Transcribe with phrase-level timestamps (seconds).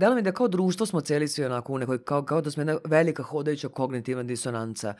[0.00, 2.60] delo mi da kao društvo smo celi svi onako u nekoj, kao, kao da smo
[2.60, 4.94] jedna velika hodajuća kognitivna disonanca.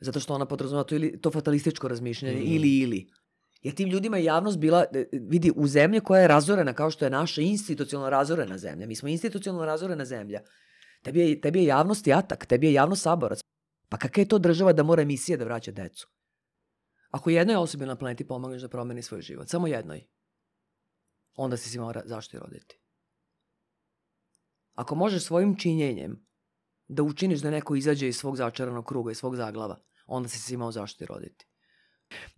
[0.00, 2.44] Zato što ona podrazumeva to, ili, to fatalističko razmišljanje, mm.
[2.46, 3.06] ili, ili.
[3.62, 7.04] Jer tim ljudima je javnost bila, e, vidi, u zemlji koja je razorena kao što
[7.04, 8.86] je naša institucionalno razorena zemlja.
[8.86, 10.40] Mi smo institucionalno razorena zemlja.
[11.02, 13.40] Tebi je, tebi je javnost jatak, tebi je javnost saborac.
[13.88, 16.08] Pa kakva je to država da mora emisije da vraća decu?
[17.10, 20.06] Ako jednoj osobi na planeti pomogneš da promeni svoj život, samo jednoj,
[21.34, 22.81] onda si si mora zašto je roditi.
[24.74, 26.26] Ako možeš svojim činjenjem
[26.88, 30.54] da učiniš da neko izađe iz svog začaranog kruga, iz svog zaglava, onda si se
[30.54, 31.46] imao zašto je roditi.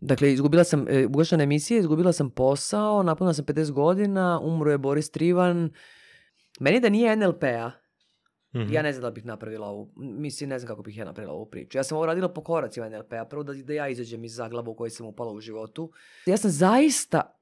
[0.01, 4.79] Dakle, izgubila sam, e, ugašana emisija, izgubila sam posao, napunila sam 50 godina, umro je
[4.79, 5.71] Boris Trivan.
[6.61, 7.71] Meni da nije NLP-a,
[8.55, 8.75] Mm -hmm.
[8.75, 11.47] Ja ne znam da bih napravila ovu, mislim, ne znam kako bih ja napravila ovu
[11.51, 11.79] priču.
[11.79, 14.75] Ja sam ovo radila po koracima NLP-a, prvo da, da ja izađem iz zaglava u
[14.75, 15.91] kojoj sam upala u životu.
[16.27, 17.39] Ja sam zaista,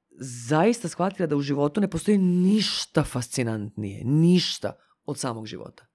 [0.48, 4.72] zaista shvatila da u životu ne postoji ništa fascinantnije, ništa
[5.04, 5.92] od samog života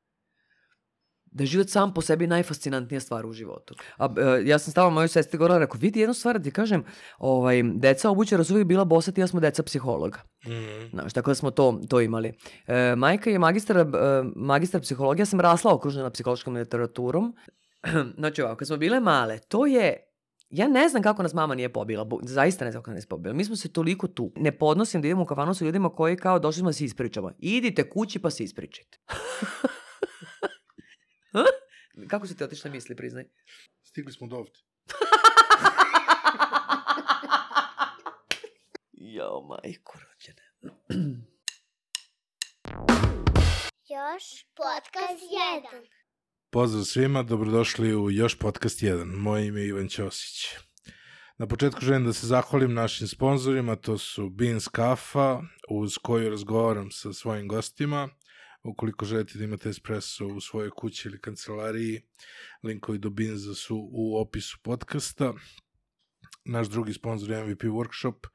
[1.31, 3.76] da je život sam po sebi najfascinantnija stvar u životu.
[3.98, 6.84] A, e, ja sam stavila mojoj sestri govorila, rekao, vidi jednu stvar da ti kažem,
[7.17, 10.20] ovaj, deca obućara su uvijek bila bosati, ja smo deca psihologa.
[10.45, 10.90] Mm -hmm.
[10.90, 12.34] Znaš, tako da smo to, to imali.
[12.67, 13.85] E, majka je magistar, e,
[14.35, 17.35] magistar psihologija, ja sam rasla okružena psihološkom literaturom.
[18.17, 20.07] znači ovako, kad smo bile male, to je
[20.49, 23.34] Ja ne znam kako nas mama nije pobila, zaista ne znam kako nas nije pobila.
[23.34, 24.31] Mi smo se toliko tu.
[24.35, 27.31] Ne podnosim da idemo u kafanu sa ljudima koji kao došli smo da se ispričamo.
[27.39, 28.98] Idite kući pa se ispričajte.
[32.09, 33.26] Kako si ti otišla misli, priznaj?
[33.84, 34.51] Stigli smo do ovde.
[38.91, 40.41] Jao, majko rođene.
[43.95, 45.23] Još podcast
[45.73, 45.87] 1.
[46.51, 49.15] Pozdrav svima, dobrodošli u Još podcast 1.
[49.15, 50.45] Moje ime je Ivan Ćosić.
[51.37, 56.91] Na početku želim da se zahvalim našim sponsorima, to su Beans Kafa, uz koju razgovaram
[56.91, 58.09] sa svojim gostima.
[58.63, 62.01] Ukoliko želite da imate espresso u svojoj kući ili kancelariji,
[62.63, 65.34] linkovi do Binza su u opisu podcasta.
[66.45, 68.27] Naš drugi sponsor je MVP Workshop.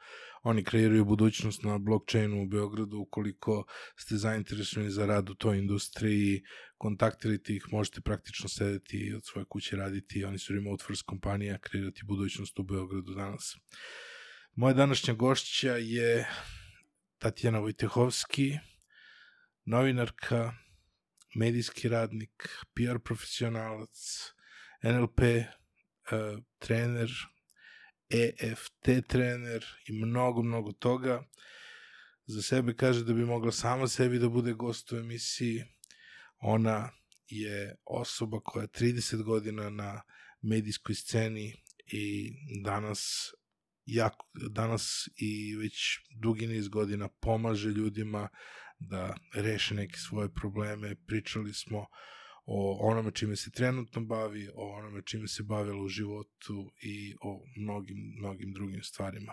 [0.42, 2.98] Oni kreiraju budućnost na blockchainu u Beogradu.
[2.98, 3.64] Ukoliko
[3.96, 6.42] ste zainteresovani za rad u toj industriji,
[6.82, 10.24] kontaktirajte ih, možete praktično sedeti od svoje kuće raditi.
[10.24, 13.56] Oni su remote first kompanija, kreirati budućnost u Beogradu danas.
[14.54, 16.28] Moja današnja gošća je
[17.18, 18.58] Tatjana Vojtehovski,
[19.64, 20.52] novinarka,
[21.34, 23.98] medijski radnik, PR profesionalac,
[24.82, 27.10] NLP uh, trener,
[28.10, 31.22] EFT trener i mnogo, mnogo toga.
[32.26, 35.64] Za sebe kaže da bi mogla sama sebi da bude gost u emisiji.
[36.42, 36.90] Ona
[37.26, 40.02] je osoba koja je 30 godina na
[40.42, 41.54] medijskoj sceni
[41.92, 42.32] i
[42.64, 43.32] danas
[43.84, 48.28] jako, danas i već dugi niz godina pomaže ljudima
[48.78, 50.96] da reše neke svoje probleme.
[51.06, 51.86] Pričali smo
[52.46, 57.44] o onome čime se trenutno bavi, o onome čime se bavila u životu i o
[57.56, 59.32] mnogim, mnogim drugim stvarima.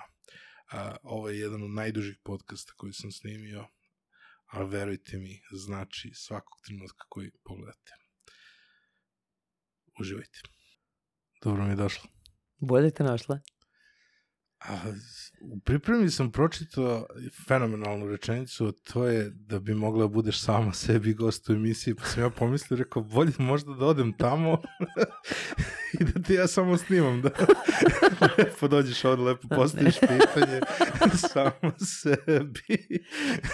[0.71, 3.67] A, ovo je jedan od najdužih podcasta koji sam snimio,
[4.49, 7.91] a verujte mi, znači svakog trenutka koji pogledate.
[9.99, 10.39] Uživajte.
[11.43, 12.09] Dobro mi je došlo.
[12.57, 13.39] Bolje te našla.
[14.59, 14.77] A,
[15.41, 17.05] u pripremi sam pročitao
[17.47, 21.95] fenomenalnu rečenicu, a to je da bi mogla da budeš sama sebi gost u emisiji,
[21.95, 24.61] pa sam ja pomislio, rekao, bolje možda da odem tamo
[25.99, 27.29] i da ti ja samo snimam, da
[28.37, 30.59] lepo dođeš ovde, lepo postaviš pitanje
[31.33, 31.71] samo
[32.01, 32.99] sebi.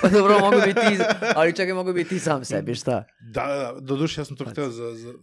[0.01, 1.03] pa dobro, mogu biti ti,
[1.35, 3.03] ali čekaj, mogu biti ti sam sebi, šta?
[3.33, 5.13] Da, da, do duše, ja sam to hteo za, za,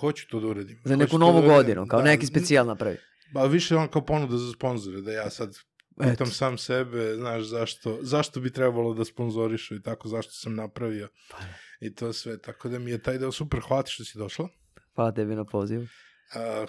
[0.00, 0.80] hoću to da uradim.
[0.84, 2.96] Za neku novu da godinu, kao da, neki specijal napravi.
[3.32, 5.56] Ba, više on kao ponuda za sponzore, da ja sad
[6.00, 11.08] pitam sam sebe, znaš, zašto, zašto bi trebalo da sponzorišu i tako, zašto sam napravio
[11.30, 11.36] pa.
[11.80, 12.38] i to sve.
[12.38, 14.48] Tako da mi je taj deo super, hvala što si došla.
[14.94, 15.82] Hvala tebi na pozivu.
[15.82, 16.68] Uh,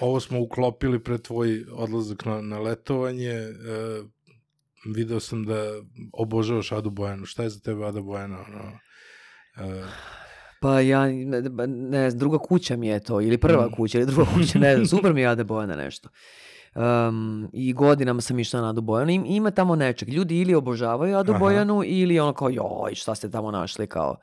[0.00, 3.48] ovo smo uklopili pre tvoj odlazak na, na letovanje.
[3.48, 4.06] Uh,
[4.94, 5.82] video sam da
[6.12, 7.26] obožavaš Adu Bojanu.
[7.26, 8.38] Šta je za tebe Ada Bojana?
[8.40, 8.78] Ono,
[9.68, 9.86] uh,
[10.62, 13.70] Pa ja, ne, ne znam, druga kuća mi je to, ili prva mm.
[13.70, 16.08] kuća, ili druga kuća, ne znam, super mi je Ade Bojana nešto.
[16.74, 19.10] Um, I godinama sam išla na Adu Bojanu.
[19.10, 20.08] Im, ima tamo nečeg.
[20.08, 21.38] Ljudi ili obožavaju Adu Aha.
[21.38, 24.16] Bojanu, ili ono kao, joj, šta ste tamo našli, kao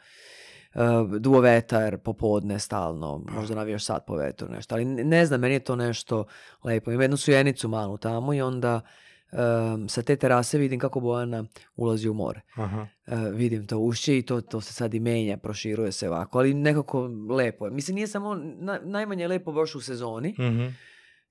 [0.75, 0.81] uh,
[1.19, 4.75] duo vetar popodne stalno, možda navijaš sad po vetru, nešto.
[4.75, 6.25] Ali ne, ne znam, meni je to nešto
[6.63, 6.91] lepo.
[6.91, 8.81] Ima jednu sujenicu malu tamo i onda
[9.31, 11.45] um, sa te terase vidim kako Bojana
[11.75, 12.41] ulazi u more.
[12.55, 12.87] Aha.
[13.07, 16.53] Uh, vidim to ušće i to, to se sad i menja, proširuje se ovako, ali
[16.53, 17.71] nekako lepo je.
[17.71, 20.43] Mislim, nije samo, na, najmanje lepo baš u sezoni, mhm.
[20.43, 20.71] -huh.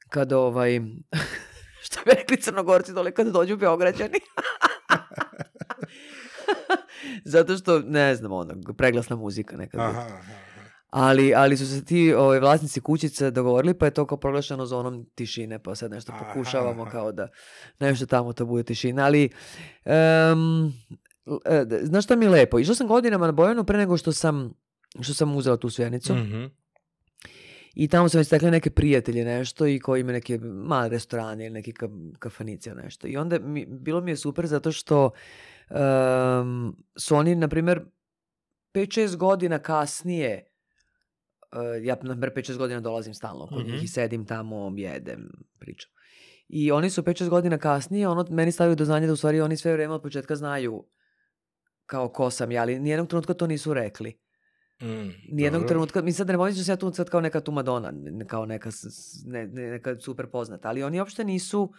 [0.08, 0.80] kada ovaj,
[1.86, 4.18] što bi rekli crnogorci dole kada dođu Beograđani.
[7.24, 9.80] Zato što, ne znam, ono, preglasna muzika nekad.
[9.80, 10.00] Aha, bude.
[10.00, 10.47] aha, aha.
[10.90, 15.06] Ali, ali su se ti ovaj, vlasnici kućice dogovorili, pa je to kao proglašeno zonom
[15.06, 17.29] tišine, pa sad nešto pokušavamo kao da
[17.81, 19.05] nešto tamo to bude tišina.
[19.05, 19.29] Ali,
[21.67, 22.58] d- znaš šta mi je lepo?
[22.58, 24.55] Išla sam godinama na Bojanu pre nego što sam,
[25.00, 26.14] što sam uzela tu svjenicu.
[26.14, 26.44] Mhm.
[27.75, 31.55] I tamo sam već stekla neke prijatelje nešto i koji imaju neke male restorane ili
[31.55, 33.06] neke ka- kafanice ili nešto.
[33.06, 35.11] I onda mi, bilo mi je super zato što
[35.70, 37.81] em, su oni, na primjer,
[38.75, 40.44] 5-6 godina kasnije
[41.52, 43.84] Uh, ja, na primjer, 5-6 godina dolazim stalno kod njih Mhm.
[43.84, 45.28] i sedim tamo, jedem,
[45.58, 45.90] pričam.
[46.48, 49.56] I oni su 5-6 godina kasnije, ono, meni stavio do znanja da u stvari oni
[49.56, 50.84] sve vreme od početka znaju
[51.86, 54.18] kao ko sam ja, ali nijednog trenutka to nisu rekli.
[54.82, 55.68] Mm, Nijednog dobro.
[55.68, 58.46] trenutka, mi sad ne da se ja tu sad kao neka tu Madonna, ne- kao
[58.46, 58.70] neka,
[59.26, 61.72] ne, ne- neka super poznata, ali oni uopšte nisu,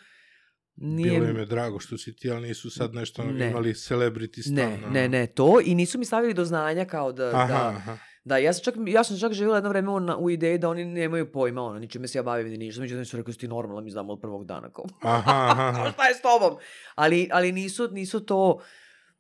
[0.75, 3.49] nije, Bilo im je drago što si ti, ali nisu sad nešto Ne.
[3.49, 4.55] imali celebrity stav.
[4.55, 7.97] ne, ne, ne, to i nisu mi stavili do znanja kao da, Aha, da, aha.
[8.29, 10.85] Da, ja sam čak, ja sam čak živjela jedno vreme u, u ideji da oni
[10.85, 13.81] nemaju pojma, ono, ničime se ja bavim ni ništa, međutim su rekli, "Jesi ti normalno,
[13.81, 14.85] mi znamo od prvog dana, kao,
[15.15, 15.91] Aha, aha.
[15.93, 16.57] šta je s tobom?
[16.95, 18.59] Ali, ali nisu, nisu to,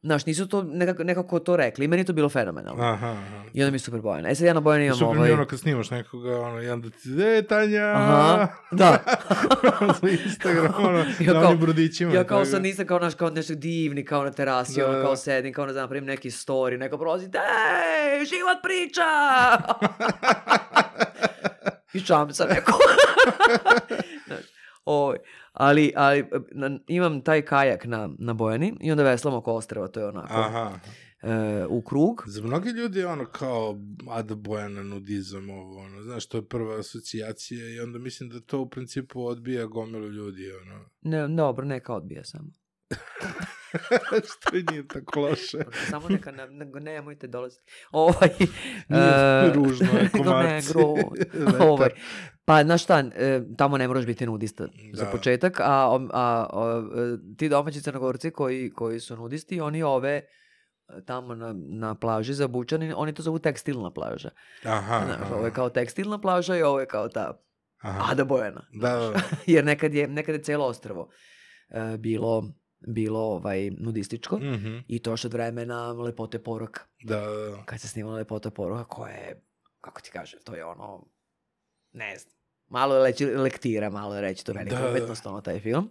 [0.01, 2.83] znaš, nisu to nekako, nekako to rekli i meni je to bilo fenomenalno.
[2.83, 3.38] Aha, aha.
[3.53, 4.29] I onda mi je super bojena.
[4.29, 5.29] E sad ja na bojena imam Super mi ovaj...
[5.29, 6.97] je ono kad snimaš nekoga, ono, jedan da ti,
[7.29, 7.83] e, Tanja!
[7.85, 8.97] Aha, da.
[10.01, 12.13] Za Instagram, ono, Ja na kao- onim brodićima.
[12.13, 15.01] Ja kao sad nisam kao naš kao nešto divni kao na terasi, Da, ono da.
[15.03, 17.31] kao sedim, kao ne znam, napravim neki story, neko prolazi, ej,
[18.19, 19.03] život priča!
[21.93, 22.71] I čamca neko.
[24.85, 25.17] Ovaj,
[25.53, 29.99] ali, ali na- imam taj kajak na, na Bojani i onda veslam oko ostrava, to
[29.99, 30.71] je onako Aha.
[31.23, 32.23] E, u krug.
[32.27, 33.77] Za mnogi ljudi je ono kao
[34.09, 38.59] Ada Bojana nudizam ovo, ono, znaš, to je prva asocijacija i onda mislim da to
[38.59, 40.89] u principu odbija gomilu ljudi, ono.
[41.01, 42.49] Ne, dobro, neka odbija samo.
[44.31, 45.57] Što i nije tako loše.
[45.91, 47.63] Samo neka, ne, nego nemojte dolaziti.
[47.91, 48.29] Ovaj,
[48.89, 50.73] Nije e, ružno, je nego ne, komarci.
[50.73, 51.89] gro- ovaj,
[52.45, 55.11] pa, znaš šta, e, tamo ne moraš biti nudista za Da.
[55.11, 56.87] početak, a, a, a, a,
[57.37, 60.21] ti domaći crnogorci koji, koji su nudisti, oni ove
[61.05, 64.29] tamo na, na plaži za Bučani, oni to zovu tekstilna plaža.
[64.63, 67.41] Aha, Znaš, aha, ovo je kao tekstilna plaža i ovo je kao ta
[67.81, 68.11] aha.
[68.11, 68.65] Ada Bojana.
[68.73, 69.21] Da, da, da.
[69.53, 71.09] Jer nekad je, nekad je celo ostrvo
[71.69, 72.43] e, bilo,
[72.87, 74.37] bilo ovaj, nudističko.
[74.37, 74.77] Mhm.
[74.87, 76.81] I to još od vremena lepote poroka.
[77.03, 77.63] Da, da, da.
[77.65, 79.45] Kad se snimala lepota poroka, koja je,
[79.81, 81.05] kako ti kažem, to je ono,
[81.91, 82.33] ne znam,
[82.67, 84.89] malo je lektira, malo je reći, to je velika Da, da.
[84.89, 85.89] umetnost, ono, taj film.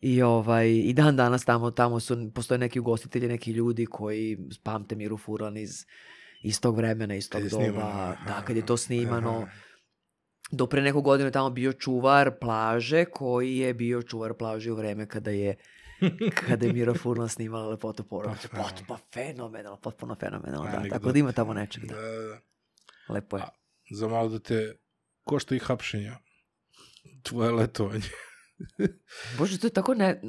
[0.00, 4.96] I, ovaj, I dan danas tamo, tamo su, postoje neki ugostitelji, neki ljudi koji pamte
[4.96, 5.86] Miru Furlan iz,
[6.42, 7.64] iz tog vremena, iz tog doba.
[7.64, 9.30] snimano, Da, kad je to snimano.
[9.30, 9.50] aha.
[10.50, 14.76] Do pre neku godinu je tamo bio čuvar plaže, koji je bio čuvar plaže u
[14.76, 15.56] vreme kada je
[16.46, 18.48] kada je Mira Furlan snimala lepotu poroka.
[18.50, 20.88] Pa, Pa, fenomenalno, potpuno fenomenalno, da.
[20.90, 21.94] Tako da ima tamo nečeg, da.
[21.94, 22.40] Da, da, da.
[23.08, 23.42] Lepo je.
[23.42, 23.48] A,
[23.90, 24.76] Za malo da te
[25.24, 26.16] košta i hapšenja.
[27.22, 28.08] Tvoje letovanje.
[29.38, 30.20] Bože, to je tako ne...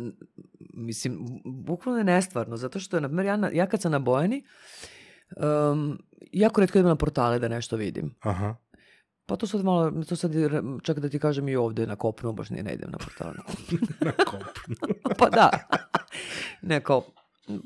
[0.74, 4.44] Mislim, bukvalno je nestvarno, zato što, na primjer, ja, na- ja kad sam na Bojani,
[5.72, 6.00] um,
[6.32, 8.16] jako redko idem na portale da nešto vidim.
[8.20, 8.56] Aha.
[9.26, 10.32] Pa to sad malo, to sad,
[10.84, 13.34] čak da ti kažem i ovde na kopnu, baš nije ne idem na portale.
[13.38, 13.86] na kopnu.
[14.02, 14.76] Na kopnu.
[15.18, 15.50] pa da.
[16.62, 17.06] Neko,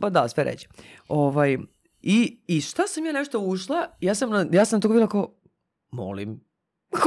[0.02, 0.68] pa da, sve reći.
[1.08, 1.58] Ovaj,
[2.02, 5.36] i, I šta sam ja nešto ušla, ja sam, ja sam toga bila kao,
[5.92, 6.42] molim,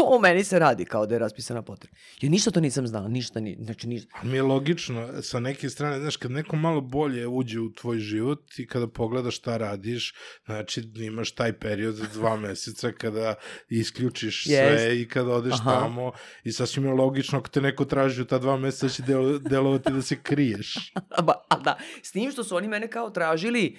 [0.05, 1.97] o meni se radi, kao da je raspisana potreba.
[2.21, 4.11] Ja ništa to nisam znala, ništa, ni, znači ništa.
[4.23, 8.59] Mi je logično, sa neke strane, znaš, kad neko malo bolje uđe u tvoj život
[8.59, 10.15] i kada pogledaš šta radiš,
[10.45, 13.35] znači imaš taj period od dva meseca kada
[13.69, 15.01] isključiš sve Jest.
[15.01, 15.81] i kada odeš Aha.
[15.81, 16.13] tamo
[16.45, 19.93] i sasvim je logično ako te neko traži u ta dva meseca će delo, delovati
[19.93, 20.93] da se kriješ.
[21.27, 23.79] Ba, a da, s tim što su oni mene kao tražili,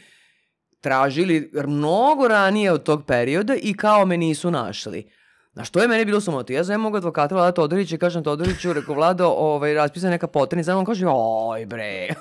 [0.81, 5.18] tražili mnogo ranije od tog perioda i kao me nisu našli.
[5.53, 6.53] Na što je meni bilo sumoto?
[6.53, 10.27] Ja zovem mog advokata Vlada Todorića i kažem Todoriću, rekao Vlado, ovaj, raspisana je neka
[10.27, 12.07] potreba, on kaže, oj bre.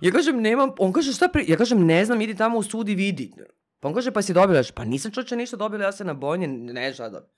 [0.00, 1.44] Ja kažem, nemam, on kaže, šta pri...
[1.48, 3.32] Ja kažem, ne znam, idi tamo u sud i vidi.
[3.80, 4.62] Pa on kaže, pa si dobila?
[4.74, 7.30] Pa nisam čoče ništa dobila, ja sam na bojnje, ne šta dobila.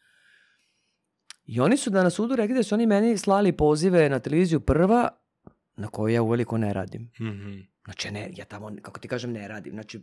[1.45, 4.61] I oni su da na sudu rekli da su oni meni slali pozive na televiziju
[4.61, 5.09] prva,
[5.76, 7.11] na koju ja uveliko ne radim.
[7.21, 7.59] Mhm.
[7.85, 9.73] Znači, ne, ja tamo, kako ti kažem, ne radim.
[9.73, 10.00] Znači,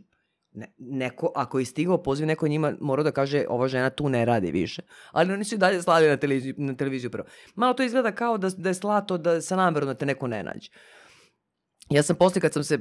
[0.54, 4.24] ne, neko, ako je stigao poziv, neko njima mora da kaže ova žena tu ne
[4.24, 4.82] radi više.
[5.10, 7.26] Ali oni su i dalje slali na televiziju, na televiziju prvo.
[7.54, 10.42] Malo to izgleda kao da, da je slato da sa namerom da te neko ne
[10.42, 10.70] nađe.
[11.90, 12.78] Ja sam posle kad sam se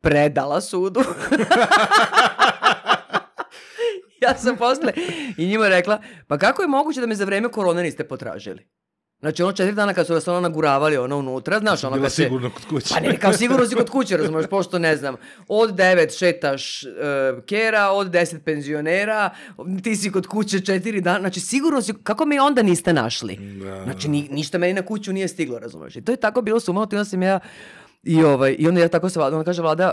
[0.00, 1.00] predala sudu,
[4.22, 4.92] ja sam posle
[5.36, 8.68] i njima rekla, pa kako je moguće da me za vreme korone niste potražili?
[9.24, 12.22] Znači, ono četiri dana kad su vas ono naguravali, ono unutra, znaš, ono kad se...
[12.22, 12.94] sigurno kod kuće.
[12.94, 15.16] Pa ne, kao sigurno si kod kuće, razumeš, pošto ne znam,
[15.48, 19.30] od devet šetaš uh, kera, od deset penzionera,
[19.82, 23.36] ti si kod kuće četiri dana, znači sigurno si, kako me onda niste našli?
[23.36, 25.96] Da, Znači, ni, ništa meni na kuću nije stiglo, razumeš?
[25.96, 27.40] I to je tako bilo sumano, onda sam ja
[28.02, 29.92] I, ovaj, I onda ja tako se vlada, onda kaže vlada,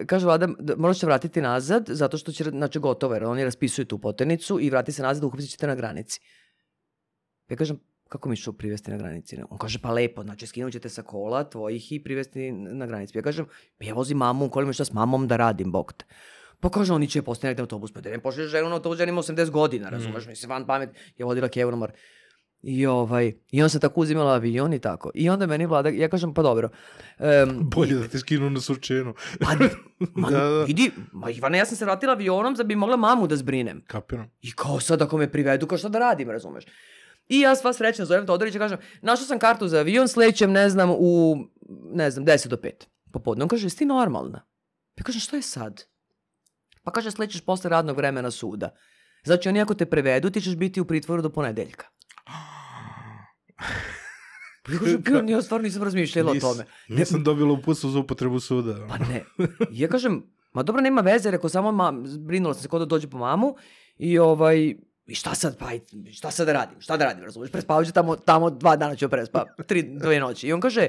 [0.00, 3.44] uh, kaže vlada, da moraš se vratiti nazad, zato što će, znači gotovo, jer oni
[3.44, 6.20] raspisuju tu poternicu i vrati se nazad, uhapsit ćete na granici.
[7.48, 9.36] Ja kažem, kako mi ću privesti na granici?
[9.50, 13.18] On kaže, pa lepo, znači skinut ćete sa kola tvojih i privesti na granici.
[13.18, 13.46] Ja kažem,
[13.78, 16.04] pa ja vozim mamu, u kolima šta s mamom da radim, bog te.
[16.60, 19.12] Pa kaže, oni će postoje negde autobus, pa da ne pošli ženu na autobus, žena
[19.12, 20.28] ima 80 godina, razumeš, mm.
[20.28, 21.92] mislim, van pamet, je vodila kevu na mor.
[22.62, 25.10] I, ovaj, I on se tako uzimala avion i tako.
[25.14, 26.68] I onda meni vlada, ja kažem, pa dobro.
[27.18, 29.14] Um, Bolje da te skinu na surčenu.
[29.40, 29.54] pa,
[30.14, 30.64] ma, Da, da.
[30.68, 33.84] idi, ma Ivane, ja sam se vratila avionom da bi mogla mamu da zbrinem.
[33.86, 34.30] Kapiram.
[34.42, 36.64] I kao sad ako me privedu, kao šta da radim, razumeš?
[37.28, 40.70] I ja sva srećna zovem Todorića i kažem, našao sam kartu za avion, slećem, ne
[40.70, 41.36] znam, u,
[41.92, 42.70] ne znam, 10 do 5
[43.12, 43.42] popodne.
[43.42, 44.46] On kaže, jesi ti normalna?
[44.96, 45.84] Ja kažem, što je sad?
[46.82, 48.74] Pa kaže, slećeš posle radnog vremena suda.
[49.24, 51.86] Znači, oni ako te prevedu, ti ćeš biti u pritvoru do ponedeljka.
[54.68, 56.64] Ja kažem, "Bio, ja stvarno nisam razmišljala o Nis- tome.
[56.88, 58.86] Nisam dobila uputstvo za upotrebu suda.
[58.88, 59.24] Pa ne.
[59.70, 63.08] Ja kažem, ma dobro, nema veze, rekao samo ma, brinula sam se kod da dođe
[63.08, 63.56] po mamu
[63.96, 64.74] i ovaj,
[65.08, 65.66] i šta sad, pa
[66.12, 69.08] šta sad da radim, šta da radim, razumiješ, prespavat ću tamo, tamo dva dana ću
[69.08, 70.46] prespa, tri, dve noći.
[70.46, 70.88] I on kaže,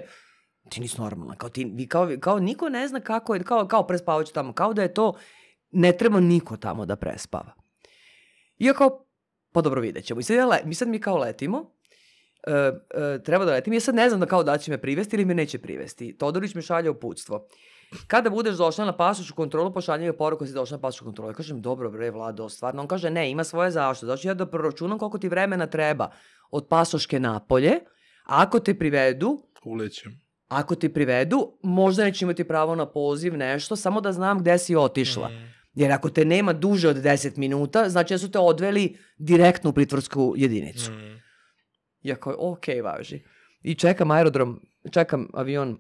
[0.70, 3.88] ti nisi normalna, kao ti, vi kao, kao niko ne zna kako je, kao, kao
[3.88, 5.14] prespavat ću tamo, kao da je to,
[5.72, 7.54] ne treba niko tamo da prespava.
[8.58, 9.06] I ja kao,
[9.52, 10.20] pa dobro vidjet ćemo.
[10.20, 11.72] I sad, ja le, mi sad mi kao letimo,
[12.48, 15.16] e, e, treba da letim, ja sad ne znam da kao da će me privesti
[15.16, 16.18] ili me neće privesti.
[16.18, 17.48] Todorić me šalje uputstvo.
[18.08, 21.32] Kada budeš došla na pasošu kontrolu, pošalje mi poruku da si došla na pasošu kontrolu.
[21.32, 22.82] Ja kažem, dobro bre, Vlado, stvarno.
[22.82, 24.06] On kaže, ne, ima svoje zašto.
[24.06, 26.12] Znači ja da proračunam koliko ti vremena treba
[26.52, 27.80] od pasoške napolje,
[28.24, 30.22] ako te privedu, Ulećem.
[30.48, 34.76] ako te privedu, možda neće imati pravo na poziv, nešto, samo da znam gde si
[34.76, 35.30] otišla.
[35.30, 35.54] Mm.
[35.74, 39.74] Jer ako te nema duže od 10 minuta, znači da su te odveli direktno u
[39.74, 40.92] pritvorsku jedinicu.
[40.92, 41.22] Mm.
[42.02, 43.24] Ja kao, ok, važi.
[43.62, 45.78] I čekam aerodrom, čekam avion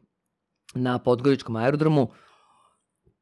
[0.73, 2.09] na Podgoričkom aerodromu,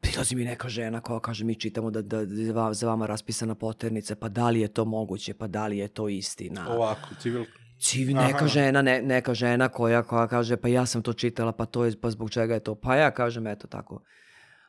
[0.01, 4.16] prilazi mi neka žena koja kaže, mi čitamo da, da, da za vama raspisana poternica,
[4.16, 6.70] pa da li je to moguće, pa da li je to istina.
[6.70, 7.46] Ovako, civil...
[7.80, 8.48] Civ, neka Aha.
[8.48, 11.94] žena, ne, neka žena koja, koja kaže, pa ja sam to čitala, pa to je,
[12.01, 12.75] pa zbog čega je to?
[12.75, 14.01] Pa ja kažem, eto tako,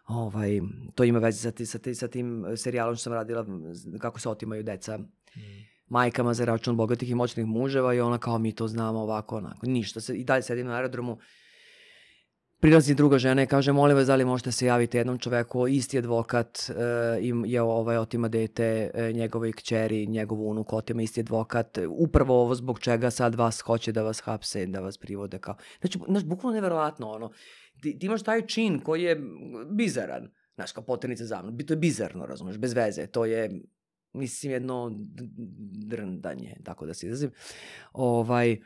[0.06, 0.60] ovaj,
[0.94, 3.46] to ima veze sa, sa, sa tim serijalom što sam radila,
[3.98, 4.98] kako se otimaju deca
[5.88, 9.66] majkama za račun bogatih i moćnih muževa i ona kao mi to znamo ovako, onako,
[9.66, 10.00] ništa.
[10.00, 11.18] Se, I dalje sedim na aerodromu,
[12.60, 15.98] prilazi druga žena i kaže, molim vas, da li možete se javiti jednom čoveku, isti
[15.98, 16.72] advokat e,
[17.20, 22.54] im je ovaj, otima dete e, njegovoj kćeri, njegovu unuk otima isti advokat, upravo ovo
[22.54, 25.56] zbog čega sad vas hoće da vas hapse, da vas privode kao.
[25.80, 27.30] Znači, znači bukvalno neverovatno, ono,
[27.82, 29.20] ti, ti imaš taj čin koji je
[29.70, 33.60] bizaran, znaš, kao poternica za mnom, to je bizarno, razumeš, bez veze, to je,
[34.12, 34.90] mislim, jedno
[35.86, 37.30] drndanje, tako da se izrazim.
[37.92, 38.56] Ovaj,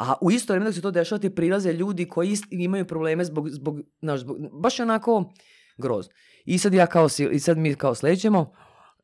[0.00, 3.48] a u isto vreme dok se to dešava ti prilaze ljudi koji imaju probleme zbog,
[3.48, 5.32] zbog, znaš, zbog, baš je onako
[5.78, 6.08] groz.
[6.44, 8.52] I sad ja kao, i sad mi kao sleđemo,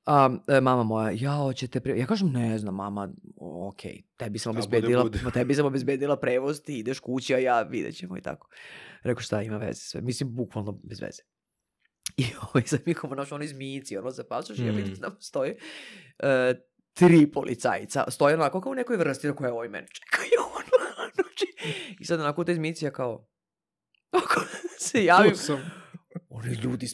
[0.07, 1.99] a e, mama moja, ja hoćete pre...
[1.99, 3.81] Ja kažem, ne znam, mama, ok,
[4.17, 5.21] tebi sam bude, obezbedila, bude.
[5.25, 8.49] ma tebi sam obezbedila prevoz, ti ideš kući, a ja vidjet ćemo i tako.
[9.03, 10.01] Rekao, šta ima veze sve?
[10.01, 11.23] Mislim, bukvalno bez veze.
[12.17, 15.01] I ovaj, sad mi kao ono zmijici, ono za pasoš, ja vidim Mm.
[15.01, 15.55] da stoji
[16.19, 16.55] e,
[16.97, 18.05] tri policajca.
[18.09, 20.23] Stoje onako kao u nekoj vrsti na koje ovaj mene čeka.
[20.25, 20.76] I on, znači,
[22.01, 23.29] I sad onako u te zmijici ja kao,
[24.11, 24.41] ako
[24.79, 25.71] se javim, sam.
[26.29, 26.87] oni ljudi...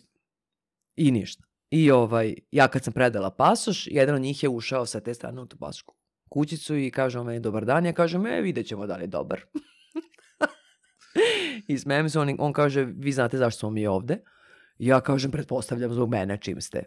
[0.96, 1.44] I ništa.
[1.70, 5.40] I ovaj, ja kad sam predala pasoš, jedan od njih je ušao sa te strane
[5.40, 5.94] u tu pasošku
[6.28, 9.06] kućicu i kaže on meni dobar dan, ja kažem, e, vidjet ćemo da li je
[9.06, 9.40] dobar.
[11.68, 14.18] I smijem se, on, on kaže, vi znate zašto smo mi ovde?
[14.78, 16.84] Ja kažem, pretpostavljam zbog mene čim ste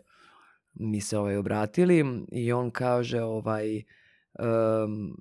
[0.73, 3.83] mi se ovaj obratili i on kaže ovaj
[4.39, 5.17] um,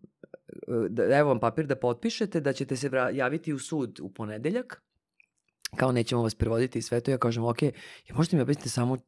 [0.88, 4.82] da, evo vam papir da potpišete da ćete se javiti u sud u ponedeljak
[5.76, 8.98] kao nećemo vas prevoditi i sve to ja kažem ok, ja možete mi objasniti samo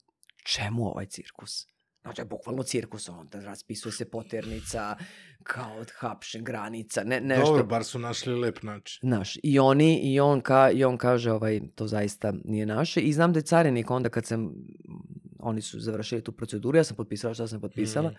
[0.45, 1.67] čemu ovaj cirkus
[2.07, 4.97] Znači, bukvalno cirkus, on da raspisuje se poternica,
[5.43, 7.47] kao od hapšen granica, ne, nešto.
[7.47, 8.99] Dobro, bar su našli lep način.
[9.09, 13.01] Znaš, i oni, i on, ka, i on kaže, ovaj, to zaista nije naše.
[13.01, 14.51] I znam da je carinik onda kad sam,
[15.39, 18.11] oni su završili tu proceduru, ja sam potpisala šta sam potpisala.
[18.11, 18.15] Mm.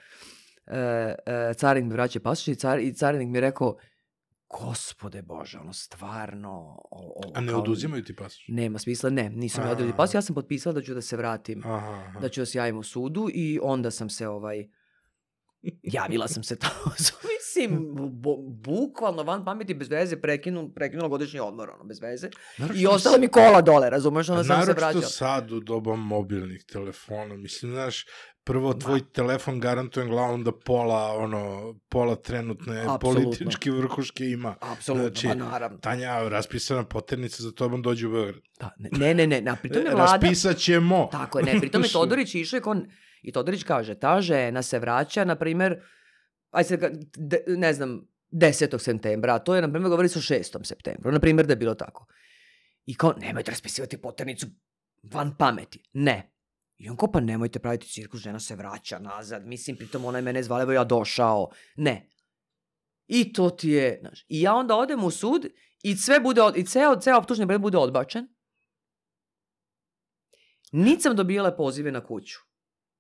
[0.68, 0.80] E,
[1.26, 3.78] e, carinik mi vraća pasoš i, car, i carinik mi je rekao,
[4.52, 6.50] gospode Bože, ono stvarno...
[6.82, 8.46] O, o, A ne kao- oduzimaju ti pasoš?
[8.48, 9.72] Nema smisla, ne, nisam ja A.
[9.72, 12.20] odredi pas, ja sam potpisala da ću da se vratim, Aha, aha.
[12.20, 14.68] da ću da se javim u sudu i onda sam se ovaj,
[15.84, 16.68] Javila sam se to.
[17.30, 22.28] Mislim, bu, bukvalno van pameti bez veze prekinu, prekinula godišnji odmor, ono, bez veze.
[22.28, 25.02] I Naročito ostala mi kola dole, razumeš, onda sam se naročito vraćala.
[25.02, 27.36] sad u doba mobilnih telefona.
[27.36, 28.06] Mislim, znaš,
[28.48, 33.24] prvo tvoj telefon garantujem glavom da pola, ono, pola trenutne Apsolutno.
[33.24, 34.56] političke vrhuške ima.
[34.62, 35.78] Apsolutno, Znači, pa naravno.
[35.78, 38.42] Tanja, raspisana poternica za tobom dođe u Beograd.
[38.60, 40.12] Da, ne, ne, ne, na pritom je vlada...
[40.12, 41.10] Raspisat ćemo.
[41.12, 42.86] Tako je, ne, pritom je Todorić išao kon,
[43.22, 45.82] i Todorić kaže, ta žena se vraća, na primer,
[46.52, 46.78] aj se,
[47.18, 48.80] de, ne znam, 10.
[48.80, 50.64] septembra, a to je, na primer, govori o 6.
[50.64, 52.08] septembru, na primer da je bilo tako.
[52.86, 54.48] I kao, nemojte raspisivati poternicu
[55.04, 55.84] van pameti.
[55.94, 56.37] Ne.
[56.78, 60.22] I on kao, pa nemojte praviti cirkus, žena se vraća nazad, mislim, pritom ona je
[60.22, 61.50] mene zvala, evo ja došao.
[61.76, 62.10] Ne.
[63.08, 65.48] I to ti je, znaš, i ja onda odem u sud
[65.84, 68.28] i sve bude, od- i ceo, ceo optužni predmet bude odbačen,
[70.72, 72.38] Niti sam dobila pozive na kuću.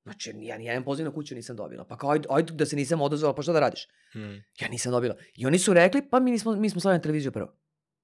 [0.03, 1.85] Znači, ja nijedan poziv na kuću nisam dobila.
[1.85, 3.87] Pa kao, ajde, ajde da se nisam odazvala, pa šta da radiš?
[4.15, 4.35] Mm.
[4.59, 5.15] Ja nisam dobila.
[5.35, 7.57] I oni su rekli, pa mi, nismo, mi smo slavili na televiziju prvo.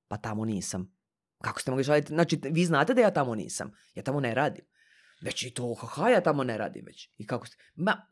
[0.07, 0.95] Pa tamo nisam.
[1.41, 2.07] Kako ste mogli šaljati?
[2.07, 3.71] Znači, vi znate da ja tamo nisam.
[3.95, 4.65] Ja tamo ne radim.
[5.23, 7.09] Već i to, haha, ja tamo ne radim već.
[7.17, 7.57] I kako ste?
[7.75, 8.07] Ma,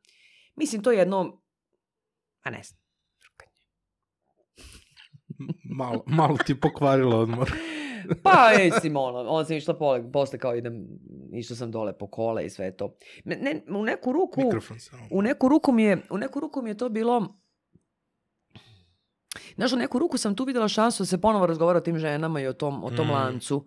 [0.56, 1.42] mislim, to je jedno,
[2.42, 2.82] a ne znam.
[5.78, 7.52] Malo, malo ti pokvarila odmor.
[8.24, 10.88] Pa, mislim, ono, onda sam išla pole, posle kao idem,
[11.34, 12.98] išla sam dole po kole i sve to.
[13.26, 14.42] Ne, ne, u neku ruku...
[15.12, 17.42] U neku ruku mi je, u neku ruku mi je to bilo
[19.56, 22.42] Znaš, u neku ruku sam tu videla šansu da se ponovo razgovara o tim ženama
[22.42, 23.12] i o tom, o tom Mm.
[23.12, 23.66] lancu.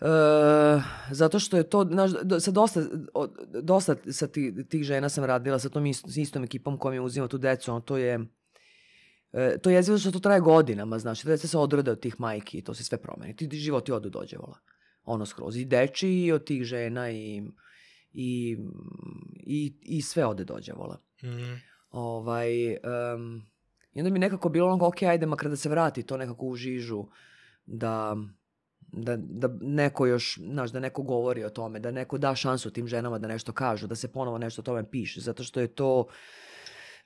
[0.00, 0.06] E,
[1.10, 2.80] zato što je to, znaš, sa dosta,
[3.62, 7.00] dosta sa ti, tih žena sam radila sa tom ist, s istom ekipom kojom je
[7.00, 8.20] uzimao tu decu, ono, to je
[9.32, 12.58] e, to je jezivo što to traje godinama, znaš, deca se odrode od tih majki
[12.58, 13.36] i to se sve promeni.
[13.36, 14.58] Ti, ti životi odu dođevola.
[15.04, 15.56] Ono skroz.
[15.56, 17.42] I deči i od tih žena i,
[18.12, 18.56] i,
[19.40, 21.00] i, i sve ode dođevola.
[21.22, 21.60] Mm.
[21.90, 23.42] Ovaj, um,
[23.92, 26.56] I onda mi nekako bilo ono, ok, ajde, makar da se vrati to nekako u
[26.56, 27.04] žižu,
[27.66, 28.16] da,
[28.96, 32.88] da, da neko još, znaš, da neko govori o tome, da neko da šansu tim
[32.88, 36.06] ženama da nešto kažu, da se ponovo nešto o tome piše, zato što je to,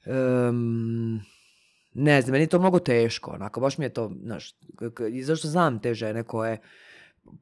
[0.07, 1.20] um,
[1.94, 4.55] ne znam, meni je to mnogo teško, onako, baš mi je to, znaš,
[5.12, 6.59] i zašto znam te žene koje,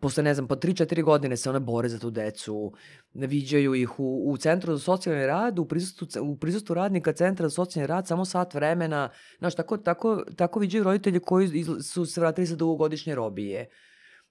[0.00, 2.72] posle, ne znam, po 3-4 godine se one bore za tu decu,
[3.14, 7.48] viđaju ih u, u centru za socijalni rad, u prisustvu, ce- u prisustvu radnika centra
[7.48, 12.20] za socijalni rad samo sat vremena, znaš, tako, tako, tako viđaju roditelji koji su se
[12.20, 13.68] vratili sa dugogodišnje robije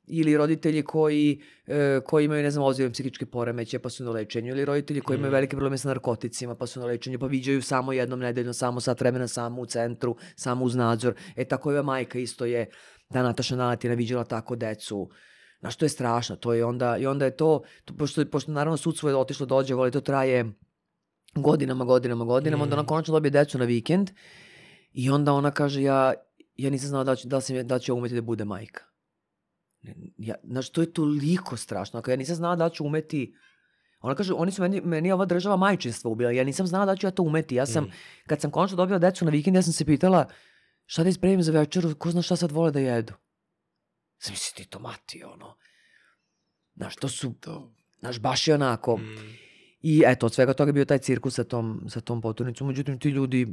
[0.08, 4.52] ili roditelji koji, e, koji imaju, ne znam, ozbiljne psihičke poremeće pa su na lečenju,
[4.52, 5.34] ili roditelji koji imaju Mm.
[5.34, 9.00] velike probleme sa narkoticima pa su na lečenju, pa viđaju samo jednom nedeljno, samo sat
[9.02, 11.14] vremena, samo u centru, samo uz nadzor.
[11.36, 12.70] E, tako je majka isto je,
[13.14, 15.10] ta Nataša Nalatina viđala tako decu.
[15.60, 18.78] Znaš, to je strašno, to je onda, i onda je to, to pošto, pošto naravno
[18.78, 20.46] sudstvo je otišlo dođe, voli, to traje
[21.36, 22.80] godinama, godinama, godinama, onda Mm.
[22.80, 24.12] ona konačno dobije decu na vikend
[24.94, 26.14] i onda ona kaže, ja,
[26.56, 28.84] ja nisam znala da, ću, da, sam, da ću umeti da bude majka.
[30.18, 32.00] Ja, znaš, to je toliko strašno.
[32.00, 33.36] Ako ja nisam znala da ću umeti
[34.00, 36.32] Ona kaže, oni su meni, meni ova država majčinstva ubila.
[36.32, 37.56] Ja nisam znala da ću ja to umeti.
[37.56, 37.92] Ja sam, Mm.
[38.28, 40.26] kad sam konačno dobila decu na vikend, ja sam se pitala
[40.86, 43.14] šta da ispremim za večeru, ko zna šta sad vole da jedu.
[44.18, 45.56] Sam misli ti tomati, ono.
[46.76, 47.74] Znaš, to su, To.
[48.00, 48.98] znaš, baš je onako.
[48.98, 49.04] Mm.
[49.82, 52.68] I eto, od svega toga je bio taj cirkus sa tom, sa tom poturnicom.
[52.68, 53.48] Međutim, ti ljudi,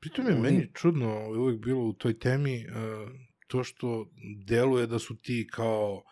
[0.00, 3.10] Pritom je Oni- meni čudno uvijek bilo u toj temi uh,
[3.50, 4.06] to što
[4.46, 6.02] deluje da su ti kao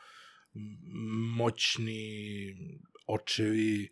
[1.36, 2.02] moćni
[3.06, 3.88] očevi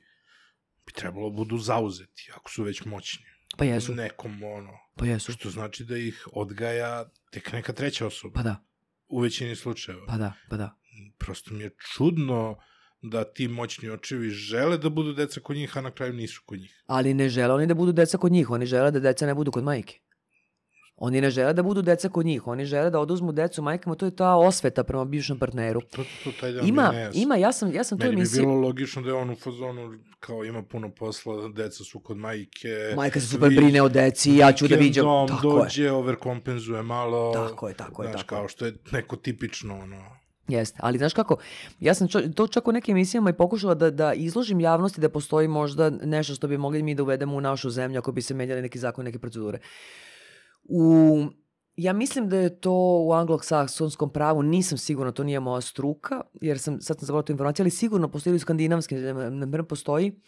[0.87, 3.25] bi trebalo budu zauzeti, ako su već moćni.
[3.57, 5.33] pa jesu, Nekom, ono, pa jesu.
[5.33, 8.35] što znači da ih odgaja tek neka treća osoba.
[8.35, 8.65] Pa da,
[9.09, 10.07] U većini slučajeva.
[10.07, 10.79] pa da, pa da.
[11.19, 12.57] Prosto mi je čudno
[13.03, 16.59] da ti moćni očevi žele da budu deca kod njih, a na kraju nisu kod
[16.59, 16.83] njih.
[16.87, 19.51] Ali ne žele oni da budu deca kod njih, oni žele da deca ne budu
[19.51, 20.01] kod majke.
[20.97, 24.07] Oni ne žele da budu deca kod njih, oni žele da oduzmu decu majkama, to
[24.07, 25.81] je ta osveta prema bivšem partneru.
[25.81, 28.43] To, to, to taj Ima, je ima, ja sam, ja sam tu Meni bi emisiju...
[28.43, 32.93] bilo logično da je on u fazonu kao ima puno posla, deca su kod majke.
[32.97, 35.05] Majka se super brine o deci, ja ću da viđam.
[35.07, 37.33] vikendom Tako je, dođe, overkompenzuje malo.
[37.35, 38.09] tako je, tako je.
[38.11, 38.39] Znaš, Tako je.
[38.39, 40.17] kao što je neko tipično, ono...
[40.49, 41.37] Jeste, ali znaš kako,
[41.81, 45.09] ja sam čo, to čak u nekim emisijama i pokušala da, da izložim javnosti da
[45.09, 48.35] postoji možda nešto što bi mogli mi da uvedemo u našu zemlju ako bi se
[48.35, 49.59] menjali neki zakon, neke procedure.
[50.69, 51.25] U,
[51.77, 56.59] ja mislim da je to u anglosaksonskom pravu, nisam sigurna, to nije moja struka, jer
[56.59, 60.21] sam, sad sam zaboravila tu informaciju, ali sigurno postoji u skandinavskim na primjer postoji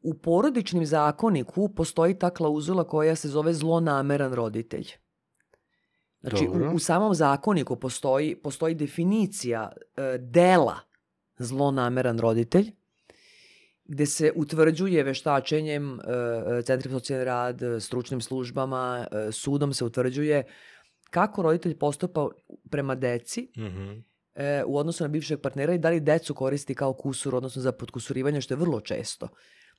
[0.00, 4.86] u porodičnim zakoniku postoji ta klauzula koja se zove zlonameran roditelj.
[6.20, 10.76] Znači, u, u samom zakoniku postoji, postoji definicija e, dela
[11.38, 12.72] zlonameran roditelj
[13.88, 20.44] gde se utvrđuje veštačenjem, e, centri socijalni rad, stručnim službama, e, sudom se utvrđuje
[21.10, 22.28] kako roditelj postupa
[22.70, 23.90] prema deci Mhm.
[24.34, 27.72] e, u odnosu na bivšeg partnera i da li decu koristi kao kusur, odnosno za
[27.72, 29.28] podkusurivanje, što je vrlo često.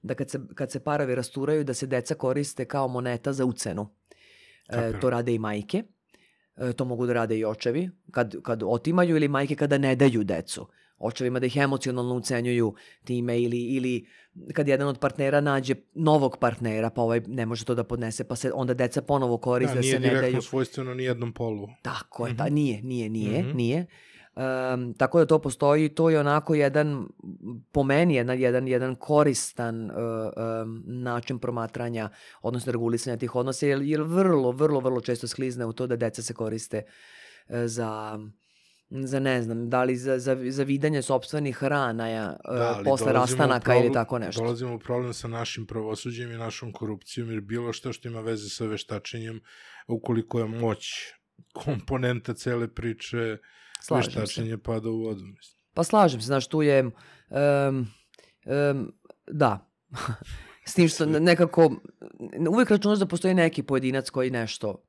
[0.02, 3.90] Da kad se, kad se parovi rasturaju, da se deca koriste kao moneta za ucenu.
[4.70, 5.84] E, to rade i majke.
[6.58, 10.24] E, to mogu da rade i očevi kad, kad otimaju ili majke kada ne daju
[10.24, 10.68] decu.
[11.00, 14.06] Očevima da ih emocionalno ucenjuju time ili, ili
[14.54, 18.36] kad jedan od partnera nađe novog partnera pa ovaj ne može to da podnese pa
[18.36, 20.42] se onda deca ponovo koriste Da, da, nije se ne direktno daju.
[20.42, 21.68] svojstveno ni jednom polu.
[21.82, 22.38] Tako je, Mhm.
[22.38, 23.58] ta, nije, nije, nije, Mhm.
[23.58, 23.86] nije.
[24.74, 27.08] Um, tako da to postoji to je onako jedan,
[27.72, 29.92] po meni, jedan, jedan, jedan koristan uh,
[30.64, 32.10] um, način promatranja,
[32.42, 36.22] odnosno regulisanja tih odnosa, jer, jer vrlo, vrlo, vrlo često sklizne u to da deca
[36.22, 36.82] se koriste
[37.48, 38.20] uh, za
[38.92, 43.14] za ne znam, da li za, za, za vidanje sobstvenih rana ja, Da, ali posle
[43.14, 44.42] rastanaka ili problem- tako nešto.
[44.42, 48.50] Dolazimo u problem sa našim pravosuđem i našom korupcijom, jer bilo što što ima veze
[48.50, 49.42] sa veštačenjem,
[49.88, 50.88] ukoliko je moć
[51.54, 53.38] komponenta cele priče,
[53.82, 54.20] Slažem se.
[54.20, 55.22] veštačenje pada u vodu.
[55.22, 55.60] Mislim.
[55.74, 57.88] Pa slažem se, znaš, tu je, um,
[58.46, 58.94] um,
[59.28, 59.70] da,
[60.66, 61.72] s tim što nekako,
[62.50, 64.84] uvek računaš da postoji neki pojedinac koji nešto,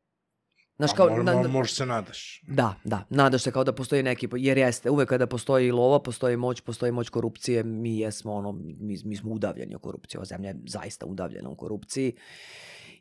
[0.80, 2.42] znaš, Pa kao, mo- na- mo- na- možeš se nadaš.
[2.48, 6.36] da, da, nadaš se kao da postoji neki, jer jeste, uvek kada postoji lova, postoji
[6.36, 10.48] moć, postoji moć korupcije, mi jesmo ono, mi, mi smo udavljeni u korupciji, ova zemlja
[10.48, 12.12] je zaista udavljena u korupciji.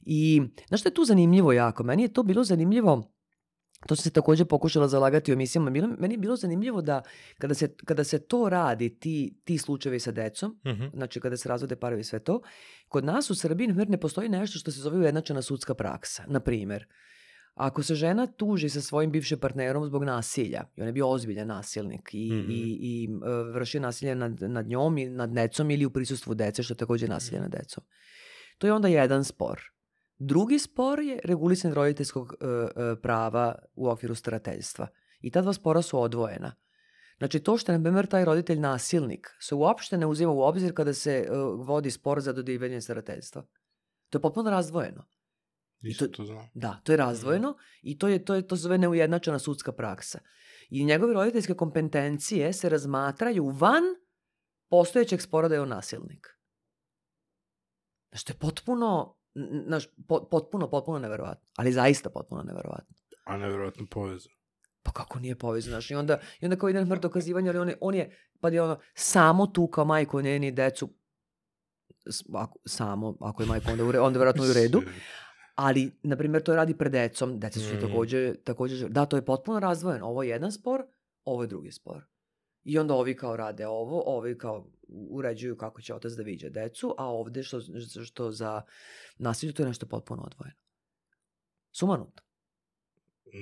[0.02, 1.84] I, znaš što je tu zanimljivo jako?
[1.84, 3.12] Meni je to bilo zanimljivo,
[3.88, 7.02] to sam se takođe pokušala zalagati u emisijama, bilo, meni je bilo zanimljivo da
[7.38, 10.86] kada se, kada se to radi, ti, ti slučajevi sa decom, Mhm.
[10.94, 12.42] znači kada se razvode parovi sve to,
[12.88, 16.24] kod nas u Srbiji na ne postoji nešto što se zove ujednačena sudska praksa.
[16.28, 16.86] Na primjer,
[17.60, 21.48] ako se žena tuži sa svojim bivšim partnerom zbog nasilja, i on je bio ozbiljan
[21.48, 22.52] nasilnik i, Mhm.
[22.52, 26.63] i, i e, vršio nasilje nad, nad njom i nad decom ili u prisustvu dece,
[26.63, 27.84] što je takođe nasilje nad decom.
[28.58, 29.62] To je onda jedan spor.
[30.17, 34.88] Drugi spor je regulisanje roditeljskog e, e, prava u okviru starateljstva.
[35.22, 36.56] I ta dva spora su odvojena.
[37.17, 40.74] Znači to što je, na primjer, taj roditelj nasilnik se uopšte ne uzima u obzir
[40.74, 43.43] kada se e, vodi spor za dodivanje starateljstva.
[44.10, 45.04] To je potpuno razdvojeno.
[45.82, 46.50] Isto to- to znam.
[46.54, 50.20] Da, to je razdvojeno i to je to je to zove neujednačena sudska praksa.
[50.70, 53.84] I njegove roditeljske kompetencije se razmatraju van
[54.70, 56.28] postojećeg spora da je on nasilnik.
[58.10, 59.15] Znaš, to je potpuno,
[59.65, 61.48] znaš, po- potpuno, potpuno neverovatno.
[61.56, 62.96] Ali zaista potpuno neverovatno.
[63.26, 64.36] A nevjerojatno povezano.
[64.84, 67.70] Pa kako nije povezano, znaš, i onda, i onda kao ide na dokazivanje, ali on
[67.70, 70.94] je, on je, pa je ono, samo tu kao majko njeni decu,
[72.34, 74.82] ako, samo, ako je majko, onda, u re- onda verovatno i u redu,
[75.62, 77.82] ali, na primjer, to radi pred decom, deca su Mm.
[77.82, 80.84] takođe, takođe, da, to je potpuno razdvojeno, ovo je jedan spor,
[81.26, 82.04] ovo je drugi spor.
[82.63, 84.67] I onda ovi kao rade ovo, ovi kao
[85.10, 87.60] uređuju kako će otac da viđa decu, a ovde što,
[88.06, 88.62] što za
[89.17, 90.58] nasilje to je nešto potpuno odvojeno.
[91.72, 92.24] Sumanuto.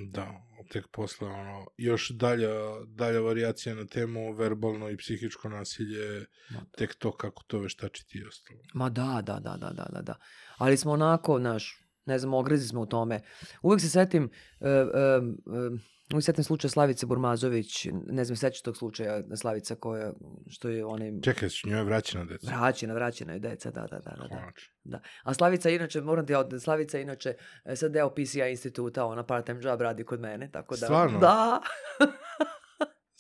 [0.10, 2.50] Da, tek posle ono, još dalja,
[2.88, 6.78] dalja varijacija na temu verbalno i psihičko nasilje, Ma da.
[6.78, 8.60] tek to kako to veštačiti i ostalo.
[8.74, 10.16] Ma da, da, da, da, da, da, da.
[10.58, 13.20] Ali smo onako, znaš, ne znam, ogrezi smo u tome.
[13.62, 15.80] Uvek se setim, uh, uh, uh,
[16.14, 20.14] uvek setim slučaj Slavice Burmazović, ne znam, sećaš tog slučaja Slavica koja,
[20.48, 21.22] što je onim...
[21.22, 22.56] Čekaj, njoj je vraćena deca.
[22.56, 24.28] Vraćena, vraćena je deca, da, da, da, da.
[24.28, 24.52] da.
[24.84, 25.02] Da.
[25.24, 27.34] A Slavica inače, moram ti od Slavica inače
[27.66, 30.86] e, sad deo PCI instituta, ona part-time job radi kod mene, tako da...
[30.86, 31.20] Stvarno?
[31.20, 31.62] Da,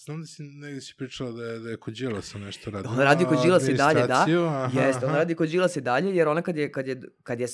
[0.05, 2.87] Znam da si negdje si pričala da je, da je kod Đilasa nešto radi.
[2.87, 4.25] Ona radi kod Đilasa i dalje, da.
[4.47, 7.39] Aha, Jeste, ona radi kod Đilas i dalje, jer ona kad je, kad je, kad
[7.39, 7.47] je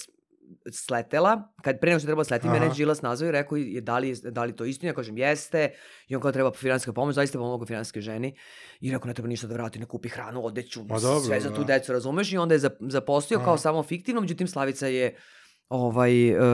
[0.71, 2.75] sletela, kad pre nego što je trebala sleti, mene je Aha.
[2.75, 5.73] Đilas nazvao i rekao je da li, da li to istina, ja kažem jeste,
[6.08, 8.36] i on kao treba finansijska pomoć, zaista pomogu finansijske ženi,
[8.79, 10.82] i rekao ne treba ništa da vrati, ne kupi hranu, odeću,
[11.25, 11.67] sve za tu da.
[11.73, 15.15] decu, razumeš, i onda je zap- zaposlio kao samo fiktivno, međutim Slavica je
[15.69, 16.13] ovaj,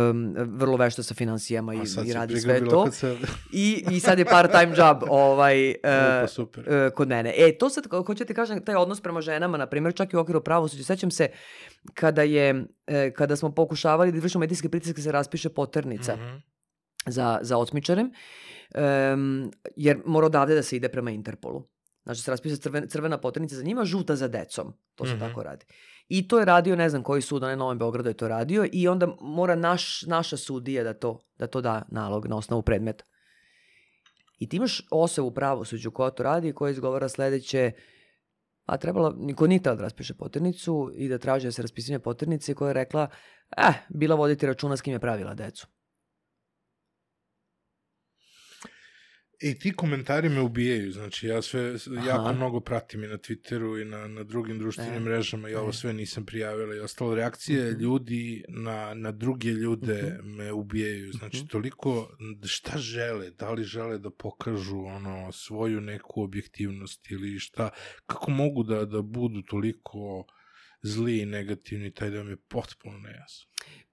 [0.09, 2.91] um, vrlo vešta sa finansijama i, i radi sve to.
[2.91, 3.17] se...
[3.53, 5.69] I, I sad je part-time job ovaj,
[6.23, 6.69] uh, super.
[6.69, 7.33] e, kod mene.
[7.37, 10.17] E, to sad, ko- hoću ti kažem, taj odnos prema ženama, na primjer, čak i
[10.17, 10.83] u okviru pravosuđa.
[10.83, 11.27] Sećam se
[11.93, 12.55] kada je,
[12.87, 16.35] e, kada smo pokušavali da izvršimo medijske pritiske da se raspiše poternica Mhm.
[17.05, 18.11] za, za otmičarem,
[19.13, 21.67] um, jer mora odavde da se ide prema Interpolu.
[22.09, 24.73] Znači, se raspiše crven, crvena poternica za njima, žuta za decom.
[24.95, 25.19] To se Mhm.
[25.19, 25.65] tako radi.
[26.07, 28.87] I to je radio, ne znam koji sud, onaj Novom Beogradu je to radio, i
[28.87, 33.03] onda mora naš, naša sudija da to, da to da nalog na osnovu predmeta.
[34.39, 37.71] I ti imaš osobu u pravosuđu koja to radi i koja izgovara sledeće
[38.65, 42.53] a trebala, niko nije htela da raspiše poternicu i da traži da se raspisanje poternice
[42.53, 43.07] koja je rekla,
[43.57, 45.67] eh, bila voditi računa s kim je pravila decu.
[49.41, 52.07] I ti komentari me ubijaju, znači ja sve Aha.
[52.07, 54.99] jako mnogo pratim i na Twitteru i na, na drugim društvenim E.
[54.99, 55.73] mrežama i ovo E.
[55.73, 57.15] sve nisam prijavila i ostalo.
[57.15, 57.81] Reakcije Mhm.
[57.81, 61.47] ljudi na, na druge ljude me ubijaju, znači Mhm.
[61.47, 62.09] toliko
[62.45, 67.69] šta žele, da li žele da pokažu ono svoju neku objektivnost ili šta,
[68.05, 70.25] kako mogu da, da budu toliko
[70.81, 73.47] zli i negativni, taj da mi je potpuno nejasan.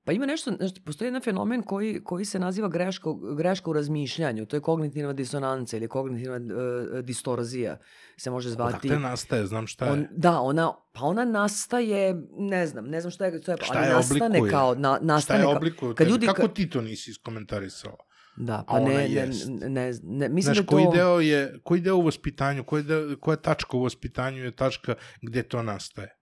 [0.06, 4.46] Pa ima nešto, nešto postoji jedan fenomen koji, koji se naziva greška, greška u razmišljanju.
[4.46, 7.78] To je kognitivna disonanca ili kognitivna uh, distorzija
[8.16, 8.88] se može zvati.
[8.88, 9.92] Odakle nastaje, znam šta je.
[9.92, 13.74] On, da, ona, pa ona nastaje, ne znam, ne znam šta je, to je, Šta
[13.74, 14.50] ali je nastane oblikuje?
[14.50, 16.10] kao, na, Šta nastane je kao, oblikuje kad tebi?
[16.10, 17.96] ljudi Kako ka- ti to nisi iskomentarisala?
[18.36, 19.26] da, pa ne, ne,
[19.68, 22.82] ne, ne, mislim Znaš, da je koji to, deo je, koji deo u vaspitanju, koji
[22.82, 26.16] deo, koja tačka u vaspitanju je tačka gde to nastaje?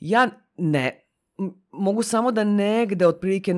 [0.00, 1.04] ja ne,
[1.72, 3.54] mogu samo da negde otprilike,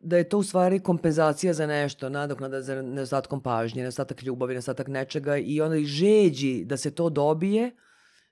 [0.00, 4.88] da je to u stvari kompenzacija za nešto, nadoknada za nedostatkom pažnje, nedostatak ljubavi, nedostatak
[4.88, 7.70] nečega i onda i žeđi da se to dobije,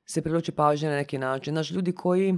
[0.04, 1.54] se privlači pažnja na neki način.
[1.54, 2.34] Znaš, ljudi koji,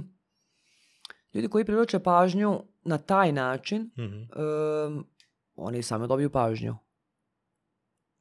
[1.33, 4.21] ljudi koji privlače pažnju na taj način, Mhm.
[4.87, 5.05] um,
[5.55, 6.75] oni sami dobiju pažnju.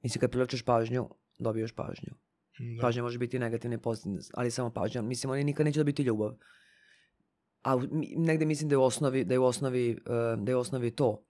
[0.03, 2.15] Mislim, kad privlačeš pažnju, dobiješ pažnju.
[2.59, 2.83] Da.
[2.83, 5.03] Pažnja može biti negativna i pozitivna, ali samo pažnja.
[5.03, 6.37] Mislim, oni nikad neće dobiti ljubav.
[7.63, 7.81] A
[8.17, 10.91] negde mislim da je u osnovi, da je u osnovi, eh, da je u osnovi
[10.91, 11.25] to.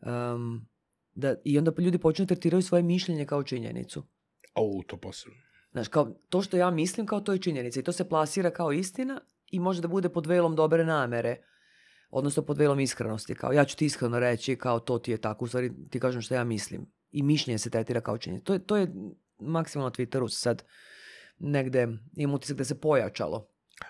[0.00, 0.68] Um,
[1.14, 4.02] da, I onda ljudi počnu da tretiraju svoje mišljenje kao činjenicu.
[4.54, 5.38] Au, to posebno.
[5.72, 8.72] Znaš, kao to što ja mislim kao to je činjenica i to se plasira kao
[8.72, 11.36] istina i može da bude pod velom dobre namere,
[12.10, 15.44] odnosno pod velom iskrenosti, kao ja ću ti iskreno reći kao to ti je tako,
[15.44, 16.86] u stvari ti kažem što ja mislim.
[17.10, 18.44] I mišljenje se tretira kao činjenica.
[18.44, 18.92] To je, to je
[19.38, 20.62] maksimalno na Twitteru sad
[21.38, 23.48] negde imam utisak da se pojačalo.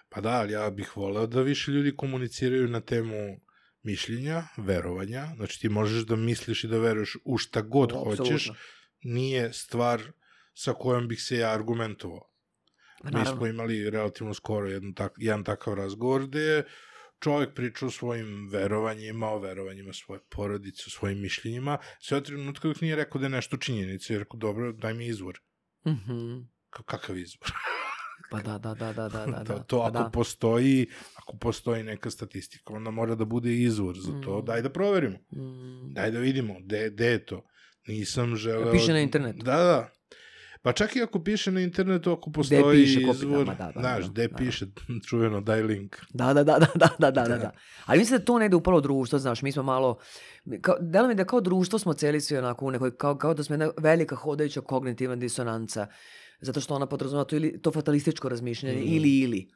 [0.08, 3.40] Pa da, ali ja bih voleo da više ljudi komuniciraju na temu
[3.82, 5.26] mišljenja, verovanja.
[5.36, 8.20] Znači ti možeš da misliš i da veruješ u šta god hoćeš.
[8.20, 8.54] Apsolutno.
[9.02, 10.02] Nije stvar
[10.54, 12.30] sa kojom bih se ja argumentovao.
[13.02, 16.64] Pa Mi smo imali relativno skoro jedan, tak, jedan takav razgovor gde je
[17.20, 22.68] čovjek pričao o svojim verovanjima, o verovanjima svoje porodice, o svojim mišljenjima, sve od trenutka
[22.68, 25.40] dok nije rekao da je nešto činjenica, jer rekao, dobro, daj mi izvor.
[25.86, 26.36] Mhm.
[26.70, 27.52] Ka- kakav izvor?
[28.30, 29.44] Pa da, da, da, da, da, da.
[29.44, 30.10] to, to ako da.
[30.10, 30.86] postoji,
[31.16, 34.38] ako postoji neka statistika, onda mora da bude izvor za to.
[34.38, 34.44] Mm.
[34.44, 35.18] Daj da proverimo.
[35.32, 35.94] Mm.
[35.94, 37.44] Daj da vidimo, gde, gde je to.
[37.88, 38.72] Nisam želeo...
[38.72, 39.44] Piše na internetu.
[39.44, 39.90] Da, da.
[40.62, 44.10] Pa čak i ako piše na internetu, ako postoji piše izvor, kopinama, da, da, znaš,
[44.10, 44.66] gde da, da, piše,
[45.08, 45.96] čuveno, daj link.
[46.10, 47.36] Da, da, da, da, da, da, da, da.
[47.38, 47.50] da.
[47.84, 49.98] Ali mislim da to negde upalo društvo, znaš, mi smo malo,
[50.60, 53.42] kao, delo mi da kao društvo smo celi svi onako u nekoj, kao, kao da
[53.42, 55.82] smo jedna velika hodajuća kognitivna disonanca.
[55.82, 55.94] Uh,
[56.40, 58.86] zato što ona podrazumeva to, ili, to fatalističko razmišljanje, Mhm.
[58.88, 59.48] ili, ili.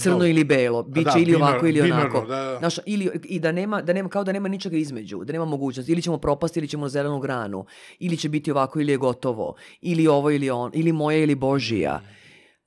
[0.00, 0.28] Crno dobro.
[0.28, 2.26] ili belo, bit će da, ili ovako binar- ili binarno, onako.
[2.26, 2.56] Da, da.
[2.58, 5.92] Znaš, ili, i da nema, da nema, kao da nema ničega između, da nema mogućnosti.
[5.92, 7.64] Ili ćemo propasti, ili ćemo na zelenu granu.
[7.98, 9.54] Ili će biti ovako, ili je gotovo.
[9.80, 10.70] Ili ovo, ili on.
[10.74, 12.00] Ili moje, ili Božija.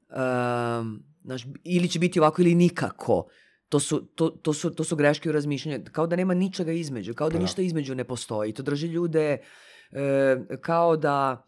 [0.09, 3.27] Um, znaš, ili će biti ovako, ili nikako.
[3.69, 5.83] To su, to, to, su, to su greške u razmišljanju.
[5.91, 7.13] Kao da nema ničega između.
[7.13, 7.41] Kao da da.
[7.41, 8.53] ništa između ne postoji.
[8.53, 9.37] To drži ljude
[9.91, 11.45] e, kao da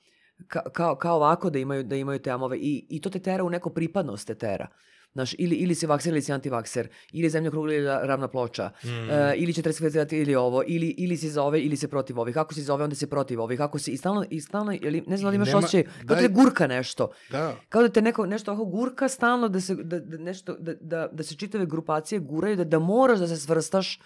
[0.48, 3.44] ka, kao, kao ovako da imaju, da imaju te amove i, i to te tera
[3.44, 4.68] u neko pripadnost te tera.
[5.14, 8.28] Znaš, ili, ili si vakser ili si antivakser, ili je zemlja krugla ili ra- ravna
[8.28, 8.88] ploča, Mm.
[9.10, 12.34] e, ili će transferirati ili ovo, ili, ili si za ove ili si protiv ovih.
[12.34, 13.58] Kako si za ove, onda si protiv ovih.
[13.58, 16.16] Kako si, i stalno, i stalno ili, ne znam da imaš nema- osjećaj, kao da
[16.18, 17.12] te gurka nešto.
[17.32, 17.56] da.
[17.70, 21.08] Kao da te neko nešto ovako gurka stalno da se, da, da, nešto, da, da,
[21.08, 24.00] da se čitave grupacije guraju, da, da moraš da se svrstaš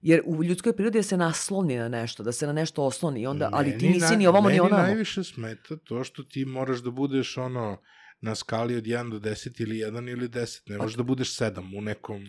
[0.00, 3.26] jer u ljudskoj prirodi je se nasloni na nešto, da se na nešto osloni, i
[3.26, 4.82] onda, ali ti Meni nisi ni ovamo ni meni onamo.
[4.82, 7.78] najviše smeta to što ti moraš da budeš ono
[8.20, 10.60] na skali od 1 do 10 ili 1 ili 10.
[10.66, 12.24] Ne možeš da budeš 7 u nekom...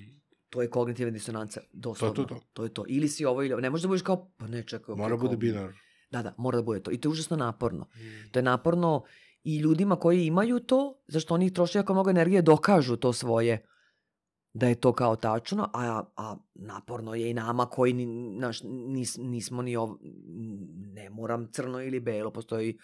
[0.49, 2.15] To je kognitivna disonanca, doslovno.
[2.15, 2.41] To, to, to.
[2.53, 2.83] to je to.
[2.87, 3.61] Ili si ovo ili ovo.
[3.61, 4.93] Ne možeš da budeš kao, pa ne čekaj.
[4.93, 5.73] okej, Mora bude kao- binar.
[6.11, 6.91] Da, da, mora da bude to.
[6.91, 7.89] I to je užasno naporno.
[8.31, 9.03] To je naporno
[9.43, 13.65] i ljudima koji imaju to, zašto oni troše jako mnogo energije, dokažu to svoje
[14.57, 18.05] da je to kao tačno, a, a naporno je i nama koji ni,
[18.39, 19.89] naš, nis, nismo ni ov,
[20.75, 22.77] ne moram crno ili belo, postoji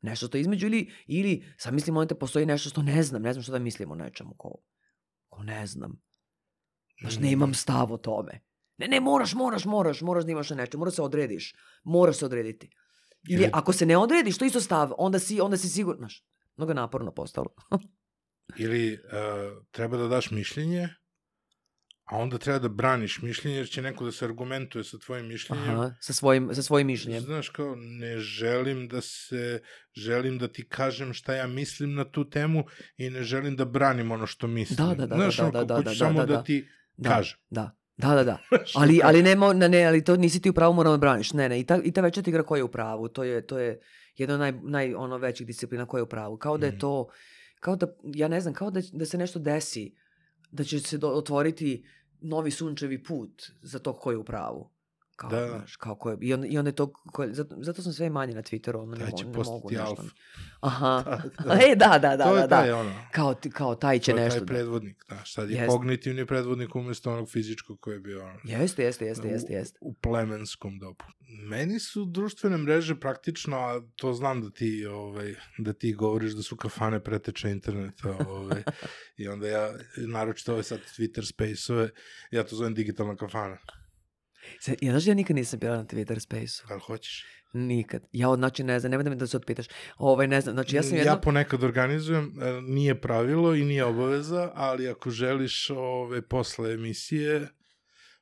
[0.00, 3.32] nešto što je između ili, ili sad mislim momenta postoji nešto što ne znam, ne
[3.32, 4.54] znam što da mislim o nečemu, ko,
[5.28, 6.02] ko ne znam.
[7.00, 8.40] Znaš, nemam stav o tome.
[8.78, 12.24] Ne, ne, moraš, moraš, moraš, moraš da imaš na nečemu, moraš se odrediš, moraš se
[12.24, 12.70] odrediti.
[13.28, 16.24] Ili Ili- ako se ne odrediš, to isto stav, onda si, onda si sigurno, znaš,
[16.56, 17.54] mnogo je naporno postalo.
[18.58, 20.88] Ili uh, treba da daš mišljenje,
[22.10, 25.70] a onda treba da braniš mišljenje, jer će neko da se argumentuje sa tvojim mišljenjem.
[25.70, 27.22] Aha, sa svojim, sa svojim mišljenjem.
[27.22, 29.60] Znaš, kao, ne želim da se,
[29.94, 32.64] želim da ti kažem šta ja mislim na tu temu
[32.96, 34.76] i ne želim da branim ono što mislim.
[34.78, 36.42] Da, da, da, Znaš, da, ono, da, da, hoću da, samo da, da, da.
[36.42, 37.38] ti Da, kažem.
[37.50, 38.38] Da, Da, da, da.
[38.74, 41.32] Ali, ali, ne, mo- ne, ne, ali to nisi ti u pravu, moram da braniš.
[41.32, 43.08] Ne, ne, i ta, i ta večeta igra ko je u pravu.
[43.08, 43.80] To je, to je
[44.16, 46.36] jedna od naj, naj, ono, većih disciplina ko je u pravu.
[46.36, 46.78] Kao da je Mhm.
[46.78, 47.08] to,
[47.60, 49.94] kao da, ja ne znam, kao da, da se nešto desi,
[50.50, 51.84] da će se do, otvoriti
[52.22, 54.70] novi sunčevi put za to ko je u pravu.
[55.20, 55.48] Kao, Da.
[55.48, 57.92] znaš, kao ko je, i, onda, I onda je to, ko je, zato, zato sam
[57.92, 59.84] sve manje na Twitteru, ono, ne, mo, ne mogu nešto.
[59.84, 60.02] alfa.
[60.60, 61.04] Aha.
[61.44, 61.60] Da, da.
[61.66, 62.60] e, da, da, da, to da, je da.
[62.60, 62.94] taj ono.
[63.12, 64.38] Kao, kao taj će To je nešto.
[64.38, 65.66] taj da- predvodnik, znaš, sad je Jeste.
[65.68, 69.78] kognitivni predvodnik umjesto onog fizičkog koji je bio ono, Jeste, jeste, jeste, jeste, u, jeste.
[69.80, 71.04] u plemenskom dobu.
[71.48, 76.42] Meni su društvene mreže praktično, a to znam da ti, ovaj, da ti govoriš da
[76.42, 78.62] su kafane preteče interneta, ovaj,
[79.16, 81.90] i onda ja, naročito ove sad Twitter space-ove,
[82.30, 83.58] ja to zovem digitalna kafana.
[84.60, 86.68] Se, ja, znaš, ja nikad nisam bila na Twitter space-u.
[86.68, 87.26] Da li hoćeš?
[87.52, 88.02] Nikad.
[88.12, 89.66] Ja, znači, ne znam, nemoj da me da se otpitaš.
[89.96, 91.12] Ovaj, ne znam, znači, ja sam jedno...
[91.12, 97.48] Ja ponekad organizujem, e, nije pravilo i nije obaveza, ali ako želiš ove, posle emisije,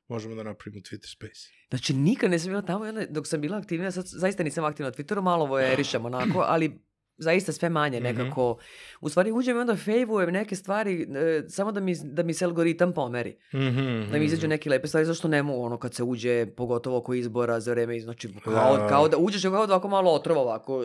[0.07, 1.59] možemo da napravimo Twitter space.
[1.69, 4.89] Znači, nikad nisam bila tamo i onda, dok sam bila aktivnija, sad zaista nisam aktivna
[4.89, 6.79] na Twitteru, malo vojerišem onako, ali
[7.19, 8.03] zaista sve manje Mhm.
[8.03, 8.57] nekako.
[9.01, 12.45] U stvari uđem i onda fejvujem neke stvari e, samo da mi, da mi se
[12.45, 13.37] algoritam pomeri.
[13.53, 16.45] Mm -hmm, Da mi izađu neke lepe stvari, zašto ne mogu ono kad se uđe,
[16.47, 18.87] pogotovo oko izbora za vreme, znači kao, Da.
[18.87, 20.81] kao da uđeš kao da ovako malo otrova ovako,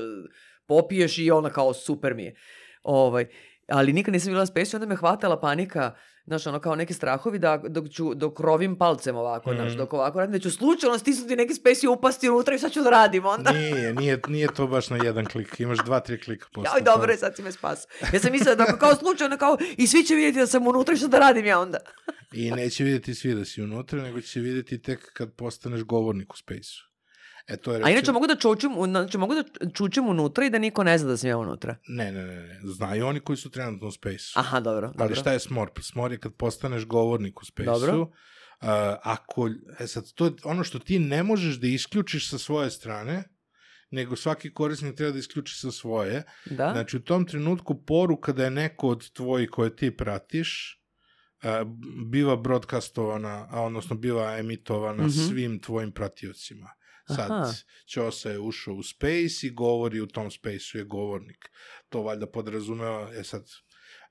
[0.66, 2.34] popiješ i ona kao super mi je.
[2.82, 3.26] Ovaj,
[3.68, 5.94] ali nikad nisam bila na onda me hvatala panika,
[6.26, 9.78] znaš, ono kao neki strahovi da dok, ću, dok rovim palcem ovako, znaš, Mhm.
[9.78, 12.82] dok ovako radim, da ću slučajno stisnuti neki space i upasti unutra i sad ću
[12.82, 13.52] da radim onda.
[13.52, 16.70] Nije, nije, nije to baš na jedan klik, imaš dva, tri klika posle.
[16.74, 17.86] Joj, dobro je, sad si me spas.
[18.12, 20.98] Ja sam mislila da kao slučajno, kao, i svi će vidjeti da sam unutra i
[20.98, 21.78] što da radim ja onda.
[22.32, 26.36] I neće vidjeti svi da si unutra, nego će vidjeti tek kad postaneš govornik u
[26.36, 26.93] space-u.
[27.46, 30.50] E, to je A inače mogu da čučem, u- znači mogu da čučem unutra i
[30.50, 31.76] da niko ne zna da sam ja unutra.
[31.88, 32.60] Ne, ne, ne, ne.
[32.64, 34.38] Znaju oni koji su trenutno u space-u.
[34.38, 35.04] Aha, dobro, dobro.
[35.04, 35.70] Ali šta je smor?
[35.82, 37.72] Smor je kad postaneš govornik u space-u.
[37.72, 38.00] Dobro.
[38.00, 38.68] Uh,
[39.02, 43.24] ako, e sad, to je ono što ti ne možeš da isključiš sa svoje strane,
[43.90, 46.22] nego svaki korisnik treba da isključi sa svoje.
[46.46, 46.70] Da?
[46.72, 50.80] Znači, u tom trenutku poruka da je neko od tvojih koje ti pratiš,
[51.36, 51.50] uh,
[52.04, 55.08] biva broadcastovana, a odnosno biva emitovana Mhm.
[55.10, 56.70] svim tvojim pratiocima.
[57.06, 57.52] Sad, Aha.
[57.88, 61.50] Ćosa je ušao u space i govori u tom space-u je govornik.
[61.88, 63.46] To valjda podrazumeva, je sad,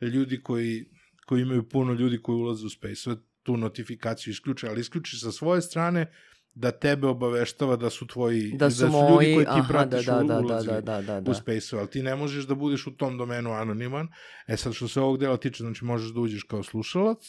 [0.01, 0.86] ljudi koji,
[1.25, 3.10] koji imaju puno ljudi koji ulaze u space,
[3.43, 6.13] tu notifikaciju isključe, ali isključi sa svoje strane
[6.56, 10.06] da tebe obaveštava da su tvoji, Da su, ljudi moji, koji ti aha, da, pratiš
[10.06, 11.34] da, da, da, ulazili da, da, da, u da.
[11.34, 14.08] space ali ti ne možeš da budeš u tom domenu anoniman.
[14.47, 17.25] E sad, što se ovog dela tiče, znači možeš da uđeš kao slušalac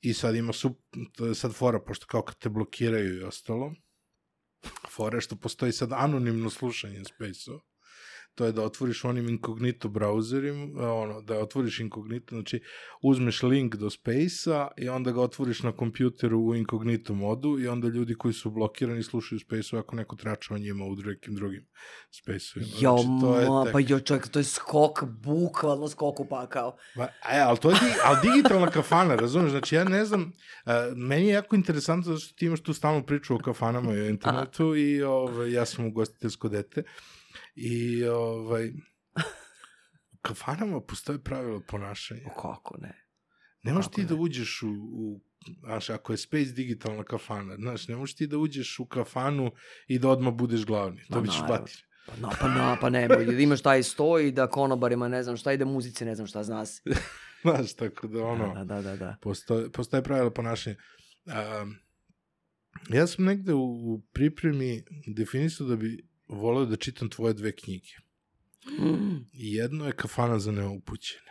[0.00, 0.74] i sad ima su,
[1.34, 3.74] sad fora, pošto kao kad te blokiraju i ostalo,
[4.90, 7.50] fora je što postoji sad anonimno slušanje space
[8.34, 12.60] to je da otvoriš onim inkognito browserima, ono, da otvoriš inkognito, znači
[13.02, 17.88] uzmeš link do Space-a i onda ga otvoriš na kompjuteru u inkognito modu i onda
[17.88, 21.66] ljudi koji su blokirani slušaju Space-u ako neko trača o njima u nekim drugim
[22.10, 22.72] Space-ovima.
[22.80, 26.28] Jo, Znači, to je ma, tek- pa jo, čovjek, to je skok, bukvalno skok u
[26.28, 26.76] pakao.
[26.94, 29.50] Ma, e, ali to je di, ali digitalna kafana, razumeš?
[29.50, 30.32] Znači, ja ne znam,
[30.64, 34.00] a, meni je jako interesantno zato što ti imaš tu stalnu priču o kafanama i
[34.00, 36.82] o internetu i ovaj, ja sam ugostiteljsko dete
[37.54, 38.68] i ovaj,
[40.12, 42.28] u kafanama postoje pravila ponašanja.
[42.42, 43.06] Kako ne?
[43.62, 44.06] Ne možeš ti ne?
[44.06, 45.20] da uđeš u, u
[45.60, 49.52] znaš, ako je Space digitalna kafana, znaš, ne možeš ti da uđeš u kafanu
[49.86, 51.02] i da odmah budeš glavni.
[51.08, 51.58] To Ma, bi ćeš naravno.
[51.58, 51.84] batir.
[52.06, 55.52] Pa no, pa no, pa ne, da imaš taj stoj, da konobarima ne znam šta
[55.52, 56.82] i da muzici ne znam šta zna se.
[57.42, 58.54] Znaš, tako da ono...
[58.54, 59.16] Da, da, da, da.
[59.22, 60.76] postoje, postoje pravila ponašanja.
[61.26, 61.76] Um,
[62.88, 64.84] ja sam negde u, u pripremi
[65.16, 67.90] definisao da bi voleo da čitam tvoje dve knjige.
[68.80, 69.26] Mm.
[69.32, 71.30] Jedno je kafana za neupućene.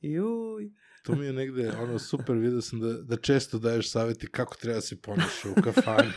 [0.00, 0.70] Juj.
[1.02, 4.74] To mi je negde ono super, vidio sam da, da često daješ savjeti kako treba
[4.74, 6.10] da se ponaša u kafani.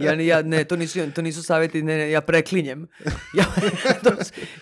[0.00, 2.86] Ja, ni- ja, ne, to nisu, to nisu savjeti, ne, ne, ja preklinjem.
[3.34, 3.44] Ja,
[4.04, 4.10] to,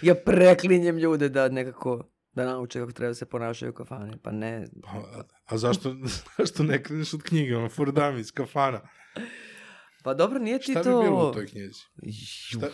[0.03, 4.17] ja preklinjem ljude da nekako, da nauče kako treba se ponašaju u kafani.
[4.23, 5.97] Pa ne, Pa, a, a zašto,
[6.39, 8.81] zašto ne kreneš od knjige, ono, Fordami iz kafana?
[10.05, 10.99] Pa dobro, nije ti Šta to...
[10.99, 11.81] bi bilo u toj knjizi?
[12.23, 12.69] Šta?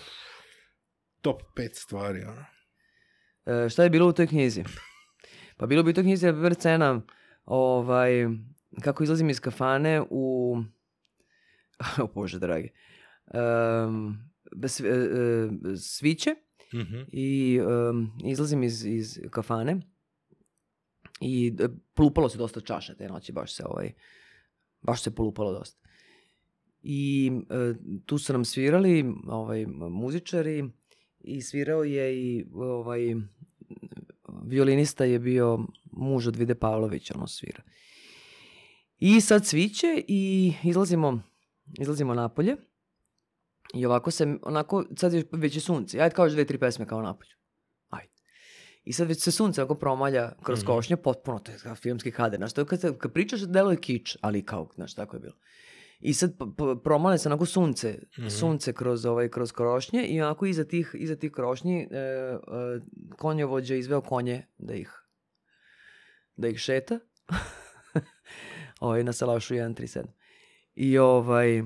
[1.20, 2.44] Top 5 stvari, ono.
[3.64, 4.64] E, šta je bilo u toj knjizi?
[5.56, 7.00] Pa bilo bi u toj knjizi na primjer, scena
[7.44, 8.10] ovaj,
[8.82, 10.56] kako izlazim iz kafane u...
[12.02, 12.70] O Bože, dragi.
[13.86, 14.18] Um,
[14.62, 16.34] e, e, sviće
[16.74, 17.00] Mhm.
[17.12, 19.80] i um, izlazim iz, iz kafane
[21.20, 23.92] i e, polupalo se dosta čaša te noći, baš se ovaj,
[24.80, 25.85] baš se polupalo dosta.
[26.88, 27.74] I e,
[28.06, 30.64] tu su nam svirali ovaj, muzičari
[31.20, 33.14] i svirao je i ovaj,
[34.44, 35.58] violinista je bio
[35.92, 37.62] muž od Vide Pavlovića, ono svira.
[38.98, 41.22] I sad sviće i izlazimo,
[41.80, 42.56] izlazimo napolje.
[43.74, 46.00] I ovako se, onako, sad je već je sunce.
[46.00, 47.30] Ajde kao dve, tri pesme kao napolju.
[47.88, 48.12] Ajde.
[48.84, 50.66] I sad već se sunce onako promalja kroz Mhm.
[50.66, 52.38] košnje, potpuno, to je kao filmski kader.
[52.38, 55.34] Znaš, to je kad, kad pričaš, deluje kič, ali kao, znaš, tako je bilo.
[56.00, 56.32] I sad
[56.84, 58.28] promale se onako sunce, Mhm.
[58.28, 62.38] sunce kroz, ovaj, kroz krošnje i onako iza tih, iza tih krošnji e, e,
[63.10, 64.90] konjovođa izveo konje da ih,
[66.36, 66.98] da ih šeta.
[68.80, 70.04] ovaj, na Salašu 137.
[70.74, 71.62] I ovaj,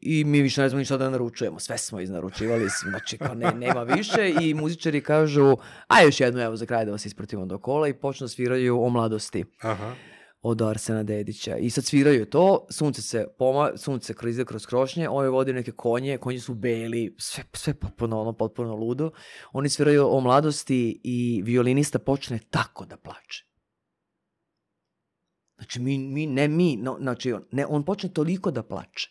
[0.00, 1.58] i mi više ne znamo ništa da naručujemo.
[1.58, 5.56] Sve smo iznaručivali, znači kao ne, nema više i muzičari kažu,
[5.88, 8.82] a još jednu evo za kraj da vas ispratimo do kola i počnu da sviraju
[8.82, 9.94] o mladosti Aha.
[10.42, 11.56] Od Arsena Dedića.
[11.56, 15.72] I sad sviraju to, sunce se poma, sunce kroz ide kroz krošnje, oni vode neke
[15.72, 19.10] konje, konji su beli, sve, sve potpuno, ono, potpuno ludo.
[19.52, 23.44] Oni sviraju o mladosti i violinista počne tako da plače.
[25.56, 29.10] Znači, mi, mi ne mi, no, znači, on, ne, on počne toliko da plače.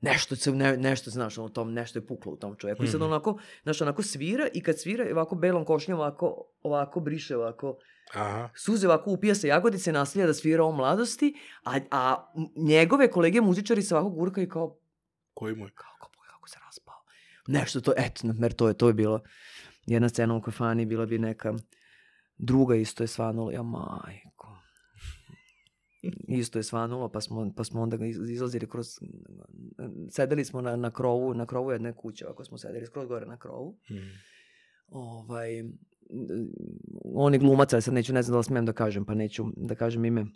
[0.00, 2.84] Nešto se, ne, nešto, znaš, ono, tom, nešto je puklo u tom čovjeku.
[2.84, 3.10] I sad Mhm.
[3.10, 7.78] onako, znaš, onako svira i kad svira, ovako belom košnjom, ovako, ovako briše, ovako,
[8.14, 8.50] Aha.
[8.56, 11.34] suze ovako upija se jagodice, nastavlja da svira o mladosti,
[11.64, 14.76] a, a njegove kolege muzičari se ovako gurkaju kao,
[15.34, 15.70] Koji mu je?
[15.70, 16.94] kako, kako se raspao.
[17.48, 19.20] Nešto to, eto, na to je, to je bilo
[19.86, 21.54] jedna scena u kafani, bila bi neka
[22.38, 24.56] druga isto je svanula, ja majko.
[26.28, 28.86] Isto je svanulo, pa smo, pa smo onda iz- izlazili kroz,
[30.10, 33.36] sedeli smo na, na krovu, na krovu jedne kuće, ako smo sedeli skroz gore na
[33.36, 34.08] krovu Mhm.
[34.88, 35.62] ovaj,
[36.10, 36.48] m,
[37.14, 39.44] on je glumac, ali sad neću, ne znam da li smijem da kažem, pa neću
[39.56, 40.26] da kažem ime.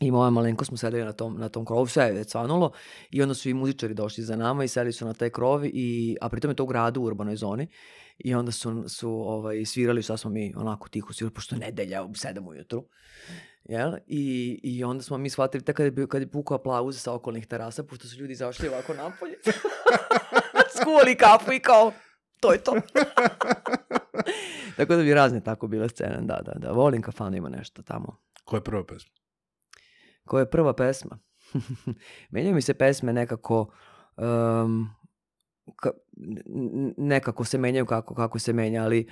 [0.00, 2.72] I moja malenko smo sedeli na tom, na tom krovu, sve je već svanulo
[3.10, 6.16] i onda su i muzičari došli za nama i sedeli su na taj krov, i,
[6.20, 7.68] a pritom je to u gradu, u urbanoj zoni.
[8.18, 12.02] I onda su, su ovaj, svirali, šta smo mi onako tiho svirali, pošto je nedelja
[12.02, 12.84] u sedam ujutru.
[13.64, 13.92] Jel?
[14.06, 17.46] I, I onda smo mi shvatili, tek kad je, kad je pukao aplauz sa okolnih
[17.46, 19.34] terasa, pošto su ljudi izašli ovako napolje,
[20.80, 21.92] skuvali kafu i kao,
[22.40, 22.74] to je to.
[24.78, 26.72] tako da bi razne tako bile scene, da, da, da.
[26.72, 28.16] Volim kafanu, ima nešto tamo.
[28.44, 29.10] Koja je prva pesma?
[30.24, 31.18] Koja je prva pesma?
[32.30, 33.72] Menjaju mi se pesme nekako,
[34.16, 34.88] um,
[35.76, 35.90] ka,
[36.96, 39.08] nekako se menjaju kako, kako se menja, ali,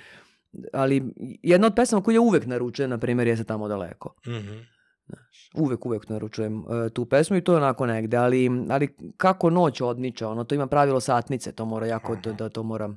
[0.73, 1.13] ali
[1.43, 4.13] jedna od pesama koju ja uvek naručujem, na primjer, jeste tamo daleko.
[4.27, 4.57] Mhm.
[5.05, 9.49] Znaš, uvek, uvek naručujem e, tu pesmu i to je onako negde, ali, ali kako
[9.49, 12.93] noć odmiče, ono, to ima pravilo satnice, to mora jako, da, da to mora,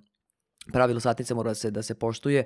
[0.70, 2.44] pravilo satnice mora da se, da se poštuje.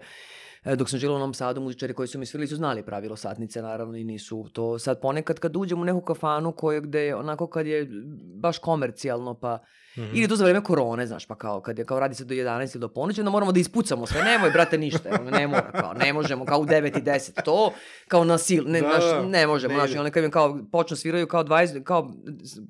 [0.65, 3.17] E, dok sam žila u Novom Sadu, muzičari koji su mi svirali su znali pravilo
[3.17, 4.79] satnice, naravno, i nisu to.
[4.79, 7.89] Sad ponekad kad uđem u neku kafanu koju gde je onako kad je
[8.35, 9.59] baš komercijalno, pa
[9.99, 10.11] Mhm.
[10.15, 12.75] ili to za vreme korone, znaš, pa kao kad je kao radi se do 11
[12.75, 14.23] ili do ponoći, onda moramo da ispucamo sve.
[14.23, 15.23] Nemoj, brate, ništa.
[15.23, 17.43] Ne mora, kao, ne možemo, kao u 9 i 10.
[17.45, 17.73] To,
[18.09, 20.59] kao na sil, ne, Da, znaš, da, ne možemo, znaš, i onda kad im kao
[20.73, 22.13] počnu sviraju kao 20, kao,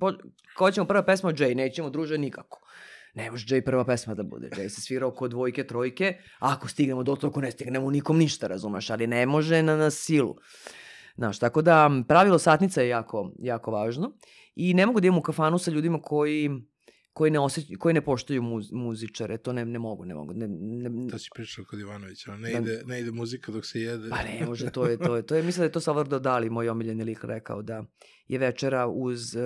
[0.00, 0.12] po,
[0.56, 2.60] ko ćemo prva pesma Jay, nećemo, druže, nikako.
[3.14, 4.48] Ne može Jay prva pesma da bude.
[4.48, 8.46] Jay se svira oko dvojke, trojke, ako stignemo do toga, ako ne stignemo nikom ništa,
[8.46, 10.36] razumeš, ali ne može na, na silu.
[11.16, 14.12] Znaš, tako da pravilo satnica je jako, jako važno
[14.54, 16.50] i ne mogu da imam u kafanu sa ljudima koji
[17.14, 20.32] koji ne, osjeć, koji ne poštuju muz, muzičare, to ne, ne mogu, ne mogu.
[20.32, 22.58] Ne, ne, To si pričao kod Ivanovića, ne, Da.
[22.58, 24.08] ide, ne ide muzika dok se jede.
[24.10, 26.50] Pa ne može, to je, to je, to je, mislim da je to Salvador Dali,
[26.50, 27.84] moj omiljeni lik, rekao da
[28.28, 29.42] je večera uz uh,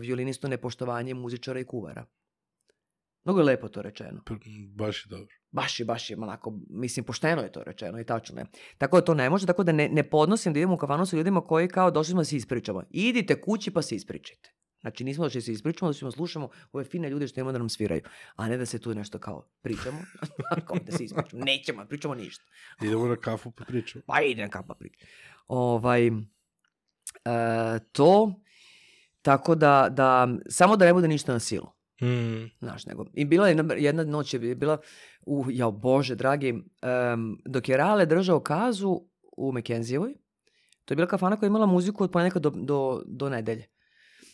[0.00, 2.06] violinistu nepoštovanje muzičara i kuvara.
[3.24, 4.20] Mnogo je lepo to rečeno.
[4.24, 5.34] Pr- Baš je dobro.
[5.50, 8.46] Baš je, baš je, onako, mislim, pošteno je to rečeno i tačno je.
[8.78, 11.16] Tako da to ne može, tako da ne, ne podnosim da idemo u kafanu sa
[11.16, 12.82] ljudima koji kao došli smo da se ispričamo.
[12.90, 14.52] Idite kući pa se ispričajte.
[14.80, 17.58] Znači nismo došli da se ispričamo, da ćemo slušamo ove fine ljude što imamo da
[17.58, 18.02] nam sviraju.
[18.36, 19.98] A ne da se tu nešto kao pričamo,
[20.66, 21.44] kao da se ispričamo.
[21.44, 22.44] Nećemo, ne pričamo ništa.
[22.84, 24.04] Idemo na kafu pa pričamo.
[24.06, 25.06] Pa ide kapa priča.
[25.48, 26.12] Ovaj, e,
[27.92, 28.40] to,
[29.22, 31.81] tako da, da, samo da ne bude ništa na silu.
[32.02, 32.50] Mm.
[32.60, 33.04] Znaš, nego.
[33.14, 34.78] I bila je jedna, jedna noć je bila,
[35.26, 36.48] u, jao bože, dragi,
[36.82, 39.00] em, dok je Rale držao kazu
[39.36, 40.14] u Mekenzijevoj,
[40.84, 43.68] to je bila kafana koja je imala muziku od ponedjeljka do, do, do nedelje.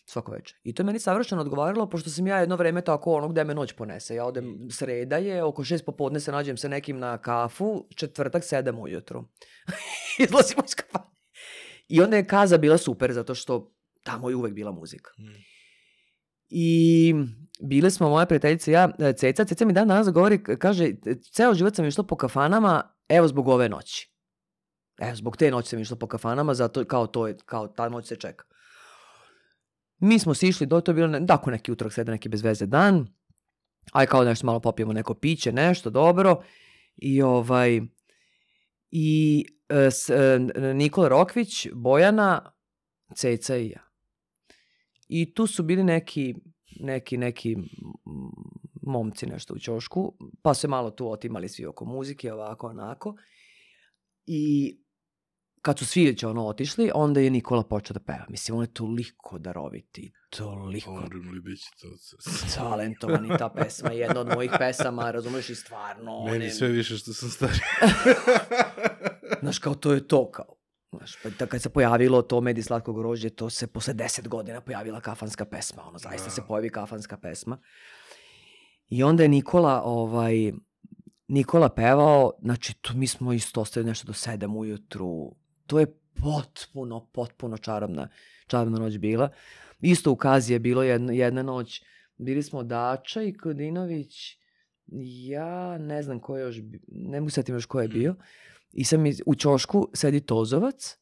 [0.06, 0.58] Svako večer.
[0.62, 3.54] I to je meni savršeno odgovaralo, pošto sam ja jedno vreme tako ono gde me
[3.54, 4.14] noć ponese.
[4.14, 8.78] Ja odem, sreda je, oko šest popodne se nađem sa nekim na kafu, četvrtak sedam
[8.78, 9.24] ujutru.
[10.24, 11.14] Izlazimo iz kafane.
[11.88, 15.10] I onda je kaza bila super, zato što tamo je uvek bila muzika.
[15.18, 15.57] Mm.
[16.50, 17.14] I
[17.60, 20.92] bile smo moja prijateljica ja, e, Ceca, Ceca mi dan danas govori, kaže,
[21.32, 24.10] ceo život sam išla po kafanama, evo zbog ove noći.
[24.98, 28.08] Evo, zbog te noći sam išla po kafanama, zato kao to je, kao ta noć
[28.08, 28.44] se čeka.
[29.98, 32.66] Mi smo sišli do, to je bilo, ne, tako neki utorak, sreda, neki bez veze
[32.66, 33.06] dan.
[33.92, 36.42] Aj kao nešto malo popijemo neko piće, nešto dobro.
[36.96, 37.80] I ovaj,
[38.90, 40.38] i e, s, e,
[40.74, 42.52] Nikola Rokvić, Bojana,
[43.14, 43.87] Ceca i ja.
[45.08, 46.34] I tu su bili neki,
[46.80, 47.56] neki, neki
[48.82, 53.14] momci nešto u ćošku, pa se malo tu otimali svi oko muzike, ovako, onako.
[54.26, 54.74] I
[55.62, 58.26] kad su svi već ono otišli, onda je Nikola počeo da peva.
[58.28, 61.88] Mislim, on je toliko daroviti, toliko Umrem li biće to?
[62.56, 66.24] talentovan i ta pesma je jedna od mojih pesama, razumeš i stvarno.
[66.24, 67.58] Meni one- sve više što sam stari.
[69.42, 70.57] Znaš, kao to je to, kao.
[70.90, 74.60] Znaš, pa da kad se pojavilo to Medi slatko grožđe, to se posle deset godina
[74.60, 76.46] pojavila kafanska pesma, ono, zaista se Da.
[76.46, 77.58] pojavi kafanska pesma.
[78.88, 80.52] I onda je Nikola, ovaj,
[81.28, 85.34] Nikola pevao, znači, tu mi smo isto ostali nešto do sedam ujutru,
[85.66, 85.86] to je
[86.22, 88.08] potpuno, potpuno čarobna,
[88.46, 89.28] čarobna noć bila.
[89.80, 91.82] Isto u Kazi je bilo jedna, jedna noć,
[92.16, 94.38] bili smo Dača i Kodinović,
[95.26, 96.56] ja ne znam ko je još,
[96.88, 98.14] ne mogu setim još ko je bio,
[98.72, 100.96] i sam u ćošku sedi Tozovac,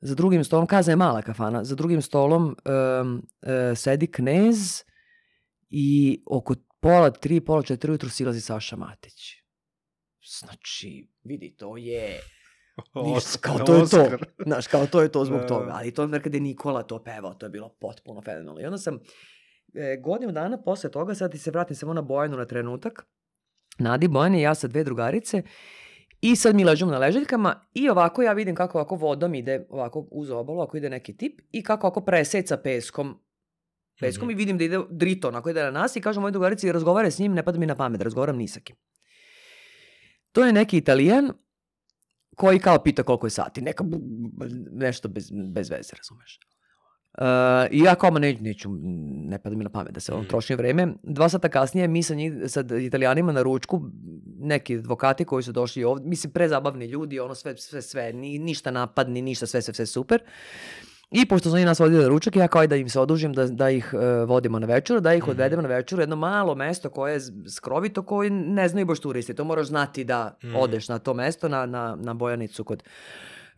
[0.00, 2.56] za drugim stolom, Kaza je mala kafana, za drugim stolom
[3.00, 4.84] um, e, sedi Knez
[5.70, 9.34] i oko pola tri, pola četiri ujutru silazi Saša Matić.
[10.40, 12.20] Znači, vidi, to je...
[13.14, 14.06] Viš, kao to je to.
[14.46, 15.46] Znaš, kao to je to zbog Da.
[15.46, 15.70] toga.
[15.74, 18.60] Ali to je kada je Nikola to pevao, to je bilo potpuno fenomenalno.
[18.60, 18.98] I onda sam
[19.74, 23.06] e, godinu dana posle toga, sad ti se vratim samo na Bojanu na trenutak,
[23.78, 25.42] Nadi, Bojana i ja sa dve drugarice
[26.20, 30.08] i sad mi ležimo na leželjkama i ovako ja vidim kako ovako vodom ide ovako
[30.10, 33.18] uz obalu, ako ide neki tip i kako ovako preseca peskom
[34.00, 34.32] peskom Mhm.
[34.32, 37.18] i vidim da ide drito, onako ide na nas i kažem mojoj drugarici razgovaraj s
[37.18, 38.76] njim, ne pada mi na pamet, razgovaram ni sa kim.
[40.32, 41.32] To je neki italijan
[42.36, 43.84] koji kao pita koliko je sati, neka
[44.72, 46.40] nešto bez, bez veze, razumeš.
[47.14, 47.24] Uh,
[47.70, 48.68] I ja kao, ne, neću,
[49.22, 50.28] ne pada mi na pamet da se on Mhm.
[50.28, 50.88] troši vreme.
[51.02, 53.82] Dva sata kasnije mi sa, njih, sa italijanima na ručku,
[54.38, 58.70] neki advokati koji su došli ovdje, mislim, prezabavni ljudi, ono sve, sve, sve, ni, ništa
[58.70, 60.20] napad, ni ništa, sve, sve, sve super.
[61.10, 63.32] I pošto su oni nas vodili na ručak, ja kao i da im se odužim
[63.32, 65.30] da, da ih e, vodimo na večeru, da ih Mhm.
[65.30, 69.34] odvedemo na večeru, jedno malo mesto koje je skrovito, koji ne znaju baš turisti.
[69.34, 70.56] To moraš znati da Mhm.
[70.56, 72.82] odeš na to mesto, na, na, na Bojanicu kod,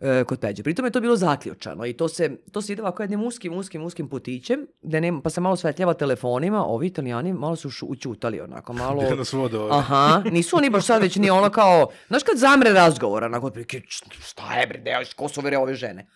[0.00, 0.62] e, kod Peđe.
[0.62, 3.82] Pritom je to bilo zaključano i to se, to se ide ovako jednim uskim, uskim,
[3.82, 8.40] uskim putićem, gde nema, pa se malo svetljava telefonima, ovi italijani malo su šu, učutali
[8.40, 9.02] onako, malo...
[9.02, 9.78] Gde nas vode ovdje?
[9.78, 13.80] Aha, nisu oni baš sad već ni ono kao, znaš kad zamre razgovor, onako, otprilike,
[13.80, 16.06] "Č- šta je bre, deo, ko su ove ove žene?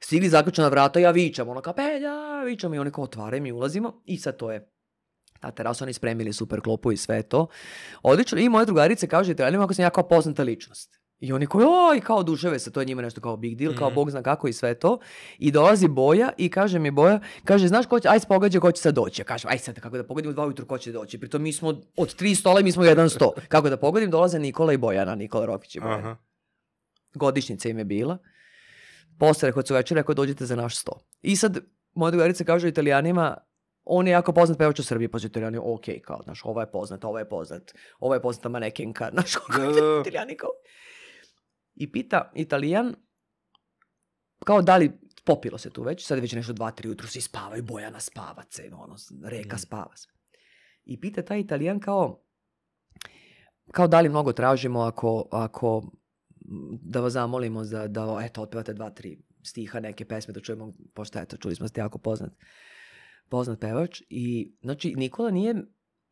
[0.00, 2.12] Stigli zaključana vrata, ja vičam, ono kao, Pelja,
[2.44, 4.70] vičam i oni kao otvaraju, mi ulazimo i sad to je
[5.40, 7.46] ta terasa, oni spremili super klopu i sve to.
[8.02, 11.00] Odlično, i moje drugarice kaže italijanima ako sam ja kao poznata ličnost.
[11.24, 11.60] I oni kao,
[11.90, 13.94] oj, kao oduševe se, to je njima nešto kao big deal, kao Mhm.
[13.94, 14.98] bog zna kako i sve to.
[15.38, 18.82] I dolazi Boja i kaže mi Boja, kaže, znaš ko će, aj pogađa ko će
[18.82, 19.20] sad doći.
[19.20, 21.20] Ja kažem, aj sad, kako da pogodim u dva ujutru ko će doći.
[21.20, 23.32] Pritom mi smo od tri stola mi smo jedan sto.
[23.48, 25.98] Kako da pogodim, dolaze Nikola i Bojana, Nikola Rokić i Bojana.
[25.98, 26.16] Aha.
[27.14, 28.18] Godišnjica im je bila.
[29.18, 30.92] Posle, rekao su večer, rekao, dođite za naš sto.
[31.22, 31.58] I sad,
[31.94, 33.36] moja drugarica kaže italijanima,
[33.84, 37.04] on je jako poznat pevač u Srbiji, pa italijani, ok, kao, znaš, ovo je poznat,
[37.04, 37.62] ovo je poznat,
[38.00, 40.00] ovo je poznata manekenka, znaš, Da, kako da, da.
[40.00, 40.50] italijani kao.
[41.74, 42.94] I pita italijan,
[44.44, 44.92] kao da li
[45.24, 48.42] popilo se tu već, sad je već nešto dva, tri jutru, svi spavaju, Bojana spava,
[48.50, 49.58] ce, ono, reka Mm.
[49.58, 50.12] spava sve.
[50.84, 52.24] I pita taj italijan kao,
[53.70, 55.82] kao da li mnogo tražimo ako, ako
[56.50, 60.72] m, da vas zamolimo za, da eto, otpevate dva, tri stiha neke pesme da čujemo,
[60.94, 62.32] pošto eto, čuli smo ste jako poznat,
[63.28, 64.02] poznat pevač.
[64.10, 65.54] I, znači, Nikola nije,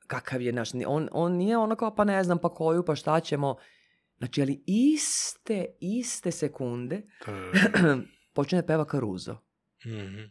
[0.06, 3.20] kakav je naš, on, on nije ono kao, pa ne znam, pa koju, pa šta
[3.20, 3.56] ćemo.
[4.22, 7.02] Znači, ali iste, iste sekunde
[8.34, 9.38] počne da peva Caruso.
[9.86, 10.22] Mhm.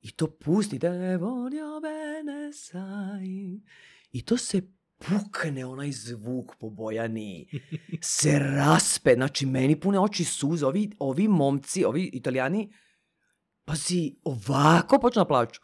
[0.00, 3.60] I to pusti, ne voglio bene sai.
[4.12, 4.62] I to se
[4.98, 7.48] pukne onaj zvuk po Bojani.
[8.00, 10.66] Se raspe, znači meni pune oči suze.
[10.66, 12.72] Ovi, ovi momci, ovi italijani,
[13.64, 15.60] pazi, ovako počne da plaču.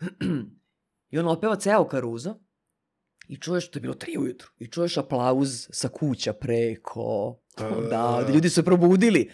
[1.10, 2.40] I on otpeva ceo Caruso
[3.28, 7.36] i čuješ, to je bilo tri ujutru, i čuješ aplauz sa kuća preko.
[7.90, 9.30] Da, ljudi su se probudili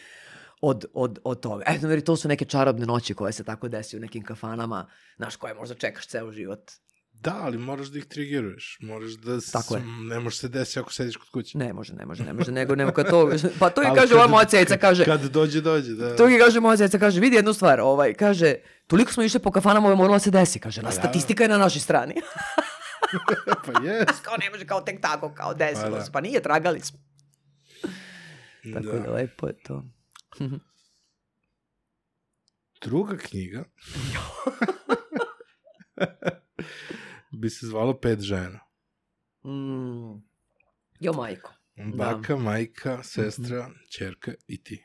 [0.61, 1.64] od, od, od toga.
[1.66, 4.86] Eto, veri, to su neke čarobne noći koje se tako desi u nekim kafanama,
[5.16, 6.70] znaš, koje možda čekaš ceo život.
[7.12, 8.78] Da, ali moraš da ih trigiruješ.
[8.82, 9.40] Moraš da...
[9.40, 9.82] s- Tako je.
[10.03, 11.59] Ne može se desiti ako sediš kod kuće.
[11.59, 14.09] Ne može, ne može, ne može, nego, nego kad to, pa to i Ali kaže
[14.09, 16.16] kad- ova moja ceca, kaže, Kad dođe, dođe, da.
[16.16, 18.55] to i kaže moja ceca, kaže, vidi jednu stvar, ovaj, kaže,
[18.86, 20.92] toliko smo išli po kafanama, ovo je moralo da se desi, kaže, na da.
[20.92, 22.14] statistika je na našoj strani.
[23.66, 24.20] pa jest.
[24.22, 26.00] kao ne može, kao tek tako, kao desilo Pa da.
[26.00, 26.98] se, pa nije, tragali smo.
[28.74, 29.11] Tako da, Da.
[29.11, 29.84] lepo je to.
[32.80, 33.64] Druga knjiga
[37.32, 38.61] bi se zvalo Pet žena.
[39.44, 40.12] Mm.
[41.00, 41.52] Jo, majko.
[41.94, 44.84] Baka, majka, sestra, čerka i ti.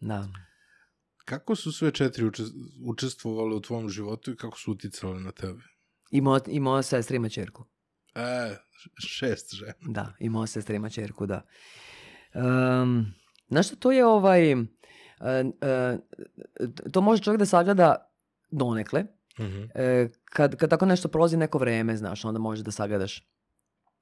[0.00, 0.28] Da.
[1.24, 2.52] Kako su sve četiri učes-
[2.84, 5.62] učestvovale u tvom životu i kako su uticale na tebe?
[6.10, 7.64] I moja, I moja sestra ima čerku.
[8.14, 8.56] E,
[9.06, 9.74] šest žena.
[9.80, 11.42] Da, i moja sestra ima čerku, da.
[12.34, 13.06] Um,
[13.48, 14.52] znaš što, to je ovaj...
[14.52, 14.56] e,
[15.60, 15.98] e,
[16.92, 18.10] to može čovjek da sagleda
[18.50, 19.04] donekle.
[19.40, 19.62] Mhm.
[19.74, 23.28] E, kad, kad tako nešto prolazi neko vreme, znaš, onda možeš da sagledaš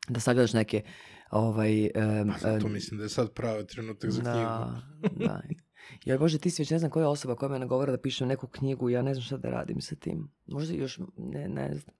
[0.08, 0.82] da sagledaš neke
[1.30, 4.36] ovaj, em, Pa zato mislim da je sad pravi trenutak za knjigu.
[4.36, 5.42] da, da.
[6.04, 8.28] Joj Bože, ti si već ne znam koja je osoba koja me nagovara da pišem
[8.28, 10.28] neku knjigu, ja ne znam šta da radim sa tim.
[10.46, 11.96] Možda još, ne, ne znam.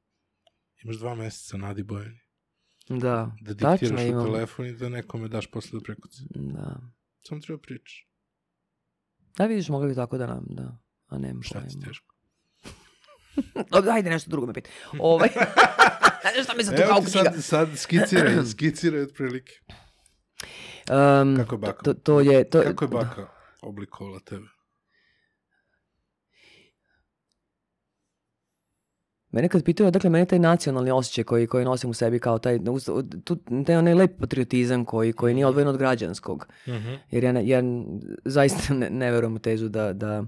[0.84, 2.20] Imaš dva meseca, Nadi Bojani.
[2.88, 4.24] Da, Da tačno diktiraš u imam.
[4.24, 6.22] telefon i da nekome daš posle da prekuci.
[6.30, 6.76] Da.
[7.22, 8.08] Samo treba pričaš.
[9.36, 10.78] Da vidiš, mogli bi tako da nam, da.
[11.06, 11.86] A nemam Šta ti pojma.
[11.86, 12.14] teško?
[13.72, 14.70] Dobro, Ajde nešto drugo me pita.
[15.00, 15.28] Ovaj.
[16.44, 17.30] Šta mi to Evo kao ti knjiga?
[17.30, 19.52] sad, sad skiciraj, skiciraj otprilike.
[20.90, 21.82] Um, Kako je baka?
[21.82, 22.50] To, to je...
[22.50, 23.35] To, Kako je baka
[23.66, 24.46] oblikovala tebe?
[29.30, 32.58] Mene kad pitaju, dakle, mene taj nacionalni osjećaj koji, koji nosim u sebi kao taj,
[33.24, 33.36] tu,
[33.66, 36.46] taj onaj lep patriotizam koji, koji nije odvojen od građanskog.
[37.10, 37.62] Jer ja, ja
[38.24, 40.24] zaista ne, ne verujem u tezu da, da,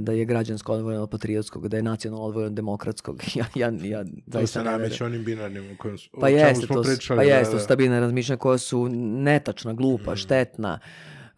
[0.00, 3.22] da je građansko odvojeno od patriotskog, da je nacionalno odvojeno od demokratskog.
[3.34, 4.80] Ja, ja, ja To zaista se ne verujem.
[4.80, 7.18] nameće onim binarnim su, Pa o jeste, smo to, su- pričali.
[7.18, 7.50] pa da, jeste, da.
[7.50, 10.16] to su stabilne razmišljanja koja su netačna, glupa, Mm.
[10.16, 10.78] štetna.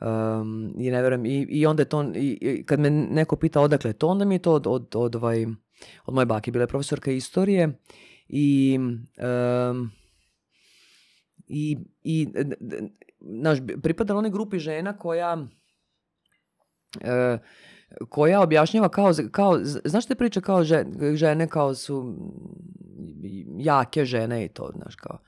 [0.03, 3.61] Um, I ne verujem, i, i onda je to, i, i kad me neko pita
[3.61, 5.47] odakle je to, onda mi je to od, od, od, ovaj,
[6.07, 6.51] od moje bake.
[6.51, 7.79] Bila je profesorka istorije
[8.29, 8.79] i,
[9.71, 9.91] um,
[11.49, 12.29] i, i
[13.21, 15.47] znaš, pripadala onoj grupi žena koja
[17.01, 17.39] e,
[18.09, 20.85] koja objašnjava kao, kao znaš te priče kao že-
[21.15, 22.15] žene kao su
[23.59, 25.19] jake žene i to, znaš, kao.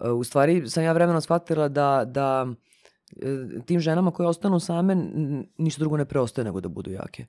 [0.00, 2.46] E, U stvari sam ja vremenom shvatila da, da
[3.66, 4.96] tim ženama koje ostanu same
[5.58, 7.26] ništa drugo ne preostaje nego da budu jake.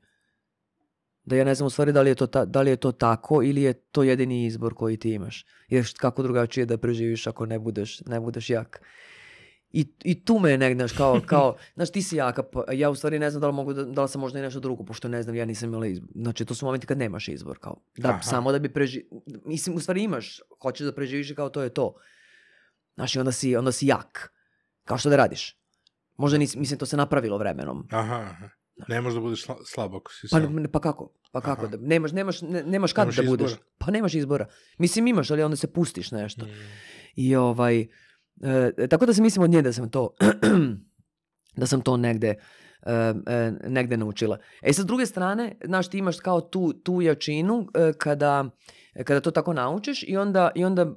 [1.24, 2.92] Da ja ne znam u stvari da li je to, ta, da li je to
[2.92, 5.46] tako ili je to jedini izbor koji ti imaš.
[5.68, 8.82] Jer kako drugačije da preživiš ako ne budeš, ne budeš jak.
[9.72, 12.90] I, I tu me je negdje, znaš, kao, kao, znaš, ti si jaka, pa ja
[12.90, 14.84] u stvari ne znam da li mogu, da, da li sam možda i nešto drugo,
[14.84, 16.10] pošto ne znam, ja nisam imala izbor.
[16.16, 18.22] Znači, to su momenti kad nemaš izbor, kao, da, Aha.
[18.22, 19.06] samo da bi preži...
[19.46, 21.96] Mislim, u stvari imaš, hoćeš da preživiš i kao to je to.
[22.96, 24.34] Znaš, i onda si, onda si jak.
[24.86, 25.58] Kao što da radiš.
[26.18, 27.88] Možda nisi, mislim, to se napravilo vremenom.
[27.92, 28.50] Aha, aha.
[28.88, 30.66] Ne možeš da budeš sla, slab ako si Pa, sam.
[30.72, 31.14] pa kako?
[31.32, 31.62] Pa kako?
[31.62, 31.68] Aha.
[31.68, 33.52] Da, nemaš, nemaš, ne- nemaš kad Nemaš da budeš.
[33.52, 33.66] izbora.
[33.78, 34.46] Pa nemaš izbora.
[34.78, 36.46] Mislim, imaš, ali onda se pustiš nešto.
[36.46, 36.50] Mm.
[37.16, 37.80] I ovaj,
[38.80, 40.16] e, tako da se mislim od nje da sam to,
[41.58, 42.94] da sam to negde, e,
[43.28, 44.38] e, negde naučila.
[44.62, 48.50] E sa druge strane, znaš, ti imaš kao tu, tu jačinu e, kada,
[48.98, 50.94] kada to tako naučiš i onda, i onda,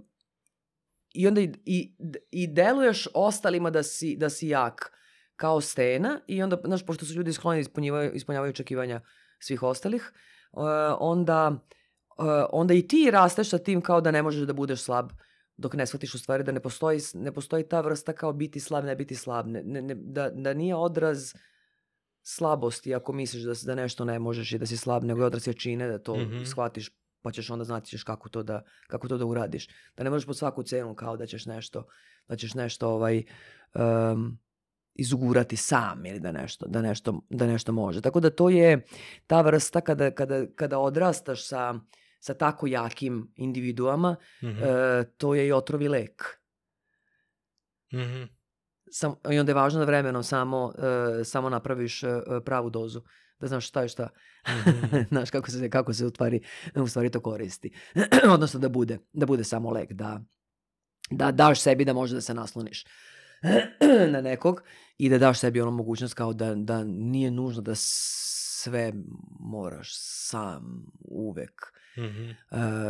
[1.13, 1.95] i, onda i, i,
[2.31, 4.93] i deluješ ostalima da si, da si jak
[5.41, 9.01] kao stena i onda, znaš, pošto su ljudi skloni da ispunjavaju, ispunjavaju očekivanja
[9.39, 10.13] svih ostalih,
[10.53, 10.61] e,
[11.01, 11.53] onda,
[12.11, 12.23] e,
[12.53, 15.11] onda i ti rasteš sa tim kao da ne možeš da budeš slab
[15.57, 18.85] dok ne shvatiš u stvari da ne postoji, ne postoji ta vrsta kao biti slab,
[18.85, 19.47] ne biti slab.
[19.47, 21.35] Ne, ne, ne- da, da nije odraz
[22.23, 25.47] slabosti ako misliš da, da nešto ne možeš i da si slab, nego je odraz
[25.47, 26.45] jačine da to Mhm.
[26.45, 26.91] shvatiš
[27.23, 29.69] pa ćeš onda znati ćeš kako to da kako to da uradiš.
[29.97, 31.87] Da ne možeš pod svaku cenu kao da ćeš nešto
[32.29, 33.23] da ćeš nešto ovaj
[33.75, 34.39] em,
[35.01, 38.01] izugurati sam ili da nešto da nešto da nešto može.
[38.01, 38.85] Tako da to je
[39.27, 41.75] ta vrsta kada kada kada odrastaš sa
[42.21, 44.63] sa tako jakim individuama, Mhm.
[44.63, 46.23] e, to je i otrovi lek.
[47.95, 48.23] Mhm.
[48.93, 50.73] Sam, I onda je važno da vremenom samo,
[51.21, 52.09] e, samo napraviš e,
[52.45, 53.03] pravu dozu.
[53.41, 54.09] Da znaš šta je šta.
[54.49, 54.97] Mhm.
[55.11, 56.41] znaš kako se, kako se u stvari,
[56.75, 57.73] u stvari to koristi.
[58.35, 59.93] Odnosno da bude, da bude samo lek.
[59.93, 60.21] Da,
[61.11, 62.85] da daš sebi da može da se nasloniš
[64.13, 64.63] na nekog
[64.99, 68.93] i da daš sebi ono mogućnost kao da, da nije nužno da sve
[69.41, 72.31] moraš sam uvek Mhm.
[72.31, 72.35] E,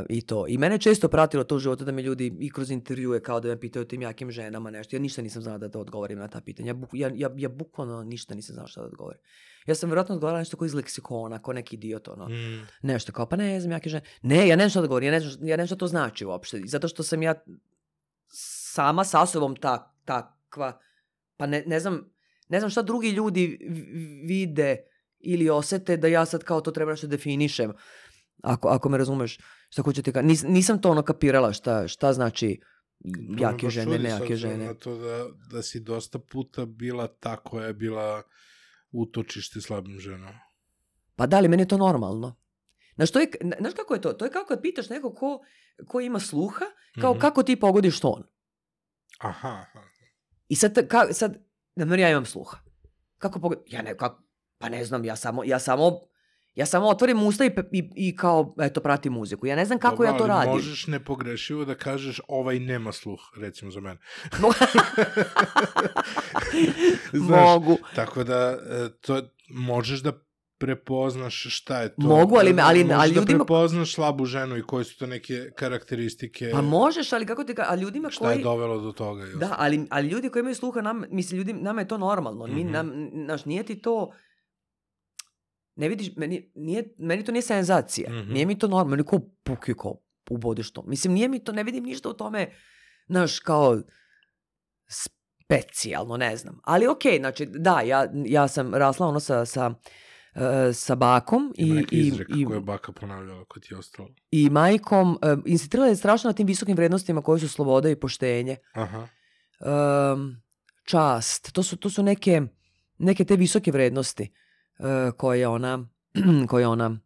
[0.09, 0.47] i to.
[0.49, 3.49] I mene često pratilo to u životu da me ljudi i kroz intervjue kao da
[3.49, 4.97] me pitaju o tim jakim ženama nešto.
[4.97, 6.67] Ja ništa nisam znala da, da odgovorim na ta pitanja.
[6.69, 9.21] Ja, buk- ja, ja, ja bukvalno ništa nisam znala šta da odgovorim.
[9.67, 12.29] Ja sam vjerojatno odgovarala nešto kao iz leksikona, kao neki idiot, ono.
[12.29, 12.67] Mm.
[12.83, 14.05] Nešto kao, pa ne znam, jake žene.
[14.23, 16.25] Ne, ja ne znam šta da ja ne znam, ja ne znam šta to znači
[16.25, 16.63] uopšte.
[16.65, 17.35] Zato što sam ja
[18.73, 19.95] sama sa sobom ta,
[20.51, 20.79] takva,
[21.37, 22.11] pa ne, ne znam,
[22.49, 23.59] ne znam šta drugi ljudi
[24.27, 24.77] vide
[25.19, 27.73] ili osete da ja sad kao to treba nešto definišem.
[28.43, 29.39] Ako, ako me razumeš,
[29.71, 30.23] šta hoću ti ka...
[30.23, 32.61] Nis, nisam to ono kapirala šta, šta znači
[33.39, 34.65] jake baš žene, nejake žene.
[34.67, 38.23] Na to da, da si dosta puta bila ta koja je bila
[38.93, 40.41] utočište slabim ženama.
[41.17, 42.37] Pa da li, meni je to normalno.
[42.95, 43.29] Znaš, to je,
[43.61, 44.13] znaš kako je to?
[44.13, 45.41] To je kao kad pitaš nekog ko,
[45.87, 46.65] ko ima sluha,
[47.01, 47.21] kao Mhm.
[47.21, 48.23] kako ti pogodiš ton.
[49.19, 49.81] Aha, aha.
[50.51, 51.39] I sad, ka, sad
[51.77, 52.59] na primjer, ja imam sluha.
[53.19, 53.61] Kako pogled...
[53.67, 54.23] Ja ne, kako,
[54.59, 56.01] pa ne znam, ja samo, ja samo,
[56.55, 59.47] ja samo otvorim usta i, i, i kao, eto, pratim muziku.
[59.47, 60.53] Ja ne znam kako Dobro, ja to ali radim.
[60.53, 64.01] Možeš nepogrešivo da kažeš ovaj nema sluh, recimo za mene.
[67.13, 67.77] Znaš, Mogu.
[67.95, 70.13] Tako da, e, to možeš da
[70.61, 71.95] prepoznaš šta je to.
[71.99, 75.07] Mogu, ali me- ali- možeš ali da ljudima- prepoznaš slabu ženu i koje su to
[75.07, 77.65] neke karakteristike, Pa možeš, ali kako ti ka...
[77.69, 78.37] A ljudima šta koji...
[78.37, 79.27] je dovelo do toga.
[79.27, 82.47] i Da, ali, ali ljudi koji imaju sluha, nam, mislim, ljudi, nama je to normalno.
[82.47, 82.73] Mi, Mhm.
[82.73, 84.13] nam, naš, nije ti to...
[85.77, 88.11] Ne vidiš, meni, nije, meni to nije senzacija.
[88.13, 88.33] Mhm.
[88.33, 88.91] Nije mi to normalno.
[88.91, 89.97] Meni kao puki, kao
[90.31, 90.83] ubodeš to.
[90.83, 92.51] Mislim, nije mi to, ne vidim ništa u tome,
[93.09, 93.81] znaš, kao
[94.89, 96.61] specijalno, ne znam.
[96.65, 99.75] Ali okej, znači, da, ja, ja sam rasla ono sa, sa,
[100.35, 103.79] e, sa bakom Ima i, neki i, i, koje je baka ponavljala kod ti je
[103.79, 104.09] ostalo.
[104.31, 105.19] i majkom.
[105.23, 108.57] E, insistirala je strašno na tim visokim vrednostima koje su sloboda i poštenje.
[108.73, 109.09] Aha.
[110.15, 110.37] um,
[110.85, 111.53] čast.
[111.53, 112.43] To su, to su neke,
[112.99, 114.33] neke te visoke vrednosti
[114.79, 115.89] uh, koje ona,
[116.51, 116.99] koje ona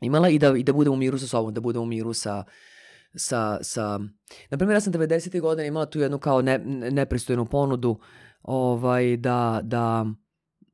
[0.00, 2.44] imala i da, i da bude u miru sa sobom, da bude u miru sa,
[3.14, 3.98] sa, sa...
[4.50, 5.40] Na primjer, ja sam 90.
[5.40, 7.98] godina imala tu jednu kao ne, ne- nepristojnu ponudu
[8.42, 10.06] ovaj, da, da,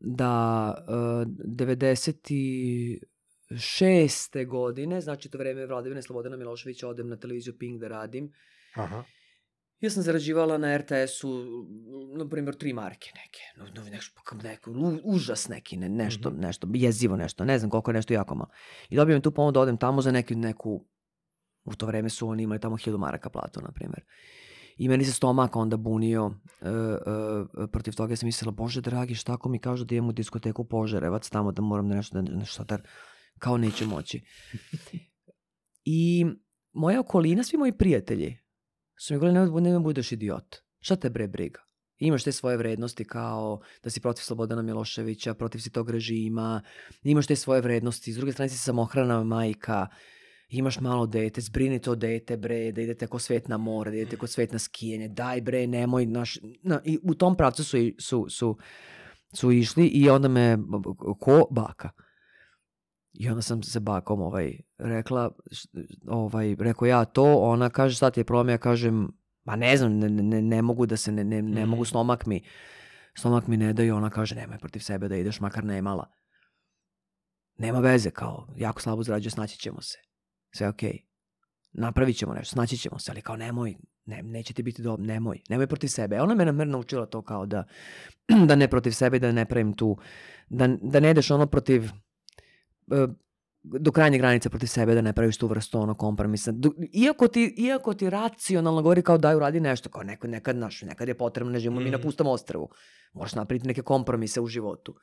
[0.01, 0.95] da uh,
[1.27, 3.01] 96.
[4.47, 8.33] godine, znači to vreme vladavine Slobodana Miloševića, odem na televiziju Pink da radim
[8.75, 9.05] Aha.
[9.81, 11.45] Ja sam zarađivala na RTS-u,
[12.15, 13.41] na primjer, tri marke neke.
[13.57, 16.41] No, no, nešto, neko, u- užas neki, ne, nešto, Mhm.
[16.41, 18.51] nešto, jezivo nešto, ne znam koliko je nešto jako malo.
[18.89, 20.85] I dobijem tu pomoć da odem tamo za neki, neku,
[21.65, 24.05] u to vreme su oni imali tamo hiljadu maraka platu, na primjer.
[24.79, 28.13] I meni se stomak onda bunio e, e, protiv toga.
[28.13, 31.53] Ja sam mislila, bože dragi, šta ako mi kažu da idem u diskoteku Požarevac tamo
[31.53, 32.79] da moram nešto, da, nešto da,
[33.39, 34.23] kao neće moći.
[35.85, 36.27] I
[36.73, 38.39] moja okolina, svi moji prijatelji,
[39.07, 40.57] su mi govorili, nemoj, nemoj budeš idiot.
[40.81, 41.61] Šta te bre briga?
[41.99, 46.63] Imaš te svoje vrednosti kao da si protiv Slobodana Miloševića, protiv si tog režima,
[47.03, 49.87] imaš te svoje vrednosti, s druge strane si samohrana majka,
[50.49, 54.17] imaš malo dete, zbrini to dete bre, da idete ko svet na more, da idete
[54.17, 58.27] ko svet na skijanje, daj bre, nemoj, naš, na, i u tom pravcu su, su,
[58.29, 58.59] su,
[59.35, 60.59] su išli i onda me,
[61.21, 61.91] ko baka.
[63.13, 65.31] I onda sam se bakom ovaj, rekla,
[66.07, 69.09] ovaj, rekao ja to, ona kaže šta ti je problem, ja kažem,
[69.45, 71.89] ma ne znam, ne, ne, ne mogu da se, ne, ne, ne mogu, Mhm.
[71.89, 72.43] stomak mi,
[73.15, 76.11] stomak mi ne da i ona kaže, nemoj protiv sebe da ideš, makar nemala.
[77.59, 79.99] Nema veze, kao, jako slabo zarađuje, snaći ćemo se.
[80.51, 81.05] Sve okej.
[81.73, 85.41] Napravit ćemo nešto, snaći ćemo se, ali kao nemoj, ne, neće ti biti dobro, nemoj,
[85.49, 86.21] nemoj protiv sebe.
[86.21, 87.65] Ona me namer naučila to kao da,
[88.49, 89.99] da ne protiv sebe, da ne pravim tu,
[90.49, 91.85] da, da ne ideš ono protiv,
[92.93, 93.07] e,
[93.63, 96.53] do krajnje granice protiv sebe da ne praviš tu vrstu ono kompromisa.
[96.93, 101.09] Iako ti, iako ti racionalno govori kao daj uradi nešto, kao neko, nekad, naš, nekad
[101.09, 102.07] je potrebno, ne živimo mi na Mhm.
[102.07, 102.71] pustom ostrvu.
[103.13, 104.95] Možeš napraviti neke kompromise u životu.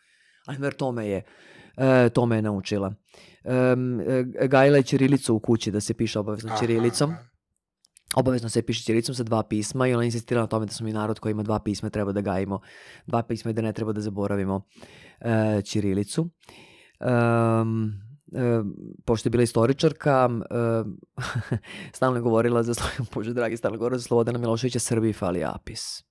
[0.46, 1.24] Ali mer to me je,
[1.78, 2.94] e, to me je naučila.
[3.44, 4.02] Um,
[4.48, 7.12] gajila je ćirilicu u kući da se piše obavezno Aha, ćirilicom.
[7.12, 7.24] aha.
[8.16, 10.94] Obavezno se piše ćirilicom sa dva pisma i ona insistira na tome da smo mi
[10.94, 12.60] narod koji ima dva pisma, treba da gajimo
[13.06, 14.62] dva pisma i da ne treba da zaboravimo
[15.20, 16.30] e, ćirilicu.
[17.00, 17.94] Um,
[18.34, 18.64] e,
[19.06, 21.58] pošto je bila istoričarka, e,
[21.96, 22.74] stalno je govorila za,
[23.14, 26.04] Bože dragi, stalno je govorila za Slobodana Miloševića, Srbiji fali apis.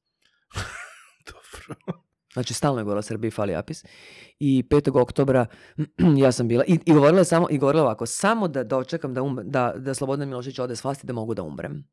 [1.31, 2.04] Dobro.
[2.35, 3.85] Znači, stalno je govorila Srbiji fali apis.
[4.39, 5.01] I 5.
[5.01, 5.47] oktobra
[6.23, 9.23] ja sam bila, i, i govorila je samo, i govorila ovako, samo da dočekam da,
[9.23, 11.85] um, da, da Slobodan Milošević ode s vlasti da mogu da umrem.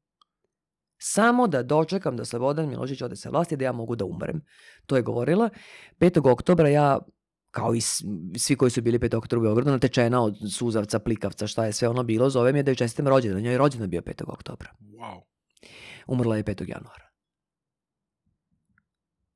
[0.98, 4.42] Samo da dočekam da Slobodan Milošević ode sa vlasti da ja mogu da umrem.
[4.86, 5.50] To je govorila.
[6.00, 6.32] 5.
[6.32, 7.00] oktobra ja
[7.52, 7.82] kao i
[8.38, 9.18] svi koji su bili 5.
[9.18, 12.64] oktobra u Beogradu, natečena od suzavca, plikavca, šta je sve ono bilo, zove mi je
[12.64, 13.42] da joj čestitam rođendan.
[13.42, 14.24] Njoj je rođendan bio 5.
[14.28, 14.70] oktobra.
[14.80, 15.22] Wow.
[16.08, 16.70] Umrla je 5.
[16.70, 17.11] januara.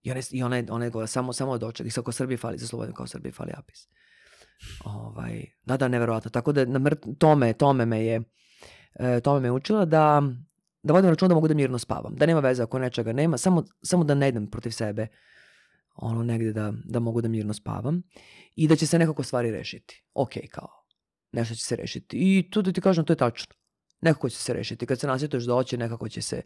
[0.05, 2.37] I ona i ona je, ona je govorila, samo, samo doček, i sa ko Srbiji
[2.37, 3.87] fali, za Slobodan kao Srbiji fali apis.
[4.85, 6.31] Ovaj, da, da, neverovatno.
[6.31, 8.21] Tako da na mrt, tome, tome me je,
[8.99, 10.21] e, tome me je učila da,
[10.83, 12.15] da vodim račun da mogu da mirno spavam.
[12.15, 15.07] Da nema veze ako nečega nema, samo, samo da ne idem protiv sebe
[15.95, 18.01] ono negde da, da mogu da mirno spavam
[18.55, 20.03] i da će se nekako stvari rešiti.
[20.13, 20.69] Ok, kao,
[21.31, 22.17] nešto će se rešiti.
[22.17, 23.55] I tu da ti kažem, to je tačno.
[24.01, 24.85] Nekako će se rešiti.
[24.85, 26.41] Kad se nasjetuješ da hoće, nekako će se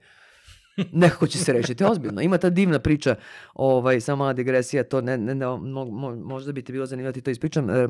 [0.92, 2.22] nekako će se rešiti, ozbiljno.
[2.22, 3.16] Ima ta divna priča,
[3.54, 7.12] ovaj, samo mala digresija, to ne, ne, ne, mo, mo, možda bi ti bilo zanimljivo
[7.12, 7.70] da ti to ispričam.
[7.70, 7.88] E,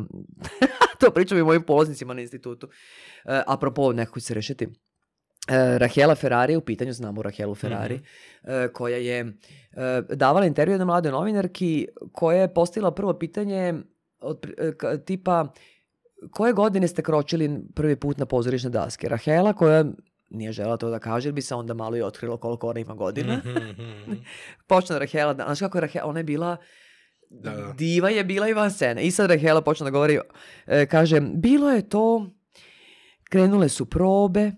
[0.99, 2.67] to pričam i mojim polaznicima na institutu.
[3.25, 4.67] E, apropo, nekako će se rešiti.
[5.49, 7.99] E, Rahela Ferrari, u pitanju znamo Rahelu Ferrari,
[8.43, 9.31] e, koja je e,
[10.15, 13.73] davala intervju jednoj mladoj novinarki koja je postavila prvo pitanje
[14.19, 15.53] od, e, tipa
[16.31, 19.09] koje godine ste kročili prvi put na pozorišne daske?
[19.09, 19.85] Rahela koja
[20.29, 22.93] nije žela to da kaže, jer bi se onda malo i otkrilo koliko ona ima
[22.93, 23.37] godina.
[23.37, 24.13] Mhm, mhm.
[24.67, 26.57] Počne Rahela, da, znaš kako je Rahela, ona je bila,
[27.29, 27.73] Da, da.
[27.77, 29.03] diva je bila i van scene.
[29.03, 30.19] I sad Rahela počne da govori,
[30.67, 32.29] e, kaže, bilo je to,
[33.29, 34.51] krenule su probe,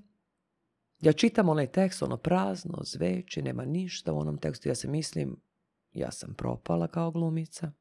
[1.00, 5.36] ja čitam onaj tekst, ono prazno, zveči, nema ništa u onom tekstu, ja se mislim,
[5.94, 7.72] ja sam propala kao glumica.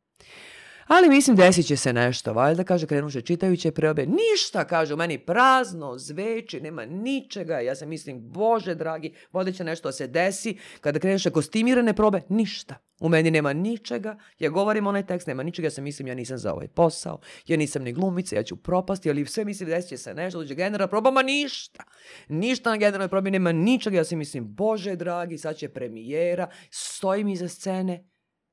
[0.91, 5.18] Ali mislim, desit će se nešto, valjda, kaže, krenuše čitajuće preobe, ništa, kaže, u meni
[5.18, 10.59] prazno, zveči, nema ničega, ja se mislim, bože dragi, voda će nešto da se desi,
[10.80, 12.74] kada krenuše kostimirane probe, ništa.
[13.01, 16.38] U meni nema ničega, ja govorim onaj tekst, nema ničega, ja se mislim, ja nisam
[16.38, 19.97] za ovaj posao, ja nisam ni glumica, ja ću propasti, ali sve mislim, desit će
[19.97, 21.84] se nešto, dođe generalna proba, ma ništa.
[22.28, 27.28] Ništa na generalnoj probi, nema ničega, ja se mislim, bože dragi, sad će premijera, stojim
[27.28, 28.09] iza scene,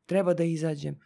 [0.05, 0.99] treba da izađem,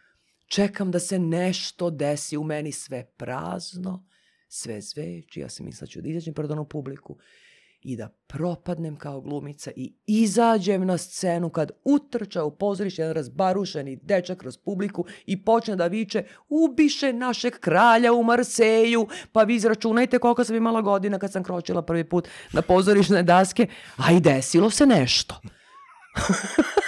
[0.52, 4.06] čekam da se nešto desi u meni sve prazno,
[4.48, 7.16] sve zveči, ja se mislim da ću da izađem pred onu publiku
[7.82, 13.96] i da propadnem kao glumica i izađem na scenu kad utrča u pozorište jedan razbarušeni
[14.02, 20.18] dečak kroz publiku i počne da viče ubiše našeg kralja u Marseju, pa vi izračunajte
[20.18, 24.70] koliko sam imala godina kad sam kročila prvi put na pozorišne daske, a i desilo
[24.70, 25.40] se nešto.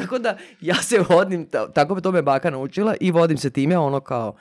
[0.00, 3.50] Tako da ja se vodim, ta- tako me to me baka naučila i vodim se
[3.50, 4.36] time ono kao,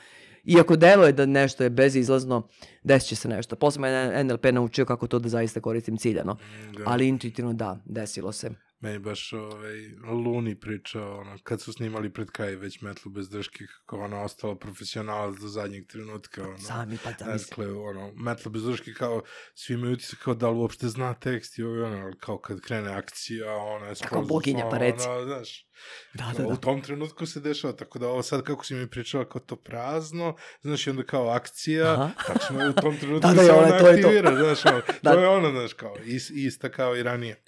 [0.46, 2.48] iako deluje da nešto je bezizlazno,
[2.84, 3.56] desit će se nešto.
[3.56, 6.38] Posle me NLP naučio kako to da zaista koristim ciljano.
[6.78, 6.84] Da.
[6.86, 8.50] Ali intuitivno da, desilo se.
[8.80, 9.78] Meni baš ovaj,
[10.26, 14.56] Luni pričao, ono, kad su snimali pred kraj već metlu bez drške, kako ona ostala
[14.58, 16.44] profesionalac do zadnjeg trenutka.
[16.44, 16.58] Ono.
[16.58, 17.26] Sami pa da.
[17.26, 19.22] Dakle, ono, metla bez drške kao,
[19.56, 22.62] svi imaju utisak kao da li uopšte zna tekst i ovo, i ono, kao kad
[22.62, 25.04] krene akcija, ona je Kao skroz boginja, pa ono, reci.
[25.26, 25.68] znaš,
[26.14, 26.54] Da, kao, da, da.
[26.54, 29.56] u tom trenutku se dešava, tako da ovo sad kako si mi pričala kao to
[29.56, 32.10] prazno, znaš, i onda kao akcija, Aha.
[32.28, 34.08] tačno u tom trenutku Da, da, se ona ona, to je to.
[34.08, 35.12] aktivira, znaš, ono, Da.
[35.14, 37.44] to je ono, znaš, kao, is, ista kao i ranije.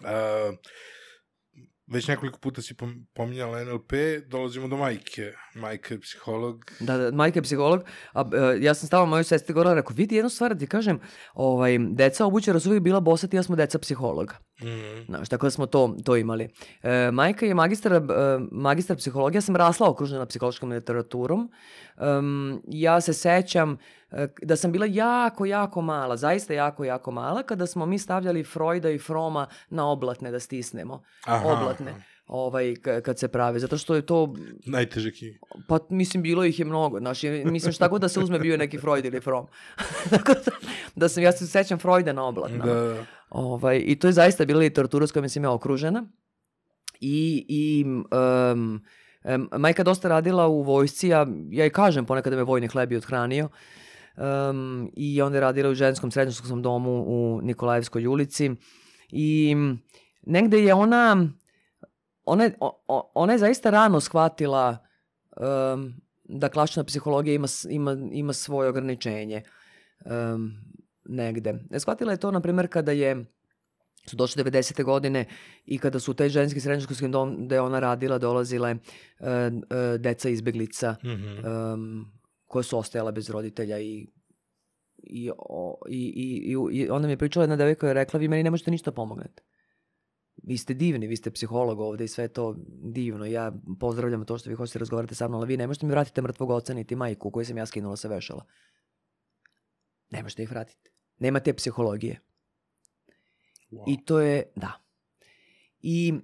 [0.00, 0.54] Uh,
[1.86, 3.92] već nekoliko puta si pom- pominjala NLP,
[4.26, 5.32] dolazimo do majke.
[5.56, 6.64] Majka je psiholog.
[6.80, 10.16] Da, da, majka je psiholog, a e, ja sam stala mojoj sestri govorila, rekao, vidi
[10.16, 11.00] jednu stvar da ti kažem,
[11.34, 14.34] ovaj, deca obućara su uvijek bila bosati, ja smo deca psihologa.
[14.62, 15.04] Mm.
[15.08, 16.48] Znaš, tako da smo to, to imali.
[16.82, 18.00] E, majka je magistar, e,
[18.52, 21.50] magistar psihologije, ja sam rasla okružena psihološkom literaturom.
[21.98, 23.78] Em, ja se sećam
[24.10, 28.44] e, da sam bila jako, jako mala, zaista jako, jako mala, kada smo mi stavljali
[28.44, 31.02] Freuda i Froma na oblatne da stisnemo.
[31.24, 31.90] Aha, oblatne.
[31.90, 32.15] aha.
[32.26, 32.74] Ovaj,
[33.04, 34.34] kad se prave, zato što je to,
[34.66, 35.38] Najteže ki.
[35.68, 38.58] pa mislim, bilo ih je mnogo, znaš, mislim, šta god da se uzme bio je
[38.58, 39.46] neki Freud ili From.
[40.10, 40.50] Tako da,
[40.94, 42.64] da sam, ja se sećam Freuda na oblatnama.
[42.64, 46.06] Da, Ovaj, I to je zaista bila literatura s kojom sam ja okružena.
[47.00, 48.82] I, i um,
[49.24, 52.96] em, majka dosta radila u vojsci, ja, ja i kažem ponekad da me vojni hlebi
[52.96, 53.48] odhranio.
[54.16, 58.50] Um, I onda je radila u ženskom srednjoškolskom domu u Nikolajevskoj ulici.
[59.10, 59.56] I
[60.26, 61.28] negde je ona,
[62.26, 64.76] ona, je- o- ona je zaista rano shvatila
[65.74, 69.42] um, da klasična psihologija ima, ima, ima svoje ograničenje
[70.34, 70.52] um,
[71.04, 71.54] negde.
[71.70, 73.24] E, Shvatila je to, na primjer, kada je
[74.06, 74.84] su došle 90.
[74.84, 75.24] godine
[75.64, 78.76] i kada su u taj ženski srednjoškolski dom gde ona radila dolazile e,
[79.24, 79.50] e,
[79.98, 81.46] deca izbeglica Mhm.
[81.46, 82.12] um,
[82.46, 84.06] koje su ostajala bez roditelja i
[84.98, 86.12] i, o, i,
[86.46, 88.70] i, i, onda mi je pričala jedna devojka koja je rekla vi meni ne možete
[88.70, 89.42] ništa pomognete.
[90.46, 93.26] Vi ste divni, vi ste psiholog ovde i sve to divno.
[93.26, 96.22] Ja pozdravljam to što vi hoćete razgovarati sa mnom, ali vi ne možete mi vratiti
[96.22, 98.44] mrtvog oca niti majku koju sam ja skinula sa vešala.
[100.10, 100.90] Ne možete ih vratiti.
[101.18, 102.20] Nema te psihologije.
[103.70, 103.84] Wow.
[103.86, 104.72] I to je, da.
[105.80, 106.14] I,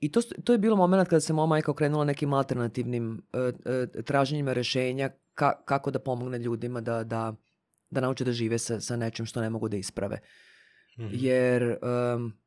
[0.00, 3.38] i to, to je bilo moment kada se moja majka okrenula nekim alternativnim e,
[3.72, 7.34] e, traženjima rešenja ka, kako da pomogne ljudima da, da,
[7.90, 10.20] da nauče da žive sa, sa nečim što ne mogu da isprave.
[10.98, 11.08] Mhm.
[11.12, 12.41] Jer em,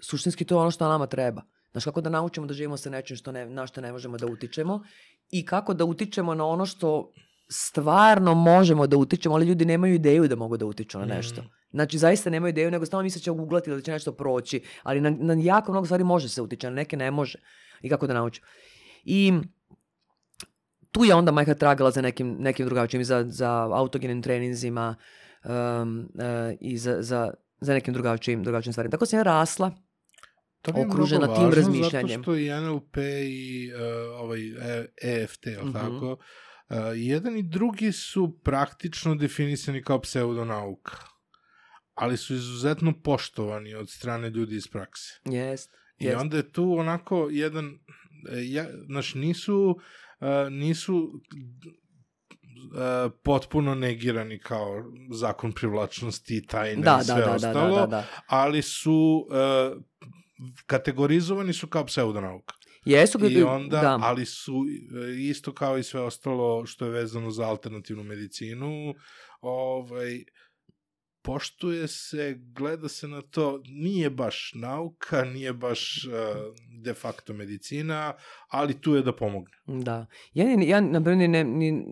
[0.00, 1.42] suštinski to je ono što nama treba.
[1.72, 4.26] Znaš, kako da naučimo da živimo sa nečim što ne, na što ne možemo da
[4.26, 4.82] utičemo
[5.30, 7.12] i kako da utičemo na ono što
[7.48, 11.40] stvarno možemo da utičemo, ali ljudi nemaju ideju da mogu da utiču na nešto.
[11.40, 11.50] Mhm.
[11.70, 15.00] Znači, zaista nemaju ideju, nego stalno misle da će uglati da će nešto proći, ali
[15.00, 17.38] na, na jako mnogo stvari može se utiče, na neke ne može.
[17.82, 18.42] I kako da nauči.
[19.04, 19.32] I
[20.90, 24.94] tu je onda majka tragala za nekim, nekim drugačijim, za, za autogenim treninzima
[25.44, 28.90] um, uh, i za, za, za nekim drugačijim, drugačijim stvarima.
[28.90, 29.70] Tako sam ja rasla
[30.62, 32.08] To mi je okružena mnogo tim razmišljanjem.
[32.10, 33.80] Zato što i NLP i uh,
[34.14, 35.72] ovaj E- EFT, je Mhm.
[35.72, 36.12] tako?
[36.68, 40.96] Uh, jedan i drugi su praktično definisani kao pseudonauka.
[41.94, 45.20] Ali su izuzetno poštovani od strane ljudi iz prakse.
[45.24, 46.20] Jest, I jest.
[46.20, 47.78] onda je tu onako jedan, e,
[48.42, 49.78] ja, znaš, nisu,
[50.20, 51.10] uh, nisu
[52.76, 54.66] e, potpuno negirani kao
[55.10, 58.04] zakon privlačnosti, tajne Da, i sve da, da, da, ostalo, da, da, da.
[58.26, 59.70] ali su e,
[60.66, 62.54] kategorizovani su kao pseudonauka.
[62.84, 63.98] Jesu, I onda, da.
[64.02, 68.94] ali su e, isto kao i sve ostalo što je vezano za alternativnu medicinu,
[69.40, 70.24] ovaj,
[71.22, 76.12] poštuje se, gleda se na to, nije baš nauka, nije baš uh,
[76.84, 78.14] de facto medicina,
[78.48, 79.56] ali tu je da pomogne.
[79.66, 80.06] Da.
[80.34, 81.84] Ja, ja na primjer, ne, ni,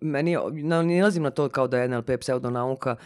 [0.00, 2.96] meni, na, ne nalazim na to kao da je NLP pseudonauka,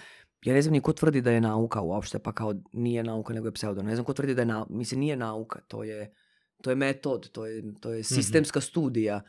[0.45, 3.49] ja ne znam ni ko tvrdi da je nauka uopšte, pa kao nije nauka nego
[3.49, 3.82] je pseudo.
[3.82, 6.14] Ne znam ko tvrdi da je nauka, mislim nije nauka, to je,
[6.62, 9.22] to je metod, to je, to je sistemska studija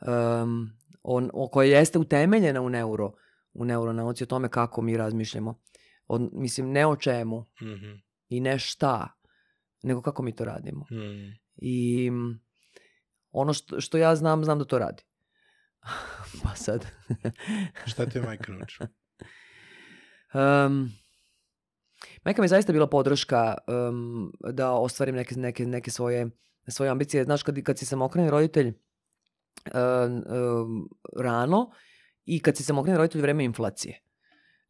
[0.00, 0.70] um,
[1.02, 3.12] on, o kojoj jeste utemeljena u neuro,
[3.52, 5.60] u neuronauci o tome kako mi razmišljamo.
[6.06, 8.00] O, mislim, ne o čemu Mm -hmm.
[8.28, 9.08] i ne šta,
[9.82, 10.86] nego kako mi to radimo.
[10.90, 11.38] mm.
[11.56, 12.40] I mm,
[13.30, 15.02] ono što, što ja znam, znam da to radi.
[16.42, 16.86] pa sad...
[17.86, 18.88] Šta te je majka naučila?
[20.34, 20.90] Um,
[22.24, 26.30] majka mi je zaista bila podrška um, da ostvarim neke, neke, neke svoje,
[26.68, 27.24] svoje ambicije.
[27.24, 31.70] Znaš, kad, kad si samohrani roditelj um, um, rano
[32.24, 34.00] i kad si samohrani roditelj u vreme inflacije.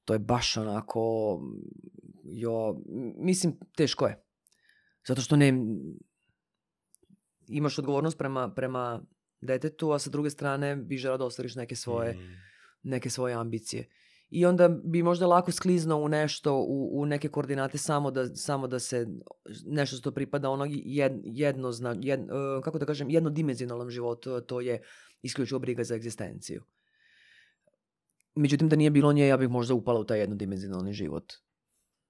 [0.05, 1.01] To je baš onako,
[2.25, 2.81] jo,
[3.17, 4.23] mislim, teško je.
[5.07, 5.53] Zato što ne,
[7.49, 9.03] imaš odgovornost prema, prema
[9.41, 12.37] detetu, a sa druge strane bi žela da ostvariš neke svoje, Mm.
[12.83, 13.89] neke svoje ambicije.
[14.31, 18.67] I onda bi možda lako skliznuo u nešto, u, u neke koordinate samo da, samo
[18.67, 19.07] da se
[19.67, 24.41] nešto što pripada onog jed, jedno, zna, jed, uh, kako da kažem, jednodimenzionalnom životu, a
[24.41, 24.83] to je
[25.23, 26.63] isključivo briga za egzistenciju.
[28.35, 31.33] Međutim, da nije bilo nje, ja bih možda upala u taj jednodimenzionalni život.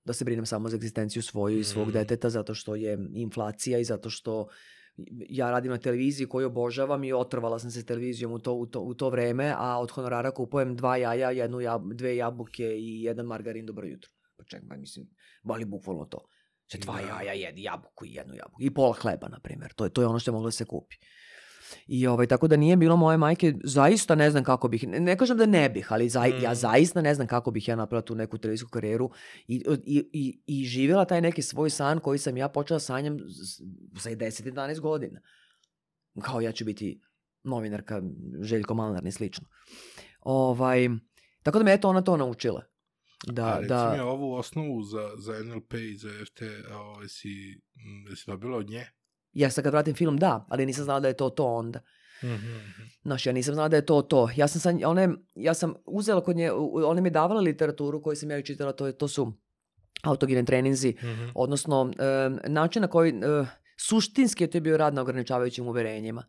[0.05, 1.93] Da se brinem samo za egzistenciju svoju i svog Mm.
[1.93, 4.49] deteta zato što je inflacija i zato što
[5.29, 8.81] ja radim na televiziji koju obožavam i otrvala sam se televizijom u to, u to,
[8.81, 13.27] u to vreme, a od honorara kupujem dva jaja, jednu jab, dve jabuke i jedan
[13.27, 14.11] margarin, dobro jutro.
[14.37, 15.07] Pa čekaj, mislim,
[15.43, 16.27] boli bukvalno to.
[16.67, 17.07] Če dva Da.
[17.09, 18.63] jaja, jedi jabuku i jednu jabuku.
[18.63, 19.73] I pola hleba, na primjer.
[19.73, 20.97] To je, to je ono što je moglo da se kupi.
[21.87, 25.16] I ovaj, tako da nije bilo moje majke, zaista ne znam kako bih, ne, ne
[25.16, 26.55] kažem da ne bih, ali za, ja Mm.
[26.55, 29.11] zaista ne znam kako bih ja napravila tu neku televizijsku karijeru
[29.47, 33.19] i, i, i, i živjela taj neki svoj san koji sam ja počela sanjam
[33.99, 35.21] sa 10-11 godina.
[36.23, 37.01] Kao ja ću biti
[37.45, 38.03] novinarka
[38.43, 39.47] Željko Malnar i slično.
[40.21, 40.89] Ovaj,
[41.43, 42.62] tako da me eto ona to naučila.
[43.27, 46.43] Da, A reci da, mi ovu osnovu za, za NLP i za FT,
[46.73, 47.61] ovaj si,
[48.11, 48.87] jesi dobila od nje?
[49.41, 51.80] Ja sad kad vratim film da, ali nisam znala da je to to onda.
[52.22, 52.61] Mm -hmm.
[53.03, 54.28] Znaš, ja nisam znala da je to to.
[54.36, 56.53] Ja sam, san, one, ja sam uzela kod nje,
[56.84, 59.32] ona mi je davala literaturu koju sam ja čitala, to, je, to su
[60.03, 61.32] autogene treninzi, Mm -hmm.
[61.34, 66.24] odnosno em, način na koji, e, suštinski je to bio rad na ograničavajućim uverenjima.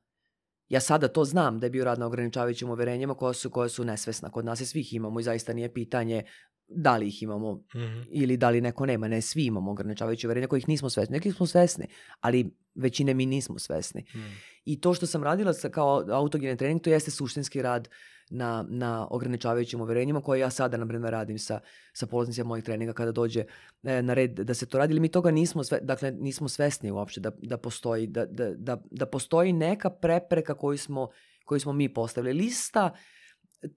[0.69, 3.83] Ja sada to znam da je bio rad na ograničavajućim uverenjima koja su, koja su
[3.83, 4.29] nesvesna.
[4.29, 6.23] Kod nas je svih imamo i zaista nije pitanje
[6.67, 8.05] da li ih imamo Mm -hmm.
[8.11, 9.07] ili da li neko nema.
[9.07, 11.13] Ne, svi imamo ograničavajuće uverenja kojih nismo svesni.
[11.13, 11.87] Neki smo svesni,
[12.19, 14.05] ali većine mi nismo svesni.
[14.15, 14.19] Mm.
[14.65, 17.87] I to što sam radila sa, kao autogene trening, to jeste suštinski rad
[18.29, 21.59] na, na ograničavajućim uverenjima koje ja sada, na primjer, radim sa,
[21.93, 23.43] sa polaznicima mojih treninga kada dođe
[23.83, 24.93] e, na red da se to radi.
[24.93, 28.77] Ili mi toga nismo, sve, dakle, nismo svesni uopšte da, da, postoji, da, da, da,
[28.91, 31.07] da postoji neka prepreka koju smo,
[31.45, 32.33] koju smo mi postavili.
[32.33, 32.95] Lista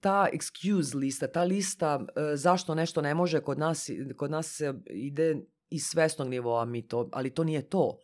[0.01, 4.73] ta excuse lista, ta lista e, zašto nešto ne može kod nas, kod nas se
[4.89, 5.35] ide
[5.69, 7.97] iz svesnog nivoa mi to, ali to nije to.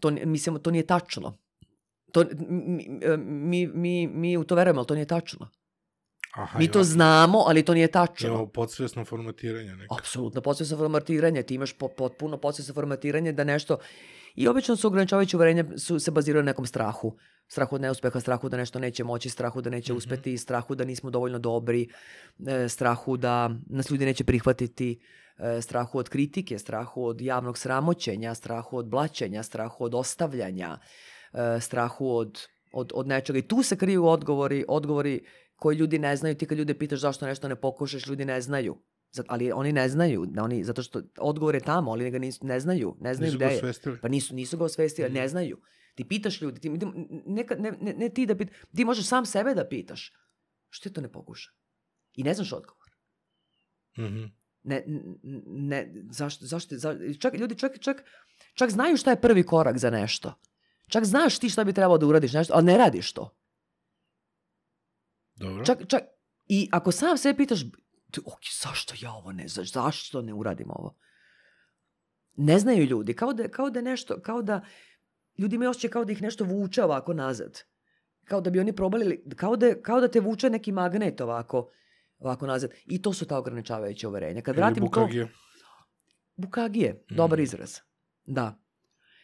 [0.00, 1.38] To, mislim, to nije tačno.
[2.12, 2.88] To, mi,
[3.18, 5.48] mi, mi, mi u to verujemo, ali to nije tačno.
[6.34, 8.28] Aha, Mi to znamo, ali to nije tačno.
[8.28, 9.96] Imamo podsvesno formatiranje neko.
[9.98, 11.42] Apsolutno, podsvesno formatiranje.
[11.42, 13.78] Ti imaš po, potpuno podsvesno formatiranje da nešto...
[14.34, 17.16] I obično su ograničavajuće uverenja su, se baziraju na nekom strahu.
[17.48, 19.98] Strahu od neuspeha, strahu da nešto neće moći, strahu da neće Mhm.
[19.98, 21.88] uspeti, strahu da nismo dovoljno dobri,
[22.46, 25.00] e, strahu da nas ljudi neće prihvatiti,
[25.38, 30.78] e, strahu od kritike, strahu od javnog sramoćenja, strahu od blaćenja, strahu od ostavljanja, e,
[31.60, 32.40] strahu od,
[32.72, 33.38] od, od nečega.
[33.38, 35.24] I tu se kriju odgovori, odgovori
[35.56, 36.34] koji ljudi ne znaju.
[36.34, 38.76] Ti kad ljude pitaš zašto nešto ne pokušaš, ljudi ne znaju.
[39.26, 42.60] Ali oni ne znaju, da oni, zato što odgovor je tamo, ali ga nisu, ne
[42.60, 43.56] znaju, ne znaju Nisu gde ga je.
[43.56, 43.98] osvestili.
[44.00, 45.14] Pa nisu, nisu ga osvestili, Mhm.
[45.14, 45.58] ne znaju.
[45.94, 46.70] Ti pitaš ljudi, ti,
[47.26, 50.12] neka, ne, ne, ne ti da pitaš, ti možeš sam sebe da pitaš.
[50.70, 51.50] Što je to ne pokuša?
[52.14, 52.90] I ne znaš odgovor.
[53.98, 54.24] Mhm.
[54.62, 55.80] Ne, n- ne,
[56.10, 58.04] zašto, zašto, za, čak, ljudi čak, čak,
[58.54, 60.34] čak znaju šta je prvi korak za nešto.
[60.88, 63.34] Čak znaš ti šta bi trebalo da uradiš nešto, ali ne radiš to.
[65.34, 65.64] Dobro.
[65.64, 66.02] Čak, čak,
[66.46, 67.60] I ako sam sebe pitaš,
[68.10, 70.96] "Ti, ok, zašto ja ovo ne, za- zašto ne uradim ovo?
[72.36, 74.60] Ne znaju ljudi, kao da, kao da nešto, kao da,
[75.38, 77.62] ljudi imaju osjećaj kao da ih nešto vuče ovako nazad.
[78.24, 81.70] kao da bi oni probali, kao da, kao da te vuče neki magnet ovako,
[82.18, 82.70] ovako nazad.
[82.86, 84.42] I to su ta ograničavajuća uverenja.
[84.42, 84.86] Kad Ili vratim to...
[84.86, 85.28] bukagije.
[86.36, 87.42] Bukagije, dobar Mm.
[87.42, 87.78] izraz.
[88.24, 88.58] Da.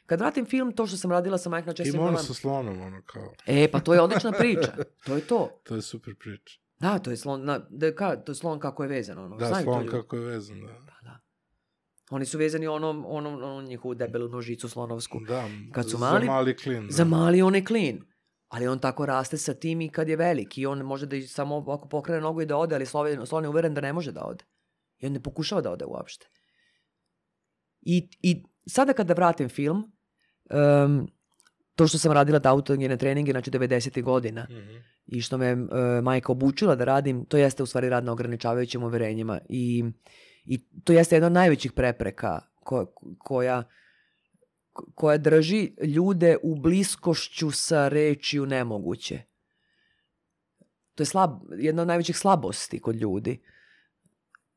[0.06, 3.02] Kad vratim film, to što sam radila sa Michael Chase Ima ono sa slonom, ono
[3.02, 4.72] kao, E, pa to je odlična priča.
[5.06, 5.60] To je to.
[5.64, 6.58] to je super priča.
[6.78, 9.18] Da, to je slon, na, da, ka, to je slon kako je vezan.
[9.18, 9.36] Ono.
[9.36, 10.66] Da, Znaju slon kako je vezan, da.
[10.66, 11.20] Pa da.
[12.10, 15.20] Oni su vezani onom, onom, onom njihovu debelu nožicu slonovsku.
[15.20, 16.86] Da, Kad su za mali- mali klin.
[16.86, 16.92] Da.
[16.92, 17.98] Za mali on je clean.
[18.48, 20.60] Ali on tako raste sa tim i kad je veliki.
[20.60, 23.48] I on može da samo ako pokrene nogu i da ode, ali slon, slon je
[23.48, 24.44] uveren da ne može da ode.
[24.98, 26.26] I on ne pokušava da ode uopšte.
[27.82, 29.92] I, i sada kada vratim film,
[30.84, 31.08] um,
[31.76, 34.02] to što sam radila da autogene treninge, znači 90.
[34.02, 34.76] godina, Mhm.
[35.06, 35.56] i što me e,
[36.02, 39.84] majka obučila da radim, to jeste u stvari rad na ograničavajućim uverenjima i,
[40.44, 42.86] i to jeste jedna od najvećih prepreka koja,
[43.18, 43.62] koja,
[44.94, 49.22] koja drži ljude u bliskošću sa rečju nemoguće.
[50.94, 53.42] To je slab, jedna od najvećih slabosti kod ljudi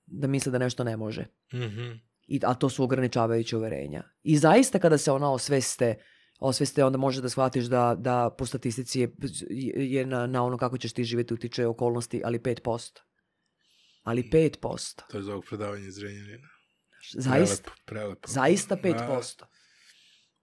[0.05, 1.25] da misle da nešto ne može.
[1.53, 1.91] Mhm.
[2.27, 4.03] I, a to su ograničavajuće uverenja.
[4.23, 5.95] I zaista kada se ona osveste,
[6.39, 9.09] osveste onda možeš da shvatiš da, da po statistici je,
[9.75, 12.99] je na, na ono kako ćeš ti živjeti utiče okolnosti, ali 5%.
[14.03, 15.01] Ali 5%.
[15.11, 16.47] To je za ovog predavanja iz Renjanina.
[17.13, 18.27] Zaista, Prelepo, prelepo.
[18.27, 18.81] zaista Da.
[18.81, 19.43] 5%.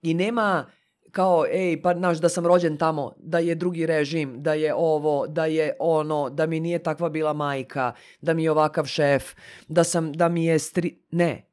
[0.01, 0.65] I nema
[1.13, 5.27] kao, ej, pa znaš da sam rođen tamo, da je drugi režim, da je ovo,
[5.27, 9.33] da je ono, da mi nije takva bila majka, da mi je ovakav šef,
[9.67, 10.97] da sam, da mi je stri...
[11.11, 11.52] Ne.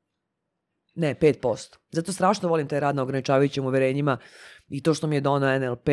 [0.95, 1.77] Ne, 5%.
[1.91, 4.19] Zato strašno volim taj rad na ograničavajućim uverenjima
[4.69, 5.89] i to što mi je donao NLP.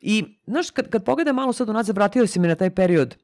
[0.00, 3.16] I, znaš, kad, kad pogledam malo sad unazad, vratio si me na taj period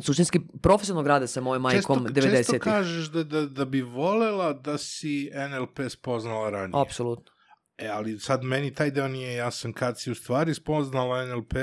[0.00, 2.36] suštinski profesionalnog rada sa mojom majkom često, 90-ih.
[2.36, 6.82] Često kažeš da, da, da bi volela da si NLP spoznala ranije.
[6.82, 7.32] Apsolutno.
[7.78, 11.54] E, ali sad meni taj deo nije jasan kad si u stvari spoznala NLP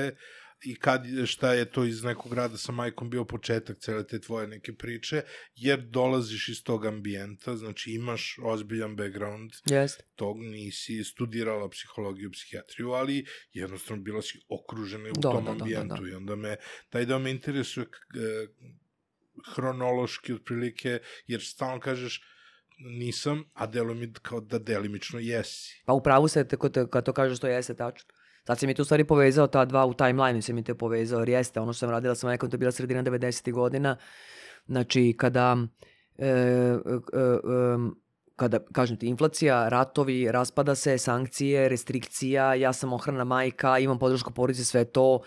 [0.63, 4.47] i kad, šta je to iz nekog rada sa majkom bio početak cele te tvoje
[4.47, 5.21] neke priče,
[5.55, 10.03] jer dolaziš iz tog ambijenta, znači imaš ozbiljan background Jeste.
[10.15, 15.57] tog, nisi studirala psihologiju, psihijatriju, ali jednostavno bila si okružena u Da, tom da, da,
[15.57, 16.09] da, ambijentu da.
[16.09, 16.55] i onda me,
[16.89, 18.47] taj deo me interesuje e,
[19.55, 22.21] hronološki otprilike, jer stalno kažeš
[22.79, 25.81] nisam, a delo mi kao da delimično jesi.
[25.85, 26.57] Pa upravo se te,
[26.91, 28.13] kad to kažeš to jeste tačno.
[28.49, 31.29] Sad si mi tu stvari povezao ta dva u timeline se mi te povezao, jer
[31.29, 33.51] jeste ono što sam radila sa nekom, to je bila sredina 90.
[33.51, 33.95] godina.
[34.67, 35.57] Znači, kada,
[36.17, 36.77] e, e, e,
[38.35, 44.31] kada, kažem ti, inflacija, ratovi, raspada se, sankcije, restrikcija, ja sam ohrana majka, imam podršku
[44.31, 45.19] porodice, sve to,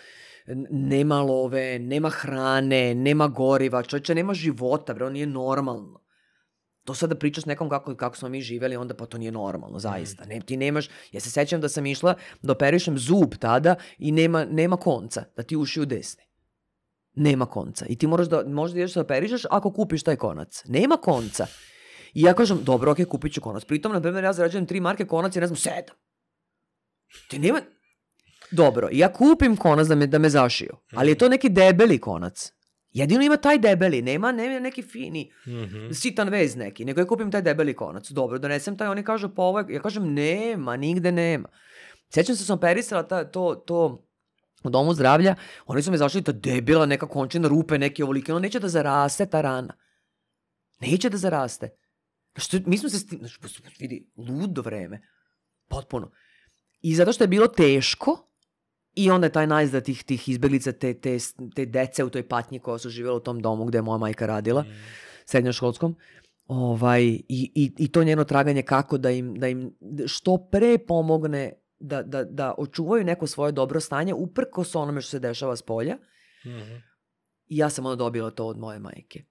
[0.70, 6.01] nema love, nema hrane, nema goriva, čovječe, nema života, bre, on nije normalno.
[6.85, 10.24] To sada pričaš nekom kako, kako smo mi živeli, onda pa to nije normalno, zaista.
[10.24, 14.45] Ne, ti nemaš, ja se sećam da sam išla da operišem zub tada i nema,
[14.45, 16.24] nema konca, da ti uši u desni.
[17.14, 17.87] Nema konca.
[17.89, 20.62] I ti moraš da, možda ideš da operišeš ako kupiš taj konac.
[20.66, 21.47] Nema konca.
[22.14, 23.64] I ja kažem, dobro, ok, kupit ću konac.
[23.64, 25.97] Pritom, na primjer, ja zarađujem tri marke konac i ne znam, sedam.
[27.28, 27.61] Ti nema...
[28.51, 32.53] Dobro, ja kupim konac da me, da me zašiju, ali je to neki debeli konac.
[32.93, 35.90] Jedino ima taj debeli, nema, nema neki fini Mhm.
[35.93, 38.11] sitan vez neki, nego ja kupim taj debeli konac.
[38.11, 41.49] Dobro, donesem taj, oni kažu pa ovo je, ja kažem nema, nigde nema.
[42.09, 44.07] Sećam se da sam perisala ta, to, to
[44.64, 45.34] u domu zdravlja,
[45.66, 49.26] oni su me zašli ta debela neka končina rupe, neke ovolike, ono neće da zaraste
[49.26, 49.74] ta rana.
[50.80, 51.70] Neće da zaraste.
[52.36, 55.01] Što, mi smo se, s tim- su- vidi, ludo vreme.
[55.68, 56.11] Potpuno.
[56.80, 58.32] I zato što je bilo teško,
[58.95, 61.18] i onda je taj najzda tih, tih izbeglica, te, te,
[61.55, 64.26] te dece u toj patnji koja su živjela u tom domu gde je moja majka
[64.26, 64.64] radila,
[65.24, 65.97] srednjoškolskom,
[66.47, 69.76] ovaj, i, i, i to njeno traganje kako da im, da im
[70.07, 75.19] što pre pomogne da, da, da očuvaju neko svoje dobro stanje uprkos onome što se
[75.19, 75.97] dešava s polja.
[76.47, 76.74] Mhm.
[77.47, 79.24] I ja sam onda dobila to od moje majke.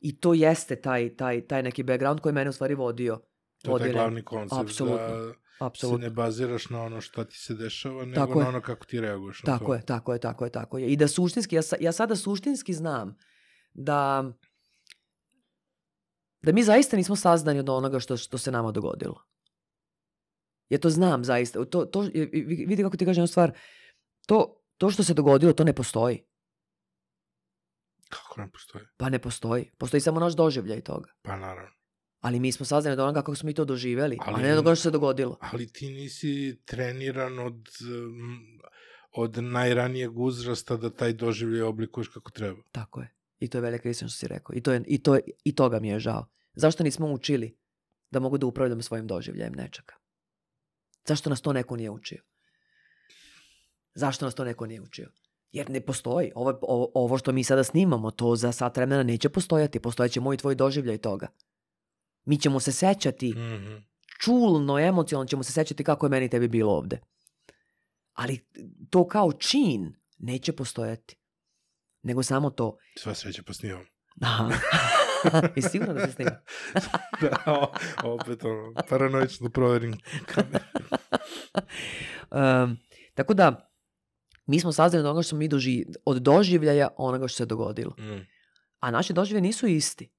[0.00, 3.20] I to jeste taj, taj, taj neki background koji mene u stvari vodio.
[3.62, 5.98] To je taj glavni koncept Apsolutno, da se Apsolutno.
[5.98, 8.42] ne baziraš na ono što ti se dešava, nego Tako je.
[8.42, 9.74] na ono kako ti reaguješ na Tako to.
[9.74, 10.86] je, tako je, tako je, tako je.
[10.86, 13.16] I da suštinski, ja, sa- ja sada suštinski znam
[13.72, 14.24] da
[16.40, 19.22] da mi zaista nismo sazdani od onoga što, što se nama dogodilo.
[20.68, 21.64] Ja to znam zaista.
[21.64, 22.00] To, to,
[22.66, 23.52] vidi kako ti kažem jednu stvar.
[24.26, 26.24] To, to što se dogodilo, to ne postoji.
[28.08, 28.84] Kako ne postoji?
[28.96, 29.70] Pa ne postoji.
[29.78, 31.10] Postoji samo naš doživljaj toga.
[31.22, 31.70] Pa naravno.
[32.24, 34.58] Ali mi smo saznani od onoga kako smo mi to doživjeli, Ali a ne od
[34.58, 35.36] onoga što se dogodilo.
[35.40, 38.60] Ali ti nisi treniran od, um,
[39.12, 42.62] od najranijeg uzrasta da taj doživljaj oblikuješ kako treba.
[42.72, 43.14] Tako je.
[43.38, 44.56] I to je velika istina što si rekao.
[44.56, 46.26] I, to je, i, to je, I toga mi je žao.
[46.54, 47.56] Zašto nismo učili
[48.10, 49.94] da mogu da upravljam svojim doživljajem nečega?
[51.06, 52.22] Zašto nas to neko nije učio?
[53.94, 55.10] Zašto nas to neko nije učio?
[55.52, 56.32] Jer ne postoji.
[56.34, 59.80] Ovo, ovo, ovo što mi sada snimamo, to za sat vremena neće postojati.
[59.80, 61.28] Postojaće moj i tvoj doživljaj toga.
[62.24, 63.74] Mi ćemo se sećati, Mhm.
[64.20, 67.00] čulno, emocionalno ćemo se sećati kako je meni tebi bilo ovde.
[68.12, 68.48] Ali
[68.90, 71.16] to kao čin neće postojati.
[72.02, 72.76] Nego samo to.
[72.98, 73.84] Sva sreća snimam.
[74.20, 74.50] Aha.
[75.56, 76.30] I sigurno da se snima.
[77.20, 77.72] da, o,
[78.04, 79.92] opet ono, paranoično da proverim.
[82.30, 82.78] Um,
[83.14, 83.70] tako da,
[84.46, 87.94] mi smo saznali od onoga što smo mi doži, od doživljaja onoga što se dogodilo.
[87.98, 88.26] Mm.
[88.80, 90.10] A naši doživljaji nisu isti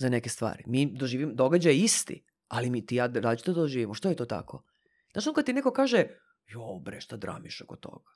[0.00, 0.64] za neke stvari.
[0.66, 3.94] Mi doživimo događaj isti, ali mi ti ja različito doživimo.
[3.94, 4.64] Što je to tako?
[5.12, 6.06] Znaš, ono kad ti neko kaže,
[6.46, 8.10] jo bre, šta dramiš oko toga?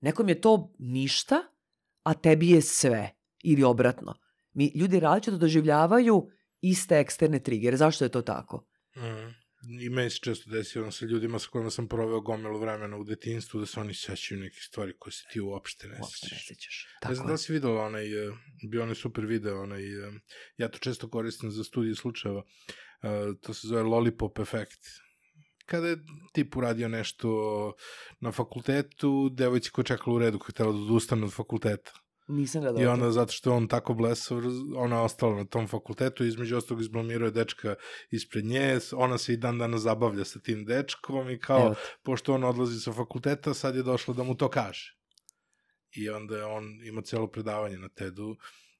[0.00, 1.42] Nekom je to ništa,
[2.02, 3.10] a tebi je sve.
[3.44, 4.14] Ili obratno.
[4.52, 6.28] Mi, ljudi različito doživljavaju
[6.60, 7.76] iste eksterne trigere.
[7.76, 8.66] Zašto je to tako?
[8.96, 9.41] Mm.
[9.68, 13.04] I meni se često desi ono sa ljudima sa kojima sam proveo gomilu vremena u
[13.04, 16.48] detinstvu da se oni sećaju nekih stvari koje se ti uopšte ne Uopšte ne sećaš.
[16.48, 16.86] sećaš.
[16.94, 18.32] Ne Tako znam da li si vidio onaj, eh,
[18.70, 20.12] bio onaj super video, onaj, eh,
[20.56, 22.42] ja to često koristim za studije slučajeva,
[23.02, 23.08] eh,
[23.40, 24.80] to se zove Lollipop efekt.
[25.66, 25.96] Kada je
[26.32, 27.28] tip uradio nešto
[28.20, 31.92] na fakultetu, devojci koja čekala u redu, koja je htjela da odustane od fakulteta.
[32.28, 32.82] Nisam gledala.
[32.82, 32.92] I to.
[32.92, 34.38] onda, zato što on tako blesav,
[34.76, 37.74] ona je ostala na tom fakultetu, između ostalog izblamirao je dečka
[38.10, 42.34] ispred nje, ona se i dan dana zabavlja sa tim dečkom i kao, Evo pošto
[42.34, 44.96] on odlazi sa fakulteta, sad je došlo da mu to kaže.
[45.96, 48.36] I onda je on ima celo predavanje na TED-u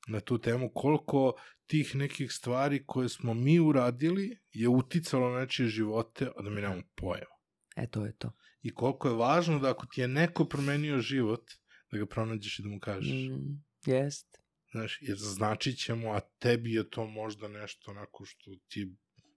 [0.09, 1.33] na tu temu koliko
[1.67, 6.61] tih nekih stvari koje smo mi uradili je uticalo na nečije živote, a da mi
[6.61, 7.37] nemamo pojma.
[7.77, 8.33] E, to je to.
[8.63, 11.51] I koliko je važno da ako ti je neko promenio život,
[11.93, 13.29] da ga pronađeš i da mu kažeš.
[13.29, 14.39] Mm, jest.
[14.71, 18.89] Znaš, jer znači će mu, a tebi je to možda nešto onako što ti je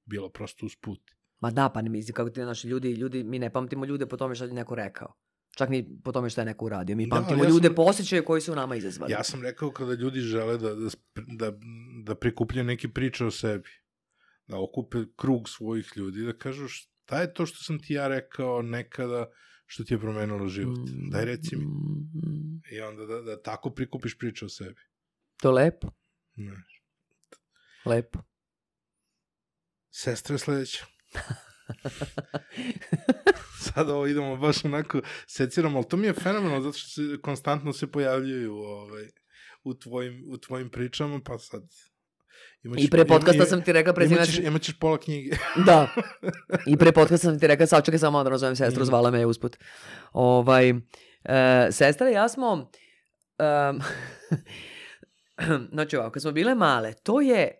[0.06, 1.00] bilo prosto usput.
[1.40, 4.18] Ma da, pa ne misli kako ti naši ljudi, ljudi, mi ne pamtimo ljude po
[4.18, 5.14] tome što je neko rekao.
[5.58, 6.96] Čak ni po tome što je neko uradio.
[6.96, 9.12] Mi Da, pamtimo ja ljude sam- po osjećaju koji su u nama izazvali.
[9.12, 10.90] Ja sam rekao kada ljudi žele da, da,
[11.30, 11.58] da,
[12.04, 13.70] da prikupljaju neki priče o sebi,
[14.48, 18.62] da okupe krug svojih ljudi, da kažu šta je to što sam ti ja rekao
[18.62, 19.30] nekada
[19.66, 20.78] što ti je promenilo život.
[21.12, 21.66] Daj reci mi.
[21.66, 24.82] mm, I onda da, da tako prikupiš priče o sebi.
[25.42, 25.88] To lepo,
[26.36, 26.64] Ne.
[27.86, 28.20] lepo.
[29.92, 30.86] Sestra je sledeća.
[33.64, 37.74] Sad ovo idemo baš onako seciramo, ali to mi je fenomenalno zato što se konstantno
[37.74, 39.10] se pojavljuju ovaj,
[39.64, 41.64] u, tvojim, u tvojim pričama, pa sad...
[42.66, 44.18] Imaćeš, I pre podcasta ima- sam ti rekla prezime.
[44.18, 45.30] Imaćeš, imaćeš pola knjige.
[45.66, 45.88] Da.
[46.68, 48.86] I pre podcasta sam ti rekla, sad čekaj samo da nazovem sestru, Mhm.
[48.86, 49.58] zvala me je usput.
[50.14, 50.76] Ovaj, e,
[51.72, 52.72] sestra i ja smo...
[53.40, 53.82] Um,
[55.72, 57.52] znači ovako, kad smo bile male, to je...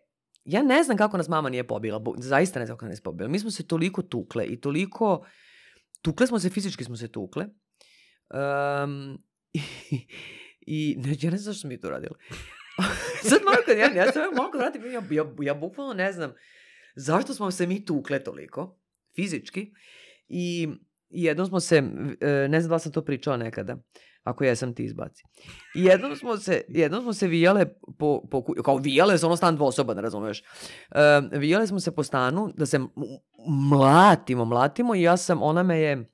[0.46, 3.30] Ja ne znam kako nas mama nije pobila, bo- zaista ne znam kako nas pobila.
[3.30, 5.26] Mi smo se toliko tukle i toliko...
[6.02, 7.46] Tukle smo se, fizički smo se tukle.
[8.84, 9.18] Um,
[9.54, 10.08] i,
[10.62, 12.16] I ne, ja ne znam zašto mi to radili.
[13.30, 16.34] Sad malo kad ja, ja sam malo kad vratim, ja, ja, ja bukvalno ne znam
[16.96, 18.80] zašto smo se mi tukle toliko,
[19.16, 19.74] fizički.
[20.28, 20.68] I
[21.10, 21.78] jednom smo se,
[22.22, 23.78] e, ne znam da li sam to pričala nekada,
[24.24, 25.24] ako jesam ti izbaci.
[25.76, 27.66] I jednom smo se, jednom smo se vijale
[28.00, 30.40] po, po kao vijale, se ono stan dvosoban, razumeš.
[30.40, 32.80] E, vijale smo se po stanu da se
[33.70, 36.12] mlatimo, mlatimo i ja sam, ona me je,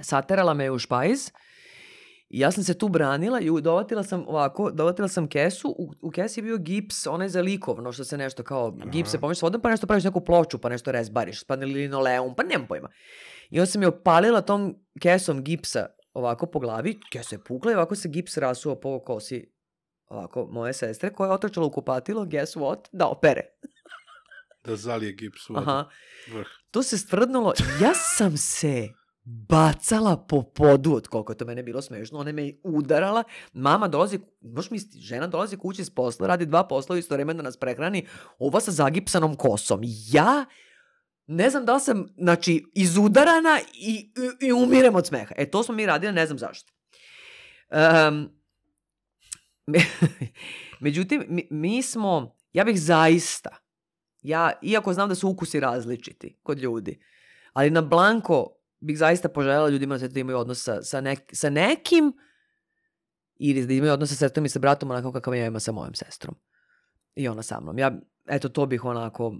[0.00, 1.30] saterala me je u špajz
[2.30, 6.10] i ja sam se tu branila i dovatila sam ovako, dovatila sam kesu, u, u
[6.10, 9.20] kesi je bio gips, onaj za likovno, što se nešto kao, gips se Aha.
[9.20, 12.66] pomeš s vodom, pa nešto praviš neku ploču, pa nešto rezbariš, pa linoleum, pa nemam
[12.66, 12.88] pojma.
[13.50, 17.74] I onda sam je opalila tom kesom gipsa ovako po glavi, kesa je pukla i
[17.74, 19.52] ovako se gips rasuo po kosi
[20.06, 23.42] ovako moje sestre, koja je otrčala u kupatilo, guess what, da opere.
[24.64, 25.56] Da zalije gips u.
[25.56, 25.88] Aha.
[26.32, 26.46] Vrh.
[26.70, 27.52] To se stvrdnulo.
[27.82, 28.88] Ja sam se
[29.24, 32.18] bacala po podu od koliko je to mene bilo smešno.
[32.18, 33.24] Ona me udarala.
[33.52, 37.42] Mama dolazi, možeš misliti, žena dolazi kući s posla, radi dva posla isto vremena da
[37.42, 38.06] nas prehrani.
[38.38, 39.80] Ova sa zagipsanom kosom.
[40.12, 40.44] Ja
[41.26, 45.34] ne znam da li sam, znači, izudarana i, i, i umirem od smeha.
[45.36, 46.72] E, to smo mi radili, ne znam zašto.
[47.70, 48.30] Um,
[50.80, 53.56] međutim, mi, mi smo, ja bih zaista,
[54.22, 57.02] ja, iako znam da su ukusi različiti kod ljudi,
[57.52, 62.12] ali na blanko bih zaista poželjela ljudima da imaju odnos sa, sa, nek, sa nekim
[63.36, 65.94] ili da imaju odnos sa sestrom i sa bratom onako kakav ja imam sa mojom
[65.94, 66.34] sestrom.
[67.14, 67.78] I ona sa mnom.
[67.78, 69.36] Ja, eto, to bih onako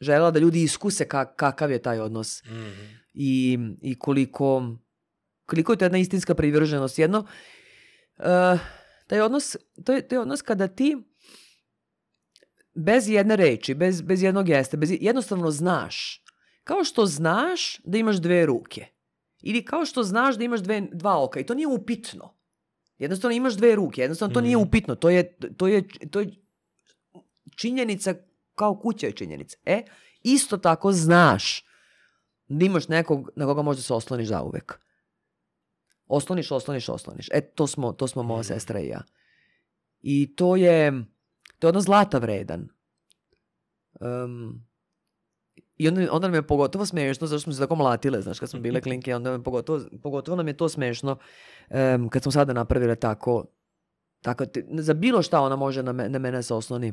[0.00, 2.84] želela da ljudi iskuse ka, kakav je taj odnos Mhm.
[3.14, 4.76] i, i koliko,
[5.46, 6.98] koliko je to jedna istinska privrženost.
[6.98, 7.18] Jedno,
[8.18, 8.60] uh,
[9.06, 10.96] taj odnos, to je, to je odnos kada ti
[12.74, 16.22] bez jedne reči, bez, bez jednog jeste, bez, jednostavno znaš.
[16.66, 18.86] Kao što znaš da imaš dve ruke.
[19.42, 22.34] Ili kao što znaš da imaš dve, dva oka i to nije upitno.
[22.98, 24.66] Jednostavno imaš dve ruke, jednostavno to nije Mhm.
[24.66, 24.94] upitno.
[24.94, 25.22] To je,
[25.56, 26.30] to je, to je
[27.56, 28.14] činjenica
[28.54, 29.56] kao kuća je činjenica.
[29.64, 29.82] E,
[30.22, 31.64] isto tako znaš
[32.48, 34.80] da imaš nekog na koga možda se osloniš zauvek.
[36.06, 37.28] Osloniš, osloniš, osloniš.
[37.32, 38.46] E, to smo, to smo moja Mhm.
[38.46, 39.02] sestra i ja.
[40.00, 41.04] I to je,
[41.58, 42.68] to je ono zlata vredan.
[44.00, 44.66] Um,
[45.76, 48.60] I onda, onda nam je pogotovo smešno, zašto smo se tako mlatile, znaš, kad smo
[48.60, 51.16] bile klinke, onda nam je pogotovo, pogotovo nam je to smešno
[51.70, 53.44] em, kad smo sada napravile tako,
[54.22, 56.88] tako te- za bilo šta ona može na, me, na mene se osloni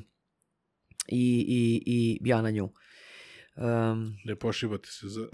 [1.08, 2.70] i, i, i ja na nju.
[3.56, 5.28] Um, Ne pošivati se za...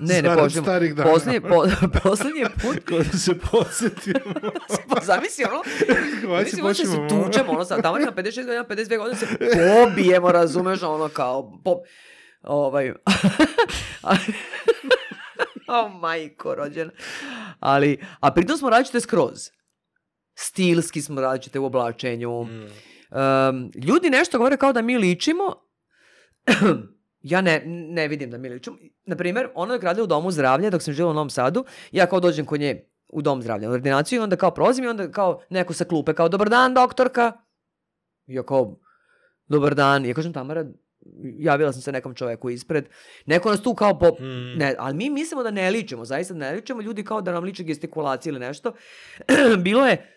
[0.00, 0.64] ne, ne poživim.
[0.64, 1.10] starih dana.
[1.10, 1.64] Posljednji, po,
[2.02, 4.34] posljednji put, Ko da se podsjetimo.
[4.94, 5.62] pa zamisli ono,
[6.20, 10.82] Hvala možda se tučemo, ono, sa, tamo ima 56 godina, 52 godina se pobijemo, razumeš,
[10.82, 11.82] ono, kao, po,
[12.46, 12.92] ovaj,
[15.68, 16.90] o, majko, rođena.
[17.60, 19.50] Ali, a pritom smo različite skroz.
[20.34, 22.44] Stilski smo različite u oblačenju.
[22.44, 22.66] Mm.
[23.10, 25.54] Um, ljudi nešto govore kao da mi ličimo.
[27.20, 28.76] ja ne, ne vidim da mi ličimo.
[29.04, 31.64] Naprimjer, ona je radila u domu zdravlja dok sam živjela u Novom Sadu.
[31.92, 34.88] Ja kao dođem kod nje u dom zdravlja, u ordinaciju i onda kao prolazim i
[34.88, 37.32] onda kao neko sa klupe kao dobar dan doktorka.
[38.26, 38.80] Ja kao
[39.46, 40.06] dobar dan.
[40.06, 40.64] Ja kažem Tamara,
[41.38, 42.88] javila sam se nekom čoveku ispred.
[43.26, 44.10] Neko nas tu kao po...
[44.20, 44.58] Mm.
[44.58, 46.82] Ne, ali mi mislimo da ne ličimo, zaista ne ličimo.
[46.82, 48.72] Ljudi kao da nam liče gestikulacije ili nešto.
[49.64, 50.14] Bilo je,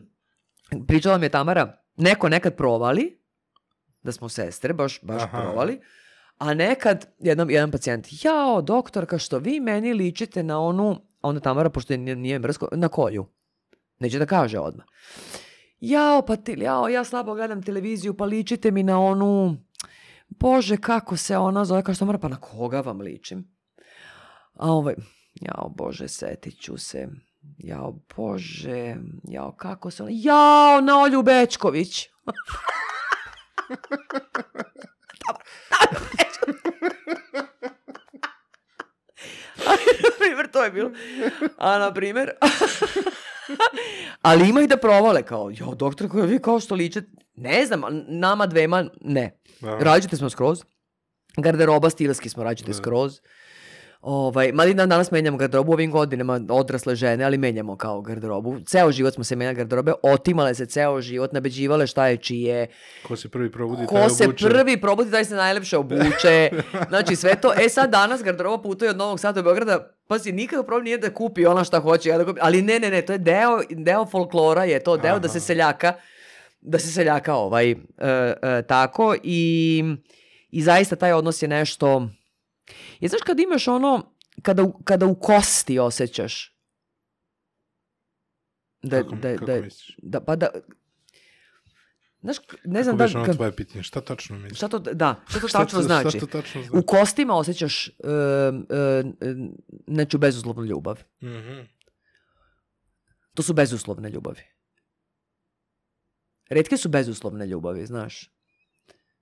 [0.88, 3.20] pričala mi je Tamara, neko nekad provali,
[4.02, 5.40] da smo sestre, baš, baš Aha.
[5.40, 5.80] provali,
[6.38, 10.90] a nekad jedan, jedan pacijent, jao, doktorka, što vi meni ličite na onu,
[11.20, 13.26] a onda Tamara, pošto nije, nije mrsko, na koju?
[13.98, 14.86] Neće da kaže odmah.
[15.80, 19.56] Jao, pa ti, jao, ja slabo gledam televiziju, pa ličite mi na onu,
[20.30, 23.44] Bože, kako se ona zove, kaže Tamara, pa na koga vam ličim?
[24.54, 24.94] A ovaj,
[25.34, 27.08] jao, Bože, setit ću se.
[27.58, 28.96] Jao, Bože,
[29.28, 30.12] jao, kako se ona...
[30.14, 32.08] Jao, na Olju Bečković.
[32.24, 32.32] Na
[40.52, 40.90] to je bilo.
[41.58, 42.30] A na primjer...
[44.22, 47.80] Ali ima i da provale kao, jo, doktor, koji vi kao što ličete, ne znam,
[48.08, 49.38] nama dvema, ne.
[49.60, 49.78] Da.
[49.78, 50.62] Različite smo skroz.
[51.36, 52.74] Garderoba stilski smo različite Da.
[52.74, 53.20] skroz.
[54.02, 58.60] Ovaj, mali dan danas menjamo garderobu ovim godinama, odrasle žene, ali menjamo kao garderobu.
[58.60, 62.66] Ceo život smo se menjali garderobe, otimale se ceo život, nabeđivale šta je čije,
[63.02, 64.48] Ko se prvi probudi, taj ko se obuče.
[64.48, 66.50] prvi probudi, taj se najlepše obuče.
[66.88, 69.78] Znači sve to, e sad danas garderoba putuje od Novog Sada do Beograda,
[70.08, 72.90] pazi, nikakav problem nije da kupi ona šta hoće, ja da kupim, ali ne, ne,
[72.90, 75.44] ne, to je deo, deo folklora, je to deo da se Aha.
[75.44, 75.92] seljaka,
[76.60, 79.82] da se seljaka ovaj, e, e, tako i,
[80.50, 82.08] i zaista taj odnos je nešto,
[83.00, 86.56] je znaš kad imaš ono, kada, u- kada u kosti osjećaš
[88.82, 89.96] da, Kako, da, kako da, misliš?
[89.98, 90.48] da, pa da,
[92.22, 93.82] znaš, ne znam Kako da, beše ono tvoje pitanje?
[93.82, 94.58] Šta tačno misliš?
[94.58, 96.10] Šta to, da, šta to Šta tačno to- znači?
[96.10, 96.86] Šta to tačno U znači?
[96.86, 99.12] kostima osjećaš uh, uh,
[99.86, 101.02] neću bezuslovnu ljubav.
[101.22, 101.60] Mhm.
[103.34, 104.40] To su bezuslovne ljubavi.
[106.50, 108.30] Retke su bezuslovne ljubavi, znaš.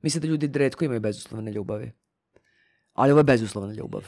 [0.03, 1.93] Mislim da ljudi redko imaju bezuslovne ljubavi.
[2.93, 4.05] Ali ovo je bezuslovna ljubav.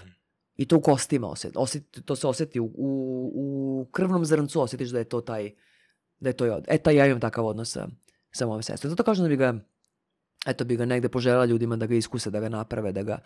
[0.57, 1.59] I to u kostima osjeti.
[1.59, 5.51] osjeti to se osjeti u, u, u krvnom zrncu osjetiš da je to taj
[6.19, 6.65] da je to od.
[6.69, 7.89] E, taj ja imam takav odnos sa,
[8.33, 8.91] sa mojom sestrom.
[8.91, 9.55] Zato kažem da bi ga
[10.47, 13.19] eto bi ga negde poželjela ljudima da ga iskuse, da ga naprave, da ga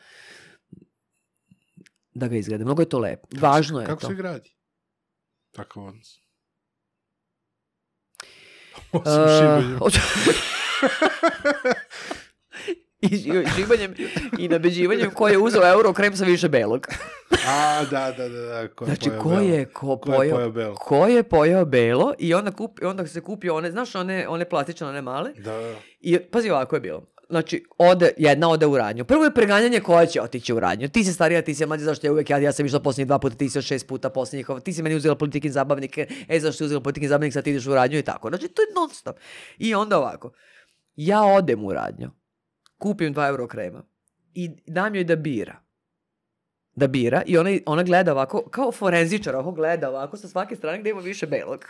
[2.14, 2.64] da ga izgrade.
[2.64, 3.28] Mnogo je to lepo.
[3.40, 4.06] Važno je Kako to.
[4.06, 4.50] se gradi?
[5.50, 6.23] Takav odnos.
[8.94, 9.78] Uh, Osim šibanjem.
[9.78, 10.00] hoću-
[13.02, 13.16] I
[13.56, 13.94] žibanjem
[14.38, 16.86] i nabeđivanjem ko je uzeo euro krem sa više belog.
[17.48, 18.68] A, da, da, da, da.
[18.68, 20.74] Ko je Znači, pojeo ko je, ko, Ko je pojeo, pojeo belo?
[20.76, 24.86] ko je pojeo belo i onda, kupi, onda se kupi one, znaš, one, one plastične,
[24.86, 25.30] one male.
[25.34, 25.74] Da, da.
[26.00, 27.02] I pazi ovako je bilo.
[27.28, 29.04] Znači, ode, jedna ode u radnju.
[29.04, 30.88] Prvo je preganjanje koja će otići u radnju.
[30.88, 33.18] Ti si starija, ti si mlađa, zašto ja uvek ja, ja sam išla posljednjih dva
[33.18, 36.58] puta, ti si još šest puta posljednjih, ti si meni uzela politikin zabavnike, e zašto
[36.58, 38.28] si uzela politikin zabavnik, sad ti ideš u radnju i tako.
[38.28, 39.16] Znači, to je non stop.
[39.58, 40.32] I onda ovako,
[40.96, 42.10] ja odem u radnju,
[42.78, 43.82] kupim dva euro krema
[44.34, 45.56] i dam joj da bira.
[46.76, 50.78] Da bira i ona, ona gleda ovako, kao forenzičar, ovako gleda ovako sa svake strane
[50.78, 51.64] gde ima više belog.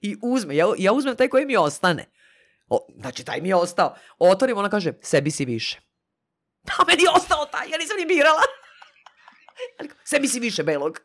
[0.00, 2.04] I uzme, ja, ja uzmem taj koji mi ostane.
[2.68, 3.94] O, znači, taj mi je ostao.
[4.18, 5.80] Otvorim, ona kaže, sebi si više.
[6.78, 8.42] A meni je ostao taj, ja nisam ni birala.
[10.10, 11.00] Sebi si više belog.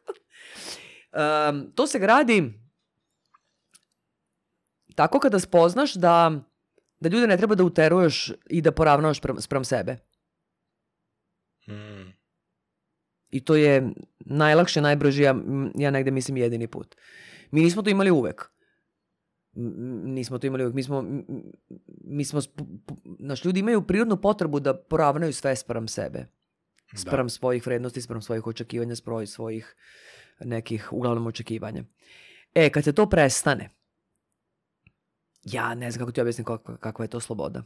[1.13, 2.53] Um, to se gradi
[4.95, 6.31] tako kada spoznaš da,
[6.99, 9.97] da ljude ne treba da uteruješ i da poravnavaš sprem, sprem sebe.
[11.67, 12.11] Mm.
[13.29, 15.35] I to je najlakše, najbrže, ja,
[15.75, 16.95] ja negde mislim jedini put.
[17.51, 18.52] Mi nismo to imali uvek.
[19.55, 20.75] Nismo to imali uvek.
[20.75, 21.05] Mi smo,
[22.03, 22.39] mi smo,
[23.19, 26.25] naš ljudi imaju prirodnu potrebu da poravnaju sve sprem sebe.
[26.95, 29.75] Sprem svojih vrednosti, sprem svojih očekivanja, sprem svojih
[30.39, 31.83] nekih, uglavnom, očekivanja.
[32.53, 33.69] E, kad se to prestane,
[35.43, 37.63] ja ne znam kako ti objasnim kakva, kakva je to sloboda.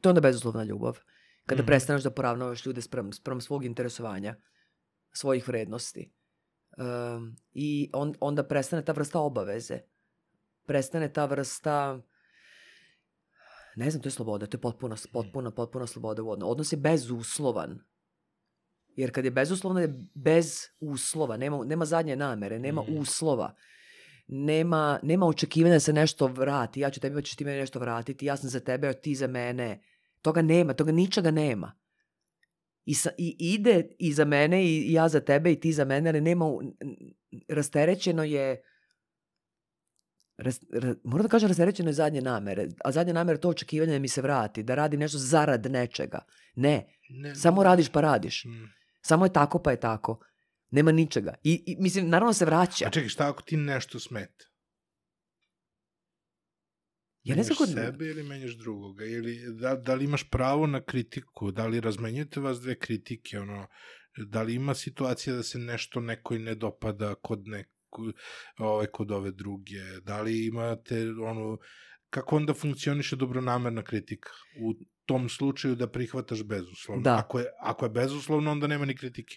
[0.00, 0.98] To je onda bezuslovna ljubav.
[1.46, 1.66] Kada Mhm.
[1.66, 4.34] prestaneš da poravnavaš ljude sprem, sprem svog interesovanja,
[5.12, 6.12] svojih vrednosti.
[6.78, 9.78] Um, I on, onda prestane ta vrsta obaveze.
[10.66, 12.00] Prestane ta vrsta
[13.76, 16.50] ne znam, to je sloboda, to je potpuna, potpuna, potpuna sloboda u odnosu.
[16.50, 17.78] Odnos je bezuslovan.
[18.96, 22.96] Jer kad je bezuslovno je bez uslova, nema, nema zadnje namere, nema Mhm.
[22.96, 23.54] uslova.
[24.26, 26.80] Nema, nema očekivanja da se nešto vrati.
[26.80, 28.26] Ja ću tebi, pa ćeš ti meni nešto vratiti.
[28.26, 29.82] Ja sam za tebe, a ti za mene.
[30.22, 31.72] Toga nema, toga ničega nema.
[32.84, 36.10] I, sa, I ide i za mene i, ja za tebe i ti za mene,
[36.10, 36.44] ali nema,
[37.48, 38.62] rasterećeno je,
[40.36, 43.92] ras, ra, moram da kažem rasterećeno je zadnje namere, a zadnje namere je to očekivanje
[43.92, 46.24] da mi se vrati, da radim nešto zarad nečega.
[46.54, 48.44] Ne, Ne, samo radiš pa radiš.
[48.44, 48.64] Mm.
[49.02, 50.24] Samo je tako pa je tako.
[50.70, 51.34] Nema ničega.
[51.44, 52.84] I, i mislim, naravno se vraća.
[52.86, 54.44] A čekaj, šta ako ti nešto smeta?
[57.22, 57.68] Ja ne znam kod...
[57.68, 59.04] sebe ili menjaš drugoga?
[59.04, 61.50] Ili, da, da li imaš pravo na kritiku?
[61.50, 63.38] Da li razmenjujete vas dve kritike?
[63.38, 63.66] Ono,
[64.16, 67.81] da li ima situacija da se nešto nekoj ne dopada kod neku,
[68.58, 70.00] ove, kod ove druge?
[70.02, 71.58] Da li imate ono,
[72.10, 74.30] kako onda funkcioniše dobronamerna kritika?
[74.60, 74.74] U
[75.06, 77.02] tom slučaju da prihvataš bezuslovno.
[77.02, 77.16] Da.
[77.18, 79.36] Ako je, ako je bezuslovno, onda nema ni kritike.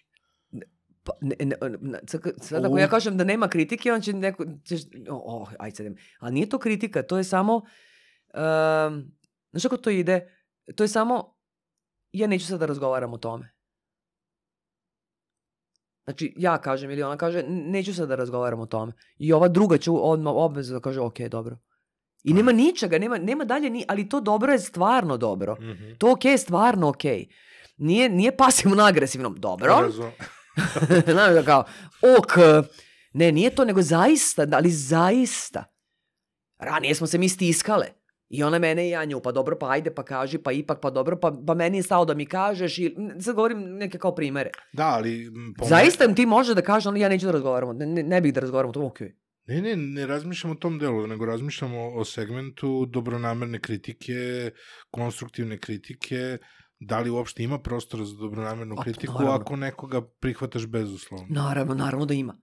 [1.04, 2.00] Pa, ne, ne, ne,
[2.40, 4.46] sad, ako ja kažem da nema kritike, on će neko...
[4.68, 5.86] Ćeš, oh, oh, ajde sad.
[6.20, 7.56] Ali nije to kritika, to je samo...
[7.56, 9.12] Um,
[9.52, 10.46] znaš kako to ide?
[10.76, 11.36] To je samo...
[12.12, 13.55] Ja neću sad da razgovaram o tome.
[16.06, 18.94] Znači, ja kažem ili ona kaže, "N- neću sad da razgovaram o tome.
[19.18, 21.58] I ova druga će odmah obvezu da kaže, ok, dobro.
[22.24, 25.56] I nema ničega, nema, nema dalje, ni, ali to dobro je stvarno dobro.
[25.56, 25.98] Mm -hmm.
[25.98, 27.04] To ok je stvarno ok.
[27.78, 29.30] Nije, nije pasivno agresivno.
[29.30, 29.90] Dobro.
[31.14, 31.64] Znaš da kao,
[32.20, 32.34] ok,
[33.14, 35.64] ne, nije to, nego zaista, ali zaista.
[36.60, 37.86] Ranije smo se mi stiskale.
[38.36, 40.90] I ona mene i ja nju, pa dobro, pa ajde, pa kaži, pa ipak, pa
[40.90, 42.78] dobro, pa, pa meni je stao da mi kažeš.
[42.78, 44.50] I, sad govorim neke kao primere.
[44.74, 45.26] Da, ali...
[45.26, 48.22] m, po Zaista ti može da kaže, ali ja neću da razgovaramo, ne, ne, ne
[48.22, 49.16] bih da razgovaramo, to je okej.
[49.48, 54.52] Ne, ne, ne razmišljam o tom delu, nego razmišljam o, o segmentu dobronamerne kritike,
[54.92, 56.38] konstruktivne kritike,
[56.80, 59.36] da li uopšte ima prostora za dobronamernu pa kritiku naravno.
[59.36, 61.28] ako nekoga prihvataš bezuslovno.
[61.30, 62.38] Naravno, naravno da ima.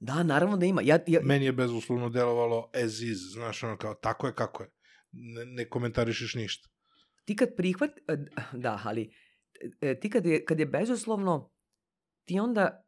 [0.00, 0.82] Da, naravno da ima.
[0.82, 4.70] Ja, ja, Meni je bezuslovno delovalo as is, znaš, ono kao, tako je kako je.
[5.12, 6.68] Ne, ne komentarišeš ništa.
[7.24, 8.16] ti kad prihvat, e,
[8.52, 9.12] da, ali
[9.80, 11.52] e, ti kad je, kad je bezuslovno,
[12.24, 12.84] ti onda,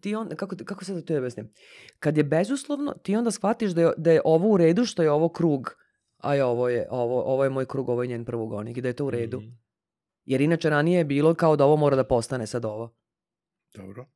[0.00, 1.52] ti onda kako, kako sad da to objasnim?
[1.98, 5.10] Kad je bezuslovno, ti onda shvatiš da je, da je ovo u redu što je
[5.10, 5.74] ovo krug,
[6.16, 8.88] a je ovo je, ovo, ovo je moj krug, ovo je njen prvogonik i da
[8.88, 9.40] je to u redu.
[9.40, 9.48] Mhm,
[10.24, 12.96] Jer inače ranije je bilo kao da ovo mora da postane sad ovo.
[13.74, 14.06] Dobro.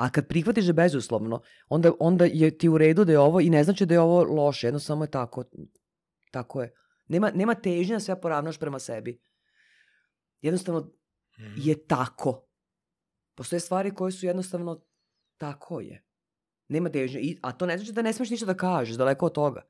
[0.00, 3.50] A kad prihvatiš da bezuslovno, onda, onda je ti u redu da je ovo i
[3.50, 5.44] ne znači da je ovo loše, jednostavno je tako.
[6.30, 6.72] Tako je.
[7.08, 9.20] Nema, nema težnja da sve poravnaš prema sebi.
[10.40, 10.92] Jednostavno
[11.38, 11.54] Mhm.
[11.56, 12.46] je tako.
[13.34, 14.84] Postoje stvari koje su jednostavno
[15.36, 16.04] tako je.
[16.68, 17.20] Nema težnje.
[17.20, 19.62] I, a to ne znači da ne smeš ništa da kažeš, daleko od toga.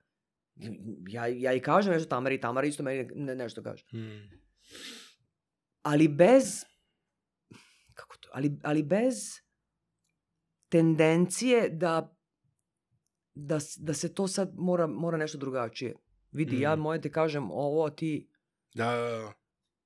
[1.09, 3.85] Ja, ja i kažem nešto Tamari i Tamara isto meni ne, nešto kaže.
[3.95, 4.19] Mhm.
[5.83, 6.65] Ali bez...
[7.95, 8.29] Kako to?
[8.33, 9.17] Ali, ali bez
[10.71, 12.17] tendencije da,
[13.35, 15.95] da, da se to sad mora, mora nešto drugačije.
[16.33, 16.81] Vidi, ja Mm.
[16.81, 18.29] moje ti kažem ovo, ti...
[18.75, 18.93] Da,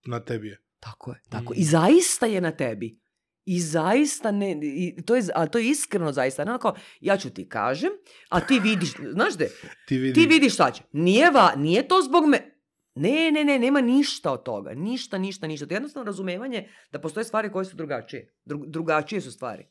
[0.07, 0.61] na tebi je.
[0.81, 1.53] Tako je, tako.
[1.53, 1.57] Mm.
[1.57, 3.01] I zaista je na tebi.
[3.45, 6.45] I zaista ne, i to je, a to je iskreno zaista.
[6.45, 7.91] Ne onako, ja ću ti kažem,
[8.29, 9.51] a ti vidiš, znaš de,
[9.89, 10.83] Ti, vidi, ti vidiš šta će.
[10.93, 12.51] Nije, va, nije to zbog me...
[12.95, 14.75] Ne, ne, ne, nema ništa od toga.
[14.75, 15.67] Ništa, ništa, ništa.
[15.67, 18.35] To je jednostavno razumevanje da postoje stvari koje su drugačije.
[18.45, 19.67] Dru, drugačije su stvari.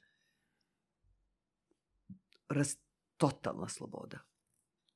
[2.54, 2.76] Raz,
[3.18, 4.20] totalna sloboda.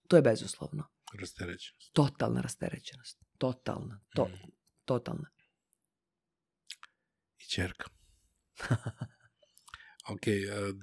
[0.08, 0.88] To je bezuslovno.
[1.20, 1.94] Rasterećenost.
[1.94, 3.20] Totalna rasterećenost.
[3.38, 4.00] Totalna.
[4.16, 4.44] To, Mhm.
[4.86, 5.30] totalna.
[7.38, 7.90] I čerka.
[10.14, 10.22] ok,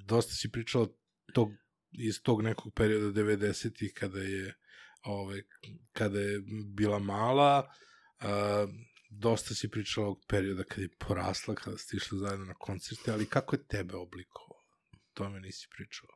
[0.05, 0.87] dosta si pričala
[1.33, 1.49] tog,
[1.91, 4.53] iz tog nekog perioda 90-ih kada je
[5.03, 5.41] ovaj,
[5.91, 7.73] kada je bila mala,
[8.19, 8.67] a,
[9.09, 13.29] dosta si pričala ovog perioda kada je porasla, kada ste išli zajedno na koncerte, ali
[13.29, 14.61] kako je tebe oblikovao?
[15.13, 16.14] To me nisi pričala.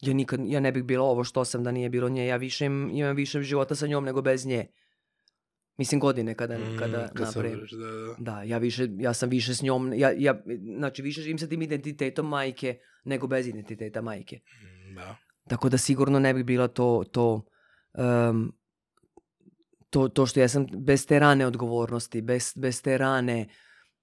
[0.00, 2.26] Ja nikad, ja ne bih bila ovo što sam da nije bilo nje.
[2.26, 4.66] Ja više im, imam više života sa njom nego bez nje.
[5.76, 7.32] Mislim godine kada, Mm, kada kad napravim.
[7.32, 8.14] sabereš, da, da.
[8.18, 10.42] Da, ja više, ja sam više s njom, ja, ja,
[10.78, 14.36] znači više živim sa tim identitetom majke nego bez identiteta majke.
[14.36, 15.16] Mm, Da.
[15.48, 17.44] Tako da sigurno ne bi bila to, to,
[17.98, 18.52] um,
[19.90, 23.48] to, to što ja sam bez te rane odgovornosti, bez, bez te rane,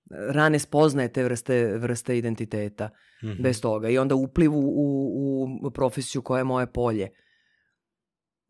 [0.10, 2.90] rane spoznaje te vrste, vrste identiteta,
[3.24, 3.44] Mhm.
[3.44, 3.90] bez toga.
[3.90, 7.10] I onda upliv u, u, u profesiju koja je moje polje.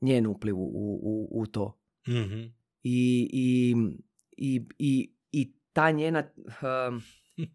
[0.01, 0.71] Njen upliv u,
[1.03, 1.79] u, u to.
[2.07, 2.41] Mhm.
[2.83, 3.75] I, i,
[4.37, 6.23] i, i, i ta njena...
[6.87, 7.01] Um,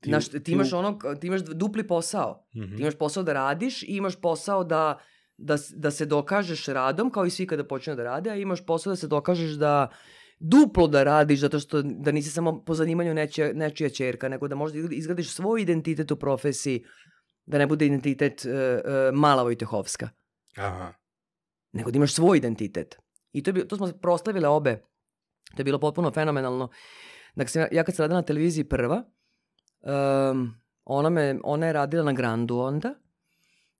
[0.00, 2.46] Ti- znaš, ti, imaš ono, ti imaš dupli posao.
[2.56, 2.76] Mhm.
[2.76, 4.98] Ti imaš posao da radiš i imaš posao da,
[5.36, 8.90] da, da se dokažeš radom, kao i svi kada počne da rade, a imaš posao
[8.90, 9.88] da se dokažeš da
[10.42, 14.54] duplo da radiš, zato što da nisi samo po zanimanju nečija, nečija čerka, nego da
[14.54, 16.84] možda izgradiš svoj identitet u profesiji,
[17.46, 20.08] da ne bude identitet uh, uh, Mala Vojtehovska,
[20.56, 20.92] Aha.
[21.72, 22.98] nego da imaš svoj identitet.
[23.32, 24.82] I to, je, bio- to smo proslavile obe.
[25.54, 26.68] To je bilo potpuno fenomenalno.
[27.34, 29.02] Dakle, ja kad sam radila na televiziji prva,
[29.80, 30.54] um,
[30.84, 32.94] ona, me, ona je radila na Grandu onda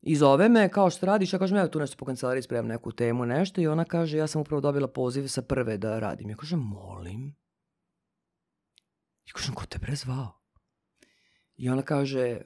[0.03, 2.93] i zove me kao što radiš, ja kažem evo tu nešto po kancelariji spremam neku
[2.93, 6.31] temu, nešto i ona kaže ja sam upravo dobila poziv sa prve da radim.
[6.31, 7.37] Ja kažem molim.
[9.25, 10.33] I kažem ko te bre zvao?
[11.55, 12.41] I ona kaže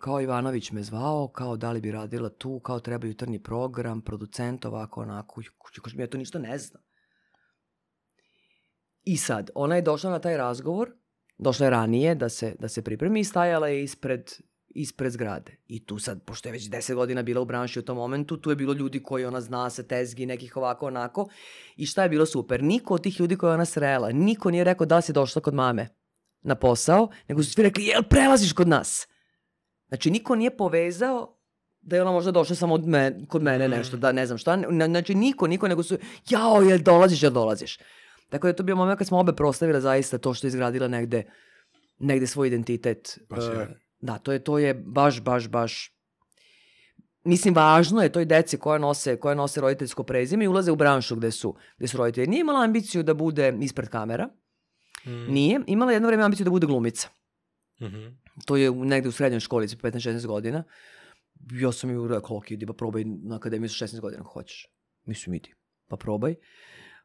[0.00, 4.64] kao Ivanović me zvao, kao da li bi radila tu, kao treba jutarnji program, producent,
[4.64, 5.40] ovako, onako.
[5.40, 6.82] Ja kažem, ja to ništa ne znam.
[9.02, 10.92] I sad, ona je došla na taj razgovor,
[11.38, 14.30] došla je ranije da se, da se pripremi i stajala je ispred,
[14.74, 15.56] ispred zgrade.
[15.68, 18.50] I tu sad, pošto je već 10 godina bila u branši u tom momentu, tu
[18.50, 21.28] je bilo ljudi koji ona zna sa tezgi, nekih ovako, onako.
[21.76, 22.62] I šta je bilo super?
[22.62, 25.54] Niko od tih ljudi koje je ona srela, niko nije rekao da si došla kod
[25.54, 25.88] mame
[26.42, 29.08] na posao, nego su svi rekli, jel prelaziš kod nas?
[29.88, 31.36] Znači, niko nije povezao
[31.80, 33.70] da je ona možda došla samo od me, kod mene Mm.
[33.70, 34.58] nešto, da ne znam šta.
[34.86, 35.98] Znači, niko, niko, nego su,
[36.30, 37.78] jao, jel dolaziš, jel dolaziš?
[38.28, 40.88] Tako da je to bio moment kad smo obe proslavile zaista to što je izgradila
[40.88, 41.22] negde,
[41.98, 43.18] negde svoj identitet.
[43.28, 43.74] Pa sjajno.
[44.00, 45.96] Da, to je, to je baš, baš, baš
[47.24, 51.16] Mislim, važno je toj deci koja nose, koja nose roditeljsko prezime i ulaze u branšu
[51.16, 52.26] gde su, gde su roditelji.
[52.26, 54.28] Nije imala ambiciju da bude ispred kamera,
[55.06, 55.32] Mm.
[55.32, 55.60] nije.
[55.66, 57.08] Imala jedno vreme ambiciju da bude glumica.
[57.82, 58.06] Mhm.
[58.46, 60.64] To je negde u srednjoj školi, sa 15-16 godina.
[61.50, 64.66] Ja sam ju rekao, ok, idi pa probaj na akademiju sa 16 godina ako hoćeš.
[65.04, 65.54] Mislim, idi,
[65.88, 66.34] pa probaj.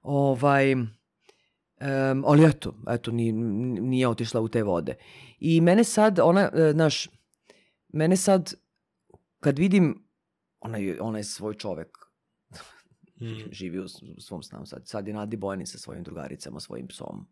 [0.01, 0.75] Ovaj,
[1.77, 4.95] em, ali eto, eto, nije, nije otišla u te vode.
[5.39, 7.09] I mene sad, ona, e, znaš,
[7.87, 8.53] mene sad,
[9.39, 10.07] kad vidim,
[10.59, 11.97] ona je, ona je svoj čovek,
[13.17, 13.51] Mm.
[13.51, 13.87] živi u,
[14.19, 14.87] svom stanu sad.
[14.87, 17.27] Sad je Nadi Bojani sa svojim drugaricama, svojim psom,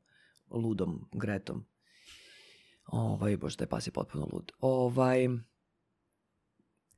[0.49, 1.65] ludom, Gretom.
[2.85, 4.51] Ovaj, bože, taj pas je potpuno lud.
[4.59, 5.27] Ovaj,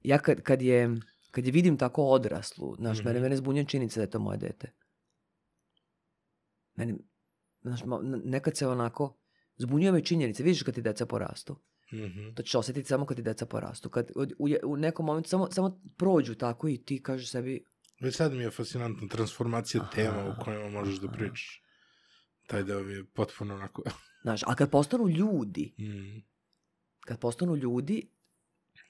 [0.01, 0.95] ja kad, kad je,
[1.31, 3.23] kad je vidim tako odraslu, znaš, mene, Mhm.
[3.23, 4.71] mene zbunjuje činjenica da je to moje dete.
[6.75, 6.95] Meni,
[7.65, 7.79] znaš,
[8.23, 9.17] nekad se onako,
[9.57, 11.55] zbunjuje me činjenice, vidiš kad ti deca porastu.
[11.93, 12.33] Mhm.
[12.35, 13.89] To ćeš osjetiti samo kad ti deca porastu.
[13.89, 17.65] Kad u, u, nekom momentu samo, samo prođu tako i ti kažeš sebi,
[18.01, 21.17] Već sad mi je fascinantna transformacija Aha, tema u kojima možeš da aha.
[21.17, 21.61] pričaš.
[22.47, 23.83] Taj deo mi je potpuno onako...
[24.23, 26.21] znaš, a kad postanu ljudi, Mm.
[26.99, 28.09] kad postanu ljudi,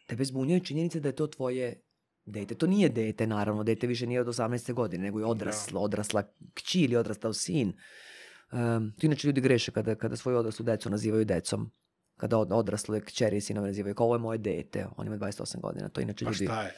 [0.08, 1.82] tebe zbunjaju činjenice da je to tvoje
[2.26, 2.56] dete.
[2.56, 4.74] To nije dete, naravno, dete više nije od 18.
[4.74, 6.24] godine, nego je odrasla, odrasla
[6.54, 7.74] kći ili odrastao sin.
[8.56, 11.72] Um, to inače ljudi greše kada, kada svoju odraslu decu nazivaju decom.
[12.18, 15.62] Kada od, odrasle kćeri i sinove nazivaju kao ovo je moje dete, on ima 28
[15.62, 15.90] godina.
[15.90, 16.74] To inače Pa ljudi, šta je?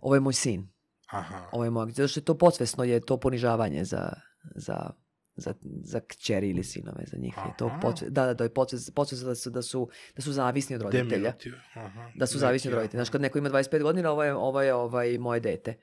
[0.00, 0.68] ovo je moj sin,
[1.06, 1.48] Aha.
[1.52, 4.12] ovo je moj, zato što je to podsvesno je to ponižavanje za,
[4.54, 4.90] za,
[5.36, 7.78] za, za kćeri ili sinove, za njih je to Aha.
[7.82, 8.54] podsvesno, da, da, to je
[8.94, 11.32] podsvesno da su, da su, da su zavisni od roditelja.
[11.74, 12.10] Aha.
[12.14, 12.98] Da su zavisni od roditelja.
[12.98, 13.12] Znaš, aha.
[13.12, 15.78] kad neko ima 25 godina, ovo je, ovo je ovaj, moje dete.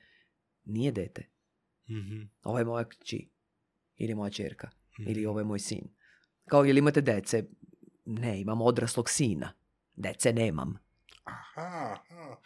[0.64, 1.28] Nije dete.
[1.90, 2.22] Mhm.
[2.42, 3.30] Ovo je moja kći.
[3.96, 4.70] Ili moja čerka.
[5.00, 5.10] Mhm.
[5.10, 5.88] Ili ovo je moj sin.
[6.48, 7.44] Kao, jel imate dece?
[8.04, 9.52] Ne, imam odraslog sina.
[9.96, 10.78] Dece nemam.
[11.24, 12.36] Aha, aha.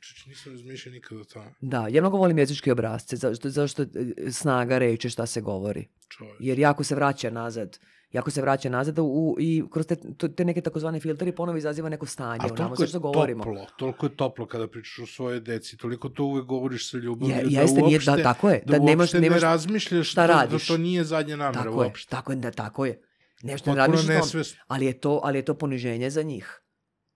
[0.00, 1.54] Čuč, nisam razmišljao nikad o tome.
[1.60, 3.86] Da, ja mnogo volim jezičke obrazce, zašto, zašto e,
[4.30, 5.88] snaga reči šta se govori.
[6.08, 6.36] Čovječ.
[6.40, 7.78] Jer jako se vraća nazad.
[8.14, 9.96] Jako se vraća nazad u, i kroz te,
[10.36, 14.46] te neke takozvane filteri ponovo izaziva neko stanje nama, toliko je toplo, toliko je toplo
[14.46, 17.96] kada pričaš o svojoj deci, toliko to uvek govoriš sa ljubavlju, Je, da jeste, nije,
[17.96, 18.62] uopšte, da, tako je.
[18.66, 20.66] da, Da, nemaš, nemaš, ne razmišljaš šta da, da radiš.
[20.66, 22.10] to nije zadnja namera tako je, uopšte.
[22.10, 23.02] tako je, da, tako je.
[23.42, 24.18] Nešto ne razmišljaš tome.
[24.18, 24.62] nesvesno.
[24.66, 26.60] ali je to, ali je to poniženje za njih.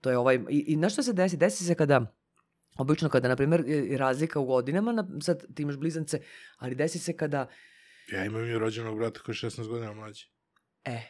[0.01, 1.37] To je ovaj, i, i na što se desi?
[1.37, 2.15] Desi se kada,
[2.79, 6.21] obično kada, na primjer, je razlika u godinama, na, sad ti imaš blizance,
[6.57, 7.49] ali desi se kada,
[8.13, 10.38] Ja imam i rođenog brata koji je 16 godina mlađi.
[10.89, 11.01] E,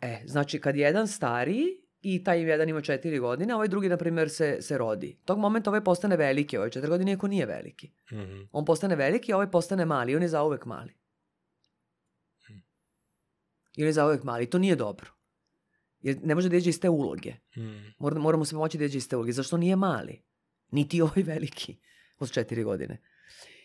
[0.00, 1.66] e, znači kad jedan stariji
[2.02, 5.18] i taj jedan ima četiri godine, a ovaj drugi, na primjer, se, se rodi.
[5.24, 7.90] Tog momenta ovaj postane veliki, ovaj četiri godine, iako nije veliki.
[8.12, 8.40] Mhm.
[8.52, 10.94] On postane veliki, a ovaj postane mali, on je zauvek mali.
[12.44, 12.58] Mhm.
[13.76, 14.50] I on je zauvek mali.
[14.50, 15.10] To nije dobro.
[16.00, 17.34] Jer ne može da jeđe iz te uloge.
[17.56, 17.92] Mm.
[17.98, 19.32] Mora, moramo se moći da jeđe iz te uloge.
[19.32, 20.22] Zašto nije mali?
[20.70, 21.76] Niti ovaj veliki
[22.18, 23.02] od četiri godine.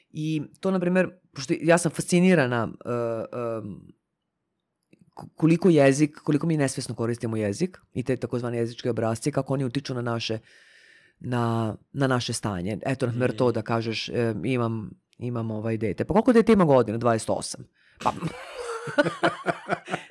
[0.09, 3.95] I to, na primjer, pošto ja sam fascinirana uh, um,
[5.35, 9.93] koliko jezik, koliko mi nesvesno koristimo jezik i te takozvane jezičke obrazce, kako oni utiču
[9.93, 10.39] na naše
[11.19, 12.77] na, na naše stanje.
[12.83, 13.37] Eto, na primjer, Mhm.
[13.37, 14.13] to da kažeš e,
[14.45, 16.05] imam, imam ovaj dete.
[16.05, 16.97] Pa koliko dete ima godina?
[16.99, 17.55] 28.
[17.99, 18.11] Pa...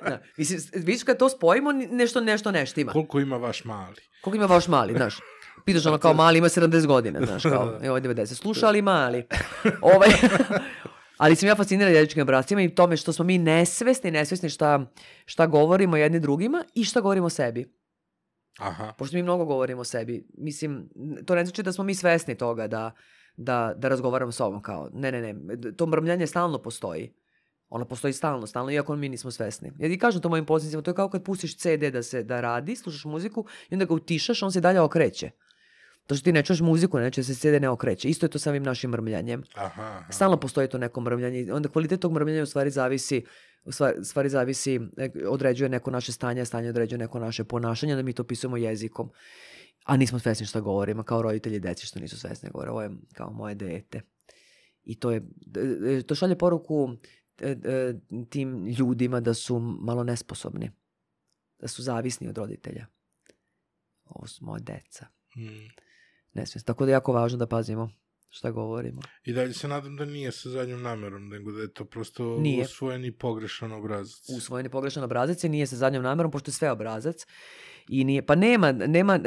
[0.01, 2.91] da, mislim, vidiš kad to spojimo, ni- nešto, nešto neštima.
[2.91, 3.95] Koliko ima vaš mali?
[4.21, 5.15] Koliko ima vaš mali, znaš?
[5.65, 8.25] Pitaš ono kao mali ima 70 godina, znaš, kao, evo 90.
[8.27, 9.27] Sluša ali mali.
[9.81, 10.09] ovaj,
[11.17, 14.91] ali sam ja fascinirana jezičkim obracima i tome što smo mi nesvesni, nesvesni šta,
[15.25, 17.75] šta govorimo jedni drugima i šta govorimo sebi.
[18.59, 18.93] Aha.
[18.97, 20.27] Pošto mi mnogo govorimo o sebi.
[20.37, 20.89] Mislim,
[21.25, 22.91] to ne znači da smo mi svesni toga da,
[23.37, 27.13] da, da razgovaramo s ovom kao, ne, ne, ne, to mrmljanje stalno postoji.
[27.69, 29.71] Ono postoji stalno, stalno, iako mi nismo svesni.
[29.79, 32.41] Ja ti kažem to mojim posljednicima, to je kao kad pustiš CD da se da
[32.41, 35.31] radi, slušaš muziku i onda ga utišaš, on se dalje okreće.
[36.07, 38.09] To što ti ne čuješ muziku, neće se CD ne okreće.
[38.09, 39.43] Isto je to sa ovim našim mrmljanjem.
[39.55, 40.11] Aha, aha.
[40.11, 41.53] Stalno postoji to neko mrmljanje.
[41.53, 43.23] Onda kvalitet tog mrmljanja u stvari zavisi
[43.65, 43.71] u
[44.03, 48.23] stvari, zavisi, e, određuje neko naše stanje, stanje određuje neko naše ponašanje, da mi to
[48.23, 49.11] opisujemo jezikom.
[49.85, 53.31] A nismo svesni šta govorimo, kao roditelji deci što nisu svesni govore, ovo je kao
[53.31, 54.01] moje dete.
[54.83, 55.21] I to je,
[55.87, 56.89] e, to šalje poruku
[57.39, 57.55] e,
[58.29, 60.71] tim ljudima da su malo nesposobni,
[61.59, 62.85] da su zavisni od roditelja.
[64.05, 65.07] Ovo su moje deca.
[65.37, 65.84] Mm.
[66.35, 66.65] Nesvesni.
[66.65, 67.89] Tako da je jako važno da pazimo
[68.29, 69.01] šta govorimo.
[69.23, 72.63] I dalje se nadam da nije sa zadnjom namerom, nego da je to prosto Nije.
[72.63, 74.29] usvojen i pogrešan obrazac.
[74.37, 77.25] usvojen je pogrešan obrazac i nije sa zadnjom namerom, pošto je sve obrazac.
[77.89, 79.19] I nije, pa nema, nema,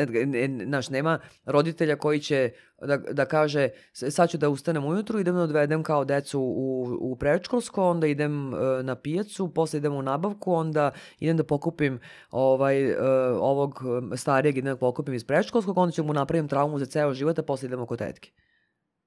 [0.48, 2.50] naš, nema roditelja koji će
[2.82, 6.96] da, da kaže "S- sad ću da ustanem ujutru, idem da odvedem kao decu u,
[7.00, 12.00] u predškolsko, onda idem e, na pijacu, posle idem u nabavku, onda idem da pokupim
[12.30, 12.96] ovaj, e,
[13.32, 13.82] ovog
[14.12, 17.38] e, starijeg, idem da pokupim iz predškolskog, onda ću mu napravim traumu za ceo život,
[17.38, 18.30] a posle idemo kod tetke.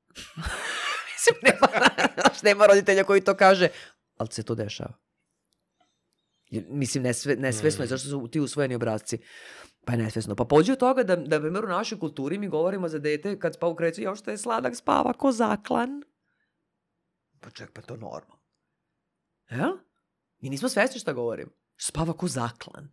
[1.13, 1.67] Mislim, nema,
[2.43, 3.67] nema roditelja koji to kaže,
[4.17, 5.10] ali se to dešava.
[6.51, 7.89] Mislim, nesve, nesvesno je, Mm.
[7.89, 9.17] zašto su ti usvojeni obrazci?
[9.85, 10.35] Pa je nesvesno.
[10.35, 13.53] Pa pođe od toga da, da, primjer, u našoj kulturi mi govorimo za dete kad
[13.53, 16.03] spava u kreću, jo što je sladak spava ko zaklan.
[17.39, 18.41] Pa ček, pa to normalno.
[19.49, 19.71] Jel?
[20.39, 21.51] Mi nismo svesni šta govorimo.
[21.77, 22.89] Spava ko zaklan.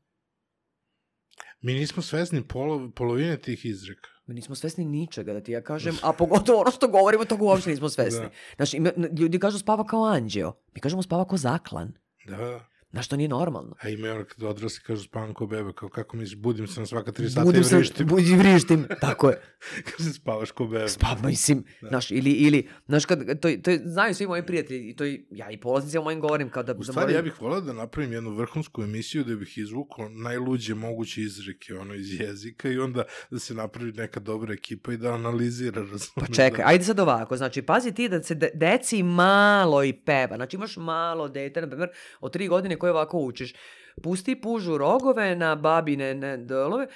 [1.61, 4.09] Mi nismo svesni polo, polovine tih izreka.
[4.27, 7.71] Mi nismo svesni ničega, da ti ja kažem, a pogotovo ono što govorimo, toga uopšte
[7.71, 8.21] nismo svesni.
[8.21, 8.31] Da.
[8.57, 10.53] Znaš, ima, ljudi kažu spava kao anđeo.
[10.75, 11.93] Mi kažemo spava ko zaklan.
[12.27, 12.69] Da.
[12.91, 13.75] Znaš, to nije normalno.
[13.81, 16.81] A ima i ono kad odrasli kažu spavam ko bebe, kao kako misliš, budim se
[16.81, 18.07] na svaka tri sata Budim i se, vrištim.
[18.07, 19.41] budi vrištim, tako je.
[19.89, 20.87] Kaže, spavaš ko bebe.
[21.01, 21.89] Pa, mislim, Da.
[21.89, 25.51] znaš, ili, ili, znaš, kad, to, to, znaju svi moji prijatelji, i to i, ja
[25.51, 28.13] i polaznicima mojim govorim, kao da, U da stvari, moraju- ja bih volao da napravim
[28.13, 33.39] jednu vrhunsku emisiju da bih izvukao najluđe moguće izreke ono iz jezika i onda da
[33.39, 35.85] se napravi neka dobra ekipa i da analizira?
[36.15, 36.69] Pa čekaj, da.
[36.69, 40.77] ajde sad ovako, znači pazi ti da se de, deci malo i peva, znači imaš
[40.77, 41.89] malo dete, na primjer,
[42.21, 43.55] od tri godine koje ovako učiš,
[44.03, 46.87] pusti pužu rogove na babine ne, dolove,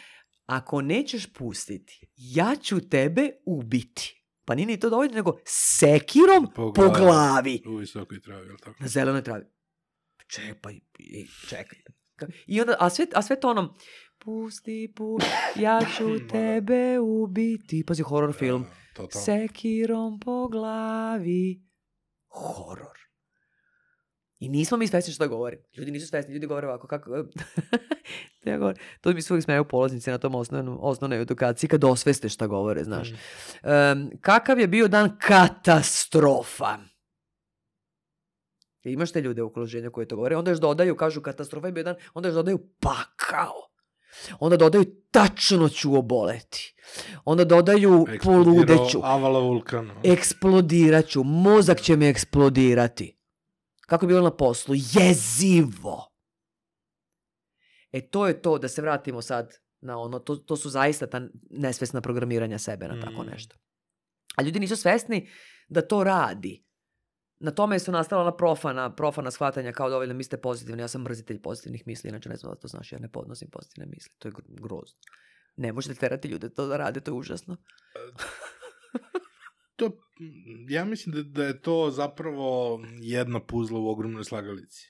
[0.47, 4.19] ako nećeš pustiti, ja ću tebe ubiti.
[4.45, 6.97] Pa nije ni to dovoljno, nego sekirom Po po glavi.
[6.97, 7.63] glavi.
[7.67, 8.77] U visokoj travi, jel tako?
[8.81, 9.45] Na zelenoj travi.
[10.29, 11.79] Čekaj, i- čekaj.
[12.17, 13.69] Ka- I onda, a sve, a sve to onom,
[14.19, 15.19] pusti, pu,
[15.57, 17.85] ja ću tebe ubiti.
[17.87, 18.65] Pazi, horror film.
[18.97, 19.07] Da.
[19.11, 21.63] Sekirom po glavi.
[22.27, 22.99] Horor.
[24.43, 25.59] I nismo mi svesni šta govorim.
[25.77, 27.11] Ljudi nisu svesni, ljudi govore ovako kako...
[28.45, 32.29] ja govorim, to mi se uvijek smeju polaznici na tom osnovnom, osnovnoj edukaciji kad osveste
[32.29, 33.11] šta govore, znaš.
[33.11, 33.69] Mm.
[33.69, 36.79] Em, kakav je bio dan katastrofa?
[38.85, 41.73] I Imaš te ljude u okruženju koji to govore, onda još dodaju, kažu katastrofa je
[41.73, 43.55] bio dan, onda još dodaju pakao.
[44.41, 46.75] Onda dodaju tačno ću oboleti.
[47.25, 49.01] Onda dodaju Eksplodirao poludeću.
[49.03, 49.95] Avala vulkana.
[50.03, 53.22] Eksplodirat ću, mozak će mi eksplodirati.
[53.83, 54.75] Kako je bilo na poslu?
[54.75, 56.09] Jezivo.
[57.93, 61.21] E to je to, da se vratimo sad na ono, to, to su zaista ta
[61.51, 63.27] nesvesna programiranja sebe na tako Mm.
[63.27, 63.57] nešto.
[64.37, 65.29] A ljudi nisu svesni
[65.69, 66.65] da to radi.
[67.39, 71.03] Na tome su nastala ona profana, profana shvatanja kao dovoljno mi ste pozitivni, ja sam
[71.03, 74.29] mrzitelj pozitivnih misli, inače ne znam da to znaš, ja ne podnosim pozitivne misli, to
[74.29, 74.99] je gro- grozno.
[75.57, 77.57] Ne možete terati ljude to da rade, to je užasno.
[79.83, 79.97] To,
[80.69, 84.89] ja mislim da, da je to zapravo jedna puzla u ogromnoj slagalici.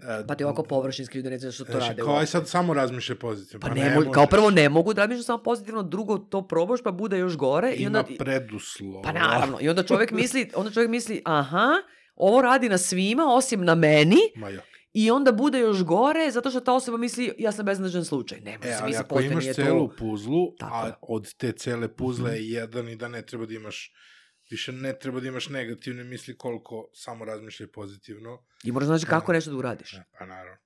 [0.00, 2.02] E, Pa ti ovako površinski ljudi ne znaju što to Znači, rade.
[2.02, 3.60] kao sad samo razmišljaj pozitivno.
[3.60, 4.30] Pa Pa, ne, ne mo- kao možeš.
[4.30, 7.76] prvo ne mogu da razmišljam samo pozitivno, drugo to probaš pa bude još gore i
[7.76, 9.02] Ima onda preduslova.
[9.02, 11.68] pa naravno i onda čovjek misli, onda čovjek misli, aha,
[12.16, 14.60] ovo radi na svima osim na meni Ma ja.
[14.92, 18.40] I onda bude još gore zato što ta osoba misli ja sam beznađan slučaj.
[18.40, 19.96] Ne, E, ali ako imaš nije celu to...
[19.96, 22.36] puzlu, Tako a od te cele puzle Mhm.
[22.36, 23.92] je jedan i da ne treba da imaš
[24.50, 28.44] više ne treba da imaš negativne misli koliko samo razmišljaj pozitivno.
[28.64, 29.94] I moraš znači kako nešto da uradiš.
[29.94, 30.56] E, Pa naravno.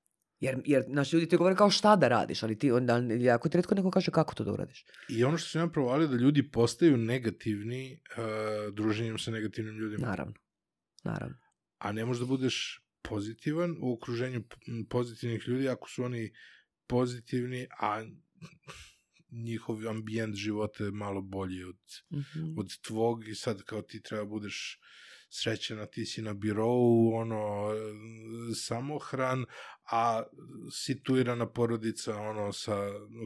[0.40, 3.56] Jer, jer naši ljudi ti govore kao šta da radiš, ali ti onda jako ti
[3.56, 4.84] retko neko kaže kako to da uradiš.
[5.08, 8.24] I ono što sam ja provalio da ljudi postaju negativni uh,
[8.74, 10.06] druženjem sa negativnim ljudima.
[10.06, 10.34] Naravno.
[11.04, 11.36] Naravno.
[11.78, 14.42] A ne možeš da budeš pozitivan u okruženju
[14.88, 16.32] pozitivnih ljudi ako su oni
[16.86, 18.04] pozitivni, a
[19.30, 21.78] njihov ambijent života je malo bolji od,
[22.12, 22.58] Mhm.
[22.58, 24.80] od tvog i sad kao ti treba budeš
[25.30, 27.70] srećen, a ti si na birovu, ono,
[28.54, 29.44] samohran,
[29.92, 30.22] a
[30.72, 32.76] situirana porodica, ono, sa,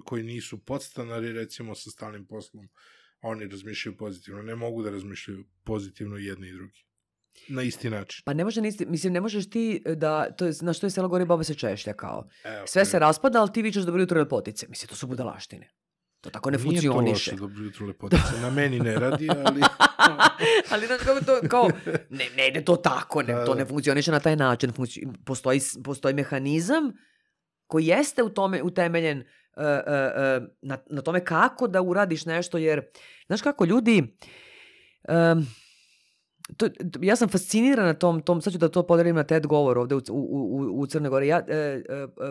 [0.04, 2.68] koji nisu podstanari, recimo, sa stalnim poslom,
[3.20, 4.42] oni razmišljaju pozitivno.
[4.42, 6.85] Ne mogu da razmišljaju pozitivno jedni i drugi.
[7.48, 8.22] Na isti način.
[8.24, 11.08] Pa ne može nisi, mislim, ne možeš ti da, to je, na što je selo
[11.08, 12.28] gori baba se češlja kao.
[12.44, 14.66] Evo, Sve se raspada, ali ti vičeš dobro jutro lepotice.
[14.68, 15.68] Mislim, to su budalaštine.
[16.20, 17.30] To tako ne Nije funkcioniše.
[17.30, 18.40] to loše, dobro jutro, lepotice.
[18.42, 19.60] Na meni ne radi, ali...
[20.70, 21.70] ali znaš kako to, kao,
[22.10, 23.58] ne, ne ide to tako, ne, Da, to da.
[23.58, 24.72] ne funkcioniše na taj način.
[24.72, 26.92] Funkci, postoji, postoji mehanizam
[27.66, 29.24] koji jeste u tome utemeljen uh,
[29.62, 29.66] uh,
[30.42, 32.82] uh, na, na tome kako da uradiš nešto, jer,
[33.26, 34.16] znaš kako, ljudi,
[35.08, 35.46] um,
[36.56, 36.68] to,
[37.00, 40.00] ja sam fascinirana tom, tom, sad ću da to podelim na TED govor ovde u,
[40.10, 40.14] u,
[40.52, 41.28] u, u Crnoj Gori.
[41.28, 41.82] Ja, e, e,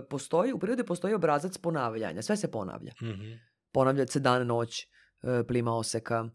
[0.10, 3.32] postoji, u prirodi postoji obrazac ponavljanja, sve se ponavlja Mhm.
[3.72, 4.88] ponavlja se dan, noć, e,
[5.44, 6.30] plima oseka,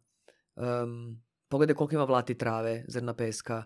[0.56, 3.64] um, pogledaj koliko ima vlati trave, zrna peska,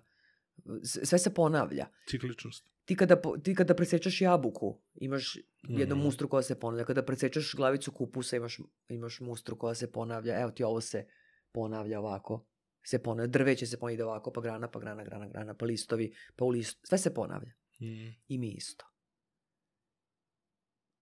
[0.84, 1.86] sve se ponavlja.
[2.08, 2.70] Cikličnost.
[2.84, 6.04] Ti kada, ti kada presečeš jabuku, imaš jednu Mhm.
[6.04, 6.84] mustru koja se ponavlja.
[6.84, 8.58] Kada presečeš glavicu kupusa, imaš,
[8.88, 10.40] imaš mustru koja se ponavlja.
[10.40, 11.06] Evo ti ovo se
[11.52, 12.46] ponavlja ovako.
[12.86, 13.26] Se ponavlja.
[13.30, 16.80] Drveće se ponavlja ovako, pa grana, pa grana, grana, grana, pa listovi, pa u listu.
[16.84, 17.52] Sve se ponavlja.
[17.80, 18.08] Mhm.
[18.28, 18.86] I mi isto.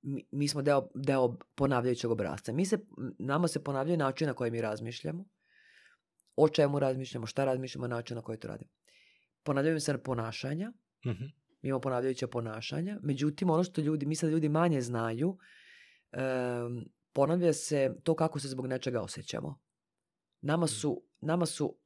[0.03, 2.53] Mi, mi smo deo, deo ponavljajućeg obrazca.
[2.53, 2.79] Mi se,
[3.19, 5.25] nama se ponavljaju način na koji mi razmišljamo,
[6.37, 8.71] o čemu razmišljamo, šta razmišljamo, način na koji to radimo.
[9.43, 10.73] Ponavljaju se ponašanja,
[11.07, 11.25] Mhm.
[11.63, 15.39] mi imamo ponavljajuća ponašanja, međutim ono što ljudi, misle da ljudi manje znaju,
[16.13, 19.61] em, ponavlja se to kako se zbog nečega osjećamo.
[20.41, 21.79] Nama su, nama su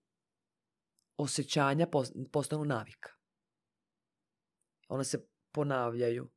[1.17, 3.11] osjećanja pos- postanu navika.
[4.89, 5.19] Ona se
[5.53, 6.31] ponavljaju.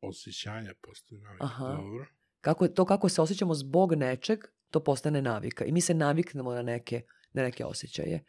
[0.00, 1.44] Osjećanja postoje navika.
[1.44, 1.64] Aha.
[1.66, 2.06] Dobro.
[2.40, 4.38] Kako, to kako se osjećamo zbog nečeg,
[4.70, 5.64] to postane navika.
[5.64, 8.24] I mi se naviknemo na neke, na neke osjećaje.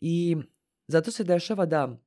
[0.00, 0.36] I
[0.86, 1.98] zato se dešava da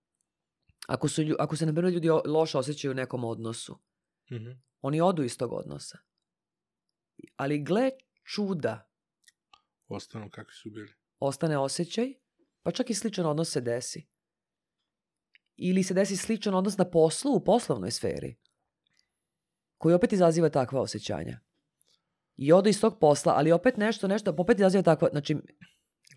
[0.88, 3.80] ako, su, ako se, na primjer, ljudi loše osjećaju u nekom odnosu,
[4.32, 4.50] Mhm.
[4.82, 5.98] oni odu iz tog odnosa.
[7.36, 7.90] Ali gle
[8.26, 8.91] čuda,
[9.96, 10.94] Ostanu kakvi su bili.
[11.20, 12.14] ostane osjećaj,
[12.64, 14.08] pa čak i sličan odnos se desi.
[15.58, 18.36] Ili se desi sličan odnos na poslu, u poslovnoj sferi,
[19.78, 21.40] koji opet izaziva takva osjećanja.
[22.38, 25.38] I ode iz tog posla, ali opet nešto, nešto, opet izaziva takva, znači,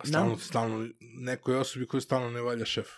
[0.05, 2.89] Stalno, Nam- stalno, nekoj osobi koju stalno ne valja šef.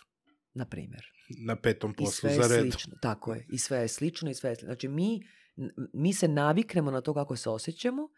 [0.54, 1.04] na primjer.
[1.46, 2.70] Na petom poslu za je redom.
[2.72, 2.94] slično.
[3.02, 3.46] Tako je.
[3.48, 4.66] I sve je slično i sve je slično.
[4.66, 5.20] Znači, mi,
[5.92, 8.08] mi se naviknemo na to kako se osjećamo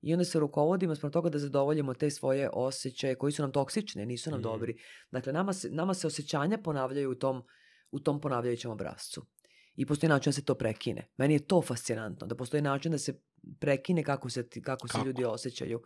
[0.00, 4.06] i onda se rukovodimo sprem toga da zadovoljimo te svoje osjećaje koji su nam toksični,
[4.06, 4.42] nisu nam Mhm.
[4.44, 4.76] dobri.
[5.10, 7.42] Dakle, nama se, nama se osjećanja ponavljaju u tom,
[7.90, 9.26] u tom ponavljajućem obrazcu.
[9.74, 11.08] I postoji način da se to prekine.
[11.16, 13.20] Meni je to fascinantno, da postoji način da se
[13.60, 15.06] prekine kako se, kako se Kako?
[15.06, 15.82] ljudi osjećaju.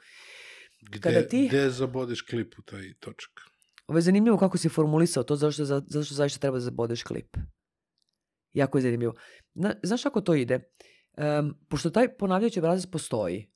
[0.82, 3.30] Gde, Kada ti- gde zabodeš klip u taj točak?
[3.86, 6.60] Ovo je zanimljivo kako si formulisao to, zato što, za- zato što zaista treba da
[6.60, 7.36] zabodeš klip.
[8.52, 9.14] Jako je zanimljivo.
[9.54, 10.60] Na, znaš kako to ide?
[11.16, 13.51] Em, pošto taj ponavljajući obrazac postoji,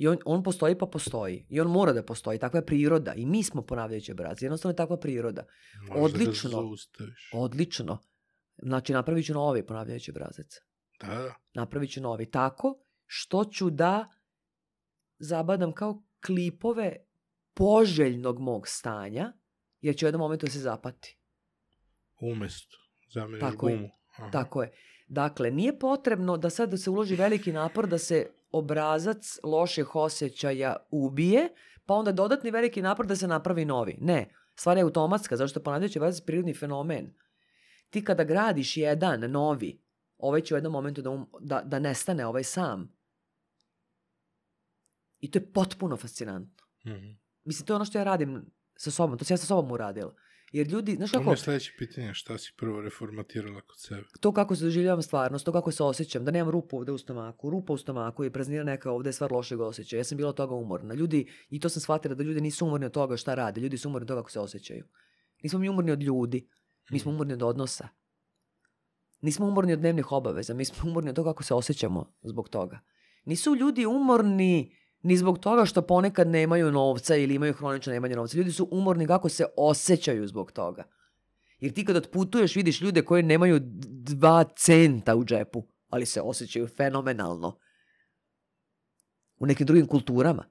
[0.00, 3.26] i on, on postoji pa postoji, i on mora da postoji, takva je priroda, i
[3.26, 5.44] mi smo ponavljajući obrazac, jednostavno je takva priroda.
[5.88, 6.76] Možeš Da Odlično.
[7.32, 7.98] Odlično.
[8.62, 10.46] Znači, napravit ću novi ponavljajući obrazac.
[11.00, 11.34] Da, da.
[11.54, 12.30] Napravit ću novi.
[12.30, 14.08] Tako što ću da
[15.18, 16.96] zabadam kao klipove
[17.54, 19.32] poželjnog mog stanja,
[19.80, 21.18] jer će u jednom momentu da se zapati.
[22.20, 22.76] Umesto.
[23.14, 23.76] Zameniš Tako je.
[23.76, 23.90] gumu.
[24.16, 24.30] Aha.
[24.30, 24.72] Tako je.
[25.08, 30.76] Dakle, nije potrebno da sad da se uloži veliki napor da se obrazac loših osjećaja
[30.90, 31.48] ubije,
[31.86, 33.98] pa onda dodatni veliki napor da se napravi novi.
[34.00, 37.14] Ne, stvar je automatska, zato što ponavljajući obrazac je prirodni fenomen.
[37.90, 39.82] Ti kada gradiš jedan novi,
[40.18, 42.92] ovaj će u jednom momentu da, um, da, da nestane ovaj sam.
[45.20, 46.64] I to je potpuno fascinantno.
[46.86, 47.10] Mhm.
[47.44, 48.46] Mislim, to je ono što ja radim
[48.76, 50.14] sa sobom, to sam ja sa sobom uradila.
[50.52, 54.04] Jer ljudi, znaš To mi kako, je sledeće pitanje, šta si prvo reformatirala kod sebe?
[54.20, 57.50] to kako se doživljavam stvarnost, to kako se osjećam, da nemam rupu ovde u stomaku,
[57.50, 60.00] rupa u stomaku i praznina neka ovde je stvar lošeg osjećaja.
[60.00, 60.94] Ja sam bila od toga umorna.
[60.94, 63.88] Ljudi, i to sam shvatila da ljudi nisu umorni od toga šta rade, ljudi su
[63.88, 64.84] umorni od toga kako se osjećaju.
[65.42, 66.48] Nismo mi umorni od ljudi,
[66.90, 67.88] mi smo umorni od odnosa.
[69.20, 72.80] Nismo umorni od dnevnih obaveza, mi smo umorni od toga kako se osjećamo zbog toga.
[73.24, 78.38] Nisu ljudi umorni ni zbog toga što ponekad nemaju novca ili imaju hronično nemanje novca.
[78.38, 80.84] Ljudi su umorni kako se osjećaju zbog toga.
[81.60, 86.66] Jer ti kad otputuješ vidiš ljude koji nemaju dva centa u džepu, ali se osjećaju
[86.66, 87.58] fenomenalno.
[89.38, 90.44] U nekim drugim kulturama.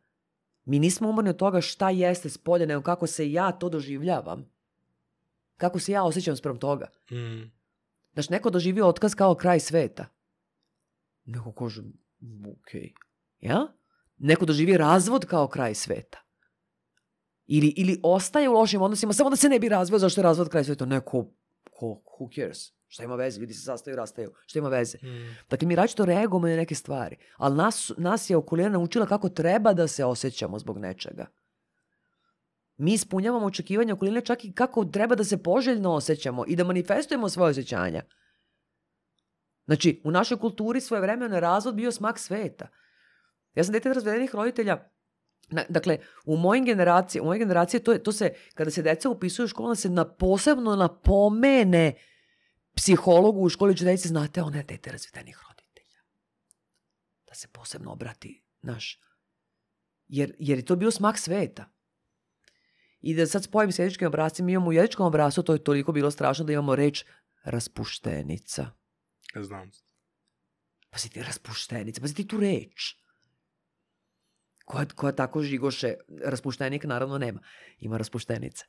[0.65, 4.51] Mi nismo umorni od toga šta jeste spolje, nego kako se ja to doživljavam.
[5.57, 6.87] Kako se ja osjećam sprem toga.
[7.11, 7.51] Mm.
[8.13, 10.05] Znaš, neko doživio otkaz kao kraj sveta.
[11.25, 11.81] Neko kaže,
[12.51, 12.69] ok.
[13.39, 13.67] Ja?
[14.19, 16.19] Neko doživi razvod kao kraj sveta.
[17.45, 20.49] Ili, ili ostaje u lošim odnosima samo da se ne bi razveo zašto je razvod
[20.49, 20.85] kraj sveta.
[20.85, 21.25] Neko,
[21.71, 22.57] ko, who cares?
[22.87, 23.39] Šta ima veze?
[23.39, 24.31] Ljudi se sastaju i rastaju.
[24.45, 24.97] Šta ima veze?
[25.03, 25.35] Mm.
[25.49, 27.17] Dakle, mi različito reagujemo na neke stvari.
[27.37, 31.25] Ali nas, nas je okolina naučila kako treba da se osjećamo zbog nečega.
[32.77, 37.29] Mi ispunjavamo očekivanja okoline čak i kako treba da se poželjno osjećamo i da manifestujemo
[37.29, 38.03] svoje osjećanja.
[39.65, 42.67] Znači, u našoj kulturi svoje vremena je razvod bio smak sveta.
[43.59, 44.77] Ja sam dete razvedenih roditelja,
[45.51, 49.09] na, dakle, u mojim generaciji, u mojoj generaciji to, je, to se, kada se deca
[49.09, 51.93] upisuju u školu, se na, posebno napomene
[52.75, 55.99] psihologu u školi učiteljice, znate, ona je dete razvedenih roditelja.
[57.27, 59.01] Da se posebno obrati, naš.
[60.07, 61.69] Jer, jer je to bio smak sveta.
[63.01, 65.91] I da sad spojim s jezičkim obrazcima, mi imamo u jezičkom obrazcu, to je toliko
[65.91, 67.05] bilo strašno da imamo reč
[67.43, 68.71] raspuštenica.
[69.35, 69.71] Ja znam.
[70.89, 72.95] Pazi ti, raspuštenica, pazi ti tu reč.
[74.69, 75.93] Koja, koja tako žigoše,
[76.23, 77.39] raspuštenik naravno nema.
[77.79, 78.65] Ima raspuštenica.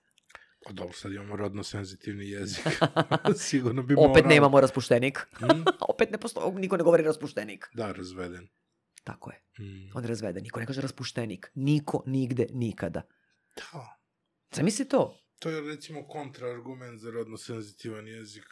[0.65, 2.67] Pa dobro, sad imamo rodno senzitivni jezik.
[3.49, 4.11] Sigurno bi morao.
[4.11, 5.27] Opet nemamo raspuštenik.
[5.41, 5.63] Mm?
[5.93, 7.69] Opet ne postoji, niko ne govori raspuštenik.
[7.75, 8.49] Da, razveden.
[9.05, 9.43] Tako je.
[9.59, 9.91] Mm.
[9.95, 10.43] On je razveden.
[10.43, 11.51] Niko ne kaže raspuštenik.
[11.55, 13.03] Niko, nigde, nikada.
[13.57, 13.99] Da.
[14.57, 15.19] Zamisli to.
[15.39, 18.45] To je recimo kontraargument za rodno senzitivan jezik,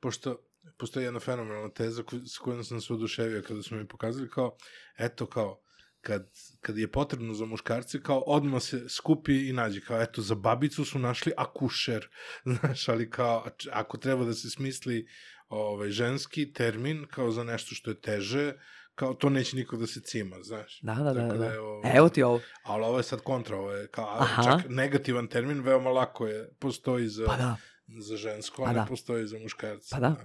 [0.00, 0.36] pošto
[0.78, 2.02] postoji jedna fenomenalna teza
[2.34, 4.56] s kojom sam se oduševio kada su mi pokazali kao,
[4.98, 5.62] eto kao,
[6.00, 6.28] kad,
[6.60, 10.84] kad je potrebno za muškarce, kao odmah se skupi i nađe, kao eto, za babicu
[10.84, 12.08] su našli akušer,
[12.60, 15.06] znaš, ali kao, ako treba da se smisli
[15.48, 18.52] ovaj, ženski termin, kao za nešto što je teže,
[18.94, 20.80] kao to neće niko da se cima, znaš.
[20.82, 21.20] Da, da, da.
[21.20, 21.46] Tako da.
[21.46, 22.40] je ovo- Evo ti ovo.
[22.62, 24.42] Ali ovo je sad kontra, ovo je kao, Aha.
[24.44, 27.56] čak negativan termin, veoma lako je, postoji za, Pa da.
[28.00, 28.86] za žensko, Pa a ne da.
[28.86, 29.88] postoji za muškarce.
[29.90, 30.16] Pa da.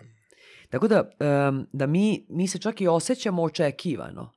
[0.70, 4.32] Tako da, em, da mi, mi se čak i osjećamo očekivano.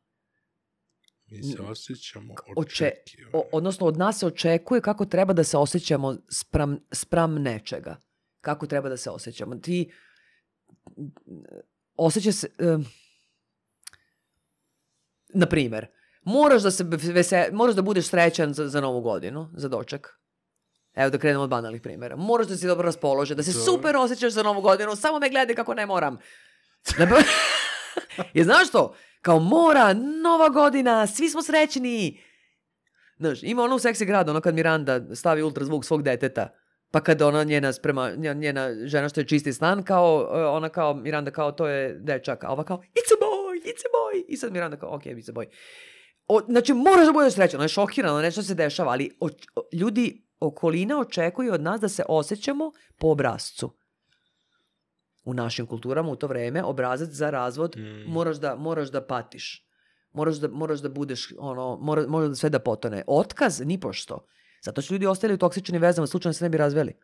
[1.31, 3.39] Mi se osjećamo Oče, očekivano.
[3.39, 7.97] o, odnosno, od nas se očekuje kako treba da se osjećamo spram, spram nečega.
[8.41, 9.57] Kako treba da se osjećamo.
[9.57, 9.93] Ti
[10.97, 11.13] m,
[11.97, 12.49] osjeća se...
[12.59, 12.85] em,
[15.29, 15.87] na primer,
[16.23, 20.09] moraš da, se vese, moraš da budeš srećan za, za novu godinu, za doček.
[20.95, 22.17] Evo da krenemo od banalnih primjera.
[22.17, 23.65] Moraš da si dobro raspoložen, da se Dobro.
[23.65, 26.19] super osjećaš za novu godinu, samo me gledaj kako ne moram.
[28.35, 28.95] I znaš što?
[29.29, 32.21] Kao mora, nova godina, svi smo srećni.
[33.19, 36.49] Znaš, ima ono u seksi gradu, ono kad Miranda stavi ultrazvuk svog deteta,
[36.91, 40.69] pa kad ona njena sprema, nje- njena žena što je čisti stan, kao, e, ona
[40.69, 44.25] kao, Miranda kao, to je dečak, a ova kao, it's a boy, it's a boy.
[44.29, 45.47] I sad Miranda kao, ok, it's a boy.
[46.27, 49.29] O, znači, moraš da budeš srećan, ona je šokirana, nešto se dešava, ali o,
[49.73, 53.78] ljudi, okolina očekuju od nas da se osjećamo po obrazcu.
[55.29, 58.13] U našim kulturama u to vreme obrazac za razvod Mm.
[58.13, 59.67] moraš da moraš da patiš.
[60.13, 63.03] Moraš da moraš da budeš ono mora mora da sve da potone.
[63.07, 64.25] Otkaz ni pošto.
[64.65, 66.95] Zato što ljudi ostali u toksičnim vezama, slučajno se ne bi razveli.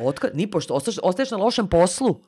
[0.00, 2.20] Otkaz ni pošto ostaješ, ostaješ na lošem poslu.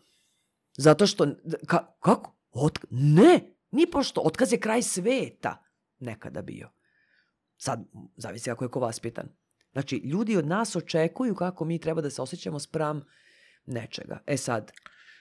[0.79, 1.27] Zato što
[1.67, 2.33] ka, kako?
[2.53, 3.41] Otk, ne,
[3.71, 5.65] ni pošto otkaz je kraj sveta
[5.99, 6.71] nekada bio.
[7.57, 7.85] Sad
[8.17, 9.29] zavisi kako je ko vaspitan.
[9.73, 13.05] Znači, ljudi od nas očekuju kako mi treba da se osjećamo spram
[13.67, 14.23] nečega.
[14.27, 14.73] E sad,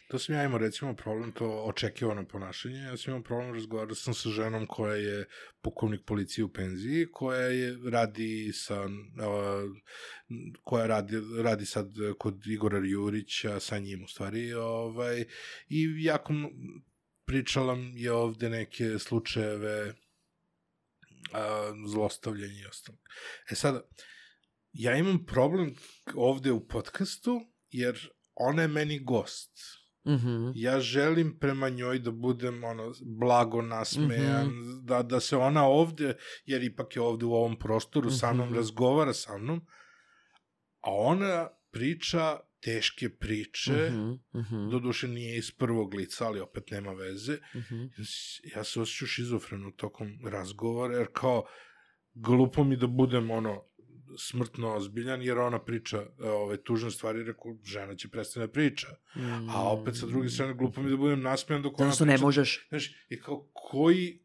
[0.08, 2.80] To sam ja imao recimo problem, to očekivano ponašanje.
[2.80, 5.26] Ja sam imao problem, razgovarao sam sa ženom koja je
[5.62, 8.92] pukovnik policije u penziji, koja je radi sa, uh,
[10.64, 11.88] koja radi, radi sad
[12.20, 15.26] kod Igora Jurića, sa njim u stvari, ovaj,
[15.70, 16.34] i jako
[17.26, 19.94] pričala je ovde neke slučajeve
[21.34, 22.98] a, zlostavljanja i ostalo.
[23.52, 23.82] E sada,
[24.74, 25.76] ja imam problem
[26.16, 29.52] ovde u podcastu, jer ona je meni gost.
[30.07, 30.52] mhm.
[30.56, 34.86] Ja želim prema njoj da budem ono blago nasmejan, Mhm.
[34.86, 38.56] da, da se ona ovde, jer ipak je ovde u ovom prostoru sa mnom, Mhm.
[38.56, 39.66] razgovara sa mnom,
[40.80, 42.22] a ona priča
[42.62, 47.38] teške priče, Mhm, mhm, doduše nije iz prvog lica, ali opet nema veze.
[47.56, 47.84] mhm.
[48.56, 51.45] Ja se osjećam šizofreno tokom razgovora, jer kao,
[52.14, 53.64] glupo mi da budem ono,
[54.18, 58.88] smrtno ozbiljan, jer ona priča e, ove tužne stvari, rekao, žena će prestane da priča.
[59.15, 59.49] Mm.
[59.49, 62.06] A opet sa druge strane, glupo mi da budem nasmejan dok ona priča.
[62.06, 62.65] ne možeš.
[62.69, 64.19] Znaš, i kao koji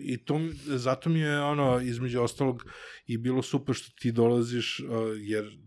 [0.00, 2.64] i to, zato mi je ono između ostalog
[3.06, 4.86] i bilo super što ti dolaziš uh,
[5.16, 5.58] jer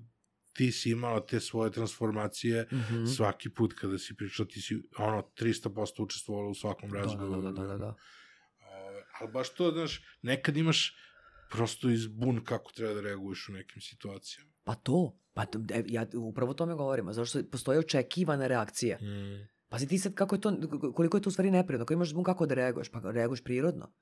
[0.53, 3.05] ti si imala te svoje transformacije Mhm.
[3.05, 7.51] svaki put kada si pričala ti si ono 300% učestvovala u svakom Da, razgovoru da,
[7.51, 7.95] da, da, da, da.
[9.19, 10.95] Ali baš to, znaš, nekad imaš
[11.51, 14.51] prosto izbun kako treba da reaguješ u nekim situacijama.
[14.63, 15.19] Pa to.
[15.33, 17.13] Pa to, e, ja upravo o tome govorimo.
[17.13, 18.97] Zato što postoji očekivana reakcija.
[18.97, 19.47] Mm.
[19.69, 20.53] Pazi ti sad kako je to,
[20.95, 21.83] koliko je to u stvari neprirodno.
[21.83, 22.89] Ako imaš zbun kako da reaguješ?
[22.89, 23.93] Pa reaguješ prirodno.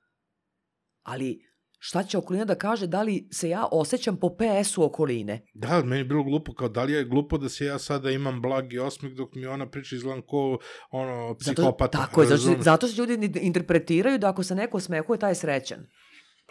[1.02, 1.40] Ali
[1.78, 5.46] šta će okolina da kaže da li se ja osjećam po PS-u okoline?
[5.54, 8.42] Da, meni je bilo glupo, kao da li je glupo da se ja sada imam
[8.42, 10.58] blagi osmeh dok mi ona priča izgledam ko
[10.90, 11.98] ono, Zato, psihopata.
[11.98, 15.86] tako je, zato, zato što ljudi interpretiraju da ako se neko smehuje, taj je srećan.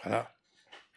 [0.02, 0.35] Pa da.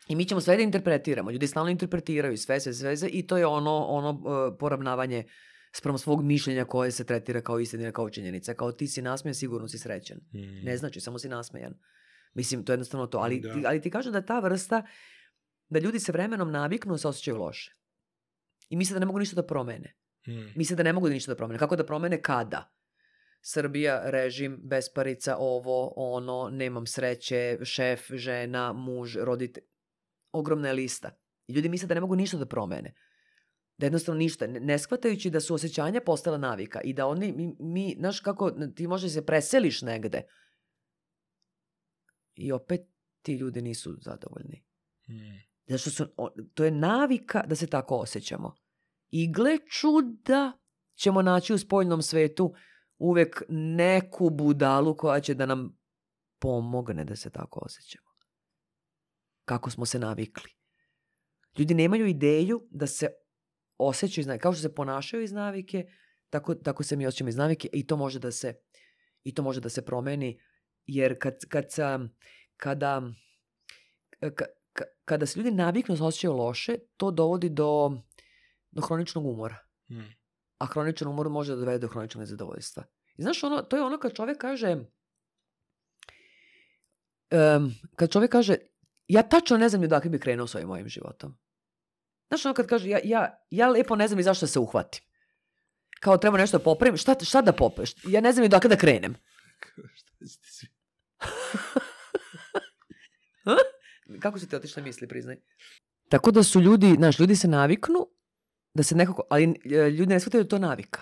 [0.10, 1.31] I mi ćemo sve da interpretiramo.
[1.31, 5.23] Ljudi stalno interpretiraju sve, sve, sve, sve i to je ono, ono uh, poravnavanje
[5.72, 8.53] sprem svog mišljenja koje se tretira kao istina, kao činjenica.
[8.53, 10.18] Kao ti si nasmejan, sigurno si srećan.
[10.18, 10.65] Mm.
[10.65, 11.73] Ne znači, samo si nasmejan.
[12.34, 13.18] Mislim, to je jednostavno to.
[13.18, 13.53] Ali, Da.
[13.53, 14.86] ti, ali ti kažem da ta vrsta,
[15.69, 17.76] da ljudi se vremenom naviknu da se osjećaju loše.
[18.69, 19.95] I misle da ne mogu ništa da promene.
[20.27, 20.52] Mm.
[20.56, 21.60] Misle da ne mogu ništa da promene.
[21.60, 22.22] Kako da promene?
[22.22, 22.73] Kada?
[23.41, 29.64] Srbija, režim, besparica, ovo, ono, nemam sreće, šef, žena, muž, roditelj.
[30.31, 31.11] Ogromna je lista.
[31.47, 32.93] I ljudi misle da ne mogu ništa da promene.
[33.77, 34.47] Da jednostavno ništa.
[34.47, 38.88] Ne, shvatajući da su osjećanja postala navika i da oni, mi, mi znaš kako, ti
[38.88, 40.22] možda se preseliš negde.
[42.35, 42.81] I opet
[43.22, 44.64] ti ljudi nisu zadovoljni.
[45.10, 45.49] Mm.
[45.68, 46.06] Zato što su,
[46.53, 48.56] to je navika da se tako osjećamo.
[49.10, 50.60] I gle čuda
[50.95, 52.53] ćemo naći u spoljnom svetu
[52.97, 55.77] uvek neku budalu koja će da nam
[56.39, 58.09] pomogne da se tako osjećamo.
[59.50, 60.52] Kako smo se navikli.
[61.58, 63.08] Ljudi nemaju ideju da se
[63.78, 64.40] osjećaju.
[64.42, 65.86] Kao što se ponašaju iz navike,
[66.30, 68.54] tako, tako se mi osjećamo iz navike i to može da se,
[69.24, 70.40] i to može da se promeni.
[70.86, 72.10] Jer kad, kad, sam-
[72.58, 73.02] kada,
[74.20, 77.92] ka, ka- kada se ljudi naviknu da se osjećaju loše, to dovodi do,
[78.72, 79.58] do hroničnog umora.
[79.90, 80.14] Mm.
[80.58, 82.84] A hroničan umor može da dovede do hroničnog nezadovoljstva.
[83.18, 84.76] I znaš, ono, to je ono kad čovjek kaže,
[87.32, 88.56] um, kad čovjek kaže,
[89.10, 91.38] ja tačno ne znam ni odakle bi krenuo s ovim mojim životom.
[92.27, 95.02] Znaš, ono kad kaže, ja, ja, ja lepo ne znam ni zašto se uhvatim.
[95.99, 97.94] Kao treba nešto da popravim, šta, šta da popravim?
[98.07, 99.15] Ja ne znam ni odakle da krenem.
[104.22, 105.38] Kako su ti otišle misli, priznaj?
[106.10, 108.07] Tako da su ljudi, znaš, ljudi se naviknu
[108.73, 111.02] da se nekako, ali e, ljudi ne shvataju da to navika.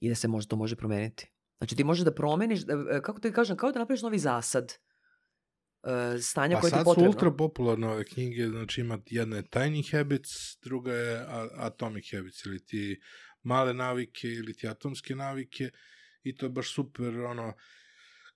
[0.00, 1.30] I da se može, to može promeniti.
[1.58, 4.74] Znači ti možeš da promeniš, da, e, kako ti kažem, kao da napraviš novi zasad
[5.84, 7.10] e, stanja Pa koje ti je sad su potrebno.
[7.10, 11.26] ultra popularne ove knjige, znači ima jedna je Tiny Habits, druga je
[11.56, 13.00] Atomic Habits, ili ti
[13.42, 15.70] male navike ili ti atomske navike
[16.22, 17.54] i to je baš super, ono,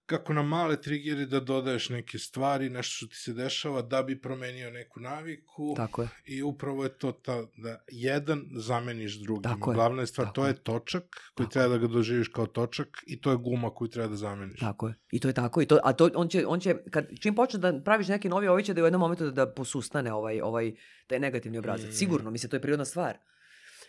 [0.07, 4.21] kako na male trigere da dodaješ neke stvari, nešto što ti se dešava da bi
[4.21, 6.09] promenio neku naviku Tako je.
[6.25, 9.43] i upravo je to ta, da jedan zameniš drugim.
[9.43, 10.51] Tako je, Glavna je stvar, tako to je.
[10.51, 11.03] je točak
[11.35, 14.17] koji Tako treba da ga doživiš kao točak i to je guma koju treba da
[14.17, 14.61] zameniš.
[14.61, 14.95] Tako je.
[15.13, 15.63] I to je tako.
[15.63, 18.49] I to, a to, on će, on će kad, čim počne da praviš neki novi,
[18.49, 20.75] ovaj će da u jednom momentu da, da posustane ovaj, ovaj,
[21.07, 21.89] taj negativni obrazac.
[21.89, 21.93] Mm.
[21.93, 23.13] Sigurno, mislim, to je prirodna stvar.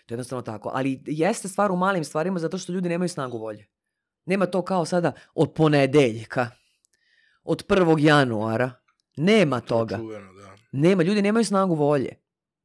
[0.05, 0.71] To je jednostavno tako.
[0.73, 3.74] Ali jeste stvar u malim stvarima zato što ljudi nemaju snagu volje.
[4.25, 6.47] Nema to kao sada od ponedeljka,
[7.43, 7.99] od 1.
[7.99, 8.71] januara.
[9.17, 9.97] Nema toga.
[9.97, 10.55] čuveno, da.
[10.71, 12.15] Nema, ljudi nemaju snagu volje.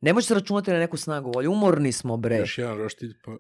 [0.01, 1.49] Ne može se računati na neku snagu volje.
[1.49, 2.37] Umorni smo, bre.
[2.37, 3.37] Još jedan roštilj, pa,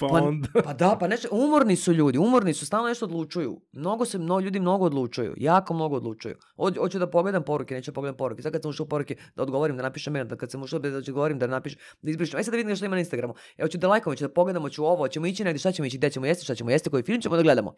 [0.00, 0.48] pa Pa- onda...
[0.64, 3.60] Pa da, pa nešto, umorni su ljudi, umorni su, stalno nešto odlučuju.
[3.72, 6.34] Mnogo se, mnogo ljudi mnogo odlučuju, jako mnogo odlučuju.
[6.56, 8.42] Ho- Hoću da pogledam poruke, neću da pogledam poruke.
[8.42, 10.78] Sad kad sam ušao u poruke, da odgovorim, da napišem mail, da kad sam ušao
[10.78, 12.38] da da odgovorim, da napišem, da izbrišem.
[12.38, 13.34] Aj sad da vidim šta ima na Instagramu.
[13.56, 15.98] E, hoću da lajkamo, hoću da pogledamo, hoću ovo, hoćemo ići negdje, šta ćemo ići,
[15.98, 17.74] gde ćemo jesti, šta ćemo jesti, koji film ćemo da gledamo.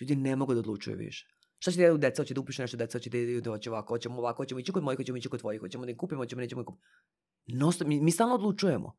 [0.00, 1.26] Ljudi ne mogu da odlučuju više.
[1.58, 3.94] Šta će da jedu deca, hoće da upišu nešto deca, hoće da jedu, hoće ovako,
[3.94, 6.40] hoćemo ovako, hoćemo ići kod mojih, hoćemo ići kod tvojih, hoćemo da im kupimo, hoćemo,
[6.40, 7.84] nećemo ih kupiti.
[7.86, 8.96] Mi, mi stalno odlučujemo.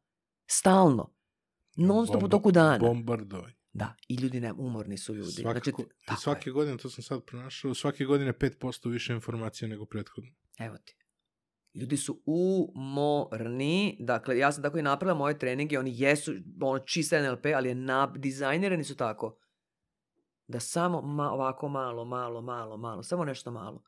[0.47, 1.13] Stalno.
[1.75, 2.77] Non stop u toku dana.
[2.77, 3.55] Bombardovanje.
[3.73, 5.31] Da, i ljudi ne, umorni su ljudi.
[5.31, 6.53] Svakako, znači, tako svake je.
[6.53, 10.31] godine, to sam sad pronašao, svake godine 5% više informacija nego prethodno.
[10.59, 10.95] Evo ti.
[11.73, 17.21] Ljudi su umorni, dakle, ja sam tako i napravila moje treninge, oni jesu ono, čiste
[17.21, 19.37] NLP, ali je na, dizajnirani su tako
[20.47, 23.83] da samo ma, ovako malo, malo, malo, malo, samo nešto malo.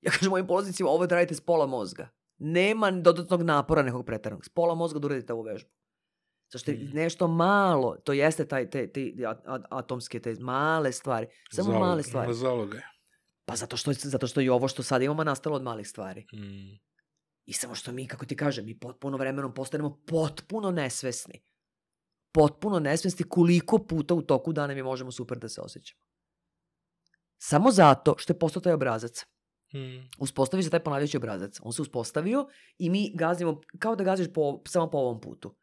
[0.00, 2.08] Ja kažem mojim polaznicima, ovo da radite s pola mozga.
[2.38, 4.44] Nema dodatnog napora nekog preteranog.
[4.44, 5.70] S pola mozga da uradite ovu vežbu.
[6.48, 6.96] Zašto je Mhm.
[6.96, 9.12] nešto malo, to jeste taj, te, te,
[9.70, 11.26] atomske, te male stvari.
[11.50, 12.28] Samo Zalog- male stvari.
[12.28, 12.80] Na zaloga.
[13.44, 16.26] Pa zato što, zato što i ovo što sad imamo nastalo od malih stvari.
[16.34, 16.78] Mm.
[17.44, 21.42] I samo što mi, kako ti kažem, mi potpuno vremenom postanemo potpuno nesvesni.
[22.32, 26.00] Potpuno nesvesni koliko puta u toku dana mi možemo super da se osjećamo.
[27.38, 29.24] Samo zato što je postao taj obrazac.
[29.74, 30.08] Mm.
[30.18, 31.58] Uspostavi se taj ponavljajući obrazac.
[31.62, 32.46] On se uspostavio
[32.78, 35.56] i mi gazimo, kao da gaziš po, samo po ovom putu.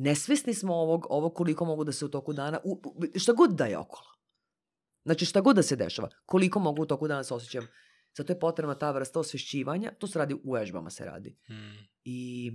[0.00, 2.82] Nesvesni smo ovog, ovog koliko mogu da se u toku dana, u,
[3.16, 4.06] šta god da je okolo.
[5.04, 7.66] Znači šta god da se dešava, koliko mogu u toku dana se osjećam.
[8.16, 11.36] Zato je potrebna ta vrsta osvešćivanja, to se radi u vežbama se radi.
[11.50, 11.88] Mm.
[12.04, 12.52] I,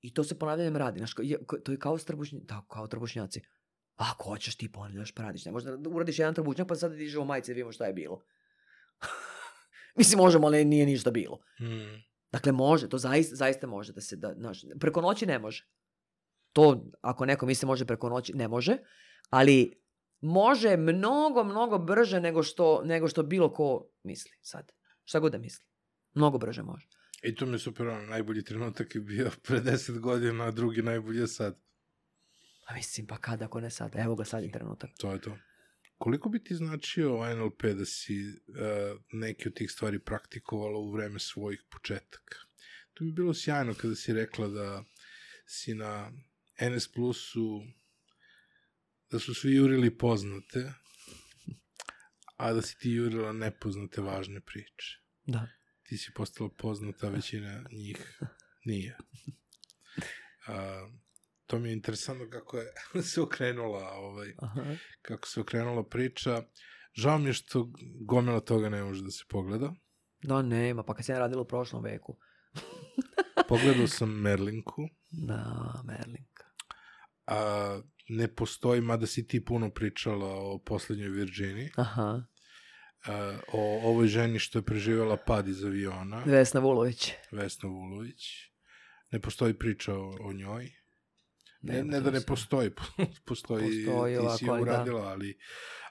[0.00, 0.98] i to se ponavljanjem radi.
[0.98, 1.14] Znaš,
[1.64, 3.40] to je kao, strbušnj, da, kao trbušnjaci.
[3.96, 5.44] Ako hoćeš ti ponavljaš pa radiš.
[5.44, 8.24] Ne možda da uradiš jedan trbušnjak pa sad dižemo majice i vidimo šta je bilo.
[9.98, 11.40] Mislim, možemo, ali nije ništa bilo.
[11.60, 12.02] Mm.
[12.32, 15.68] Dakle, može, to zaista, zaista može da se, da, znaš, preko noći ne može.
[16.54, 18.76] To, ako neko misli može preko noći, ne može,
[19.30, 19.72] ali
[20.20, 24.72] može mnogo, mnogo brže nego što, nego što bilo ko misli sad.
[25.04, 25.66] Šta god da misli.
[26.14, 26.86] Mnogo brže može.
[27.22, 30.82] I to mi je super, ono, najbolji trenutak je bio pre 10 godina, a drugi
[30.82, 31.58] najbolji je sad.
[32.68, 33.96] Pa mislim, pa kada ako ne sad?
[33.96, 34.90] Evo ga sad je trenutak.
[34.98, 35.36] To je to.
[35.98, 41.18] Koliko bi ti značio NLP da si uh, neke od tih stvari praktikovala u vreme
[41.18, 42.38] svojih početaka?
[42.94, 44.84] To mi je bilo sjajno kada si rekla da
[45.46, 46.12] si na
[46.60, 47.62] NS Plusu
[49.10, 50.72] da su svi jurili poznate,
[52.36, 55.00] a da si ti jurila nepoznate važne priče.
[55.26, 55.48] Da.
[55.82, 58.18] Ti si postala poznata, većina njih
[58.64, 58.96] nije.
[60.46, 60.88] A,
[61.46, 62.72] to mi je interesantno kako je
[63.12, 64.76] se okrenula ovaj, Aha.
[65.02, 66.42] kako se okrenula priča.
[66.92, 67.72] Žao mi je što
[68.06, 69.74] gomila toga ne može da se pogleda.
[70.22, 72.18] Da, nema, pa kad sam ja radila u prošlom veku.
[73.48, 76.33] Pogledao sam Merlinku, Da, Merlinka.
[77.26, 82.22] A ne postoji, mada si ti puno pričala o poslednjoj Virginiji, Aha.
[83.06, 87.12] a, o ovoj ženi što je preživjela pad iz aviona, Vesna Vulović.
[87.30, 88.24] Vesna Vulović.
[89.10, 90.70] Ne postoji priča o, o njoj.
[91.62, 94.60] Ne, ne to da ne postoji, postoji, Postoji ti si je da.
[94.60, 95.38] uradila, ali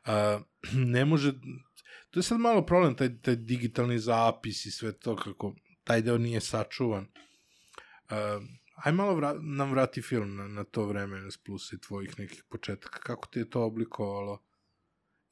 [0.05, 0.39] a,
[0.73, 1.34] ne može,
[2.10, 6.18] to je sad malo problem, taj, taj digitalni zapis i sve to, kako taj deo
[6.18, 7.07] nije sačuvan.
[8.10, 8.39] A,
[8.74, 12.44] aj malo vra, nam vrati film na, na to vreme NS Plus i tvojih nekih
[12.50, 14.44] početaka, kako te je to oblikovalo?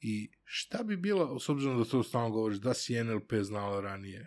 [0.00, 4.26] I šta bi bilo, s obzirom da to stalno govoriš, da si NLP znala ranije,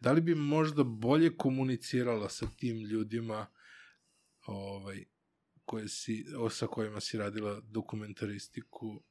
[0.00, 3.46] da li bi možda bolje komunicirala sa tim ljudima
[4.46, 5.04] ovaj,
[5.64, 9.02] koje si, o, sa kojima si radila dokumentaristiku,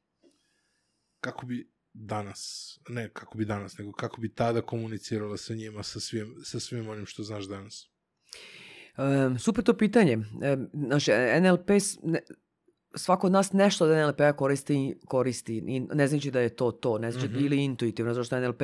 [1.20, 6.00] kako bi danas, ne kako bi danas, nego kako bi tada komunicirala sa njima, sa
[6.00, 7.90] svim, sa svim onim što znaš danas?
[8.34, 8.67] Um,
[9.38, 10.18] super to pitanje.
[10.74, 11.06] Znaš,
[11.40, 11.70] NLP,
[12.94, 14.74] svako od nas nešto od NLP-a koristi,
[15.06, 17.38] koristi i ne znači da je to to, ne znači Mhm.
[17.38, 18.62] ili intuitivno, zato što NLP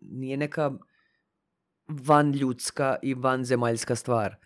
[0.00, 0.72] nije neka
[1.88, 4.36] van ljudska i van zemaljska stvar.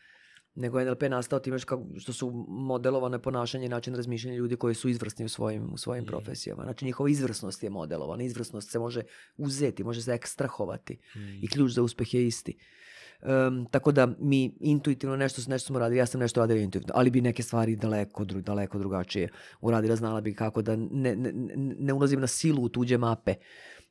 [0.55, 1.59] Nego je NLP nastao time
[1.99, 6.05] što su modelovane ponašanje i način razmišljanja ljudi koji su izvrsni u svojim, u svojim
[6.05, 6.09] Mhm.
[6.09, 6.63] profesijama.
[6.63, 8.23] Znači njihova izvrsnost je modelovana.
[8.23, 9.03] Izvrsnost se može
[9.37, 11.19] uzeti, može se ekstrahovati Mm.
[11.43, 12.59] i ključ za uspeh je isti.
[13.23, 17.11] Um, tako da mi intuitivno nešto, nešto smo radili, ja sam nešto radila intuitivno, ali
[17.11, 19.29] bi neke stvari daleko, dru, daleko drugačije
[19.61, 21.33] uradila, znala bi kako da ne, ne,
[21.79, 23.35] ne- ulazim na silu u tuđe mape,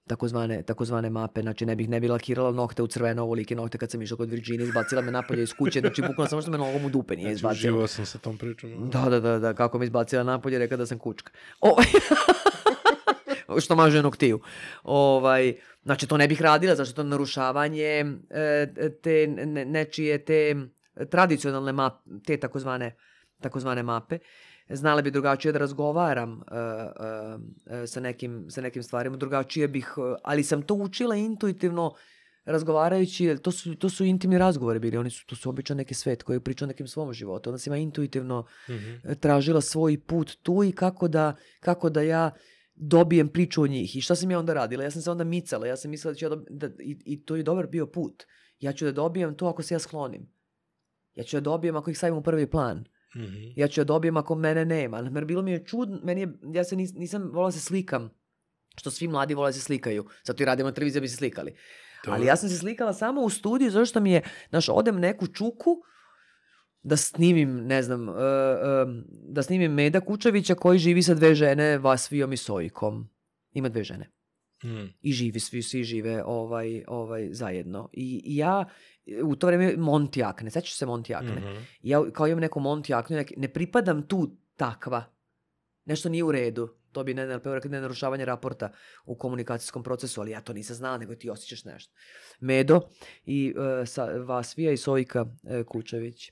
[0.07, 3.91] takozvane, takozvane mape, znači ne bih ne bi lakirala nokte u crveno ovolike nokte kad
[3.91, 6.85] sam išla kod Virginije, izbacila me napolje iz kuće, znači bukvalno samo što me nogom
[6.85, 7.71] u dupe nije Znači, izbacila.
[7.71, 8.89] uživao sam sa tom pričom.
[8.89, 11.31] Da, da, da, da, kako me izbacila napolje, rekla da sam kučka.
[11.61, 11.75] O,
[13.61, 14.39] što maže noktiju.
[14.83, 15.53] Ovaj,
[15.83, 18.67] znači, to ne bih radila, zašto to je narušavanje e,
[19.03, 20.55] te ne, nečije te
[21.09, 22.95] tradicionalne mape, te takozvane,
[23.41, 24.19] takozvane mape.
[24.69, 26.55] Znala bi drugačije da razgovaram e,
[27.81, 29.93] e, sa, nekim, sa nekim stvarima, drugačije bih,
[30.23, 31.93] ali sam to učila intuitivno
[32.45, 36.23] razgovarajući, to su, to su intimni razgovori bili, oni su, to su obično neki svet
[36.23, 39.13] koji priča o nekim svom životu, onda sam ja intuitivno Mhm.
[39.19, 42.31] tražila svoj put tu i kako da, kako da ja
[42.75, 43.95] dobijem priču o njih.
[43.95, 44.83] I šta sam ja onda radila?
[44.83, 46.43] Ja sam se onda micala, ja sam mislila da ću ja dob...
[46.49, 48.23] da, i, i to je dobar bio put.
[48.59, 50.33] Ja ću da dobijem to ako se ja sklonim.
[51.13, 52.83] Ja ću da dobijem ako ih stavim u prvi plan.
[53.15, 53.35] Mhm.
[53.55, 55.09] Ja ću da dobijem ako mene nema.
[55.15, 58.09] Jer bilo mi je čudno, meni je, ja se nis, nisam volila da se slikam.
[58.77, 60.05] Što svi mladi vole da se slikaju.
[60.23, 61.55] Zato i radimo na televiziji da bi se slikali.
[62.03, 64.99] To- Ali ja sam se slikala samo u studiju zato što mi je, znaš, odem
[64.99, 65.81] neku čuku
[66.83, 71.77] da snimim, ne znam, uh, um, da snimim Meda Kučevića koji živi sa dve žene,
[71.77, 73.09] Vasvijom i Sojkom.
[73.53, 74.09] Ima dve žene.
[74.63, 74.93] Mm.
[75.01, 77.89] I živi, svi, svi žive ovaj, ovaj, zajedno.
[77.93, 78.65] I, i ja,
[79.23, 81.35] u to vreme Montjakne, sećaš se Montjakne?
[81.35, 81.63] Mhm.
[81.81, 85.03] Ja kao imam neku Montjaknu, nek- ne pripadam tu takva.
[85.85, 86.69] Nešto nije u redu.
[86.91, 88.71] to bi NLP rekli nenarušavanje raporta
[89.05, 91.93] u komunikacijskom procesu, ali ja to nisam znala, nego ti osjećaš nešto.
[92.39, 92.81] Medo
[93.25, 96.31] i e, sa, Vasvija i Sojka e, Kučević.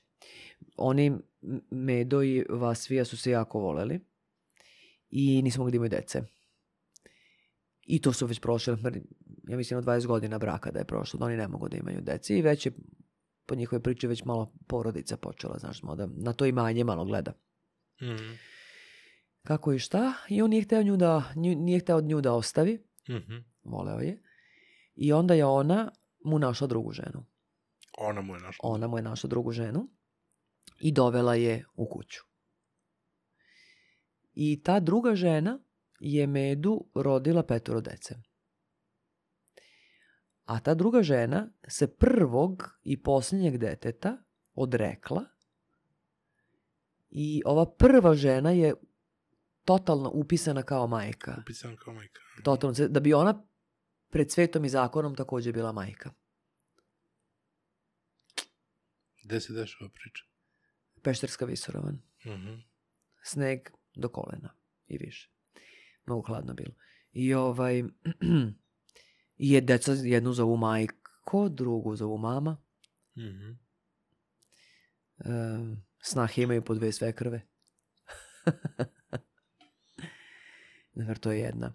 [0.76, 1.12] Oni,
[1.70, 4.00] Medo i Vasvija su se jako voleli
[5.10, 6.22] i nismo mogli da imaju dece.
[7.82, 8.76] I to su već prošle,
[9.48, 12.00] ja mislim, od 20 godina braka da je prošlo, da oni ne mogu da imaju
[12.00, 12.72] dece i već je
[13.46, 17.32] po njihovoj priči već malo porodica počela, znaš, da na to imanje malo gleda.
[18.02, 18.32] Mhm.
[19.42, 22.84] Kako i šta, i on nije hteo, nju da, nju, nije hteo nju da ostavi,
[23.08, 23.36] Mhm.
[23.64, 24.22] voleo je,
[24.94, 25.90] i onda je ona
[26.24, 27.24] mu našla drugu ženu.
[27.98, 28.68] Ona mu je našla.
[28.70, 29.88] Ona mu je našla drugu ženu
[30.80, 32.20] i dovela je u kuću.
[34.34, 35.58] I ta druga žena
[36.00, 38.14] je Medu rodila petoro dece.
[40.44, 44.16] A ta druga žena se prvog i posljednjeg deteta
[44.54, 45.24] odrekla
[47.10, 48.74] i ova prva žena je
[49.64, 51.36] totalno upisana kao majka.
[51.42, 52.20] Upisan kao majka.
[52.44, 53.46] Totalno, da bi ona
[54.10, 56.10] pred svetom i zakonom takođe bila majka.
[59.24, 60.29] Gde se dešava priča?
[61.02, 62.02] Pešterska visoravan.
[62.26, 62.54] Mhm.
[63.22, 63.60] sneg
[63.94, 64.54] do kolena
[64.86, 65.30] i više.
[66.06, 66.74] Mnogo hladno bilo.
[67.12, 67.78] I ovaj,
[69.38, 72.56] i je deca jednu zovu majko, drugu zovu mama.
[73.16, 73.50] Mhm.
[75.18, 75.30] E,
[76.02, 77.46] snahe imaju po dve svekrve.
[80.94, 81.74] Znaš, to je jedna.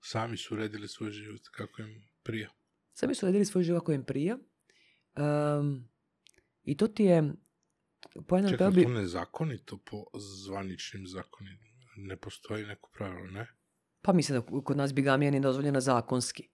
[0.00, 2.50] Sami su uredili svoj život kako im prija.
[2.92, 4.38] Sami su radili svoj život koji im prija.
[5.16, 5.88] Um,
[6.62, 7.32] I to ti je...
[8.26, 8.82] Po jednom Čekaj, bi...
[8.82, 11.58] to nezakonito po zvaničnim zakonima.
[11.98, 13.46] Ne postoji neko pravilo, ne?
[14.02, 16.48] Pa mislim da kod nas bigamija nije dozvoljena zakonski.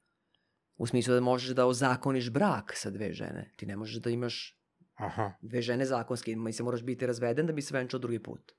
[0.76, 3.52] U smislu da možeš da ozakoniš brak sa dve žene.
[3.56, 4.58] Ti ne možeš da imaš
[4.94, 5.32] Aha.
[5.42, 6.36] dve žene zakonski.
[6.36, 8.52] Mislim, moraš biti razveden da bi se venčao drugi put.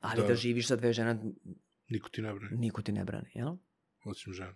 [0.00, 0.28] Ali da, Da.
[0.28, 1.18] da živiš sa dve žene,
[1.88, 3.56] Niko ti ne brani, niko ti ne brani, jel?
[4.04, 4.54] osim žena.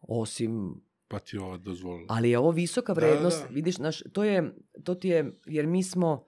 [0.00, 0.74] Osim,
[1.08, 2.06] Pa ti ova dozvolila.
[2.10, 3.48] ali je ovo visoka Da, da, vrednost, da.
[3.48, 4.54] vidiš, naš, to je,
[4.84, 6.26] to ti je, jer mi smo,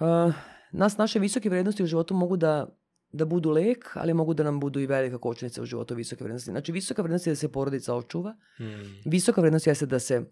[0.00, 0.34] uh,
[0.72, 2.66] nas, naše visoke vrednosti u životu mogu da,
[3.12, 6.50] da budu lek, ali mogu da nam budu i velika kočnica u životu visoke vrednosti.
[6.50, 9.10] Znači, visoka vrednost je da se porodica očuva, Mm.
[9.10, 10.24] Visoka vrednost jeste da se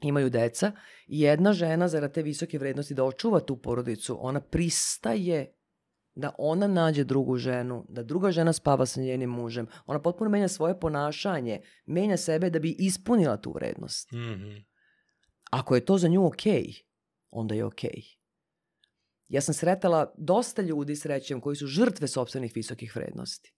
[0.00, 0.72] imaju deca
[1.06, 5.54] i jedna žena zarad te visoke vrednosti da očuva tu porodicu, ona pristaje
[6.14, 9.66] da ona nađe drugu ženu, da druga žena spava sa njenim mužem.
[9.86, 14.12] Ona potpuno menja svoje ponašanje, menja sebe da bi ispunila tu vrednost.
[14.12, 14.50] Mhm.
[15.50, 16.72] Ako je to za nju okej,
[17.30, 18.02] onda je okej.
[19.28, 23.54] Ja sam sretala dosta ljudi srećem koji su žrtve sopstvenih visokih vrednosti.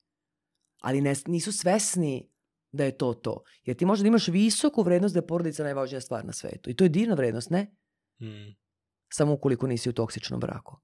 [0.80, 2.30] Ali ne, nisu svesni
[2.72, 3.43] da je to to.
[3.64, 6.70] Jer ti možda da imaš visoku vrednost da je porodica najvažnija stvar na svetu.
[6.70, 7.76] I to je divna vrednost, ne?
[8.20, 8.56] Mm.
[9.12, 10.76] Samo ukoliko nisi u toksičnom braku.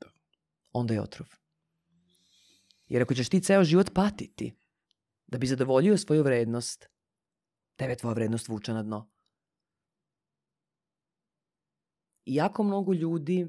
[0.00, 0.06] Da.
[0.72, 1.28] Onda je otrov.
[2.88, 4.56] Jer ako ćeš ti ceo život patiti
[5.26, 6.88] da bi zadovoljio svoju vrednost,
[7.76, 9.10] tebe tvoja vrednost vuče na dno.
[12.10, 13.46] I jako mnogo ljudi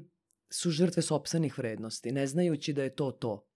[0.52, 3.46] su žrtve sopstvenih vrednosti, ne znajući da je to to.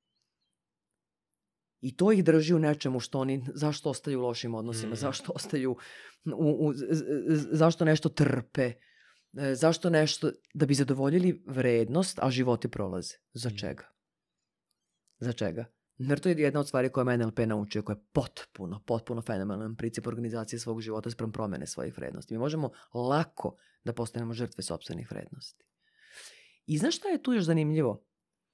[1.81, 4.97] I to ih drži u nečemu što oni, zašto ostaju u lošim odnosima, Mm.
[4.97, 5.77] zašto ostaju,
[6.37, 6.73] u, u,
[7.53, 8.73] zašto nešto trpe,
[9.39, 13.15] e, zašto nešto, da bi zadovoljili vrednost, a životi prolaze.
[13.33, 13.57] Za Mm.
[13.57, 13.85] čega?
[15.19, 15.65] Za čega?
[15.99, 19.77] Jer to je jedna od stvari koje me NLP naučio, koja je potpuno, potpuno fenomenalan
[19.77, 22.35] princip organizacije svog života sprem promene svojih vrednosti.
[22.35, 25.65] Mi možemo lako da postanemo žrtve sopstvenih vrednosti.
[26.67, 28.05] I znaš šta je tu još zanimljivo?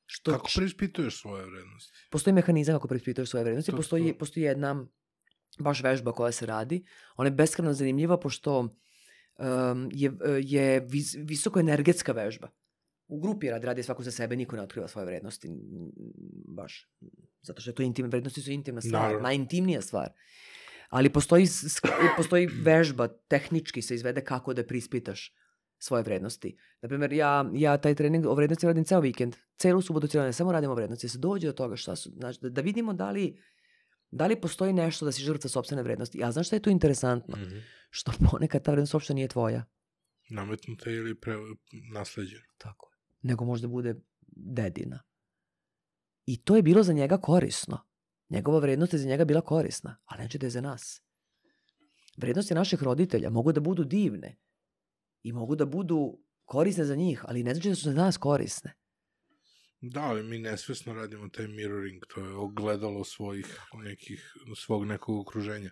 [0.07, 1.93] Što Kako preispituješ svoje vrednosti?
[2.11, 4.87] postoji mehanizam kako preispituješ svoje vrednosti, To postoji, su- postoji jedna
[5.59, 6.85] baš vežba koja se radi.
[7.17, 12.49] Ona je beskreno zanimljiva pošto um, je, je vis, visoko energetska vežba.
[13.07, 15.49] U grupi radi, radi svako za sebe, niko ne otkriva svoje vrednosti.
[16.49, 16.89] Baš.
[17.43, 19.21] Zato što je to intimne, vrednosti su intimna stvar, Naravno.
[19.23, 20.13] najintimnija stvar.
[20.89, 21.47] Ali postoji,
[22.17, 25.35] postoji vežba, tehnički se izvede kako da prispitaš
[25.79, 26.57] svoje vrednosti.
[26.83, 30.53] Naprimjer, ja, ja taj trening o vrednosti radim ceo vikend, celu subotu, cijelo ne samo
[30.53, 33.43] radimo o vrednosti, se dođe do toga šta su, znači, da, da vidimo da li,
[34.11, 36.19] da li postoji nešto da si žrtva sopstvene vrednosti.
[36.19, 37.37] Ja znaš šta je tu interesantno?
[37.37, 37.59] Mhm.
[37.91, 39.65] Što ponekad ta vrednost uopšte nije tvoja.
[40.31, 41.35] Nametnuta ili pre,
[41.93, 42.45] nasleđena.
[42.59, 42.91] Tako.
[43.25, 43.95] Nego možda bude
[44.37, 45.03] dedina.
[46.27, 47.79] I to je bilo za njega korisno.
[48.29, 51.03] Njegova vrednost je za njega bila korisna, ali neće da je za nas.
[52.17, 54.37] Vrednosti naših roditelja mogu da budu divne
[55.23, 58.75] i mogu da budu korisne za njih, ali ne znači da su za nas korisne.
[59.81, 65.71] Da, ali mi nesvesno radimo taj mirroring, to je ogledalo svojih nekih, svog nekog okruženja.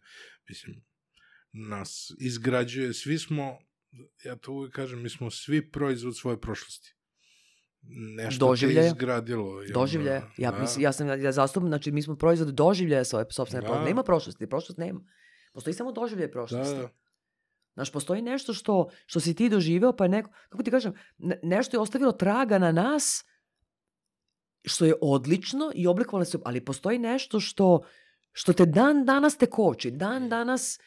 [0.48, 0.84] Mislim,
[1.52, 3.58] nas izgrađuje, svi smo,
[4.24, 6.94] ja to uvijek kažem, mi smo svi proizvod svoje prošlosti.
[8.16, 8.82] Nešto Doživljaja.
[8.82, 9.46] te izgradilo.
[9.54, 10.22] i onda- Doživljaja.
[10.36, 10.59] Ja, da.
[10.59, 13.84] mislim, ja sam, ja zastupam, znači mi smo proizvod doživljaja svoje sobstvene Da.
[13.84, 15.00] Nema prošlosti, prošlost nema.
[15.52, 16.76] Postoji samo doživljaj Da, prošlosti.
[16.76, 16.88] da.
[17.74, 21.40] Znaš, postoji nešto što, što si ti doživeo, pa je neko, kako ti kažem, ne-
[21.42, 23.24] nešto je ostavilo traga na nas,
[24.64, 27.82] što je odlično i oblikovalo se, ali postoji nešto što,
[28.32, 30.78] što te dan danas te koči, dan danas...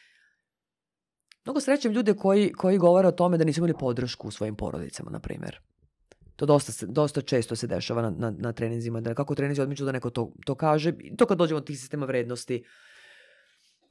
[1.44, 5.10] Mnogo srećem ljude koji, koji govore o tome da nisu imali podršku u svojim porodicama,
[5.10, 5.60] na primjer.
[6.36, 9.92] To dosta, dosta često se dešava na, na, na treninzima, da kako treninzi odmiču da
[9.92, 10.92] neko to, to kaže.
[11.18, 12.64] To kad dođemo od tih sistema vrednosti,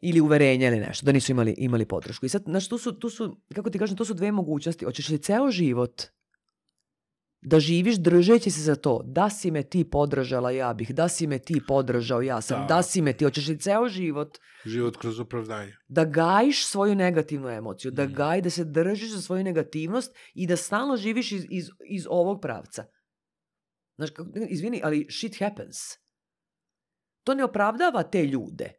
[0.02, 2.26] ili uverenja ili nešto, da nisu imali, imali podršku.
[2.26, 4.86] I sad, znaš, tu su, tu su, kako ti kažem, to su dve mogućnosti.
[4.86, 6.02] Hoćeš li ceo život
[7.46, 11.28] da živiš držeći se za to, da si me ti podržala, ja bih, da si
[11.28, 12.68] me ti podržao, ja sam, Da.
[12.68, 15.74] da, si me ti, hoćeš li ceo život Život kroz opravdanje.
[15.88, 18.14] da gajiš svoju negativnu emociju, da Mhm.
[18.14, 22.42] gaji, da se držiš za svoju negativnost i da stalno živiš iz, iz, iz ovog
[22.42, 22.86] pravca.
[23.98, 24.10] Znaš,
[24.50, 25.78] izvini, ali shit happens.
[27.24, 28.74] To ne opravdava te ljude.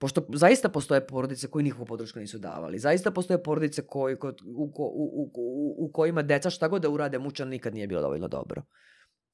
[0.00, 2.78] Pošto zaista postoje porodice koji nikakvu podršku nisu davali.
[2.78, 4.18] Zaista postoje porodice koji, u,
[4.56, 8.28] u, u, u, u kojima deca šta god da urade mučan nikad nije bilo dovoljno
[8.28, 8.62] dobro.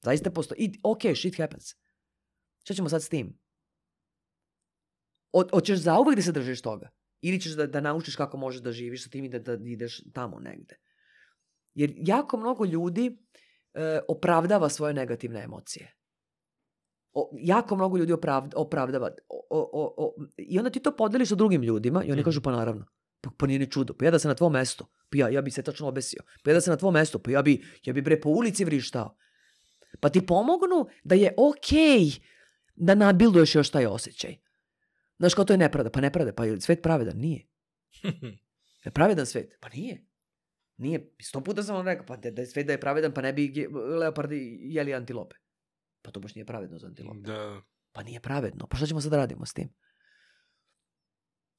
[0.03, 0.57] Zaista postoje.
[0.59, 1.65] I, ok, shit happens.
[2.63, 3.39] Šta ćemo sad s tim?
[5.53, 6.89] Hoćeš zauvek da se držiš toga?
[7.21, 10.01] Ili ćeš da, da naučiš kako možeš da živiš sa tim i da, da ideš
[10.13, 10.75] tamo negde?
[11.73, 13.17] Jer jako mnogo ljudi
[13.73, 15.96] e, opravdava svoje negativne emocije.
[17.17, 19.09] O, jako mnogo ljudi opravd, opravdava.
[19.29, 22.25] O, o, o, I onda ti to podeliš sa drugim ljudima i oni Mhm.
[22.25, 22.85] kažu pa naravno.
[23.21, 23.93] Pa, pa nije ni čudo.
[23.93, 24.85] Pa ja da sam na tvom mestu.
[25.09, 26.21] Pa ja, ja bi se tačno obesio.
[26.43, 27.19] Pa ja da sam na tvom mestu.
[27.19, 29.17] Pa ja bi, ja bi bre po ulici vrištao.
[29.99, 32.11] Pa ti pomognu da je okej
[32.75, 34.35] da nabilduješ još taj osjećaj.
[35.19, 35.89] Znaš, kao to je nepravda.
[35.89, 36.33] Pa nepravda.
[36.33, 37.17] Pa je li svet pravedan?
[37.17, 37.47] Nije.
[38.85, 39.57] Je pravedan svet?
[39.59, 40.05] Pa nije.
[40.77, 41.13] Nije.
[41.21, 43.33] Sto puta sam vam rekao, pa da da je svet da je pravedan, pa ne
[43.33, 43.67] bi
[43.99, 45.35] leopardi jeli antilope.
[46.07, 47.19] Pa to baš nije pravedno za antilope.
[47.19, 47.61] da.
[47.91, 48.67] Pa nije pravedno.
[48.67, 49.69] Pa šta ćemo sad da radimo s tim?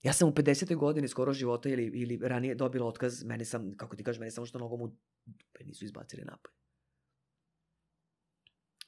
[0.03, 0.77] Ja sam u 50.
[0.77, 4.47] godini skoro života ili, ili ranije dobila otkaz, mene sam, kako ti kažeš, mene samo
[4.47, 4.97] što nogom u...
[5.53, 6.55] Pa nisu izbacili napolje.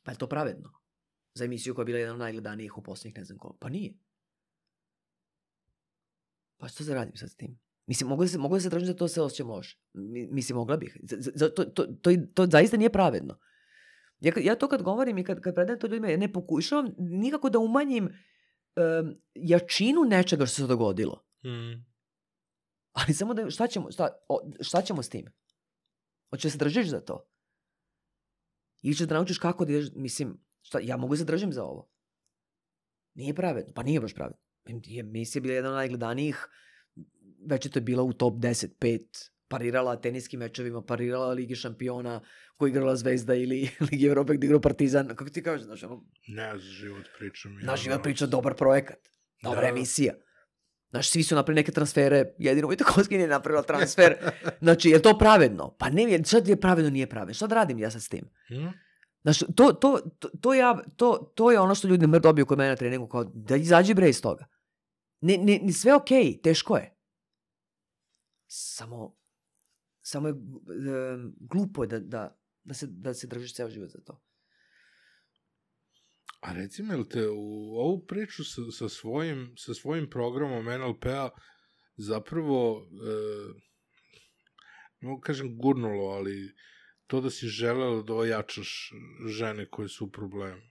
[0.03, 0.73] Pa je to pravedno?
[1.35, 3.59] Za emisiju koja je bila jedan od najgledanijih u posljednjih ne znam koliko.
[3.59, 3.95] Pa nije.
[6.57, 7.59] Pa što se radim sad s tim?
[7.87, 9.78] Mislim, mogu da se, mogu da se tražim da to se osjećam loše.
[9.93, 10.97] Mi- Mislim, mogla bih.
[11.39, 13.39] To, to, to, to zaista nije pravedno.
[14.21, 17.51] Ja, ja to kad govorim i kad, kad predajem to ljudima, ja ne pokušavam nikako
[17.51, 18.05] da umanjim
[18.77, 21.25] em, jačinu nečega što se dogodilo.
[21.45, 21.91] Mm.
[22.93, 25.27] Ali samo da, šta ćemo, šta, o, šta ćemo s tim?
[26.31, 27.27] Hoće se držiš za to?
[28.83, 31.65] Ili ćeš da naučiš kako da ideš, mislim, šta, ja mogu da se držim za
[31.65, 31.91] ovo.
[33.15, 34.39] Nije pravedno, pa nije baš pravedno.
[34.67, 36.49] Je emisija bila jedna od najgledanijih,
[37.47, 42.20] već je to bila u top 10, 5, parirala teniskim mečevima, parirala Ligi šampiona,
[42.56, 45.09] koji igrala Zvezda ili Ligi Evrope gdje igrao Partizan.
[45.09, 47.59] Kako ti kažeš, znaš, ono, Ne, za život pričam.
[47.60, 48.98] ja, naš život ono, priča dobar projekat,
[49.43, 49.68] dobra Da.
[49.68, 50.14] emisija.
[50.90, 54.16] Znaš, svi su napravili neke transfere, jedino Vojtakovski nije napravila transfer.
[54.64, 55.77] Znači, je to pravedno?
[55.78, 57.35] Pa ne, šta je pravedno, nije pravedno.
[57.35, 58.24] Šta da radim ja sad s tim?
[58.51, 58.68] Mm?
[59.22, 62.59] Znaš, to, to, to, to, ja, to, to je ono što ljudi mr dobiju kod
[62.59, 64.47] mene na treningu, kao da izađi bre iz toga.
[65.20, 66.97] Ne, ne, sve okej, teško je.
[68.47, 69.16] Samo,
[70.02, 74.01] samo je em, glupo je da, da, da, se, da se držiš ceo život za
[74.01, 74.22] to.
[76.40, 81.28] A reci mi, jel te u ovu priču sa, sa, svojim, sa svojim programom NLP-a
[81.97, 83.14] zapravo, e,
[85.01, 86.55] mogu kažem gurnulo, ali
[87.06, 88.93] to da si želela da ojačaš
[89.28, 90.62] žene koje su u problemu.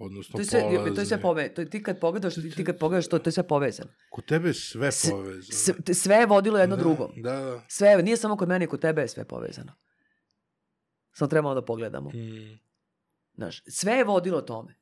[0.00, 1.20] Odnosno To je sve, to je sve polazne.
[1.20, 3.90] pove, to ti kad pogledaš, ti, ti kad pogledaš to, to je sve povezano.
[4.10, 5.42] Kod tebe je sve S- povezano.
[5.42, 7.12] Sve, sve je vodilo jedno da, drugom.
[7.16, 7.64] Da, da.
[7.68, 9.72] Sve, nije samo kod mene, kod tebe je sve povezano.
[11.12, 12.10] Samo trebamo da pogledamo.
[12.10, 12.58] Mm.
[13.34, 14.74] Znaš, sve je vodilo tome.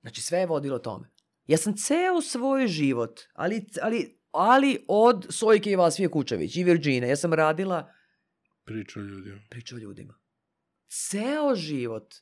[0.00, 1.10] Znači, sve je vodilo tome.
[1.46, 7.08] Ja sam ceo svoj život, ali, ali, ali od Sojke i Vasvije Kučević i Virđine,
[7.08, 7.92] ja sam radila
[8.64, 9.40] Priča o ljudima.
[9.50, 10.14] priču o ljudima.
[10.88, 12.14] Ceo život,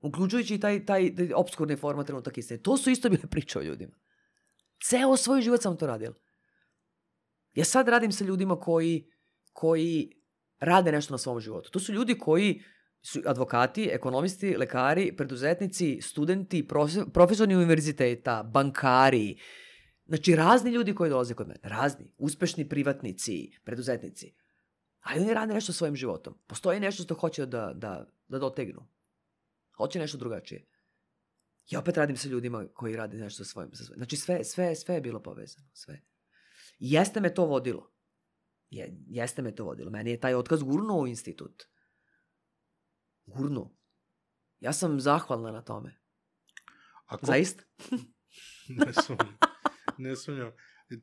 [0.00, 3.62] uključujući i taj, taj, taj obskurni format trenutak istine, to su isto bile priče o
[3.62, 3.96] ljudima.
[4.82, 6.14] Ceo svoj život sam to radila.
[7.54, 9.10] Ja sad radim sa ljudima koji,
[9.52, 10.12] koji
[10.60, 11.70] rade nešto na svom životu.
[11.70, 12.62] To su ljudi koji
[13.02, 19.36] su advokati, ekonomisti, lekari, preduzetnici, studenti, profe- profesori univerziteta, bankari,
[20.06, 24.34] znači razni ljudi koji dolaze kod mene, razni, uspešni privatnici, preduzetnici.
[25.00, 26.38] Ali oni rade nešto svojim životom.
[26.46, 28.88] Postoji nešto što hoće da, da, da dotegnu.
[29.78, 30.66] Hoće nešto drugačije.
[31.70, 33.74] Ja opet radim sa ljudima koji rade nešto sa svojim.
[33.74, 33.98] Sa svojim.
[33.98, 35.68] Znači sve, sve, sve je bilo povezano.
[35.72, 36.02] Sve.
[36.78, 37.92] I jeste me to vodilo.
[38.70, 39.90] Je, jeste me to vodilo.
[39.90, 41.62] Meni je taj otkaz gurnuo u institut.
[43.26, 43.76] Gurnu.
[44.60, 46.00] Ja sam zahvalna na tome.
[47.06, 47.62] Ako, Zaista?
[48.86, 49.38] ne sumnjam.
[49.98, 50.52] Ne sumnjam.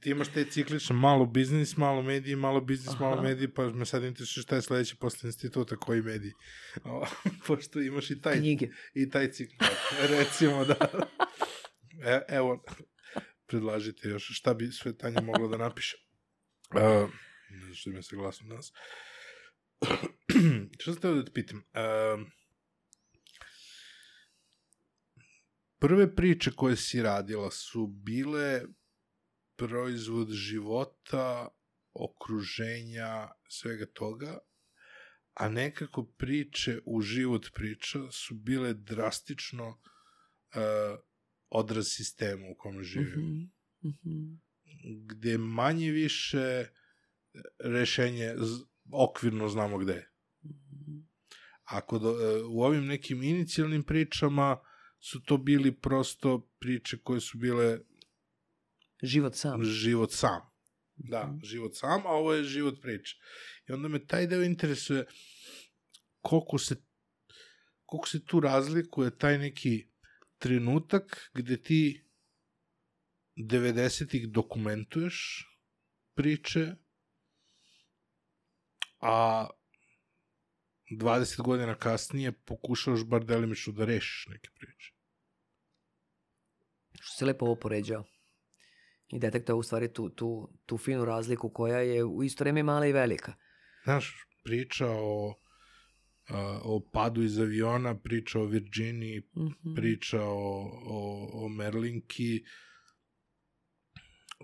[0.01, 3.21] Ti imaš te ciklične malo biznis, malo mediji, malo biznis, malo Aha.
[3.21, 6.31] mediji, pa me sad interesuje šta je sledeće posle instituta, koji mediji.
[6.83, 7.05] O,
[7.47, 8.69] pošto imaš i taj, Knjige.
[8.93, 9.55] i taj cikl.
[10.09, 10.75] Recimo da.
[12.03, 12.63] E, evo,
[13.47, 15.97] predlažite još šta bi sve Tanja mogla da napiše.
[16.75, 17.09] Uh,
[17.49, 18.71] ne znam što ima se glasno danas.
[20.79, 21.57] što sam teo da te pitam?
[21.57, 22.27] Uh,
[25.79, 28.61] prve priče koje si radila su bile
[29.55, 31.47] proizvod života,
[31.93, 34.37] okruženja, svega toga,
[35.33, 40.99] a nekako priče u život priča su bile drastično uh,
[41.49, 43.27] odraz sistema u kome živimo.
[43.27, 43.43] Mhm,
[43.85, 44.35] mhm.
[45.05, 46.65] Gde manje više
[47.59, 48.35] rešenje
[48.91, 50.11] okvirno znamo gde je.
[51.63, 54.57] Ako do, e, u ovim nekim inicijalnim pričama
[54.99, 57.79] su to bili prosto priče koje su bile
[59.03, 59.63] Život sam.
[59.63, 60.41] život sam.
[60.95, 61.39] Da, Mhm.
[61.43, 63.15] život sam, a ovo je život priče.
[63.69, 65.05] I onda me taj deo interesuje
[66.21, 66.75] koliko se,
[67.85, 69.87] koliko se tu razlikuje taj neki
[70.37, 72.05] trenutak gde ti
[73.35, 75.45] 90-ih dokumentuješ
[76.13, 76.75] priče,
[78.99, 79.47] a
[80.91, 84.93] 20 godina kasnije pokušavaš bar delimično da rešiš neke priče.
[86.93, 88.03] Što se lepo ovo poređao.
[89.15, 90.29] I detektuje u stvari tu, tu,
[90.65, 93.33] tu finu razliku koja je u isto vreme mala i velika.
[93.83, 95.35] Znaš, priča o,
[96.63, 99.75] o padu iz aviona, priča o Virginiji, Mhm.
[99.75, 100.99] priča o, o,
[101.33, 102.43] o Merlinki,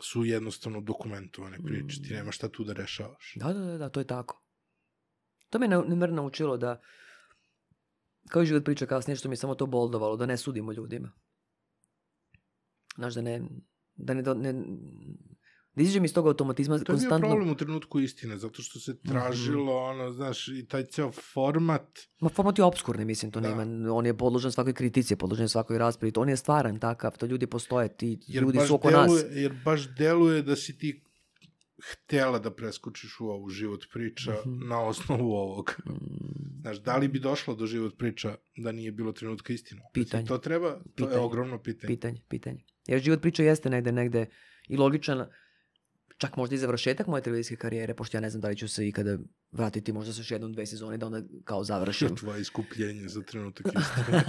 [0.03, 2.01] su jednostavno dokumentovane priče.
[2.01, 2.15] Ti Mm.
[2.15, 3.33] nema šta tu da rešavaš.
[3.35, 4.43] Da, da, da, da, to je tako.
[5.49, 6.81] To me Nemer naučilo da,
[8.29, 11.11] kao i život priča kasnije, što mi samo to boldovalo, da ne sudimo ljudima.
[12.95, 13.41] Znaš, da ne,
[14.01, 14.53] da ne, do- ne
[15.73, 17.27] da izađem iz tog automatizma To je bio konstantno.
[17.27, 21.87] problem u trenutku istine, zato što se tražilo, ono, znaš, i taj ceo format,
[22.19, 23.55] Ma format je obskurni, mislim, to Da.
[23.55, 27.17] nema, on je podložen svakoj kritici, je podložen svakoj raspravi, to on je stvaran takav,
[27.17, 29.23] to ljudi postoje, ti jer ljudi su oko deluje, nas.
[29.31, 31.03] jer baš deluje da si ti
[31.83, 34.67] htela da preskočiš u ovu život priča Mhm.
[34.67, 35.75] na osnovu ovog.
[35.85, 35.91] Mm,
[36.61, 39.81] Znaš, da li bi došlo do život priča da nije bilo trenutka istine?
[39.93, 40.25] Pitanje.
[40.25, 41.17] To treba, to je Pitanje.
[41.17, 41.87] ogromno pitanje.
[41.87, 42.63] pitanje, pitanje.
[42.87, 44.25] Jer život priča jeste negde, negde
[44.67, 45.25] i logičan,
[46.21, 48.87] čak možda i završetak moje televizijske karijere, pošto ja ne znam da li ću se
[48.87, 49.17] ikada
[49.51, 52.15] vratiti možda sa još jednom, dve sezone da onda kao završim.
[52.19, 54.23] Tvoje iskupljenje za trenutak istine.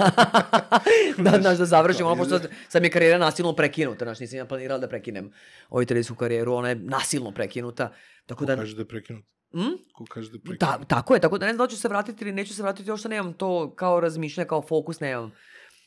[1.18, 4.20] da, znaš, da završim, Kao ono, pošto sad, sad mi je karijera nasilno prekinuta, znaš,
[4.20, 5.30] nisam ja planirala da prekinem
[5.68, 7.92] ovu televizijsku karijeru, ona je nasilno prekinuta,
[8.26, 8.56] tako Ko da...
[8.56, 9.24] kaže da je prekinut?
[9.54, 9.76] Mm?
[9.94, 10.60] Ko kaže da je prekinut?
[10.60, 12.62] Ta, tako je, tako da ne znam da li ću se vratiti ili neću se
[12.62, 15.32] vratiti, još nemam to kao razmišljanje, kao fokus, nemam.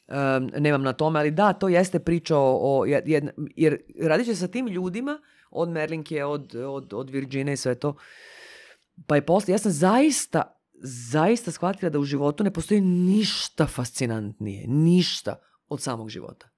[0.07, 4.25] Um, nemam na tome, ali da, to jeste priča o, o jed- jedna, jer radit
[4.25, 5.19] će sa tim ljudima,
[5.55, 7.95] od Merlinke, od, od, od Virgine i sve to,
[9.07, 10.59] pa je posle, ja sam zaista,
[11.11, 15.35] zaista shvatila da u životu ne postoji ništa fascinantnije, ništa
[15.67, 16.49] od samog života.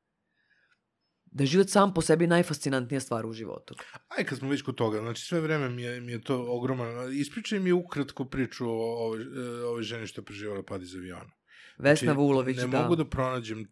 [1.26, 3.76] Da je život sam po sebi najfascinantnija stvar u životu.
[4.07, 7.14] Aj, kad smo već kod toga, znači sve vreme mi je, mi je to ogroman...
[7.14, 11.32] Ispričaj mi ukratko priču o ovoj, e, ovoj ženi što je preživala pad iz aviona.
[11.78, 12.82] Vesna Znači, Vulović, Ne da.
[12.82, 13.72] mogu da pronađem t-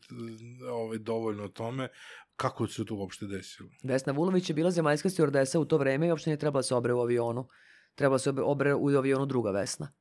[0.71, 1.87] ovaj, dovoljno o tome
[2.35, 3.69] kako se to uopšte desilo.
[3.83, 6.75] Vesna Vulović je bila zemaljska stjordesa u to vreme i uopšte nije trebala da se
[6.75, 7.47] obre u avionu.
[7.95, 9.91] Trebala se obre, u avionu druga Vesna.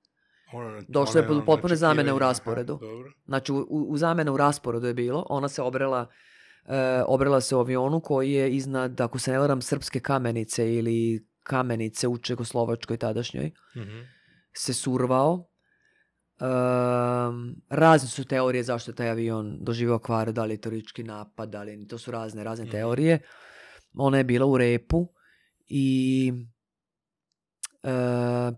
[0.53, 2.73] Ona, Došlo je potpune zamene u rasporedu.
[2.73, 3.13] Aha, dobro.
[3.27, 5.27] Znači, u, u u zamene u rasporedu je bilo.
[5.29, 6.07] Ona se obrela,
[6.67, 11.27] e, obrela se u avionu koji je iznad, ako se ne varam, srpske kamenice ili
[11.43, 14.01] kamenice u Čekoslovačkoj tadašnjoj Mhm.
[14.53, 15.49] se survao.
[16.41, 21.51] Um, razne su teorije zašto je taj avion doživio kvar, da li je teroristički napad,
[21.51, 22.73] da li to su razne, razne Mhm.
[22.73, 23.19] teorije.
[23.95, 25.09] Ona je bila u repu
[25.67, 26.33] i
[27.83, 28.53] e,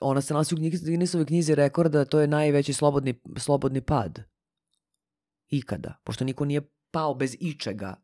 [0.00, 4.22] ona se nalazi u Guinnessovoj knjizi rekorda, to je najveći slobodni, slobodni pad
[5.48, 7.96] ikada, pošto niko nije pao bez ičega.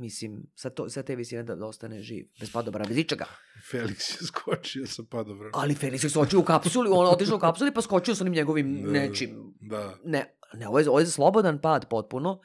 [0.00, 2.24] Mislim, sa, to, sa te visine da, da ostane živ.
[2.40, 3.26] Bez padobra, bez ičega.
[3.72, 5.50] Felix je skočio sa padobra.
[5.52, 8.82] Ali Felix je skočio u kapsuli, on otišao u kapsuli pa skočio sa onim njegovim
[8.82, 9.54] Da, nečim.
[9.60, 9.94] Da.
[10.04, 10.24] Ne,
[10.54, 12.40] ne ovo, je, ovo je slobodan pad potpuno.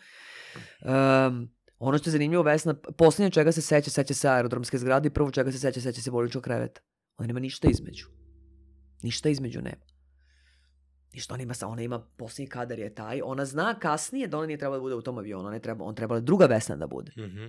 [0.82, 1.50] Um,
[1.80, 5.32] ono što je zanimljivo, Vesna, posljednje čega se seća, seća se aerodromske zgrade i prvo
[5.32, 6.82] čega se seća, seća se bolničkog kreveta.
[7.18, 8.08] Ona nema ništa između.
[9.02, 9.95] Ništa između nema.
[11.16, 14.48] Ništa ona ima, sa- ona ima, posljednji kadar je taj, ona zna kasnije da ona
[14.48, 16.88] nije trebala da bude u tom avionu, ona je treba, on trebala druga Vesna da
[16.88, 17.12] bude.
[17.18, 17.46] Mhm.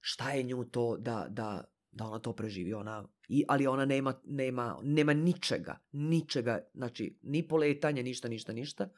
[0.00, 2.74] Šta je nju to da, da, da ona to preživi.
[2.74, 8.88] Ona, i, ali ona nema, nema, nema ničega, ničega, znači ni poletanje, ništa, ništa, ništa,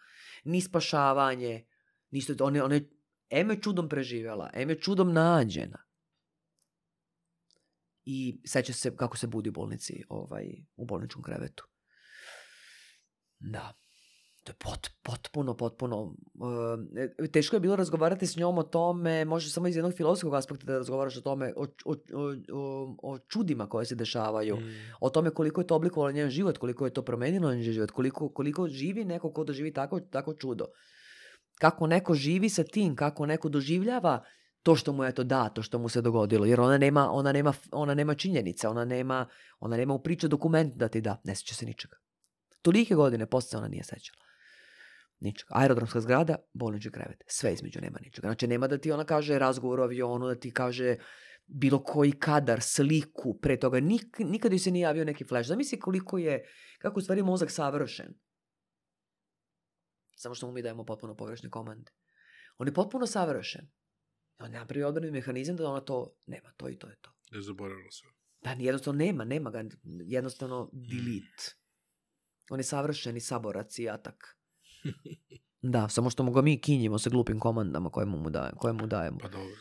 [0.45, 1.67] ni spašavanje,
[2.11, 2.45] ništa.
[2.45, 2.91] Ona, ona je
[3.31, 5.79] em je čudom preživjela, em je čudom nađena.
[8.05, 11.65] I seća se kako se budi u bolnici, ovaj, u bolničkom krevetu.
[13.39, 13.73] Da.
[14.47, 16.03] To je pot, potpuno, potpuno...
[16.03, 20.67] Uh, teško je bilo razgovarati s njom o tome, može samo iz jednog filozofskog aspekta
[20.67, 21.95] da razgovaraš o tome, o, o,
[22.53, 24.75] o, o čudima koje se dešavaju, mm.
[25.01, 28.29] o tome koliko je to oblikovalo njen život, koliko je to promenilo njen život, koliko,
[28.29, 30.65] koliko živi neko ko doživi tako, tako čudo.
[31.59, 34.23] Kako neko živi sa tim, kako neko doživljava
[34.63, 37.33] to što mu je to da, to što mu se dogodilo, jer ona nema, ona
[37.33, 39.27] nema, ona nema činjenice, ona nema,
[39.61, 41.97] ona nema u priče dokument da ti da, ne seća se ničega.
[42.63, 44.27] Tolike godine posle ona nije sećala.
[45.21, 45.49] Ničega.
[45.55, 47.23] Aerodromska zgrada, bolnički krevet.
[47.27, 48.29] Sve između nema ničega.
[48.29, 50.97] Znači nema da ti ona kaže razgovor o avionu, da ti kaže
[51.47, 53.81] bilo koji kadar, sliku pre toga.
[53.81, 55.49] Nik, nikad joj se nije javio neki flash.
[55.49, 56.45] Zamisli koliko je,
[56.79, 58.15] kako u stvari mozak savršen.
[60.17, 61.93] Samo što mu mi dajemo potpuno pogrešne komande.
[62.59, 63.69] On je potpuno savršen.
[64.39, 67.11] On je napravio odbrani mehanizam da ona to nema, to i to je to.
[67.33, 68.11] Je zaboravila sve.
[68.41, 69.65] Da, jednostavno nema, nema ga,
[70.07, 71.57] jednostavno delete.
[72.51, 74.36] On je savršeni saborac i atak.
[75.63, 78.87] Da, samo što mu ga mi kinjimo sa glupim komandama koje mu, daje, koje mu
[78.87, 79.19] dajemo.
[79.19, 79.55] Pa dobro.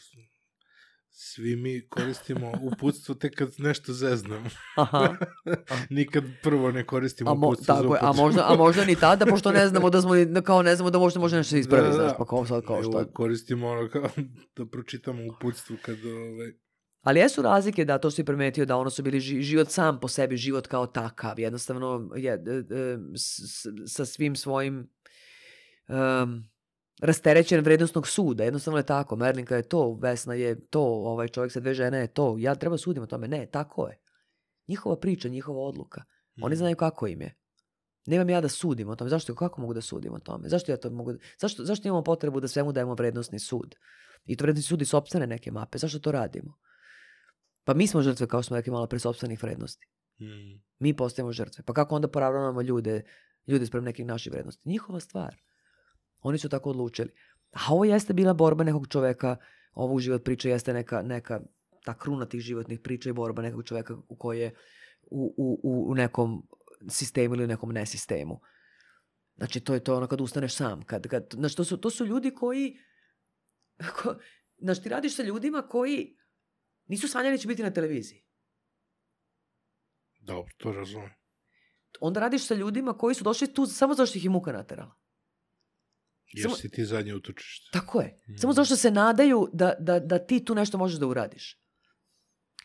[1.09, 4.49] Svi mi koristimo uputstvo tek kad nešto zeznamo.
[4.75, 5.15] Aha.
[5.89, 8.95] Nikad prvo ne koristimo A, mo, uputstvo tako za je, a, možda, a možda ni
[8.95, 11.59] tada, pošto ne znamo da smo, da kao ne znamo da možda može nešto se
[11.59, 12.17] ispravi, Da, da, znaš, da.
[12.17, 13.11] pa kao sad kao Evo, šta.
[13.13, 14.09] Koristimo ono kao
[14.57, 16.51] da pročitamo uputstvo kad ovaj,
[17.01, 20.07] Ali jesu razlike da to si primetio da ono su bili ži- život sam po
[20.07, 22.35] sebi, život kao takav, jednostavno je, e,
[22.75, 22.97] e,
[23.87, 24.89] sa svim svojim
[25.87, 26.49] um,
[27.01, 31.59] rasterećen vrednostnog suda, jednostavno je tako, Merlinka je to, Vesna je to, ovaj čovjek sa
[31.59, 33.99] dve žene je to, ja treba sudim o tome, ne, tako je.
[34.67, 36.03] Njihova priča, njihova odluka,
[36.41, 37.35] oni mm, znaju kako im je.
[38.05, 40.77] Nemam ja da sudim o tome, zašto, kako mogu da sudim o tome, zašto ja
[40.77, 43.75] to mogu, zašto, zašto imamo potrebu da svemu dajemo vrednostni sud?
[44.25, 46.57] I to vrednostni sud iz sopstvene neke mape, zašto to radimo?
[47.63, 49.87] Pa mi smo žrtve, kao smo rekli malo pre, sopstvenih vrednosti.
[50.19, 51.63] mm, Mi postajemo žrtve.
[51.63, 53.03] Pa kako onda poravnavamo ljude,
[53.47, 54.69] ljude sprem nekih naših vrednosti?
[54.69, 55.35] Njihova stvar.
[56.25, 57.09] Oni su tako odlučili.
[57.51, 59.35] A ovo jeste bila borba nekog čoveka,
[59.73, 61.41] ovo u život priča jeste neka, neka
[61.83, 64.55] ta kruna tih životnih priča i borba nekog čoveka u koji je
[65.01, 66.47] u, u, u, nekom
[66.89, 68.39] sistemu ili u nekom nesistemu.
[69.37, 70.81] Znači, to je to ono kad ustaneš sam.
[70.81, 72.77] Kad, kad, znači, to su, to su ljudi koji...
[74.01, 74.15] Ko,
[74.57, 76.17] znači, ti radiš sa ljudima koji
[76.87, 78.25] nisu sanjali da će biti na televiziji.
[80.19, 81.13] dobro, to razumem.
[81.99, 85.04] Onda radiš sa ljudima koji su došli tu samo zato što ih je muka naterala.
[86.35, 87.69] Jer Samo- si ti zadnje utočište.
[87.71, 88.19] Tako je.
[88.27, 88.37] Mm.
[88.37, 91.61] Samo zato što se nadaju da, da, da ti tu nešto možeš da uradiš.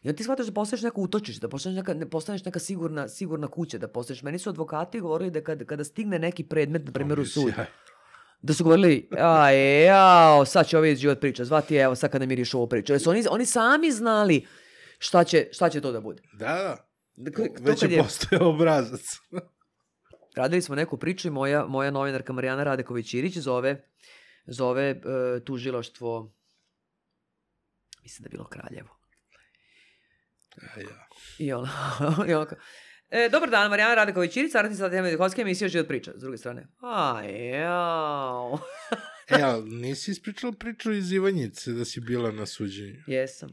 [0.03, 3.09] I onda ti shvataš da postaneš neko utočište, da postaneš neka, ne postaneš neka sigurna,
[3.09, 4.23] sigurna kuća, da postaneš.
[4.23, 7.53] Meni su advokati govorili da kad, kada stigne neki predmet, na primjer u sud,
[8.43, 12.35] da su govorili, a jao, sad će ovaj život priča, zvati evo sad kada mi
[12.35, 12.93] riješi ovo priča.
[12.93, 14.47] Jer su oni, oni sami znali
[14.99, 16.23] šta će, šta će to da bude.
[16.33, 16.91] Da, da.
[17.17, 19.01] Dakle, Već je postao obrazac.
[20.41, 23.85] Radili smo neku priču i moja, moja novinarka Marijana Radeković-Irić zove,
[24.47, 25.01] zove e,
[25.45, 26.35] tužilaštvo,
[28.03, 28.97] mislim da je bilo Kraljevo.
[30.77, 31.09] A ja.
[31.39, 31.71] I ona,
[32.29, 32.59] i ona kao,
[33.11, 36.13] e, dobar dan, Marijana Radeković-Irić, saradnica Tatjana Medikovska, emisija Život priča.
[36.17, 38.59] S druge strane, a jao.
[39.29, 43.03] E, ali nisi ispričala priču iz Ivanjice da si bila na suđenju?
[43.07, 43.51] Jesam.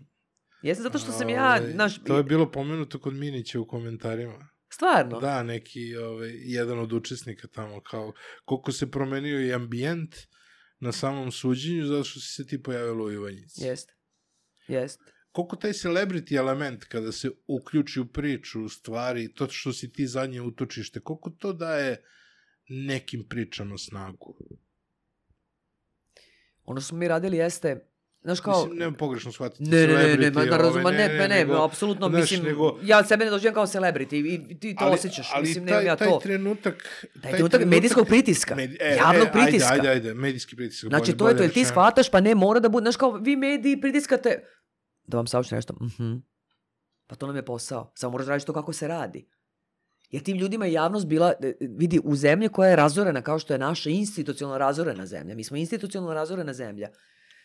[0.61, 4.49] Jesam zato što sam ja, Ovaj, znaš, To je bilo pomenuto kod Minića u komentarima.
[4.69, 5.19] Stvarno.
[5.19, 8.13] Da, neki, ovaj, jedan od učesnika tamo, kao,
[8.45, 10.15] koliko se promenio i ambijent
[10.79, 13.63] na samom suđenju, zato što si se ti pojavila u Ivanjici.
[13.63, 13.93] Jeste.
[14.67, 15.03] Jeste.
[15.31, 20.07] Koliko taj celebrity element, kada se uključi u priču, u stvari, to što si ti
[20.07, 22.03] zadnje utočište, koliko to daje
[22.69, 24.37] nekim pričama snagu?
[26.63, 27.89] Ono što smo mi radili jeste,
[28.21, 28.61] znaš kao...
[28.61, 29.63] Mislim, nema pogrešno shvatiti.
[29.63, 32.43] Ne, ne, ne, ne, ma, naravno, ovaj, ma ne, ne, ne, nego- apsolutno, znaš, mislim,
[32.43, 35.71] nego- ja sebe ne doživljam kao celebrity i, i ti to osjećaš, ali mislim, taj,
[35.73, 36.19] nemam ja taj to.
[36.23, 37.05] trenutak...
[37.21, 38.55] Taj trenutak medijskog pritiska,
[38.97, 39.73] javnog pritiska.
[39.73, 40.89] Ajde, ajde, ajde, medijski pritisak.
[40.89, 43.11] Znači, bolje- to je to, jer ti shvataš, pa ne mora da bude, znaš kao,
[43.11, 44.43] vi mediji pritiskate,
[45.03, 46.13] da vam saopštim nešto, mhm,
[47.07, 49.27] pa to nam je posao, samo moraš raditi to kako se radi.
[50.09, 53.39] Jer tim ljudima je javnost bila, e, e, vidi, u zemlji koja je razorena, kao
[53.39, 56.89] što je naša institucionalno razorena zemlja, mi smo institucionalno razorena zemlja,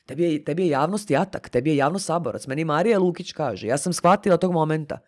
[0.06, 2.46] tebi je, tebi je javnost jatak, tebi je javnost saborac.
[2.46, 4.98] Meni Marija Lukić kaže, ja sam shvatila tog momenta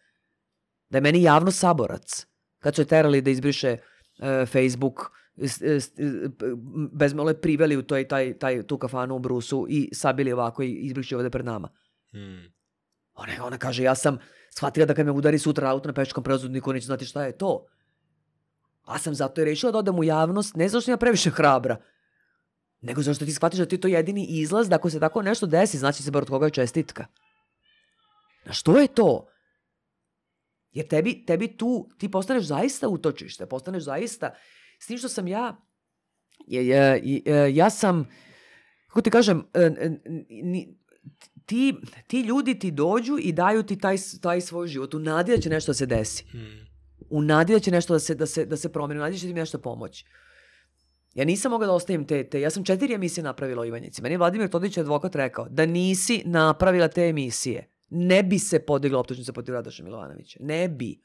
[0.90, 2.26] da je meni javnost saborac.
[2.58, 3.68] Kad su je terali da izbriše
[4.18, 5.90] e, Facebook, s- s-
[6.38, 6.54] p-
[6.92, 10.72] bez mole priveli u toj, taj, taj, tu kafanu u Brusu i sabili ovako i
[10.72, 11.68] izbriši ovde pred nama.
[12.12, 12.52] Hmm.
[13.14, 14.18] Ona, ona kaže, ja sam
[14.56, 17.38] Shvatila da kad me udari sutra auto na peščkom prevozu, niko neće znati šta je
[17.38, 17.66] to.
[18.84, 21.30] A sam zato i rešila da odem u javnost, ne zato što sam ja previše
[21.30, 21.76] hrabra,
[22.84, 25.46] nego zato što ti shvatiš da ti to jedini izlaz, da ako se tako nešto
[25.46, 27.06] desi, znači se bar od koga je čestitka.
[28.44, 29.26] Na što je to?
[30.72, 34.34] Jer tebi, tebi tu, ti postaneš zaista utočište, postaneš zaista,
[34.78, 35.56] s tim što sam ja,
[36.46, 38.08] je, je, je, ja sam,
[38.86, 39.70] kako ti kažem, e,
[40.28, 40.78] ni,
[41.46, 41.74] ti,
[42.06, 45.50] ti ljudi ti dođu i daju ti taj, taj svoj život u nadi da će
[45.50, 46.24] nešto da se desi.
[46.30, 46.66] Hmm.
[47.10, 49.20] U nadi da će nešto da se, da se, da se promeni, u nadi da
[49.20, 50.04] će ti nešto pomoći.
[51.14, 54.02] Ja nisam mogla da ostavim te, te, ja sam četiri emisije napravila o Ivanjici.
[54.02, 58.98] Meni je Vladimir Todić advokat rekao da nisi napravila te emisije, ne bi se podigla
[58.98, 60.38] optužnica protiv Radoša Milovanovića.
[60.42, 61.00] Ne bi.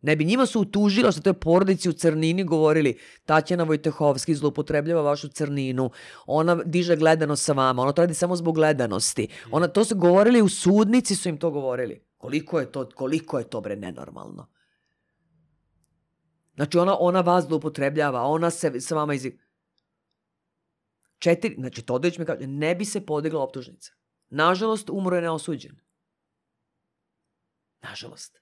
[0.00, 0.24] Ne bi.
[0.24, 5.90] Njima su utužila što toj porodici u crnini govorili Tatjana Vojtehovski zloupotrebljava vašu crninu,
[6.26, 9.28] ona diže gledanost sa vama, ona to radi samo zbog gledanosti.
[9.50, 12.00] Ona, to su govorili u sudnici su im to govorili.
[12.16, 14.46] Koliko je to, koliko je to bre nenormalno.
[16.56, 19.38] Znači ona, ona vas zloupotrebljava, ona se sa vama izi...
[21.18, 23.92] Četiri, znači Todorić mi kaže, ne bi se podigla optužnica.
[24.28, 25.80] Nažalost, umro je neosuđen.
[27.82, 28.40] Nažalost.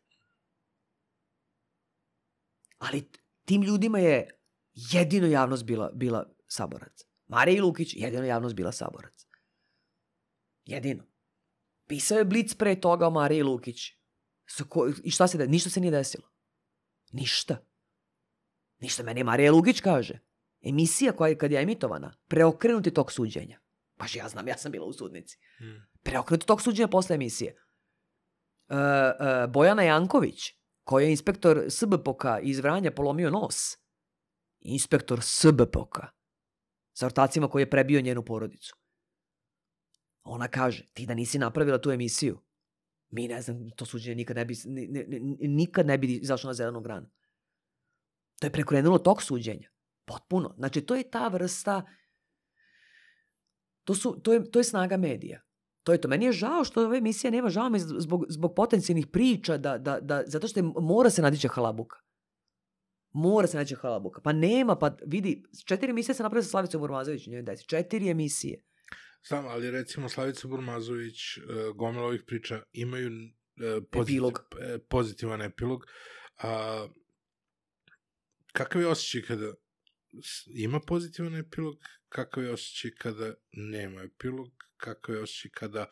[2.79, 3.11] Ali
[3.45, 4.41] tim ljudima je
[4.75, 7.07] jedino javnost bila, bila saborac.
[7.27, 9.27] Marija Lukić, jedino javnost bila saborac.
[10.65, 11.05] Jedino.
[11.87, 13.81] Pisao je Blic pre toga o Mariji Lukić.
[14.69, 15.47] Ko, I šta se da?
[15.47, 16.29] Ništa se nije desilo.
[17.13, 17.74] Ništa.
[18.85, 20.19] Ništa meni Marija Lukić kaže.
[20.63, 23.61] Emisija koja je kad je emitovana, preokrenuti tok suđenja.
[23.99, 25.39] Baš ja znam, ja sam bila u sudnici.
[25.59, 25.87] Hmm.
[26.03, 27.57] Preokrenuti tok suđenja posle emisije.
[28.69, 30.53] Uh, uh, Bojana Janković,
[30.85, 33.57] koji je inspektor SBPOK-a iz Vranja polomio nos.
[34.61, 36.09] Inspektor SBPOK-a.
[36.93, 38.77] Sa ortacima koji je prebio njenu porodicu.
[40.25, 42.41] Ona kaže, ti da nisi napravila tu emisiju,
[43.11, 46.55] mi ne znam, to suđenje nikad ne bi, ni, ni, nikad ne bi izašlo na
[46.55, 47.07] zelenu granu.
[48.45, 49.69] To je prekrenulo tok suđenja.
[50.05, 50.55] Potpuno.
[50.59, 51.83] Znači, to je ta vrsta,
[53.85, 55.41] to, su, to, je, to je snaga medija.
[55.83, 56.09] To je to.
[56.09, 60.01] Meni je žao što ove emisije nema, žao mi zbog, zbog potencijalnih priča, da, da,
[60.01, 61.97] da, zato što je, mora se nadići halabuka.
[63.13, 64.21] Mora se naći halabuka.
[64.21, 67.67] Pa nema, pa vidi, četiri emisije se napravio sa Slavicom Urmazović, njoj desi.
[67.69, 68.63] Četiri emisije.
[69.29, 74.41] Znam, ali recimo Slavica Burmazović, uh, gomila ovih priča imaju uh, pozitiv, epilog.
[74.89, 75.85] pozitivan epilog.
[76.43, 76.89] A,
[78.55, 79.53] kakav je osjećaj kada
[80.47, 81.75] ima pozitivan epilog,
[82.09, 85.87] kakav je osjećaj kada nema epilog, kakav je osjećaj kada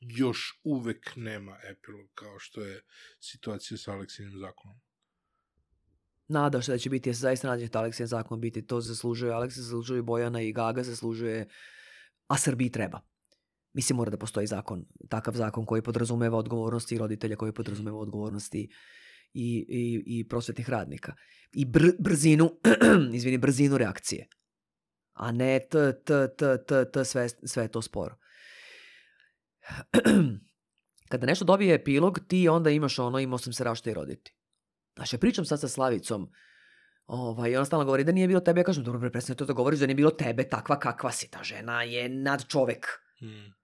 [0.00, 2.82] još uvek nema epilog, kao što je
[3.20, 4.80] situacija sa Aleksinim zakonom.
[6.28, 8.80] Nada se da će biti, ja se zaista nadam da će Aleksinim zakon biti, to
[8.80, 11.48] zaslužuje Aleksa, zaslužuje Bojana i Gaga, zaslužuje,
[12.26, 13.00] a Srbiji treba.
[13.72, 18.68] Mislim, mora da postoji zakon, takav zakon koji podrazumeva odgovornosti roditelja, koji podrazumeva odgovornosti
[19.32, 21.14] i, i, i prosvetnih radnika.
[21.52, 22.50] I br, brzinu,
[23.16, 24.28] izvini, brzinu reakcije.
[25.12, 28.16] A ne t, t, t, t, t sve, sve to sporo.
[31.10, 34.34] Kada nešto dobije epilog, ti onda imaš ono, imao sam se rašta i roditi.
[34.96, 36.28] Znaš, ja pričam sad sa Slavicom,
[37.06, 39.52] ovaj, ona stalno govori da nije bilo tebe, ja kažem, dobro, pre, presne to da
[39.52, 42.86] govoriš, da nije bilo tebe takva kakva si, ta žena je nad čovek.
[43.18, 43.54] Hmm.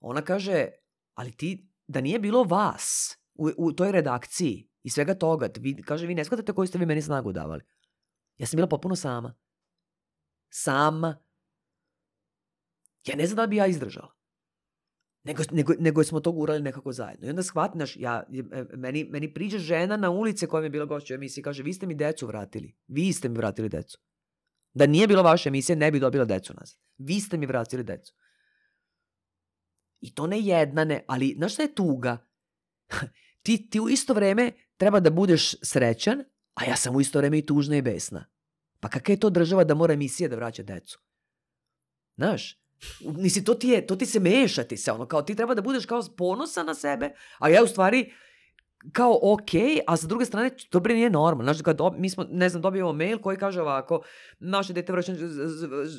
[0.00, 0.66] Ona kaže,
[1.14, 6.06] ali ti, da nije bilo vas u, u toj redakciji i svega toga, vi, kaže,
[6.06, 7.62] vi ne shvatate koju ste vi meni snagu davali.
[8.38, 9.34] Ja sam bila potpuno sama.
[10.50, 11.18] Sama.
[13.06, 14.14] Ja ne znam da bi ja izdržala.
[15.24, 17.26] Nego, nego, nego smo to gurali nekako zajedno.
[17.26, 20.84] I onda shvatnaš, ja, e, meni, meni priđe žena na ulice koja mi je bila
[20.84, 22.76] gošća u emisiji kaže, vi ste mi decu vratili.
[22.86, 23.98] Vi ste mi vratili decu.
[24.72, 26.78] Da nije bilo vaše emisije, ne bi dobila decu nazad.
[26.98, 28.14] Vi ste mi vratili decu.
[30.00, 32.18] I to ne jedna, ne, ali znaš šta je tuga?
[33.42, 37.38] ti, ti u isto vreme treba da budeš srećan, a ja sam u isto vreme
[37.38, 38.24] i tužna i besna.
[38.80, 41.00] Pa kakva je to država da mora emisija da vraća decu?
[42.16, 42.56] Znaš,
[43.00, 45.62] Nisi, to ti, je, to ti se meša ti se, ono, kao ti treba da
[45.62, 48.12] budeš kao ponosan na sebe, a ja u stvari
[48.92, 49.50] kao ok,
[49.86, 51.52] a sa druge strane to bre nije normalno.
[51.52, 54.02] Znaš, kad dobi, mi smo, ne znam, dobijemo mail koji kaže ovako,
[54.38, 55.18] naše dete vraćanje,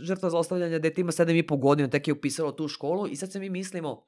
[0.03, 3.49] žrtva zlostavljanja, dete ima 7,5 godina, tek je upisalo tu školu i sad se mi
[3.49, 4.03] mislimo,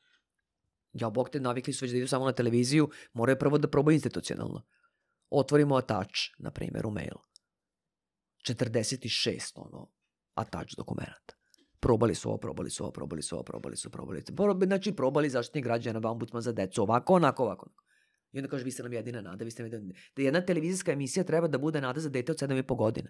[0.94, 3.94] ja bog te navikli su već da idu samo na televiziju, moraju prvo da probaju
[3.94, 4.62] institucionalno.
[5.30, 7.18] Otvorimo attach, na primjer, u mail.
[8.48, 9.92] 46, ono,
[10.36, 11.44] attach dokumenta
[11.84, 14.34] probali su ovo, probali su ovo, probali su ovo, probali su, probali su.
[14.66, 17.70] Znači, probali zaštitnik građana, ombudsman za decu, ovako, onako, ovako.
[18.32, 20.92] I onda kaže, vi ste nam jedina nada, vi ste nam jedina Da jedna televizijska
[20.92, 23.10] emisija treba da bude nada za dete od 7,5 godina.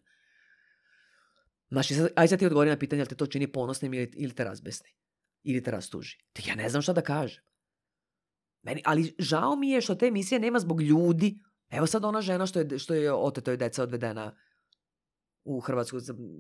[1.69, 4.43] Znači, aj sad ti odgovori na pitanje, ali te to čini ponosnim ili, ili te
[4.43, 4.89] razbesni.
[5.43, 6.17] Ili te rastuži.
[6.33, 7.43] Te ja ne znam šta da kažem.
[8.63, 11.39] Meni, ali žao mi je što te emisije nema zbog ljudi.
[11.69, 14.35] Evo sad ona žena što je, što je oteto je deca odvedena
[15.43, 15.97] u Hrvatsku,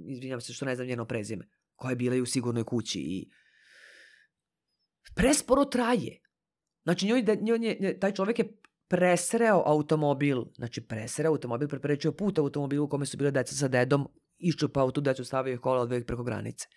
[0.07, 3.29] izvinjam se što ne znam njeno prezime, koja je bila i u sigurnoj kući i
[5.15, 6.19] presporo traje.
[6.83, 12.85] Znači, njoj, njoj, je- taj čovjek je presreo automobil, znači presreo automobil, preprečio put automobilu
[12.85, 16.23] u kome su bile deca sa dedom, iščupao tu decu, stavio ih kola, ih preko
[16.23, 16.67] granice.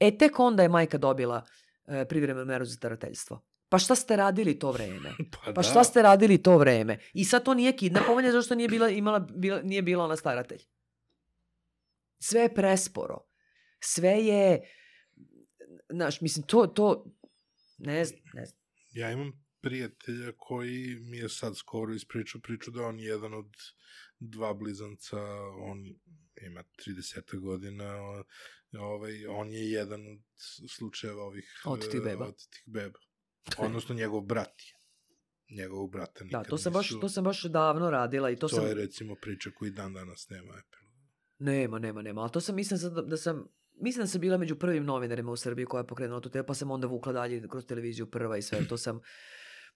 [0.00, 1.44] E, tek onda je majka dobila
[1.86, 3.42] e, privremenu meru za starateljstvo.
[3.72, 5.14] Pa šta ste radili to vreme?
[5.32, 6.98] Pa, Pa šta ste radili to vreme?
[7.14, 10.60] I sad to nije kidnapovanje zašto nije bila, imala, bila, nije bila ona staratelj.
[12.18, 13.18] Sve je presporo.
[13.80, 14.60] Sve je,
[15.88, 17.04] znaš, mislim, to, to,
[17.78, 18.60] ne znam, ne znam.
[18.92, 23.50] Ja imam prijatelja koji mi je sad skoro ispričao priču da on je jedan od
[24.18, 25.20] dva blizanca,
[25.60, 25.78] on
[26.42, 27.94] ima 30 godina,
[28.80, 30.20] ovaj, on je jedan od
[30.76, 32.24] slučajeva ovih Otetih e, beba.
[32.24, 32.98] otetih beba.
[33.58, 34.74] Odnosno njegov brat je.
[35.52, 38.48] Njegovog brata Da, nikad to sam, baš, nisu- to sam baš davno radila i to,
[38.48, 38.66] To sam...
[38.66, 40.92] je recimo priča koji dan danas nema epilog.
[41.38, 42.20] Nema, nema, nema.
[42.20, 45.32] Ali to sam, mislim sad da, da sam, mislim da sam bila među prvim novinarima
[45.32, 48.36] u Srbiji koja je pokrenula tu temu, pa sam onda vukla dalje kroz televiziju prva
[48.36, 48.68] i sve.
[48.68, 49.00] To sam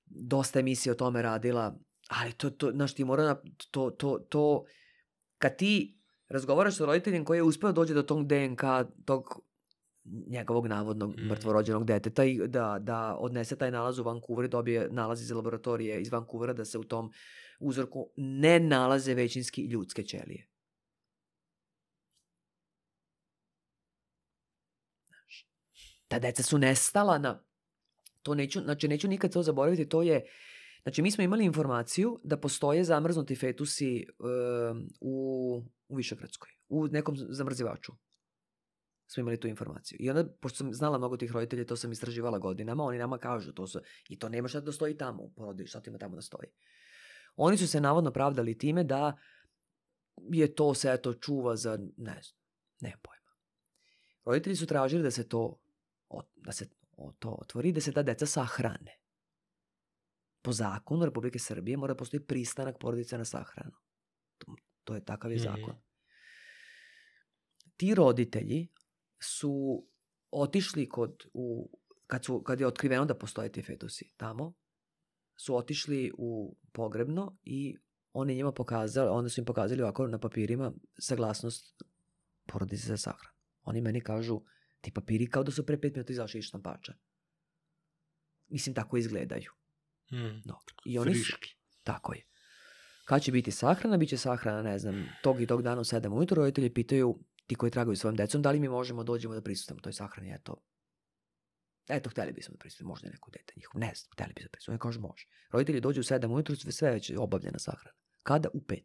[0.07, 1.79] dosta emisija o tome radila.
[2.09, 4.65] Ali to, to, znaš, ti mora, na- to, to, to,
[5.39, 8.61] kad ti razgovaraš sa roditeljem koji je uspeo dođe do tog DNK,
[9.05, 9.41] tog
[10.27, 11.27] njegovog navodnog Mhm.
[11.27, 16.01] mrtvorođenog deteta i da, da odnese taj nalaz u Vancouver i dobije nalaz iz laboratorije
[16.01, 17.13] iz Vancouvera da se u tom
[17.61, 20.49] uzorku ne nalaze većinski ljudske ćelije.
[25.09, 25.49] Znaš,
[26.09, 27.43] Ta deca su nestala na...
[28.23, 30.25] To neću, znači neću nikad to zaboraviti, to je...
[30.83, 37.15] Znači mi smo imali informaciju da postoje zamrznuti fetusi um, u, u Višegradskoj, u nekom
[37.17, 37.93] zamrzivaču
[39.07, 39.97] smo imali tu informaciju.
[40.01, 43.53] I onda, pošto sam znala mnogo tih roditelja, to sam istraživala godinama, oni nama kažu,
[43.53, 46.17] to su, i to nema šta da stoji tamo u porodi, šta to ima tamo
[46.17, 46.49] da stoji.
[47.37, 49.17] Oni su se navodno pravdali time da
[50.33, 52.41] je to se eto čuva za, ne znam,
[52.81, 53.33] ne pojma.
[54.25, 55.61] Roditelji su tražili da se to,
[56.37, 56.69] da se
[57.19, 58.99] to otvori, da se ta deca sahrane.
[60.43, 63.73] Po zakonu Republike Srbije mora da postoji pristanak porodice na sahranu.
[64.39, 64.55] To,
[64.85, 65.45] to je takav je Mhm.
[65.45, 65.75] zakon.
[67.77, 68.69] Ti roditelji
[69.23, 69.85] su
[70.31, 74.55] otišli kod, u, kad, su, kad je otkriveno da postoje ti fetusi tamo,
[75.37, 77.77] su otišli u pogrebno i
[78.13, 81.83] oni njima pokazali, onda su im pokazali ovako na papirima saglasnost
[82.47, 83.37] porodice za sahranu.
[83.63, 84.41] Oni meni kažu,
[84.81, 86.95] ti papiri kao da su pre pet minuta izašli iz štampača.
[88.49, 89.53] Mislim, tako izgledaju.
[90.13, 90.41] Mm.
[90.45, 90.75] Dobro.
[90.85, 91.57] I oni su, Friški.
[91.83, 92.27] tako je.
[93.05, 93.97] Kad će biti sahrana?
[93.97, 96.37] Biće sahrana, ne znam, tog i tog dana u 7 ujutro.
[96.37, 99.93] Roditelji pitaju, ti koji tragaju svojim decom, da li mi možemo dođemo da prisustamo toj
[99.93, 100.35] sahrani?
[100.35, 100.63] Eto,
[101.89, 103.81] eto, hteli bismo da prisustamo, možda neko dete njihov.
[103.81, 104.75] Ne znam, hteli bismo da prisustamo.
[104.75, 105.27] Oni kažu, može.
[105.51, 107.97] Roditelji dođu u 7 ujutro, sve, već je obavljena sahrana.
[108.23, 108.49] Kada?
[108.55, 108.83] U 5.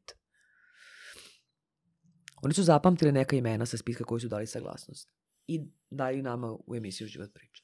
[2.43, 5.11] Oni su zapamtili neka imena sa spiska koji su dali saglasnost.
[5.47, 7.63] I dali nama u emisiju Život priča.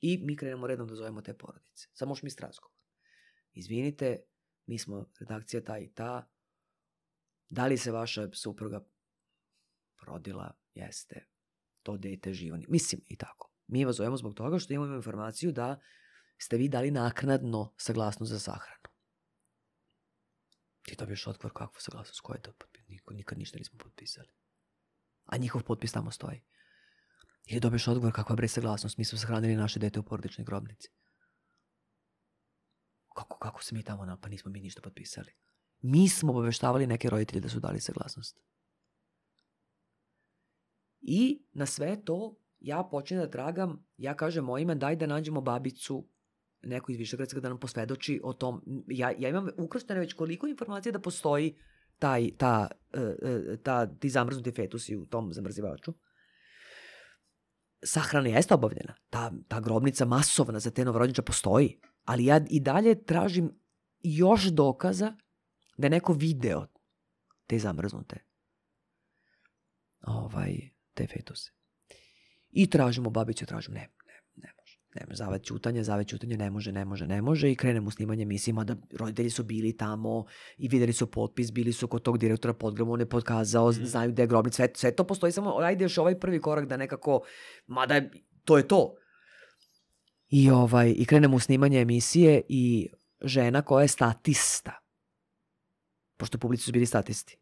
[0.00, 1.88] I mi krenemo redom da zovemo te porodice.
[1.92, 2.72] Samo možeš mi razgovor.
[3.52, 4.22] Izvinite,
[4.66, 6.28] mi smo redakcija ta i ta.
[7.48, 8.84] Da li se vaša supruga
[10.06, 10.52] rodila?
[10.74, 11.26] Jeste.
[11.82, 12.56] To dete živo.
[12.56, 12.68] nije.
[12.70, 13.50] Mislim i tako.
[13.66, 15.80] Mi vas zovemo zbog toga što imamo informaciju da
[16.38, 18.88] ste vi dali naknadno saglasnost za sahranu.
[20.82, 22.88] Ti dobiješ odgovor kakvu saglasnost, ko je to potpis?
[22.88, 24.28] Niko, nikad ništa nismo potpisali.
[25.24, 26.42] A njihov potpis tamo stoji.
[27.46, 30.88] Ili dobiješ odgovor kakva bre saglasnost, mi smo sahranili naše dete u porodičnoj grobnici.
[33.14, 35.32] Kako, kako se mi tamo na, pa nismo mi ništa potpisali.
[35.80, 38.38] Mi smo obaveštavali neke roditelje da su dali saglasnost.
[41.00, 46.08] I na sve to ja počnem da tragam, ja kažem mojima daj da nađemo babicu
[46.62, 48.62] neko iz Višegradska da nam posvedoči o tom.
[48.88, 51.56] Ja, ja imam ukrštene već koliko informacija da postoji
[51.98, 55.94] taj, ta, e, e, ta, ti zamrznuti fetusi u tom zamrzivaču.
[57.82, 58.94] Sahrana jeste obavljena.
[59.10, 61.80] Ta, ta grobnica masovna za te novorođenča postoji.
[62.04, 63.60] Ali ja i dalje tražim
[64.02, 65.16] još dokaza
[65.76, 66.66] da je neko video
[67.46, 68.30] te zamrznute
[70.02, 71.52] ovaj, te fetuse.
[72.50, 74.78] I tražimo babiću, tražimo, ne, ne, ne može.
[74.94, 77.90] Ne može, zavet ćutanja, zavet ćutanja, ne može, ne može, ne može i krenemo u
[77.90, 80.24] snimanje emisije, mada roditelji su bili tamo
[80.56, 84.22] i videli su potpis, bili su kod tog direktora podgrama, on je podkazao, znaju gde
[84.22, 87.20] je grobnica, sve, sve to postoji, samo ajde još ovaj prvi korak da nekako,
[87.66, 88.10] mada je,
[88.44, 88.94] to je to.
[90.28, 92.88] I, ovaj, I krenemo u snimanje emisije i
[93.22, 94.80] žena koja je statista,
[96.16, 97.38] pošto publici su bili statisti.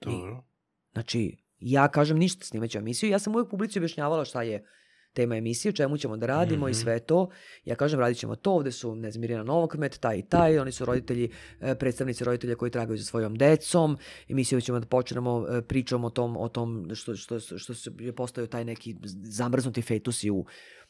[0.00, 0.44] Dobro.
[0.92, 4.64] Znači, ja kažem ništa, snimat ću emisiju, ja sam uvijek publici objašnjavala šta je
[5.12, 6.80] tema emisije, o čemu ćemo da radimo i Mhm.
[6.80, 7.30] sve to.
[7.64, 10.72] Ja kažem, radit ćemo to, ovde su, ne znam, Mirjana Novokmet, taj i taj, oni
[10.72, 11.30] su roditelji,
[11.60, 13.96] e, predstavnici roditelja koji tragaju za svojom decom.
[14.28, 18.14] Emisiju ćemo da počnemo e, pričom o tom, o tom što, što, što, što je
[18.14, 18.96] postao taj neki
[19.30, 20.46] zamrznuti fetusi u,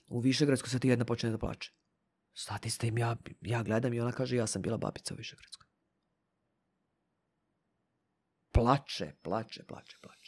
[0.09, 1.73] u Višegradskoj, sad ti jedna počne da plače.
[2.35, 5.67] Stati s tim, ja, ja gledam i ona kaže, ja sam bila babica u Višegradskoj.
[8.53, 10.20] Plače, plače, plače, plače.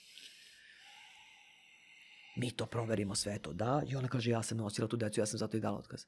[2.42, 3.82] Mi to proverimo sve to, da.
[3.86, 6.06] I ona kaže, ja sam nosila tu decu, ja sam zato i dala otkaz.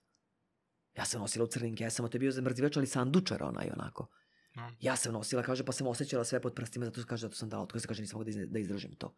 [0.96, 4.08] Ja sam nosila u crnim kesama, to je bio zamrzivač, ali sandučara onaj onako.
[4.54, 4.72] No.
[4.80, 7.62] Ja sam nosila, kaže, pa sam osjećala sve pod prstima, zato kaže, zato sam dala
[7.62, 9.14] otkaz, kaže, nisam mogla da, da izdržim to.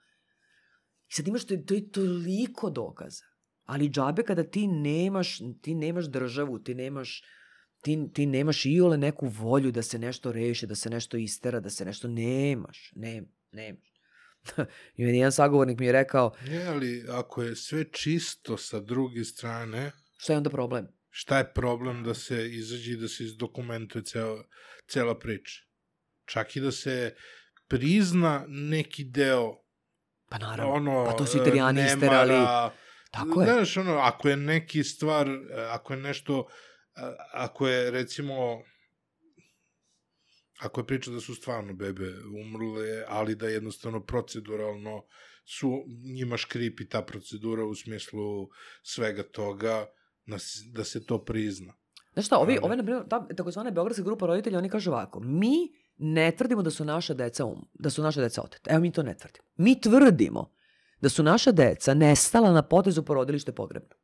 [1.09, 3.25] I sad imaš, to, to je toliko dokaza.
[3.65, 7.23] Ali džabe kada ti nemaš, ti nemaš državu, ti nemaš,
[7.81, 11.71] ti, ti nemaš iole neku volju da se nešto reši, da se nešto istera, da
[11.71, 12.93] se nešto nemaš.
[12.97, 13.23] Ne,
[13.53, 13.96] nemaš.
[14.97, 19.25] I meni jedan sagovornik mi je rekao, Ne, ali ako je sve čisto sa druge
[19.25, 20.87] strane, šta je onda problem?
[21.11, 24.45] šta je problem da se izađe i da se izdokumentuje ceo,
[24.89, 25.63] cela priča?
[26.25, 27.15] Čak i da se
[27.69, 29.57] prizna neki deo
[30.29, 32.47] Pa naravno, ono, pa to su e, italijani nemara, isterali.
[33.11, 33.47] Tako je.
[33.47, 35.35] Znaš, ono, ako je neki stvar, e,
[35.71, 36.47] ako je nešto,
[36.95, 38.63] a- ako je, recimo,
[40.61, 42.13] ako je priča da su stvarno bebe
[42.45, 45.07] umrle, ali da jednostavno proceduralno
[45.45, 48.49] su njima škripi ta procedura u smislu
[48.83, 49.87] svega toga,
[50.73, 51.75] da se, to prizna.
[52.13, 55.73] Znaš šta, ovi, ove, na primjer, ta takozvana beogradska grupa roditelja, oni kažu ovako, mi
[55.97, 58.71] ne tvrdimo da su naša deca um, da su naša deca oteta.
[58.71, 59.45] Evo mi to ne tvrdimo.
[59.57, 60.53] Mi tvrdimo
[61.01, 63.95] da su naša deca nestala na potezu porodilište pogrebno.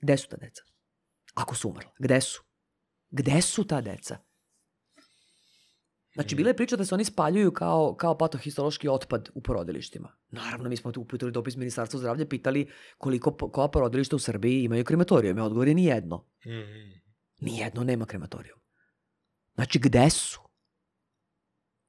[0.00, 0.62] Gde su ta deca?
[1.34, 1.90] Ako su umrla.
[1.98, 2.42] Gde su?
[3.10, 4.18] Gde su ta deca?
[6.18, 10.12] Znači, bila je priča da se oni spaljuju kao, kao patohistološki otpad u porodilištima.
[10.30, 14.84] Naravno, mi smo tu uputili dopis Ministarstva zdravlja, pitali koliko, koja porodilišta u Srbiji imaju
[14.84, 15.38] krematorijum.
[15.38, 16.26] Odgovor je ni jedno.
[16.46, 17.00] Mm.
[17.40, 18.58] Nijedno nema krematorijum.
[19.54, 20.40] Znači, gde su?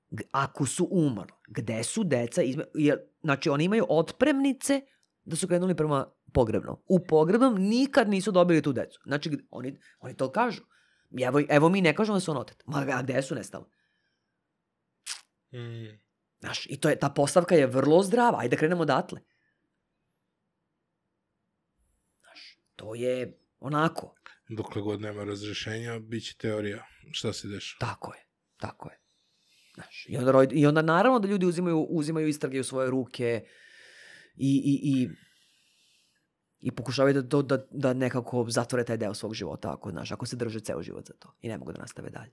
[0.10, 2.42] G- Ako su umrli, gde su deca?
[2.42, 2.64] Izme...
[2.74, 4.82] Jer, znači, oni imaju otpremnice
[5.24, 6.76] da su krenuli prema pogrebnom.
[6.88, 9.00] U pogrebnom nikad nisu dobili tu decu.
[9.06, 10.62] Znači, oni, oni to kažu.
[11.22, 12.64] Evo, evo mi ne kažemo da su on otet.
[12.66, 13.66] Ma, a gde su nestali?
[15.54, 16.00] Mm.
[16.40, 18.40] Znaš, i to je, ta postavka je vrlo zdrava.
[18.40, 19.20] Ajde da krenemo odatle.
[22.22, 24.16] Znaš, to je onako.
[24.50, 27.80] Dokle god nema razrešenja, bit će teorija šta se dešava.
[27.80, 28.26] Tako je,
[28.58, 29.00] tako je.
[29.74, 33.46] Znaš, i, onda, I onda naravno da ljudi uzimaju, uzimaju istrage u svoje ruke
[34.36, 35.10] i, i, i,
[36.60, 40.36] i pokušavaju da, da, da nekako zatvore taj deo svog života, ako, znaš, ako se
[40.36, 42.32] drže ceo život za to i ne mogu da nastave dalje.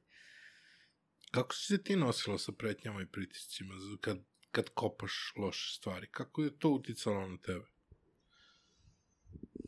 [1.36, 4.18] Kako si se ti nosila sa pretnjama i pritiscima kad,
[4.50, 6.08] kad kopaš loše stvari?
[6.10, 7.64] Kako je to uticalo na tebe?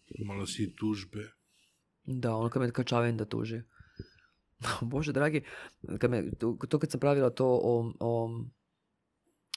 [0.06, 1.28] Imala si i tužbe.
[2.04, 3.60] Da, ono kad me kačaven da tuži.
[4.92, 5.44] Bože dragi,
[5.98, 6.30] kad me,
[6.68, 8.30] to, kad sam pravila to o, o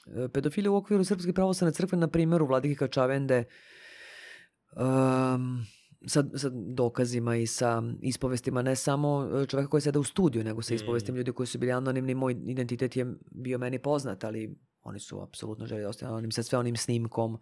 [0.06, 3.44] e, pedofiliji u okviru Srpske pravoslavne crkve, na primjeru Vladike Kačavende,
[4.76, 5.64] um,
[6.06, 10.62] sa, sa dokazima i sa ispovestima ne samo e, čoveka koji sede u studiju, nego
[10.62, 10.76] sa Mm.
[10.76, 12.14] ispovestima ljudi koji su bili anonimni.
[12.14, 16.42] Moj identitet je bio meni poznat, ali oni su apsolutno želi da ostane anonim sa
[16.42, 17.38] sve onim snimkom,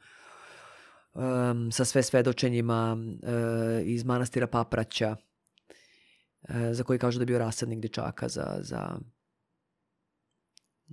[1.15, 5.17] um, sa sve svedočenjima e, iz manastira Papraća,
[6.49, 8.99] e, za koji kažu da je bio rasadnik dečaka za, za,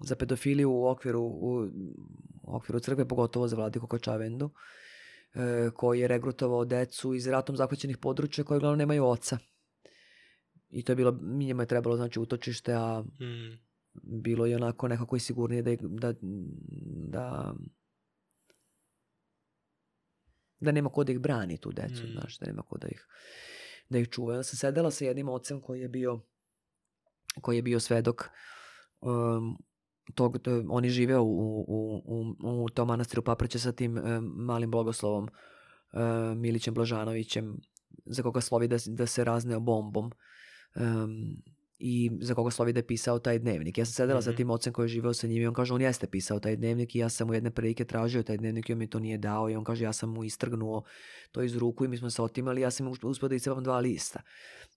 [0.03, 1.69] za pedofiliju u okviru, u,
[2.43, 4.49] u okviru crkve, pogotovo za Vladiku Kočavendu,
[5.73, 9.37] koji je regrutovao decu iz ratom zahvaćenih područja koji uglavnom nemaju oca.
[10.69, 13.57] I to je bilo, njima je trebalo znači utočište, a Mm.
[14.03, 16.13] bilo je onako nekako i sigurnije da, da,
[17.07, 17.53] da,
[20.59, 22.11] da nema ko da ih brani tu decu, Mm.
[22.11, 23.07] znaš, da nema ko da ih,
[23.89, 24.35] da ih čuva.
[24.35, 26.19] Ja sam sedela sa jednim ocem koji je bio
[27.41, 28.23] koji je bio svedok
[29.01, 29.57] um,
[30.15, 34.03] tog, to, on je živeo u, u, u, u tom manastiru Papraća sa tim um,
[34.35, 35.29] malim blagoslovom
[35.93, 37.57] um, Milićem Blažanovićem
[38.05, 40.11] za koga slovi da, da se razneo bombom
[40.75, 41.37] um,
[41.79, 43.77] i za koga slovi da je pisao taj dnevnik.
[43.77, 44.37] Ja sam sedela sa Mhm.
[44.37, 46.95] tim ocem koji je živeo sa njim i on kaže on jeste pisao taj dnevnik
[46.95, 49.49] i ja sam mu jedne prilike tražio taj dnevnik i on mi to nije dao
[49.49, 50.83] i on kaže ja sam mu istrgnuo
[51.31, 53.79] to iz ruku i mi smo se otimali ja sam mu uspio da iscevam dva
[53.79, 54.21] lista.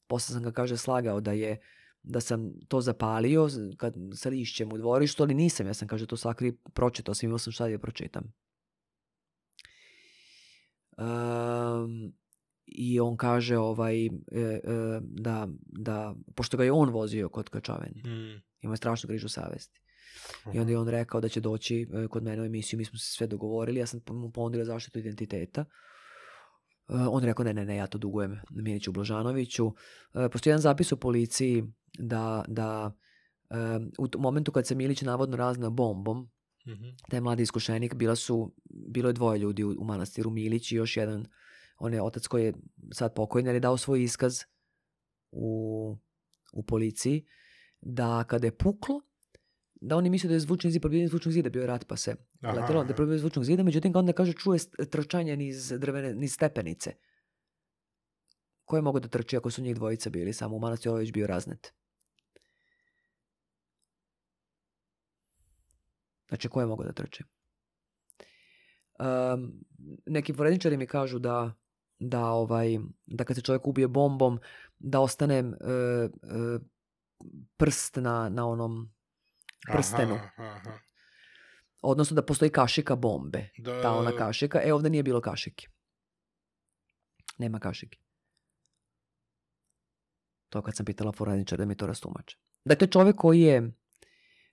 [0.07, 1.61] Posle sam ga kaže slagao da je
[2.03, 5.67] da sam to zapalio kad, sa lišćem u dvorištu, ali nisam.
[5.67, 8.33] Ja sam kaže to sakri pročitao sam, imao sam šta da je pročitam.
[10.99, 12.13] Um,
[12.67, 14.61] I on kaže ovaj, e, e,
[15.03, 18.43] da, da, pošto ga je on vozio kod Kačaven, Mm.
[18.61, 19.81] ima strašnu grižu savesti.
[20.55, 22.99] I onda je on rekao da će doći e, kod mene u emisiju, mi smo
[22.99, 25.65] se sve dogovorili, ja sam mu ponudila zaštitu identiteta.
[26.89, 29.67] on rekao, ne, ne, ne, ja to dugujem Miliću Blažanoviću.
[29.67, 29.75] Uh,
[30.33, 31.65] postoji jedan zapis u policiji
[31.99, 32.93] da, da
[33.51, 36.31] um, u momentu kad se Milić navodno razna bombom,
[36.67, 36.89] Mhm.
[37.11, 40.97] taj mladi iskušenik, bila su, bilo je dvoje ljudi u, u manastiru, Milić i još
[40.97, 41.27] jedan,
[41.79, 42.53] on je otac koji je
[42.93, 44.41] sad pokojni, ali je dao svoj iskaz
[45.31, 45.97] u,
[46.53, 47.27] u policiji,
[47.81, 49.01] da kada je puklo,
[49.81, 52.17] da oni misle da je zvučni zid, probijeni zvučnog zida, bio je rat pa se
[52.41, 54.59] Aha, letelo, da je probio zvučnog zida, međutim onda kaže čuje
[54.91, 56.93] trčanje niz drvene, niz stepenice.
[58.65, 61.13] Ko je mogao da trči ako su njih dvojica bili, samo u manastiru ovaj već
[61.13, 61.75] bio raznet.
[66.31, 67.25] Znači, ko je mogao da trči?
[68.99, 69.65] Um,
[70.07, 71.55] neki forenzičari mi kažu da
[72.01, 74.41] da ovaj da kad se čovjek ubije bombom
[74.79, 76.09] da ostane e, e,
[77.57, 78.93] prst na, na onom
[79.73, 80.15] prstenu.
[80.15, 80.79] Aha, aha.
[81.83, 85.67] odnosno da postoji kašika bombe Da, ta ona kašika e ovdje nije bilo kašike
[87.39, 87.99] nema kašike
[90.49, 93.73] to kad sam pitala forenzičara da mi to rastumače dakle čovjek koji je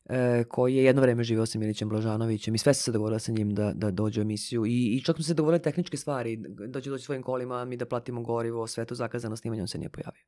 [0.09, 3.53] e, koji je jedno vrijeme živio sa Milićem Blažanovićem i sve se dogovorila sa njim
[3.55, 4.65] da, da dođe u emisiju.
[4.65, 7.85] I, i čak smo se dogovorili tehničke stvari da će doći svojim kolima, mi da
[7.85, 10.23] platimo gorivo sve to zakazano snimanje, on se nije pojavio.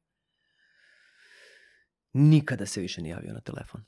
[2.13, 3.81] Nikada se više nije javio na telefon.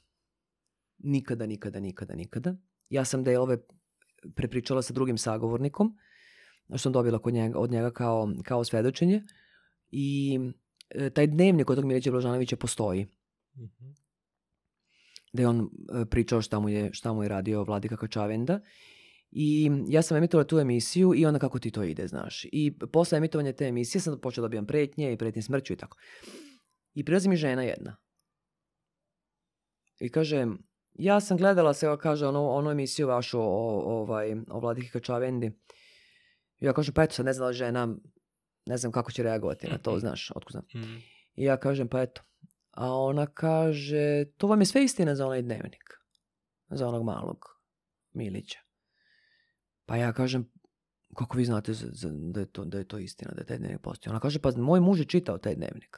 [0.98, 2.56] Nikada, nikada, nikada, nikada.
[2.90, 3.58] Ja sam delove
[4.36, 5.98] prepričala sa drugim sagovornikom
[6.72, 9.24] što sam dobila kod njega, od njega kao, kao svedočenje.
[9.90, 10.40] I
[10.90, 13.08] e, taj dnevnik od tog Milića Blažanovića postoji.
[13.58, 14.01] Mhm.
[15.34, 18.60] Da je on e, pričao šta mu je, šta mu je radio Vladika Kačavenda
[19.32, 22.46] i ja sam emitovala tu emisiju i onda kako ti to ide, znaš.
[22.52, 25.98] I posle emitovanja te emisije sam počela da dobijam pretnje i pretnje smrću i tako.
[26.94, 27.98] I prilazi mi žena jedna.
[30.00, 30.48] I kaže,
[30.94, 35.52] ja sam gledala se, kaže, ono, onu emisiju vašu o, o, ovaj, o Vladiki Kačavendi.
[36.60, 37.96] I ja kažem, pa eto, sad ne znam li žena,
[38.66, 40.66] ne znam kako će reagovati na to, znaš, otkud znam.
[40.76, 40.98] Mhm.
[41.36, 42.22] I ja kažem, pa eto.
[42.72, 45.84] A ona kaže, to vam je sve istina za onaj dnevnik.
[46.70, 47.46] Za onog malog
[48.14, 48.60] Milića.
[49.86, 50.52] Pa ja kažem,
[51.16, 53.58] kako vi znate za, za- da, je to, da je to istina, da je taj
[53.58, 54.12] dnevnik postoji?
[54.12, 55.98] Ona kaže, pa moj muž je čitao taj dnevnik.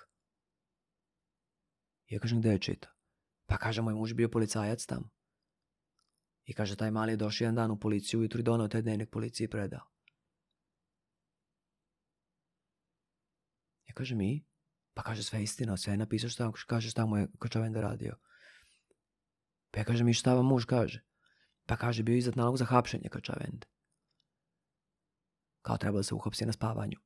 [2.07, 2.91] Ja kažem, gde je čitao?
[3.45, 5.09] Pa kaže, moj muž bio policajac tamo.
[6.45, 9.09] I kaže, taj mali je došao jedan dan u policiju ujutru i donao taj dnevnik
[9.09, 9.85] policiji i predao.
[13.87, 14.45] Ja kažem, i?
[14.93, 18.15] Pa kaže, sve istina, sve je napisao šta, kaže šta mu je Kočavenda radio.
[19.71, 21.03] Pa ja kažem, i šta vam muž kaže?
[21.65, 23.67] Pa kaže, bio izdat nalog za hapšenje Kočavende.
[25.61, 26.99] Kao treba da se uhapsi na spavanju.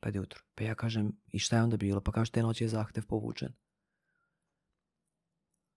[0.00, 0.40] Pa je jutro.
[0.54, 2.00] Pa ja kažem, i šta je onda bilo?
[2.00, 3.54] Pa kaže, te noći je zahtev povučen.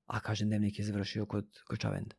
[0.06, 2.16] A kaže, dnevnik je završio kod Kočavende.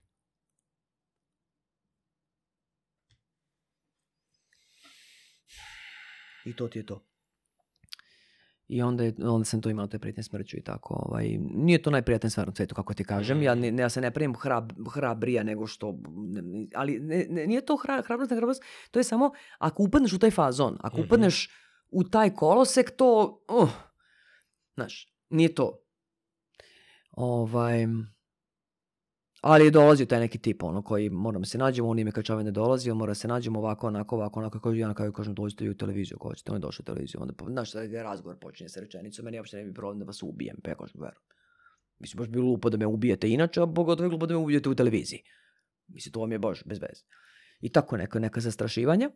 [6.45, 7.16] I to ti je to.
[8.69, 10.95] I onda, je, onda sam to imala te prijetnje smrću i tako.
[10.97, 13.43] Ovaj, nije to najprijatnija stvar na svetu, kako ti kažem.
[13.43, 15.99] Ja, ne, ja se ne pravim hrab, hrabrija nego što...
[16.09, 16.43] ne-
[16.75, 18.63] Ali ne, ne- nije to hra, hrabrost, ne hrabrost.
[18.91, 21.07] To je samo, ako upadneš u taj fazon, ako Mhm.
[21.07, 21.51] upadneš
[21.89, 23.41] u taj kolosek, to...
[23.53, 23.71] Uh,
[24.75, 25.79] znaš, nije to.
[27.11, 27.87] Ovaj,
[29.41, 32.51] ali je dolazio taj neki tip, ono, koji moramo se nađemo, on ime kačave ne
[32.51, 35.65] dolazi, on mora se nađemo ovako, onako, ovako, onako, kako ja na kraju kažem, dođite
[35.65, 38.81] i u televiziju, ako hoćete, on je došao u televiziju, onda, znaš, razgovor počinje sa
[38.81, 41.23] rečenicom, meni uopšte ne bi problem da vas ubijem, pa ja kažem, verujem.
[41.99, 44.69] Mislim, baš bi glupo da me ubijete inače, a pogotovo je glupo da me ubijete
[44.69, 45.23] u televiziji.
[45.89, 47.03] Mislim, to vam je baš bez veze.
[47.61, 49.11] I tako neka, neka zastrašivanja.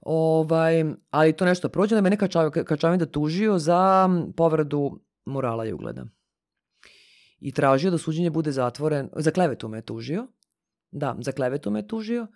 [0.00, 2.28] Ovaj, ali to nešto prođe, da me neka
[2.64, 6.06] Kačavinda tužio za povredu morala i ugleda.
[7.40, 10.26] I tražio da suđenje bude zatvoren, za klevetu me je tužio.
[10.90, 12.26] Da, za klevetu me je tužio.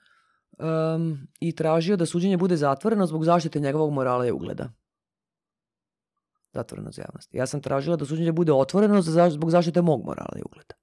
[0.59, 4.73] Um, I tražio da suđenje bude zatvoreno zbog zaštite njegovog morala i ugleda.
[6.52, 7.35] Zatvoreno za javnost.
[7.35, 10.75] Ja sam tražila da suđenje bude otvoreno za, zbog zaštite mog morala i ugleda.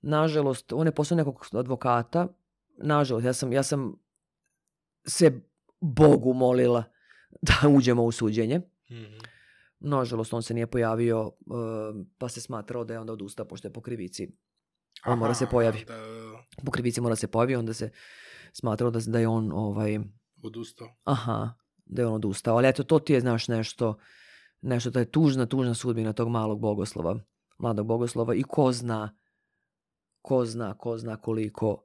[0.00, 2.28] Nažalost, on je poslao nekog advokata.
[2.78, 3.94] Nažalost, ja sam, ja sam
[5.06, 5.40] se
[5.80, 6.84] Bogu molila
[7.42, 8.60] da uđemo u suđenje.
[8.90, 9.31] Mhm.
[9.84, 11.32] Nažalost, on se nije pojavio, uh,
[12.18, 14.28] pa se smatrao da je onda odustao, pošto je po krivici.
[15.06, 15.84] On mora se Aha, pojavi.
[15.84, 16.62] Da, da, da.
[16.64, 17.90] Po krivici mora se pojavi, onda se
[18.52, 19.98] smatrao da, da je on, ovaj,
[20.42, 20.88] Odustao.
[21.04, 21.54] aha,
[21.84, 22.56] da je on odustao.
[22.56, 23.98] Ali eto, to ti je, znaš, nešto,
[24.60, 27.18] nešto, to je tužna, tužna sudbina tog malog bogoslova,
[27.58, 29.16] mladog bogoslova i ko zna,
[30.22, 31.84] ko zna, ko zna koliko,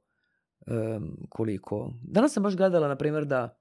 [0.66, 1.92] em, koliko.
[2.02, 3.57] Danas sam baš gledala, na primjer, da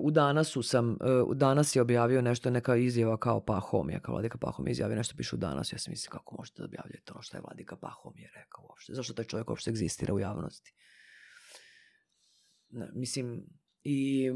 [0.00, 4.38] u Danasu sam, e, u Danas je objavio nešto, neka izjava kao Pahomija, kao Vladika
[4.38, 7.36] Pahomija izjavio nešto, piše u Danas, ja sam mislim kako možete da objavljate ono što
[7.36, 10.74] je Vladika Pahomija rekao uopšte, zašto taj čovjek uopšte egzistira u javnosti.
[12.68, 13.46] Ne, mislim,
[13.82, 14.30] i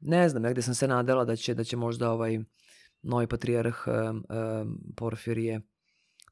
[0.00, 2.38] ne znam, negde sam se nadala da će, da će možda ovaj
[3.02, 5.60] novi patrijarh um, um, Porfirije,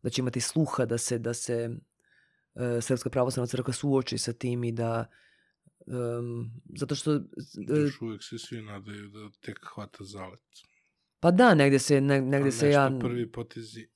[0.02, 4.64] da će imati sluha da se, da se uh, Srpska pravoslavna crkva suoči sa tim
[4.64, 5.06] i da
[5.86, 7.20] um, zato što uh,
[7.76, 10.40] Još uvijek se svi nadaju da tek hvata zalet.
[11.20, 13.86] pa da, negde se, ne, negde A se ja prvi potezi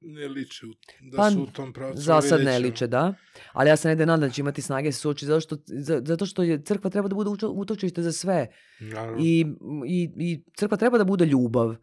[0.00, 2.02] ne liče, u- da Pa, su u tom pravcu.
[2.02, 3.14] za sad ne liče, da.
[3.52, 6.26] Ali ja se negde nadam da će imati snage se suoči zato što, za- zato
[6.26, 8.46] što je crkva treba da bude utočište za sve.
[8.80, 9.18] Naravno.
[9.20, 9.46] I,
[9.86, 11.76] i, I crkva treba da bude ljubav.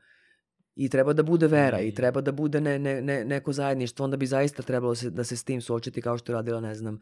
[0.75, 1.95] I treba da bude vera i Mm.
[1.95, 4.03] treba da bude ne, ne, ne, neko zajedništvo.
[4.03, 6.75] Onda bi zaista trebalo se, da se s tim suočiti kao što je radila, ne
[6.75, 6.99] znam,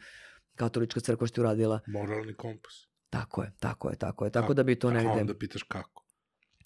[0.55, 1.79] katolička crkva što je uradila.
[1.87, 2.87] Moralni kompas.
[3.09, 4.31] Tako je, tako je, tako je.
[4.31, 5.09] Tako A- da bi to A negde...
[5.09, 6.05] onda pitaš kako.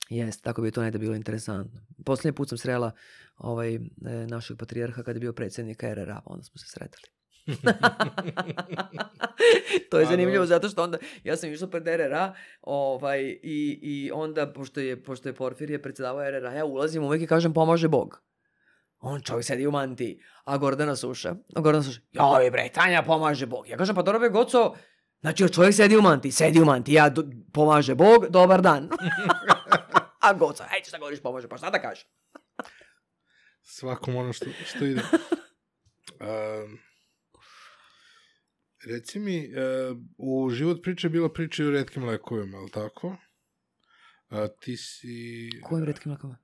[0.10, 1.82] Jeste, tako bi to negde bilo interesantno.
[2.06, 2.92] Poslednji put sam srela
[3.38, 3.80] ovaj, e,
[4.28, 7.03] našeg patrijarha kada je bio predsjednik RRA, onda smo se sretali.
[9.90, 14.12] to je A, zanimljivo zato što onda ja sam išla pred RRA ovaj, i, i
[14.14, 18.24] onda pošto je, pošto je Porfirije predsjedavao RRA ja ulazim uvek i kažem pomaže Bog.
[19.06, 21.35] On čovjek sedi u mantiji, a Gordana sluša.
[21.56, 23.67] A Gordana sluša, joj bre, Tanja pomaže Bog.
[23.67, 24.75] Ja kažem, pa dobro be, Goco,
[25.22, 27.23] znači čovjek sedi u mantiji, sedi u mantiji, ja do,
[27.53, 28.90] pomaže Bog, dobar dan.
[30.25, 32.07] a Goco, hej, šta govoriš pomaže, pa šta da kažem?
[33.61, 35.01] Svakom ono što, što ide.
[36.23, 36.77] Um,
[38.88, 42.72] reci mi, uh, u život priče je bila priča i o redkim lekovima, je li
[42.72, 43.15] tako?
[44.30, 46.38] A ti si Kojim retkim lakama?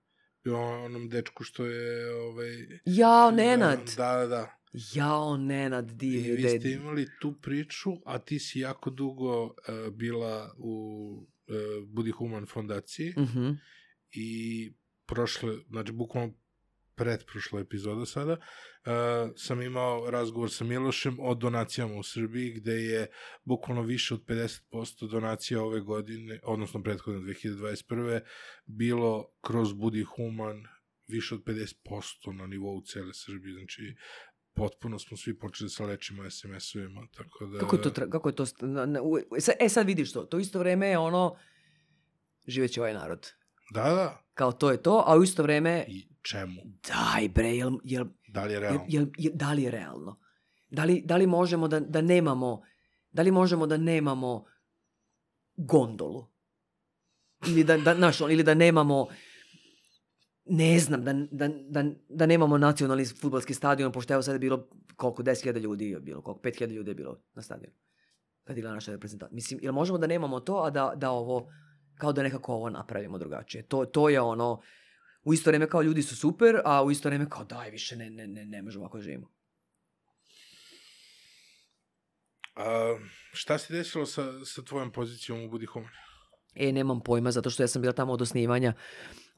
[0.46, 2.14] Onom dečku što je...
[2.14, 2.50] Ovaj,
[2.86, 3.80] Jao, Nenad!
[3.98, 4.56] Da, da, da.
[4.94, 6.72] Jao, Nenad, I divni vi ste dedi.
[6.72, 9.54] imali tu priču, a ti si jako dugo uh,
[9.92, 10.74] bila u
[11.48, 11.56] uh,
[11.88, 13.50] Budi Human fondaciji Mhm.
[14.12, 14.72] i
[15.06, 16.34] prošle, znači bukvalno
[17.00, 23.08] pretprošla epizoda sada, uh, sam imao razgovor sa Milošem o donacijama u Srbiji, gde je
[23.44, 28.20] bukvalno više od 50% donacija ove godine, odnosno prethodne 2021.
[28.66, 30.64] bilo kroz Budi Human
[31.08, 33.96] više od 50% na nivou cele Srbije, znači
[34.54, 37.60] potpuno smo svi počeli se lečimo SMS-ovima, tako da...
[37.60, 40.24] Kako je to, kako je to, na, na, u- e, sad, e sad vidiš to,
[40.24, 41.36] to isto vreme je ono,
[42.48, 43.28] živeće ovaj narod.
[43.74, 44.24] Da, da.
[44.40, 46.62] Kao to je to, a u isto vreme, I čemu?
[46.88, 48.86] daj bre, jel, jel, Da li je realno?
[48.88, 50.20] jel, jel, da li je realno?
[50.70, 52.62] Da li, da li možemo da, da nemamo,
[53.12, 54.46] da li možemo da nemamo
[55.58, 56.28] gondolu?
[57.48, 59.08] Ili da, da, znaš, on- ili da nemamo,
[60.46, 64.68] ne znam, da, da, da, da nemamo nacionalni futbolski stadion, pošto evo sad je bilo
[64.96, 67.76] koliko, 10.000 ljudi je bilo, koliko, 5.000 ljudi je bilo na stadionu.
[68.44, 69.36] Kad je bila naša reprezentacija.
[69.36, 71.48] Mislim, jel možemo da nemamo to, a da, da ovo,
[72.00, 73.64] kao da nekako ovo napravimo drugačije.
[73.68, 74.62] To, to je ono,
[75.24, 78.10] u isto vreme kao ljudi su super, a u isto vreme kao daj više ne,
[78.10, 79.32] ne, ne, ne možemo ako da živimo.
[82.56, 82.98] A,
[83.34, 85.92] šta se desilo sa, sa tvojom pozicijom u Budi Human?
[86.56, 88.74] E, nemam pojma, zato što ja sam bila tamo od osnivanja,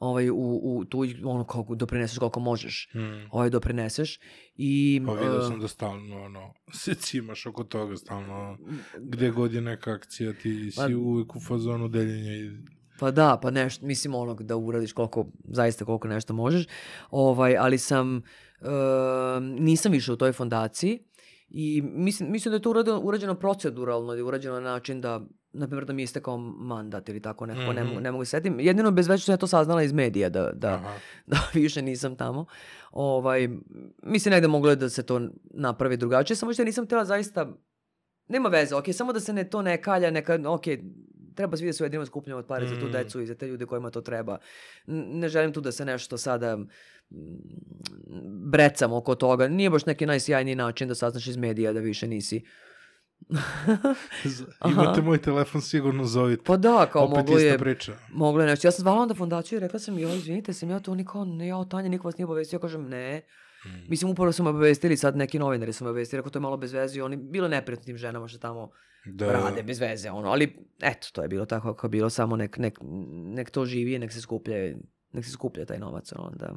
[0.02, 2.90] ovaj, u, u, tu ono, kako doprineseš koliko možeš.
[2.92, 3.28] Hmm.
[3.32, 4.20] Ovaj, doprineseš
[4.56, 5.02] i...
[5.06, 8.58] Pa vidio e, sam da stalno, ono, se cimaš oko toga, stalno,
[9.00, 12.52] gde god je neka akcija, ti si Pa- uvijek u fazonu deljenja i...
[13.00, 16.66] Pa da, pa nešto, mislim onog da uradiš koliko, zaista koliko nešto možeš,
[17.10, 18.22] ovaj, ali sam, e,
[19.42, 21.00] nisam više u toj fondaciji
[21.50, 25.22] i mislim, mislim da je to urađeno, urađeno proceduralno, da je urađeno na način da,
[25.54, 28.04] na primjer da mi je istekao mandat ili tako nekako, ne, mogu, Mhm.
[28.04, 28.60] ne mogu se setim.
[28.60, 30.98] Jedino bez već sam ja to saznala iz medija da, da,
[31.28, 32.46] da više nisam tamo.
[32.92, 33.50] Ovaj,
[34.04, 37.48] mislim negde moglo je da se to napravi drugačije, samo što ja nisam htjela zaista,
[38.28, 40.62] nema veze, ok, samo da se ne, to ne kalja, neka, ok,
[41.36, 42.92] treba svi da se ujedinimo skupljamo od pare za tu Mm.
[42.92, 44.38] decu i za te ljude kojima to treba.
[44.88, 46.68] Ne želim tu da se nešto sada mm,
[48.44, 49.48] brecam oko toga.
[49.48, 52.44] Nije baš neki najsjajniji način da saznaš iz medija da više nisi.
[54.72, 56.44] Imate moj telefon, sigurno zovite.
[56.44, 57.94] Pa da, kao Opet moglo je, priča.
[58.14, 58.68] moglo je nešto.
[58.68, 61.48] Ja sam zvala onda fondaciju i rekla sam, joj, izvinite, sam ja to niko, ne,
[61.48, 62.58] ja, Tanja, niko vas nije obavestio.
[62.58, 63.22] Ja kažem, ne.
[63.66, 63.90] Mm.
[63.90, 66.58] Mislim, upravo su me obavestili, sad neki novinari su me obavestili, rekao to je malo
[66.58, 68.72] bez veze i oni, bilo je neprijatno tim ženama što tamo
[69.06, 72.36] Da, rade bez veze, ono, ali eto, to je bilo tako kako je bilo, samo
[72.36, 72.80] nek, nek,
[73.36, 74.76] nek to živi, nek se skuplja,
[75.12, 76.54] nek se skuplja taj novac, ono, onda.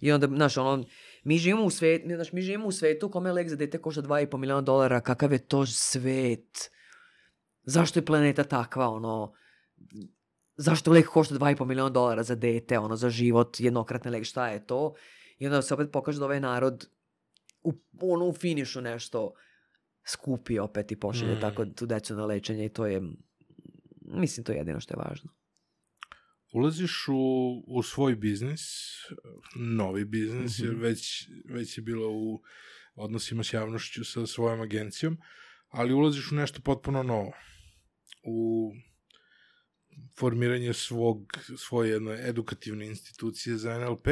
[0.00, 0.84] I onda, znaš, ono,
[1.24, 4.02] mi živimo u svetu, znaš, mi živimo u svetu u kome lek za dete košta
[4.02, 6.70] 2,5 miliona dolara, kakav je to svet?
[7.62, 9.32] Zašto je planeta takva, ono,
[10.56, 14.66] zašto lek košta 2,5 miliona dolara za dete, ono, za život, jednokratni lek, šta je
[14.66, 14.94] to?
[15.38, 16.88] I onda se opet pokaže da ovaj narod
[17.62, 19.32] u, ono, u finišu nešto
[20.06, 21.40] skupi opet i pošalje Mm.
[21.40, 23.02] tako tu decu na lečenje i to je,
[24.00, 25.30] mislim, to je jedino što je važno.
[26.54, 27.14] Ulaziš u,
[27.66, 28.60] u svoj biznis,
[29.56, 30.80] novi biznis, jer Mhm.
[30.80, 32.42] već, već je bilo u
[32.94, 35.18] odnosima s javnošću sa svojom agencijom,
[35.68, 37.32] ali ulaziš u nešto potpuno novo.
[38.22, 38.72] U
[40.18, 44.06] formiranje svog, svoje jedne edukativne institucije za NLP.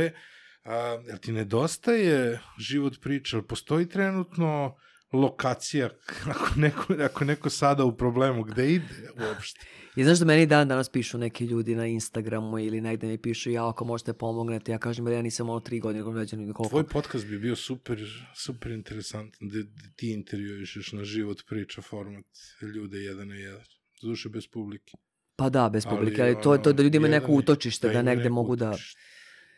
[0.65, 3.37] A, jel ti nedostaje život priča?
[3.37, 4.77] Jel postoji trenutno
[5.13, 5.91] lokacija,
[6.35, 9.67] ako neko, ako neko sada u problemu, gde ide uopšte?
[9.97, 13.51] I znaš da meni dan danas pišu neki ljudi na Instagramu ili negde mi pišu
[13.51, 16.69] ja ako možete pomognete, ja kažem ja nisam ono tri godine koliko koliko.
[16.69, 18.01] Tvoj podcast bi bio super,
[18.35, 19.59] super interesantan, da
[19.97, 22.25] ti intervjuišeš na život priča format
[22.75, 23.65] ljude jedan na jedan.
[24.03, 24.93] Zaduše bez publike.
[25.37, 28.29] Pa da, bez publike, ali, ali to, to da ljudi imaju neko utočište, da, negde
[28.29, 28.77] mogu da...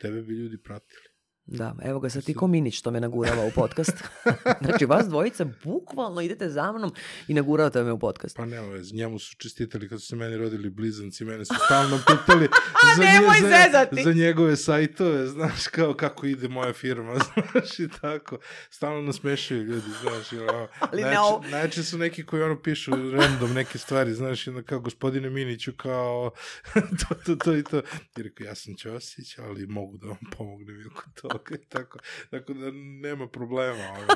[0.01, 1.14] Tebe bi ljudi pratili.
[1.47, 4.05] Da, evo ga sad ti ko Minić što me nagurava u podcast.
[4.65, 6.93] znači, vas dvojica bukvalno idete za mnom
[7.29, 8.37] i naguravate me u podcast.
[8.37, 11.99] Pa nema vez, njemu su čestitali kad su se meni rodili blizanci, mene su stalno
[12.07, 12.49] pitali
[12.97, 17.15] za, nje, za, za njegove sajtove, znaš, kao kako ide moja firma,
[17.53, 18.39] znaš, i tako.
[18.71, 23.53] Stalno nas mešaju ljudi, znaš, i ono, najče, najče su neki koji ono pišu random
[23.55, 26.31] neke stvari, znaš, i ono kao gospodine Miniću, kao
[26.75, 27.83] to, to, to i to.
[28.17, 31.99] I rekao, ja sam Ćosić, ali mogu da vam pomognem i oko to i tako.
[32.31, 32.71] Tako da
[33.03, 33.85] nema problema.
[33.91, 34.07] Ovaj.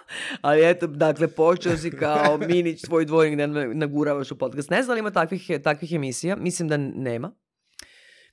[0.40, 4.70] Ali eto, dakle, počeo si kao Minić svoj dvojnik da naguravaš u podcast.
[4.70, 6.36] Ne znam li ima takvih, takvih emisija?
[6.36, 7.32] Mislim da nema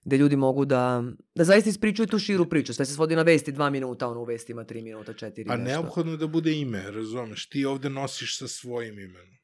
[0.05, 1.03] gde ljudi mogu da,
[1.35, 2.73] da zaista ispričuju tu širu priču.
[2.73, 5.45] Sve se svodi na vesti dva minuta, ono u vesti ima tri minuta, četiri.
[5.49, 7.49] A neophodno je da bude ime, razumeš?
[7.49, 9.37] Ti ovde nosiš sa svojim imenom.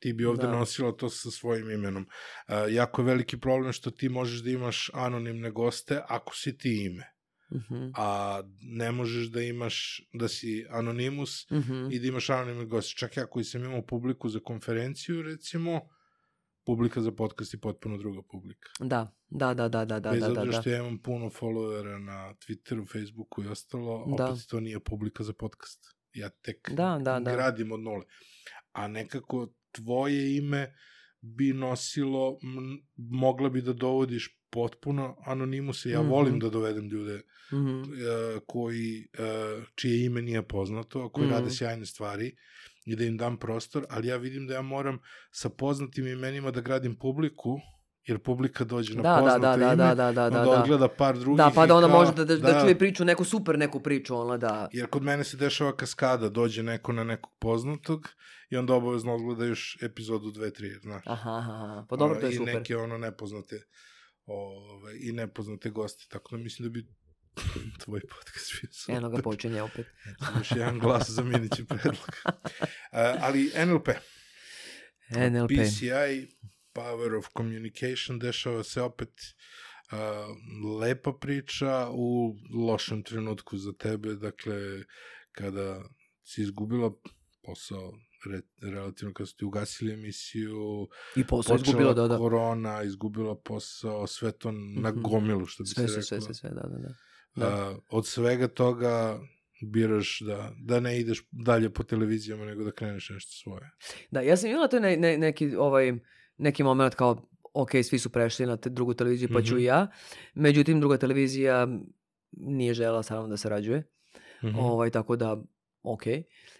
[0.00, 0.52] Ti bi ovde da.
[0.52, 2.06] nosila to sa svojim imenom.
[2.48, 6.84] Uh, jako je veliki problem što ti možeš da imaš anonimne goste ako si ti
[6.84, 7.13] ime.
[7.54, 7.74] Uh mhm.
[7.74, 7.92] -huh.
[7.96, 11.72] a ne možeš da imaš, da si anonimus uh mhm.
[11.72, 11.94] -huh.
[11.94, 12.98] i da imaš anonimni gost.
[12.98, 15.80] Čak ja koji sam imao publiku za konferenciju, recimo,
[16.66, 18.70] publika za podcast je potpuno druga publika.
[18.80, 20.10] Da, da, da, da, da, da.
[20.10, 24.24] Bez da, obzira da, što ja imam puno followera na Twitteru, Facebooku i ostalo, da.
[24.24, 25.80] opet to nije publika za podcast.
[26.12, 27.32] Ja tek da, da, da.
[27.32, 28.04] gradim od nule.
[28.72, 30.74] A nekako tvoje ime
[31.20, 32.38] bi nosilo,
[32.96, 35.90] mogla bi da dovodiš potpuno anonimuse.
[35.90, 36.10] Ja mm -hmm.
[36.10, 37.82] volim da dovedem ljude mm -hmm.
[37.82, 41.34] uh, koji, uh, čije ime nije poznato, a koji mm -hmm.
[41.34, 42.36] rade sjajne stvari
[42.84, 44.98] i da im dam prostor, ali ja vidim da ja moram
[45.30, 47.58] sa poznatim imenima da gradim publiku,
[48.04, 50.88] jer publika dođe na da, poznato da, da, ime, da, da, da, da, onda odgleda
[50.88, 51.36] par drugih.
[51.36, 54.16] Da, pa da onda kao, može da, da, da, čuje priču, neku super neku priču,
[54.16, 54.68] ona da...
[54.72, 58.08] Jer kod mene se dešava kaskada, dođe neko na nekog poznatog
[58.50, 61.02] i onda obavezno odgleda još epizodu 2-3, znaš.
[61.06, 62.54] Aha, aha, pa dobro, to je I super.
[62.54, 63.56] I neke ono nepoznate
[64.26, 66.86] ove, i nepoznate goste, tako da mislim da bi
[67.84, 68.96] tvoj podcast bio super.
[68.96, 69.86] Eno ga počinje opet.
[70.38, 72.10] još jedan glas za minići predlog.
[72.94, 73.88] Uh, ali NLP.
[75.10, 75.50] NLP.
[75.50, 76.28] PCI,
[76.72, 79.08] Power of Communication, dešava se opet
[79.92, 82.36] uh, lepa priča u
[82.66, 84.84] lošem trenutku za tebe, dakle,
[85.32, 85.82] kada
[86.24, 86.92] si izgubila
[87.42, 87.92] posao
[88.26, 92.16] re, relativno kad su ti ugasili emisiju, I posao izgubila, da, da.
[92.16, 94.82] korona, izgubila posao, sve to mm -hmm.
[94.82, 96.26] na gomilu, što bi sve, se sve, reklo.
[96.26, 96.94] Sve, sve, sve, da, da, da.
[97.34, 97.70] da.
[97.70, 99.20] Uh, od svega toga
[99.62, 103.70] biraš da, da ne ideš dalje po televizijama, nego da kreneš nešto svoje.
[104.10, 105.92] Da, ja sam imala to ne, ne, neki, ovaj,
[106.36, 109.60] neki moment kao, ok, svi su prešli na te drugu televiziju, pa ću mm -hmm.
[109.60, 109.90] i ja.
[110.34, 111.68] Međutim, druga televizija
[112.32, 113.78] nije žela sa mnom da sarađuje.
[114.42, 114.58] Mm -hmm.
[114.58, 115.42] ovaj, tako da
[115.84, 116.06] ok.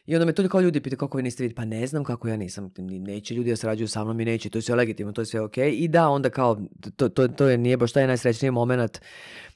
[0.06, 2.28] I onda me to kao ljudi pitaju kako vi niste vidjeli, pa ne znam kako
[2.28, 5.20] ja nisam, neće ljudi da sarađuju sa mnom i neće, to je sve legitimno, to
[5.20, 5.56] je sve ok.
[5.56, 6.60] I da, onda kao,
[6.96, 9.00] to, to, to je, nije baš taj najsrećniji moment.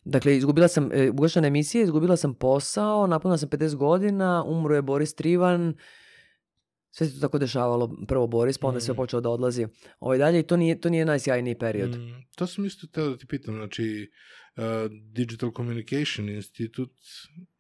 [0.05, 4.83] Dakle, izgubila sam, e, ugašana emisija, izgubila sam posao, napunila sam 50 godina, umro je
[4.83, 5.75] Boris Trivan,
[6.91, 8.81] sve se to tako dešavalo, prvo Boris, pa onda mm.
[8.81, 9.67] sve počeo da odlazi
[10.01, 11.91] ovaj dalje i to nije, to nije najsjajniji period.
[11.91, 14.11] Mm, to sam isto teo da ti pitam, znači,
[15.13, 17.01] Digital Communication Institute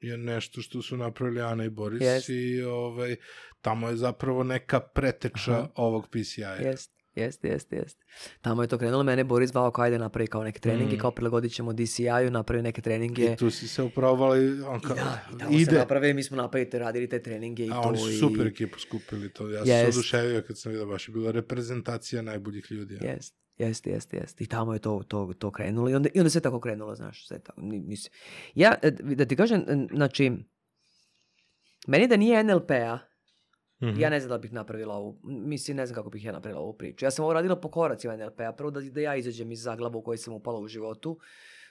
[0.00, 2.32] je nešto što su napravili Ana i Boris yes.
[2.32, 3.16] i ovaj,
[3.60, 5.68] tamo je zapravo neka preteča Aha.
[5.74, 6.54] ovog PCI-a.
[6.54, 6.98] Jeste.
[7.18, 8.04] Jeste, jeste, jeste.
[8.40, 10.98] Tamo je to krenulo, mene Boris zvao kao ajde napravi kao neke treninge, mm.
[10.98, 13.24] kao prilagodit ćemo DCI-u, napravi neke treninge.
[13.24, 15.64] I tu si se upravovali, on kao, da, i tamo ide.
[15.64, 17.88] se naprave, mi smo napravili, radili te treninge i A, to.
[17.88, 18.48] oni su super i...
[18.48, 19.82] ekipu skupili to, ja sam yes.
[19.82, 22.94] se oduševio kad sam vidio, baš je bila reprezentacija najboljih ljudi.
[22.94, 23.16] Ja.
[23.58, 23.90] Jeste.
[23.90, 24.44] Jeste, jeste.
[24.44, 25.90] I tamo je to, to, to krenulo.
[25.90, 27.26] I onda, I onda sve tako krenulo, znaš.
[27.26, 27.60] Sve tako.
[27.60, 28.12] Mislim.
[28.54, 30.32] Ja, e, da ti kažem, znači,
[31.86, 32.98] meni da nije NLP-a,
[33.80, 34.00] Mm -hmm.
[34.00, 36.72] Ja ne znam da bih napravila ovu, mislim, ne znam kako bih ja napravila ovu
[36.72, 37.04] priču.
[37.04, 38.52] Ja sam ovo radila po koracima NLP-a.
[38.52, 41.18] Prvo da, da ja izađem iz zaglaba u kojoj sam upala u životu.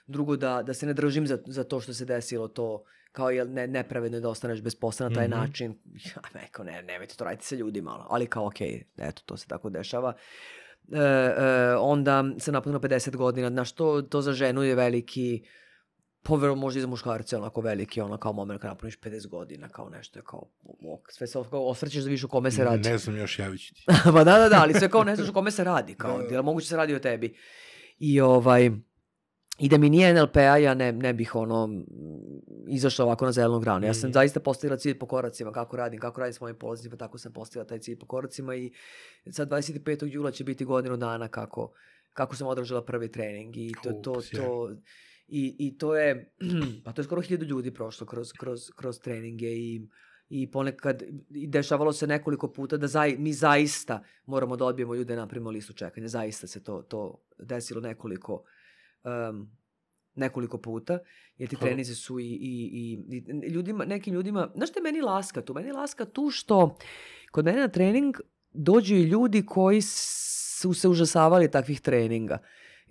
[0.06, 3.44] Drugo da, da se ne držim za, za to što se desilo to kao je
[3.44, 5.36] ne, nepravedno da ostaneš bez posla na taj mm -hmm.
[5.36, 5.78] način.
[6.14, 8.06] Ja rekao, ne, nemojte to raditi sa ljudima.
[8.08, 10.14] Ali kao, okej, okay, eto, to se tako dešava.
[10.92, 13.50] E, e, onda se napunilo 50 godina.
[13.50, 15.42] Znaš, to, to za ženu je veliki
[16.22, 19.88] povero možda i za muškarce onako veliki, ono kao moment kad napuniš 50 godina, kao
[19.88, 20.50] nešto je kao,
[21.08, 22.88] sve se kao osvrćeš da vidiš o kome se radi.
[22.88, 23.84] Ne znam još, javit ću ti.
[24.14, 26.42] pa da, da, da, ali sve kao ne znaš o kome se radi, kao, da.
[26.42, 27.36] moguće se radi o tebi.
[27.98, 28.70] I ovaj,
[29.58, 31.82] i da mi nije NLP-a, ja ne, ne bih ono
[32.68, 33.86] izašla ovako na zelenu granu.
[33.86, 34.14] Ja sam Mhm.
[34.14, 37.66] zaista postavila cilj po koracima, kako radim, kako radim s mojim polaznicima, tako sam postavila
[37.66, 38.72] taj cilj po koracima i
[39.30, 40.06] sad 25.
[40.06, 41.72] jula će biti godinu dana kako,
[42.12, 44.70] kako sam održala prvi trening i to, to, to,
[45.28, 46.32] i, i to je,
[46.84, 49.88] pa to je skoro hiljadu ljudi prošlo kroz, kroz, kroz treninge i,
[50.28, 55.16] i ponekad i dešavalo se nekoliko puta da zai, mi zaista moramo da odbijemo ljude
[55.16, 56.08] na napravimo listu čekanja.
[56.08, 58.44] Zaista se to, to desilo nekoliko
[59.30, 59.50] um,
[60.14, 60.98] nekoliko puta,
[61.36, 61.66] jer ti Ha.
[61.66, 65.54] trenizi su i, i, i, i ljudima, nekim ljudima, znaš što je meni laska tu?
[65.54, 66.76] Meni je laska tu što
[67.30, 68.16] kod mene na trening
[68.52, 72.38] dođu i ljudi koji su se užasavali takvih treninga.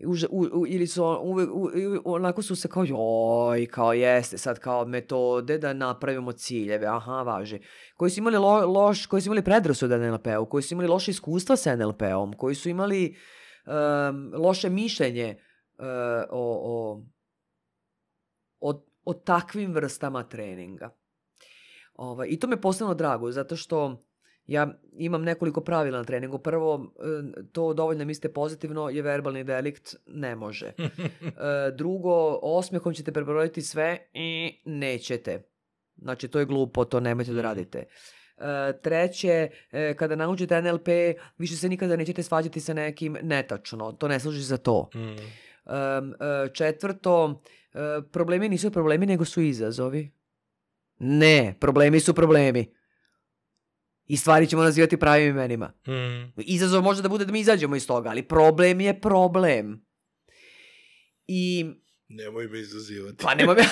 [0.05, 3.93] Uža, u, u, ili su on- uvek, u, u- onako su se kao joj, kao
[3.93, 7.59] jeste sad kao metode da napravimo ciljeve, aha, važi.
[7.95, 11.11] Koji su imali lo, loš, koji su imali predrasude na NLP-u, koji su imali loše
[11.11, 13.15] iskustva sa NLP-om, koji su imali
[13.65, 15.46] um, loše mišljenje uh,
[16.29, 17.03] o, o,
[18.59, 20.89] o, o takvim vrstama treninga.
[21.93, 24.03] Ovaj, I to me posebno drago, zato što
[24.47, 26.39] ja imam nekoliko pravila na treningu.
[26.39, 30.71] Prvo, e, to dovoljno mislite pozitivno je verbalni delikt, ne može.
[30.77, 35.43] E, drugo, osmehom ćete prebrojiti sve i nećete.
[35.95, 37.83] Znači, to je glupo, to nemojte da radite.
[38.37, 39.49] E, treće,
[39.95, 40.87] kada naučite NLP,
[41.37, 43.91] više se nikada nećete svađati sa nekim netačno.
[43.91, 44.89] To ne služi za to.
[44.95, 45.46] Mm.
[45.67, 47.41] E, četvrto,
[47.73, 50.11] e, problemi nisu problemi, nego su izazovi.
[50.99, 52.73] Ne, problemi su problemi.
[54.05, 55.73] I stvari ćemo nazivati pravim imenima.
[55.87, 56.31] Mm.
[56.37, 59.85] Izazov može da bude da mi izađemo iz toga, ali problem je problem.
[61.27, 61.65] I,
[62.09, 63.17] Nemoj me izazivati.
[63.23, 63.63] pa nemoj me...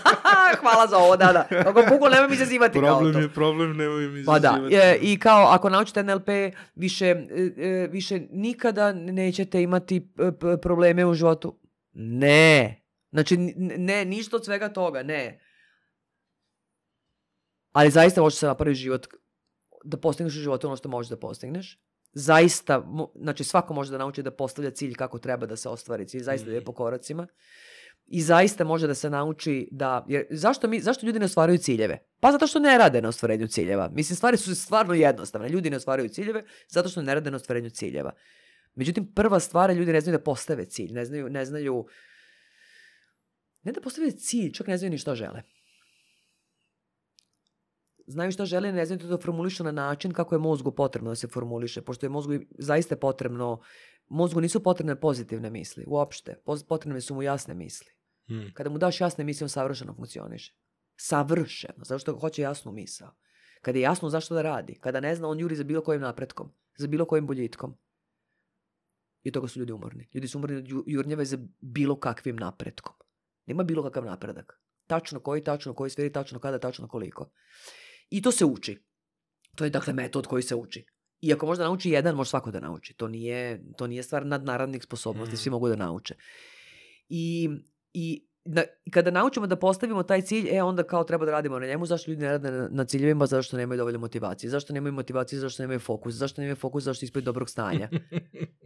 [0.60, 1.58] Hvala za ovo, da, da.
[1.60, 3.20] Ako bukvalno nemoj mi izazivati kao problem to.
[3.20, 4.74] je problem, nemoj me Pa da, izazivati.
[4.74, 6.28] e, i kao ako naučite NLP,
[6.74, 11.58] više, e, e, više nikada nećete imati e, probleme u životu.
[11.92, 12.82] Ne.
[13.10, 15.40] Znači, ne, ništa od svega toga, ne.
[17.72, 19.06] Ali zaista može se napraviti život,
[19.84, 21.78] da postigneš u životu ono što možeš da postigneš.
[22.12, 26.22] Zaista, znači svako može da nauči da postavlja cilj kako treba da se ostvari cilj,
[26.22, 27.26] zaista da ide po koracima.
[28.06, 30.04] I zaista može da se nauči da...
[30.08, 31.98] Jer zašto, mi, zašto ljudi ne ostvaruju ciljeve?
[32.20, 33.90] Pa zato što ne rade na ostvarenju ciljeva.
[33.92, 35.48] Mislim, stvari su stvarno jednostavne.
[35.48, 38.12] Ljudi ne ostvaruju ciljeve zato što ne rade na ostvarenju ciljeva.
[38.74, 40.92] Međutim, prva stvar je ljudi ne znaju da postave cilj.
[40.92, 41.86] Ne znaju, ne znaju...
[43.62, 45.42] Ne da postave cilj, čak ne znaju ni šta žele.
[48.06, 51.14] Znaju šta žele, ne znaju to da formulišu na način kako je mozgu potrebno da
[51.14, 53.60] se formuliše, pošto je mozgu zaista potrebno,
[54.08, 56.42] mozgu nisu potrebne pozitivne misli, uopšte.
[56.68, 57.91] Potrebne su mu jasne misli.
[58.30, 58.52] Mm.
[58.54, 60.54] Kada mu daš jasne misli, on savršeno funkcioniše.
[60.96, 63.14] Savršeno, zato što hoće jasnu misao.
[63.60, 66.52] Kada je jasno zašto da radi, kada ne zna, on juri za bilo kojim napretkom,
[66.76, 67.76] za bilo kojim boljitkom.
[69.22, 70.08] I od toga su ljudi umorni.
[70.14, 72.94] Ljudi su umorni od ju- jurnjave za bilo kakvim napretkom.
[73.46, 74.60] Nema bilo kakav napredak.
[74.86, 77.30] Tačno koji, tačno koji sferi, tačno kada, tačno koliko.
[78.10, 78.82] I to se uči.
[79.56, 80.86] To je dakle metod koji se uči.
[81.20, 82.94] I ako možda nauči jedan, može svako da nauči.
[82.94, 85.36] To nije, to nije stvar nadnaradnih sposobnosti, Mm.
[85.36, 86.14] svi mogu da nauče.
[87.08, 87.50] I,
[87.94, 88.28] i
[88.84, 91.86] i kada naučimo da postavimo taj cilj, e onda kao treba da radimo na njemu,
[91.86, 95.38] zašto ljudi ne rade na, na ciljevima, zato što nemaju dovoljno motivacije, zašto nemaju motivacije,
[95.40, 97.88] zašto nemaju fokus, zašto nemaju fokus, zašto ispred dobrog stanja.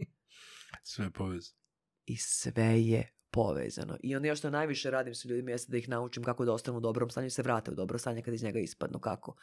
[0.83, 1.57] Sve je povezano.
[2.05, 3.97] I sve je povezano.
[4.03, 6.77] I onda ja što najviše radim sa ljudima jeste da ih naučim kako da ostanu
[6.77, 8.99] u dobrom stanju i se vrate u dobro stanje kada iz njega ispadnu.
[8.99, 9.35] Kako?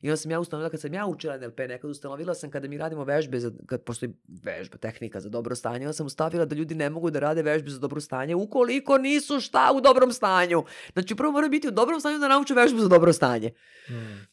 [0.00, 2.78] I onda sam ja ustanovila, kad sam ja učila NLP nekad, ustanovila sam kada mi
[2.78, 4.12] radimo vežbe, za, kad postoji
[4.44, 7.70] vežba, tehnika za dobro stanje, onda sam ustavila da ljudi ne mogu da rade vežbe
[7.70, 10.64] za dobro stanje ukoliko nisu šta u dobrom stanju.
[10.92, 13.52] Znači prvo moraju biti u dobrom stanju da nauče vežbu za dobro stanje.
[13.90, 14.26] Mm.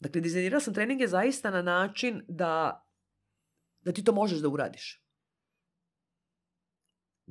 [0.00, 2.84] Dakle, dizajnirala sam treninge zaista na način da,
[3.80, 4.99] da ti to možeš da uradiš.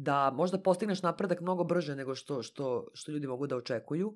[0.02, 4.16] Da možda postigneš napredak mnogo brže nego što, što, što ljudi mogu da očekuju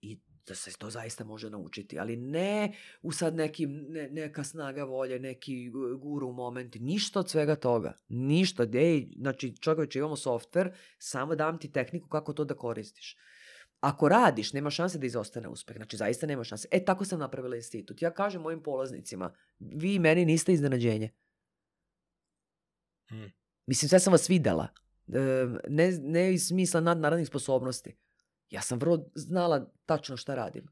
[0.00, 2.72] i da se to zaista može naučiti, ali ne
[3.02, 7.96] u sad neki, ne, neka snaga volje, neki gu- guru momenti, ništa od svega toga.
[8.08, 13.16] Ništa, ej, znači čovječe imamo softver, samo dam ti tehniku kako to da koristiš.
[13.80, 15.76] Ako radiš, nema šanse da izostane uspeh.
[15.76, 16.68] Znači, zaista nema šanse.
[16.70, 18.02] E, tako sam napravila institut.
[18.02, 21.10] Ja kažem mojim polaznicima, vi meni niste iznenađenje.
[23.10, 23.41] Mm.
[23.66, 24.68] Mislim, sve sam vas videla.
[25.08, 27.96] E, ne, ne iz smisla nadnaradnih sposobnosti.
[28.50, 30.66] Ja sam vrlo znala tačno šta radim.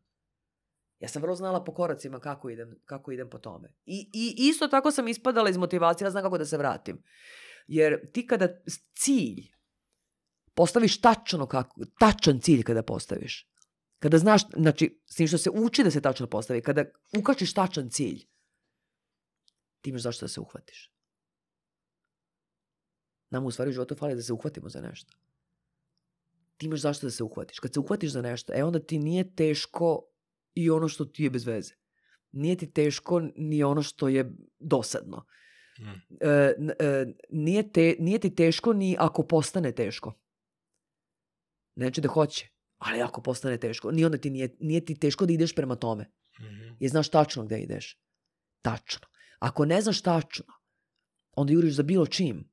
[1.01, 3.75] Ja sam vrlo znala po koracima kako idem, kako idem po tome.
[3.85, 7.03] I, I isto tako sam ispadala iz motivacije, ja znam kako da se vratim.
[7.67, 8.49] Jer ti kada
[8.95, 9.49] cilj
[10.55, 13.51] postaviš tačno kako, tačan cilj kada postaviš,
[13.99, 16.85] kada znaš, znači, s tim što se uči da se tačno postavi, kada
[17.19, 18.27] ukačiš tačan cilj,
[19.81, 20.93] ti imaš zašto da se uhvatiš.
[23.31, 25.13] Nama u stvari u životu fali da se uhvatimo za nešto.
[26.57, 27.59] Ti imaš zašto da se uhvatiš.
[27.59, 30.03] Kad se uhvatiš za nešto, e onda ti nije teško
[30.55, 31.75] i ono što ti je bez veze.
[32.33, 35.27] Nije ti teško ni ono što je dosadno.
[35.81, 36.19] Mm.
[36.21, 40.15] E, e, nije, te, nije ti teško ni ako postane teško.
[41.75, 43.91] Neće da hoće, ali ako postane teško.
[43.91, 46.11] Ni onda ti nije, nije ti teško da ideš prema tome.
[46.41, 46.75] Mhm.
[46.81, 48.01] Jer znaš tačno gde ideš.
[48.63, 49.07] Tačno.
[49.39, 50.45] Ako ne znaš tačno,
[51.33, 52.50] onda juriš za bilo čim.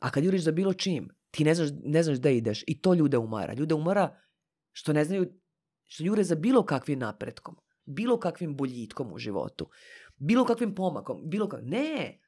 [0.00, 2.64] A kad juriš za bilo čim, ti ne znaš, ne znaš gde ideš.
[2.66, 3.54] I to ljude umara.
[3.54, 4.16] Ljude umara
[4.72, 5.32] što ne znaju,
[5.86, 9.70] što jure za bilo kakvim napretkom, bilo kakvim boljitkom u životu,
[10.16, 11.60] bilo kakvim pomakom, bilo kak...
[11.62, 12.20] Ne!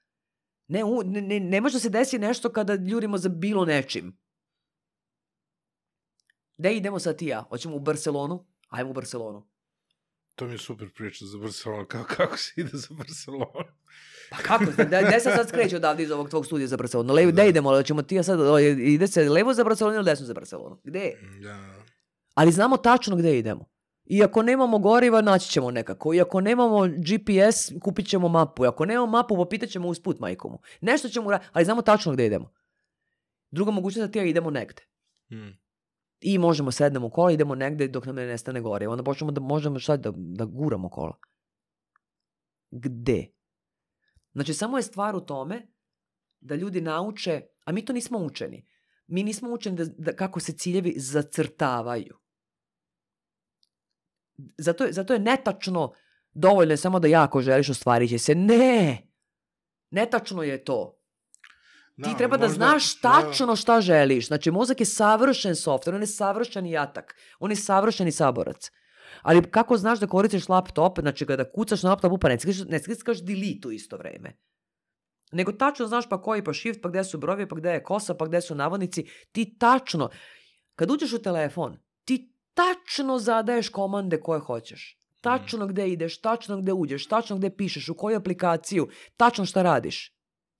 [0.69, 4.19] Ne, ne, ne, ne može da se desi nešto kada jurimo za bilo nečim.
[6.59, 7.43] Gde idemo sad ti ja?
[7.49, 8.47] Hoćemo u Barcelonu?
[8.69, 9.52] Ajmo u Barcelonu.
[10.35, 13.75] To mi je super priča za Barcelona, kako, kako se ide za Barcelona.
[14.31, 14.65] Pa kako?
[14.65, 17.15] Gde, gde se sad skreće odavde iz ovog tvog studija za Barcelonu?
[17.15, 17.69] Levo, gde idemo?
[17.69, 20.81] Ali ćemo ti ja sad, o, ide se levo za Barcelonu ili desno za Barcelonu?
[20.85, 21.13] Gde?
[21.43, 21.85] Da.
[22.35, 23.73] Ali znamo tačno gde idemo.
[24.05, 26.15] I ako nemamo goriva, naći ćemo nekako.
[26.15, 28.65] I ako nemamo GPS, kupit ćemo mapu.
[28.65, 30.59] I ako nemamo mapu, popitat ćemo usput majkomu.
[30.81, 32.53] Nešto ćemo ali znamo tačno gde idemo.
[33.51, 34.83] Druga mogućnost da ti ja idemo negde.
[35.33, 35.62] Mm.
[36.23, 38.93] I možemo sednemo u kola, idemo negde dok nam ne nestane goriva.
[38.93, 41.17] Onda počnemo da možemo šta da, da guramo kola.
[42.71, 43.27] Gde?
[44.33, 45.67] Znači, samo je stvar u tome
[46.41, 48.67] da ljudi nauče, a mi to nismo učeni.
[49.07, 52.19] Mi nismo učeni da, da kako se ciljevi zacrtavaju.
[54.59, 55.93] Zato zato je netačno
[56.33, 58.35] dovoljno je samo da jako želiš ostvarit će se.
[58.35, 59.09] Ne!
[59.91, 61.02] Netačno je to.
[61.97, 64.27] Ti Da, treba da možda- znaš tačno šta želiš.
[64.27, 68.71] Znači, mozak je savršen softver, on je savršeni jatak, on je savršeni saborac.
[69.23, 72.79] Ali kako znaš da koristiš laptop, znači kada kucaš na laptopu, pa ne skrikaš, ne
[72.79, 74.37] skrikaš delete u isto vreme.
[75.33, 78.15] Nego tačno znaš pa koji, pa shift, pa gde su brojevi, pa gde je kosa,
[78.15, 79.07] pa gde su navodnici.
[79.33, 80.11] Ti tačno,
[80.75, 84.99] kad uđeš u telefon, ti tačno zadaješ komande koje hoćeš.
[85.21, 90.13] Tačno gde ideš, tačno gde uđeš, tačno gde pišeš, u koju aplikaciju, tačno šta radiš.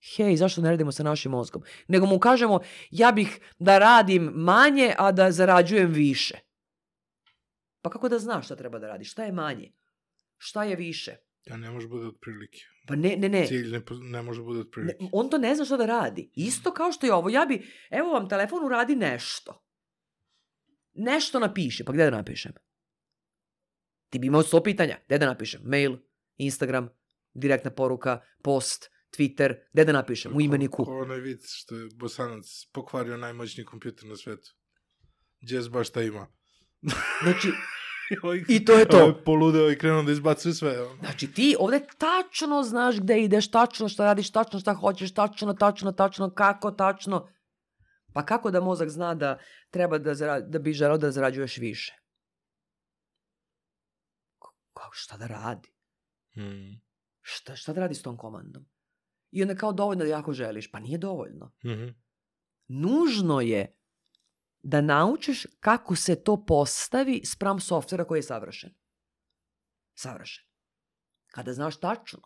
[0.03, 1.63] Hej, zašto ne radimo sa našim mozgom?
[1.87, 2.59] Nego mu kažemo,
[2.91, 6.39] ja bih da radim manje, a da zarađujem više.
[7.81, 9.11] Pa kako da znaš šta treba da radiš?
[9.11, 9.71] Šta je manje?
[10.37, 11.15] Šta je više?
[11.45, 12.59] Ja ne može bude otprilike.
[12.87, 13.47] Pa ne, ne, ne.
[13.47, 15.05] Cilj ne, ne može bude ne otprilike.
[15.11, 16.31] on to ne zna šta da radi.
[16.35, 17.29] Isto kao što je ovo.
[17.29, 19.65] Ja bi, evo vam telefon, uradi nešto.
[20.93, 21.85] Nešto napiši.
[21.85, 22.51] Pa gde da napišem?
[24.09, 24.97] Ti bi imao sto pitanja.
[25.05, 25.61] Gde da napišem?
[25.65, 25.97] Mail,
[26.37, 26.89] Instagram,
[27.33, 29.55] direktna poruka, post, Twitter.
[29.73, 30.35] Gde da napišem?
[30.35, 30.77] U imeniku.
[30.77, 34.55] Ko, ko onaj vid što je bosanac pokvario najmoćniji kompjuter na svetu.
[35.41, 36.27] Jazz baš šta ima.
[37.23, 37.51] Znači,
[38.55, 39.21] I to je to.
[39.25, 40.81] poludeo i krenuo da izbacuje sve.
[40.81, 40.95] ono.
[40.99, 45.91] Znači ti ovde tačno znaš gde ideš, tačno šta radiš, tačno šta hoćeš, tačno, tačno,
[45.91, 47.29] tačno, kako, tačno.
[48.13, 51.93] Pa kako da mozak zna da treba da, zara, da bi želeo da zarađuješ više?
[54.73, 55.69] Kako, šta da radi?
[56.37, 56.81] Mm.
[57.21, 58.65] Šta, šta da radi s tom komandom?
[59.33, 60.71] I onda kao dovoljno da jako želiš.
[60.71, 61.51] Pa nije dovoljno.
[61.65, 61.87] Mhm.
[62.67, 63.77] Nužno je
[64.61, 68.73] da naučiš kako se to postavi spram softvera koji je savršen.
[69.95, 70.45] Savršen.
[71.31, 72.21] Kada znaš tačno,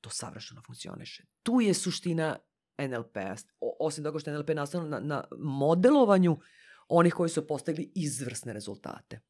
[0.00, 1.24] to savršeno funkcioniše.
[1.42, 2.38] Tu je suština
[2.78, 3.34] NLP-a.
[3.80, 6.38] Osim toga što je NLP nastavno na, na modelovanju
[6.88, 9.20] onih koji su postigli izvrsne rezultate.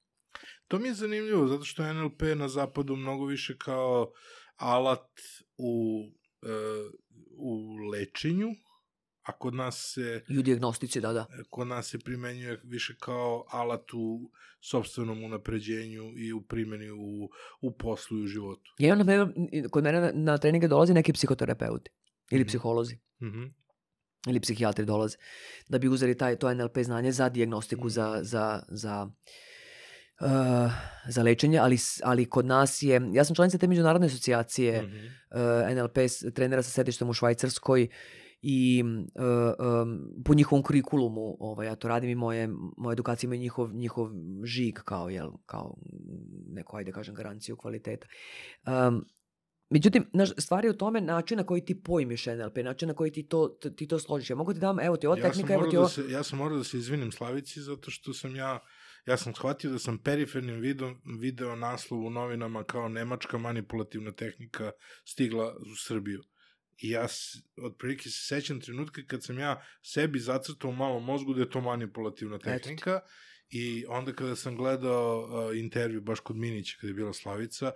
[0.68, 4.12] To mi je zanimljivo, zato što je NLP na zapadu mnogo više kao
[4.56, 5.10] alat
[5.56, 6.02] u,
[7.38, 8.48] u lečenju,
[9.22, 11.26] a kod nas se I u dijagnostici, da, da.
[11.50, 17.28] kod nas se primenjuje više kao alat u sobstvenom unapređenju i u primjeni u,
[17.60, 18.74] u poslu i u životu.
[18.78, 19.32] Ja imam, na
[19.70, 21.90] kod mene na, na treninge dolazi neki psihoterapeuti
[22.30, 22.48] ili Mhm.
[22.48, 22.98] psiholozi.
[23.22, 23.42] Mhm.
[24.28, 25.16] ili psihijatri dolaze
[25.68, 27.90] da bi uzeli taj, to NLP znanje za dijagnostiku, Mm.
[27.90, 29.12] za, za, za, uh,
[31.06, 34.96] za lečenje, ali, ali kod nas je, ja sam članica te međunarodne asocijacije Mhm.
[34.96, 37.88] uh, NLP s- trenera sa sedištem u Švajcarskoj
[38.42, 39.22] i uh,
[39.82, 44.10] um, po njihovom kurikulumu ovaj, ja to radim i moje, moje edukacije imaju njihov, njihov
[44.44, 45.76] žig kao, jel, kao
[46.48, 48.06] neko, ajde kažem, garanciju kvaliteta.
[48.88, 49.04] Um,
[49.70, 53.12] Međutim, naš, stvar je u tome način na koji ti pojmiš NLP, način na koji
[53.12, 54.30] ti to, ti to složiš.
[54.30, 55.88] Ja mogu ti dam, evo ti ova Ja tehnika, evo ti da ovo...
[55.88, 58.58] se, ja sam morao da se izvinim Slavici zato što sam ja
[59.06, 64.72] ja sam shvatio da sam perifernim vidom, video naslov u novinama kao nemačka manipulativna tehnika
[65.04, 66.22] stigla u Srbiju.
[66.78, 67.06] I ja
[67.62, 71.60] otprilike se sećam trenutka kad sam ja sebi zacrtao u malom mozgu da je to
[71.60, 72.44] manipulativna ti.
[72.44, 73.00] tehnika
[73.48, 77.72] I onda kada sam gledao uh, intervju baš kod Minića, kada je bila Slavica,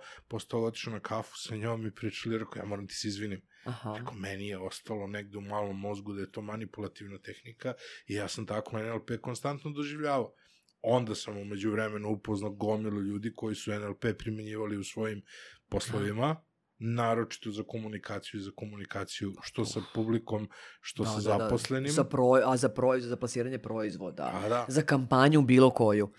[0.47, 3.41] toga otišao na kafu sa njom i pričali, rekao, ja moram ti se izvinim.
[3.63, 3.95] Aha.
[3.97, 7.73] Rekao, meni je ostalo negde u malom mozgu da je to manipulativna tehnika
[8.07, 10.33] i ja sam tako NLP konstantno doživljavao.
[10.81, 15.21] Onda sam umeđu vremenu upoznao gomilu ljudi koji su NLP primenjivali u svojim
[15.69, 16.35] poslovima,
[16.77, 20.49] naročito za komunikaciju i za komunikaciju što sa publikom,
[20.81, 21.91] što sa zaposlenim.
[21.91, 24.31] Sa proj, a za, proj, za plasiranje proizvoda.
[24.33, 24.65] A, da.
[24.67, 26.13] Za kampanju bilo koju.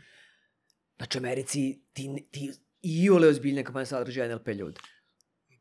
[0.96, 4.80] Znači, Americi ti, ti i ole ozbiljne kampanje sadrži NLP ljudi.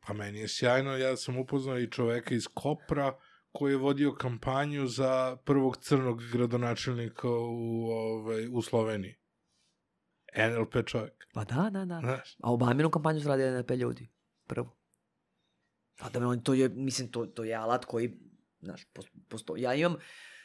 [0.06, 3.18] Pa meni je sjajno, ja sam upoznao i čoveka iz Kopra
[3.52, 9.14] koji je vodio kampanju za prvog crnog gradonačelnika u, ovaj, u Sloveniji.
[10.36, 11.26] NLP čovjek.
[11.32, 12.00] Pa da, da, da.
[12.00, 12.36] Znaš?
[12.42, 14.08] A Obaminu kampanju su radili NLP ljudi.
[14.46, 14.76] Prvo.
[15.98, 18.18] Pa da on to je, mislim, to, to je alat koji,
[18.60, 18.86] znaš,
[19.28, 19.62] postoji.
[19.62, 19.96] Ja imam,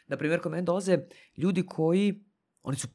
[0.07, 0.97] na primjer, kod mene dolaze
[1.37, 2.25] ljudi koji,
[2.61, 2.87] oni su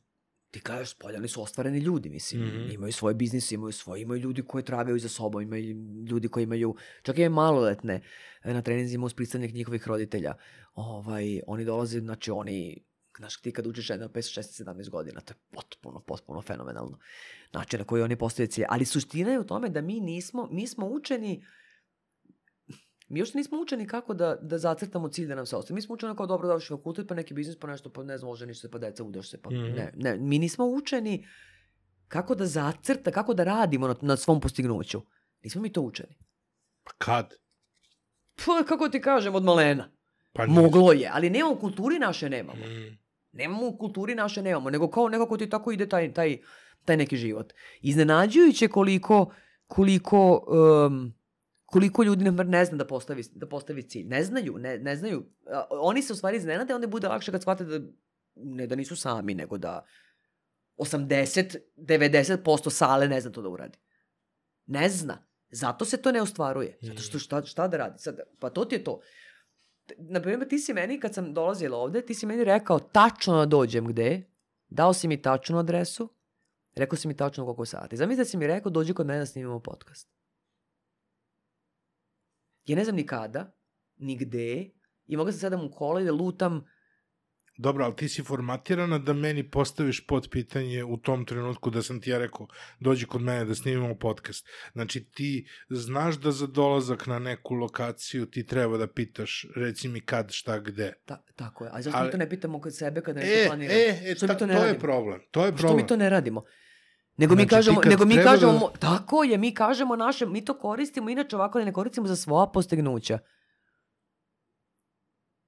[0.52, 2.74] ti kažeš spolja, oni su ostvareni ljudi, mislim, mm -hmm.
[2.74, 5.76] imaju svoje biznise, imaju svoje, imaju ljudi koji tragaju za sobom, imaju
[6.08, 8.00] ljudi koji imaju, čak i maloletne,
[8.42, 10.34] e, na treninzima uz pristavnik njihovih roditelja,
[10.74, 12.84] ovaj, oni dolaze, znači oni,
[13.18, 16.98] znaš, ti kad učiš NLP sa 16-17 godina, to je potpuno, potpuno fenomenalno.
[17.50, 18.66] Znači, na koji oni postaju cilje.
[18.70, 21.44] Ali suština je u tome da mi nismo, mi smo učeni, uh,
[23.12, 25.74] Mi još nismo učeni kako da, da zacrtamo cilj da nam se ostaje.
[25.74, 28.30] Mi smo učeni kao dobro da fakultet, pa neki biznis, pa nešto, pa ne znam,
[28.30, 29.76] oženiš se, pa deca, udaš se, pa mm -hmm.
[29.76, 30.16] ne, ne.
[30.16, 31.26] Mi nismo učeni
[32.08, 35.02] kako da zacrta, kako da radimo na, na svom postignuću.
[35.42, 36.16] Nismo mi to učeni.
[36.84, 37.34] Pa kad?
[38.46, 39.90] Pa, kako ti kažem, od malena.
[40.32, 42.66] Pa Moglo je, ali nema u kulturi naše nemamo.
[42.66, 42.98] Mm.
[43.32, 46.38] Nemamo u kulturi naše nemamo, nego kao nekako ti tako ide taj, taj,
[46.84, 47.52] taj neki život.
[47.80, 49.34] Iznenađujuće koliko,
[49.66, 50.46] koliko
[50.86, 51.14] um,
[51.72, 54.06] koliko ljudi nam ne zna da postavi, da postavi cilj.
[54.06, 55.24] Ne znaju, ne, ne znaju.
[55.70, 57.80] Oni se u stvari iznenade, onda bude lakše kad shvate da
[58.34, 59.84] ne da nisu sami, nego da
[60.76, 63.78] 80-90% sale ne zna to da uradi.
[64.66, 65.18] Ne zna.
[65.50, 66.78] Zato se to ne ostvaruje.
[66.82, 67.98] Zato što šta, šta da radi?
[67.98, 69.00] Sad, pa to ti je to.
[69.98, 73.86] Naprimjer, ti si meni, kad sam dolazila ovde, ti si meni rekao tačno da dođem
[73.86, 74.22] gde,
[74.68, 76.08] dao si mi tačnu adresu,
[76.74, 77.96] rekao si mi tačno koliko sati.
[77.96, 80.08] Zamisli da si mi rekao, dođi kod mene da snimimo podcast.
[82.66, 83.56] Ja ne znam ni kada,
[83.96, 84.70] ni gde,
[85.06, 86.64] i mogu da sedam u kola i da lutam
[87.56, 92.00] Dobro, ali ti si formatirana da meni postaviš pod pitanje u tom trenutku da sam
[92.00, 92.46] ti ja rekao
[92.80, 94.46] dođi kod mene da snimimo podcast.
[94.72, 100.00] Znači ti znaš da za dolazak na neku lokaciju ti treba da pitaš reci mi
[100.00, 100.92] kad, šta, gde.
[101.04, 101.70] Ta, tako je.
[101.74, 102.06] A zašto ali...
[102.06, 103.80] mi to ne pitamo kod sebe kada nešto e, planiramo?
[103.80, 105.20] E, e, ta, to, to je problem.
[105.30, 105.68] To je problem.
[105.68, 106.44] Što mi to ne radimo?
[107.16, 108.78] Nego znači, mi kažemo, nego mi kažemo, da...
[108.80, 113.18] tako je, mi kažemo naše, mi to koristimo, inače ovako ne koristimo za svoja postignuća.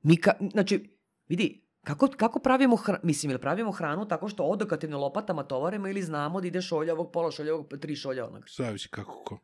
[0.02, 4.98] Mi ka, znači, vidi, kako, kako pravimo hranu, mislim, ili pravimo hranu tako što odokativno
[4.98, 8.44] lopatama tovarimo ili znamo da ide šoljavog, pola šoljavog, tri šolja onog.
[8.56, 9.38] Zavisi kako ko.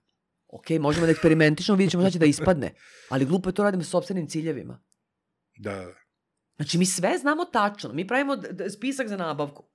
[0.49, 2.75] Ok, možemo da eksperimentično, vidjet ćemo šta će da ispadne.
[3.09, 4.83] Ali glupo je to radimo s sobstvenim ciljevima.
[5.59, 5.87] Da.
[6.57, 7.93] Znači, mi sve znamo tačno.
[7.93, 8.37] Mi pravimo
[8.77, 9.70] spisak za nabavku.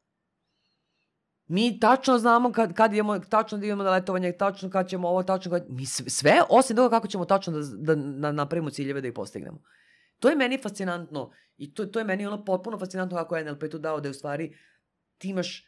[1.48, 5.24] Mi tačno znamo kad, kad idemo, tačno da idemo na letovanje, tačno kad ćemo ovo,
[5.24, 5.66] tačno kad...
[5.70, 9.62] Mi sve, osim toga kako ćemo tačno da, da, da napravimo ciljeve da ih postignemo.
[10.20, 13.64] To je meni fascinantno i to, to je meni ono potpuno fascinantno kako je NLP
[13.72, 14.58] tu dao da je u stvari
[15.18, 15.66] ti imaš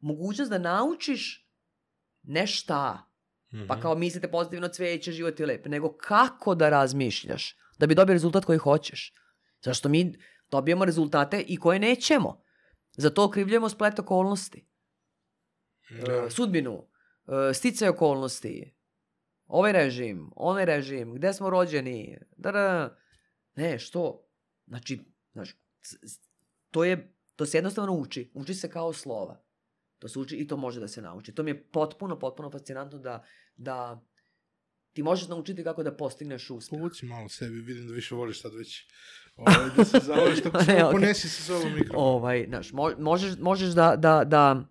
[0.00, 1.48] mogućnost da naučiš
[2.22, 3.10] ne šta,
[3.52, 3.68] mm -hmm.
[3.68, 8.12] pa kao mislite pozitivno cveće, život je lep, nego kako da razmišljaš da bi dobio
[8.12, 9.12] rezultat koji hoćeš.
[9.62, 10.18] Zašto mi
[10.50, 12.42] dobijemo rezultate i koje nećemo.
[12.92, 14.73] Zato okrivljujemo splet okolnosti
[15.90, 16.30] da.
[16.30, 16.88] sudbinu,
[17.50, 18.74] e, sticaj okolnosti,
[19.46, 22.96] ovaj režim, onaj režim, gde smo rođeni, da, da,
[23.56, 24.28] ne, što?
[24.66, 25.00] Znači,
[25.32, 25.56] znaš,
[26.70, 29.44] to je, to se jednostavno uči, uči se kao slova.
[29.98, 31.34] To se uči i to može da se nauči.
[31.34, 33.24] To mi je potpuno, potpuno fascinantno da,
[33.56, 34.04] da
[34.92, 36.78] ti možeš naučiti kako da postigneš uspeh.
[36.78, 38.86] Povuci malo sebi, vidim da više voliš sad već
[39.36, 40.92] ovaj, da se zavoliš, tako što okay.
[40.92, 42.04] ponesi sa sobom mikrofon.
[42.04, 44.64] Ovaj, znaš, možeš, možeš da, da, da,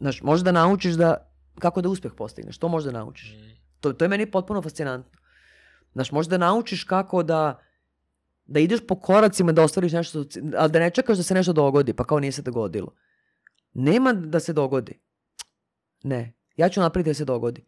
[0.00, 2.58] Znaš, možeš da naučiš da, kako da uspeh postigneš.
[2.58, 3.32] To možeš da naučiš.
[3.32, 3.50] Mm.
[3.80, 5.20] To, to je meni potpuno fascinantno.
[5.92, 7.60] Znaš, možeš da naučiš kako da,
[8.44, 10.24] da ideš po koracima da ostvariš nešto,
[10.56, 12.94] ali da ne čekaš da se nešto dogodi, pa kao nije se dogodilo.
[13.74, 15.00] Nema da se dogodi.
[16.02, 16.34] Ne.
[16.56, 17.66] Ja ću napraviti da se dogodi.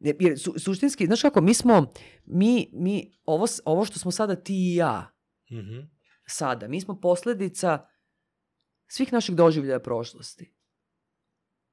[0.00, 1.92] Jer su, suštinski, znaš kako, mi smo,
[2.24, 5.12] mi, mi ovo, ovo što smo sada ti i ja,
[5.50, 5.86] mm -hmm.
[6.26, 7.86] sada, mi smo posledica
[8.86, 10.52] svih naših doživljaja prošlosti.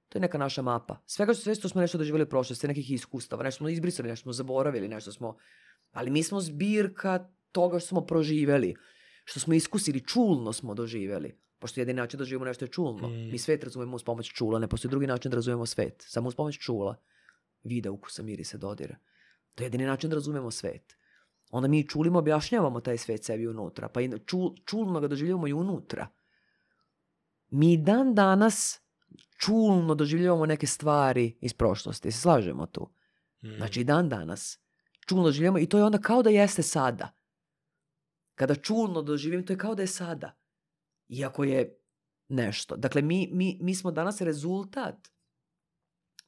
[0.09, 1.01] To je neka naša mapa.
[1.06, 4.33] Svega sve što smo nešto doživjeli u prošlosti, nekih iskustava, nešto smo izbrisali, nešto smo
[4.33, 5.38] zaboravili, nešto smo...
[5.92, 8.75] Ali mi smo zbirka toga što smo proživeli,
[9.25, 11.38] što smo iskusili, čulno smo doživjeli.
[11.59, 13.09] Pošto jedini način da živimo nešto je čulno.
[13.09, 13.32] Mm.
[13.32, 16.06] Mi svet razumemo uz pomoć čula, ne postoji drugi način da razumemo svet.
[16.08, 16.95] Samo uz pomoć čula.
[17.64, 18.95] Vida, ukusa, mirisa, dodira.
[19.56, 20.98] To je jedini način da razumemo svet.
[21.50, 23.88] Onda mi čulima objašnjavamo taj svet sebi unutra.
[23.88, 26.08] Pa i čul, čulno ga doživljavamo i unutra.
[27.53, 28.82] Mi dan danas
[29.38, 32.11] čulno doživljavamo neke stvari iz prošlosti.
[32.11, 32.93] Se slažemo tu.
[33.41, 33.56] Mm.
[33.57, 34.59] Znači i dan danas.
[35.07, 37.11] Čulno doživljamo i to je onda kao da jeste sada.
[38.35, 40.38] Kada čulno doživim, to je kao da je sada.
[41.09, 41.77] Iako je
[42.27, 42.75] nešto.
[42.77, 45.07] Dakle, mi, mi, mi smo danas rezultat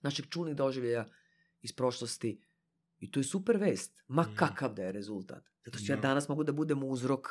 [0.02, 1.06] našeg čulnih doživljaja
[1.62, 2.42] iz prošlosti
[2.98, 4.02] i to je super vest.
[4.08, 4.36] Ma Mhm.
[4.36, 5.44] kakav da je rezultat.
[5.66, 6.02] Zato što ja Da.
[6.02, 7.28] danas mogu da budem uzrok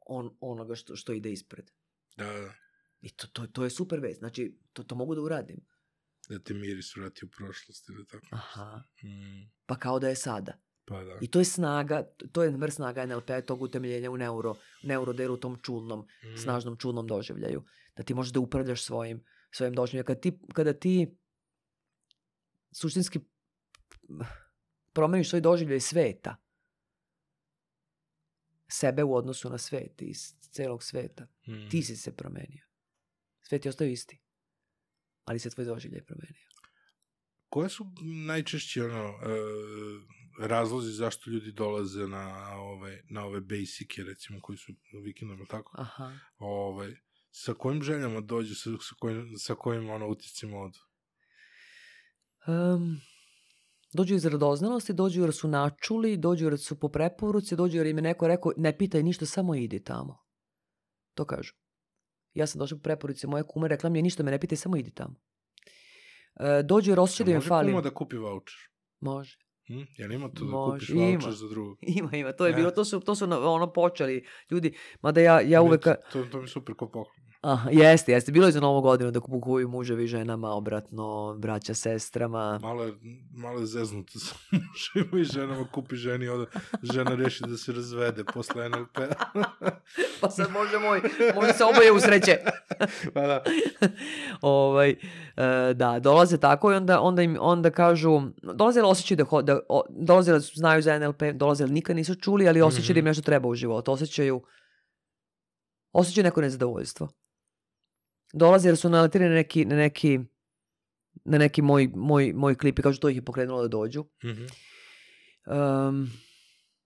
[0.00, 1.70] on, onoga što, što ide ispred.
[2.16, 2.52] Da, da.
[3.04, 4.18] I to, to, to je super vest.
[4.18, 4.42] Znači,
[4.72, 5.60] to, to mogu da uradim.
[6.28, 8.26] Da te miris vrati u prošlost ili tako.
[8.32, 8.82] Aha.
[9.02, 9.50] Mm.
[9.66, 10.52] Pa kao da je sada.
[10.84, 11.18] Pa da.
[11.20, 12.02] I to je snaga,
[12.32, 16.36] to je vrst snaga NLP-a tog utemeljenja u neuro, neurodelu, tom čulnom, Mm.
[16.36, 17.64] snažnom čulnom doživljaju.
[17.96, 20.06] Da ti možeš da upravljaš svojim, svojim doživljajem.
[20.06, 21.16] Kada ti, kada ti
[22.72, 23.20] suštinski
[24.92, 26.36] promeniš svoj doživljaj sveta,
[28.68, 31.68] sebe u odnosu na svet iz celog sveta, Mm.
[31.70, 32.64] ti si se promenio.
[33.48, 34.20] Svet je ostao isti.
[35.24, 36.48] Ali se tvoj doživljaj promenio.
[37.48, 37.86] Koje su
[38.26, 39.14] najčešći ono, e,
[40.40, 44.72] razlozi zašto ljudi dolaze na ove, na ove basike, recimo, koji su
[45.04, 45.74] vikendom, tako?
[45.78, 46.12] Aha.
[46.38, 46.96] Ovaj,
[47.30, 50.78] sa kojim željama dođu, sa, sa kojim, sa kojim ono, uticima odu?
[52.46, 53.00] Um,
[53.92, 57.98] dođu iz radoznalosti, dođu jer su načuli, dođu jer su po preporuci, dođu jer im
[57.98, 60.18] je neko rekao ne pitaj ništa, samo idi tamo.
[61.14, 61.54] To kažu.
[62.34, 64.56] Ja sam došla po preporuci, moja kuma je rekla mi je ništa me ne pitaj,
[64.56, 65.14] samo idi tamo.
[66.36, 67.68] E, dođu jer osjeća da im može fali.
[67.68, 68.54] kuma da kupi voucher?
[69.00, 69.38] Može.
[69.66, 69.82] Hm?
[69.98, 71.04] Jel ima to da Može, kupiš ima.
[71.04, 71.78] voucher za drugog?
[71.98, 72.32] Ima, ima.
[72.32, 72.56] To je E.
[72.56, 74.74] bilo, to su, to su ono počeli ljudi.
[75.02, 75.84] Mada ja, ja uvek...
[76.12, 77.23] To, to mi je super ko poklon.
[77.44, 78.32] Aha, jeste, jeste.
[78.32, 82.58] Bilo je za novu godinu da kupuju muževi ženama, obratno, braća sestrama.
[82.62, 82.92] Malo je,
[83.30, 86.46] malo je zeznuto sa mužima i ženama, kupi ženi, onda
[86.82, 88.98] žena reši da se razvede posle NLP.
[90.20, 91.00] Pa sad može moj,
[91.34, 92.38] može se oboje usreće.
[93.14, 93.42] pa da.
[94.40, 99.24] ovaj, e, da, dolaze tako i onda, onda, im, onda kažu, dolaze li osjećaju da,
[99.24, 102.94] ho, da o, dolaze li znaju za NLP, dolaze li nikad nisu čuli, ali osjećaju
[102.94, 104.42] da im nešto treba u životu, osjećaju,
[105.92, 107.08] osjećaju neko nezadovoljstvo.
[108.34, 110.18] Dolaze jer su naletirani na neki, na neki,
[111.24, 114.04] na neki moj, moj, moj klip i kažu to ih je pokrenulo da dođu.
[114.24, 114.44] Mhm.
[115.46, 116.10] Um,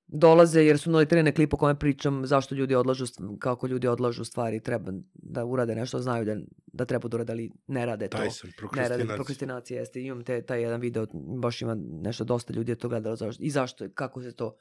[0.06, 3.04] dolaze jer su naletirani na klip o kome pričam zašto ljudi odlažu,
[3.38, 6.36] kako ljudi odlažu stvari, treba da urade nešto, znaju da,
[6.66, 8.18] da treba da urade, ali ne rade to.
[8.18, 9.14] Taj sam, Ne rade, prokrastinacija.
[9.14, 10.02] prokrastinacija jeste.
[10.02, 11.06] Imam te, taj jedan video,
[11.38, 14.56] baš ima nešto dosta ljudi je to gledalo zašto, i zašto, kako se to,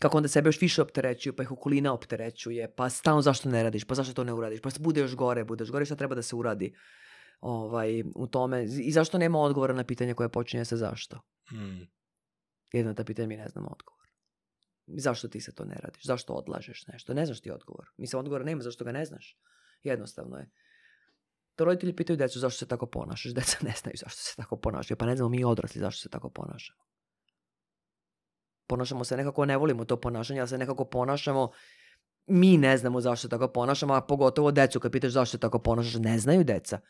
[0.00, 3.84] kako onda sebe još više opterećuju, pa ih okolina opterećuje, pa stalno zašto ne radiš,
[3.84, 6.22] pa zašto to ne uradiš, pa bude još gore, bude još gore, šta treba da
[6.22, 6.74] se uradi
[7.40, 11.20] ovaj, u tome, i zašto nema odgovora na pitanje koje počinje sa zašto.
[11.52, 11.82] Mm.
[12.72, 14.08] Jedno na ta pitanja mi ne znamo odgovor.
[14.86, 16.04] Zašto ti se to ne radiš?
[16.04, 17.14] Zašto odlažeš nešto?
[17.14, 17.86] Ne znaš ti odgovor.
[17.96, 19.38] Mislim, odgovora nema zašto ga ne znaš.
[19.82, 20.50] Jednostavno je.
[21.54, 23.34] To roditelji pitaju decu zašto se tako ponašaš.
[23.34, 24.98] Deca ne znaju zašto se tako ponašaju.
[24.98, 26.80] Pa ne znamo mi odrasli zašto se tako ponašamo.
[28.66, 31.50] Ponašamo se nekako, ne volimo to ponašanje, ali se nekako ponašamo
[32.26, 36.18] mi ne znamo zašto tako ponašamo, a pogotovo decu kad pitaš zašto tako ponašaš, ne
[36.18, 36.80] znaju deca.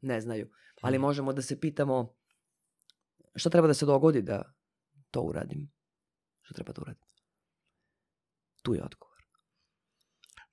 [0.00, 0.50] Ne znaju.
[0.82, 1.02] Ali Mhm.
[1.02, 2.14] možemo da se pitamo
[3.34, 4.54] šta treba da se dogodi da
[5.10, 5.70] to uradim.
[6.42, 7.02] Šta treba da uradim?
[8.62, 9.18] Tu je odgovor.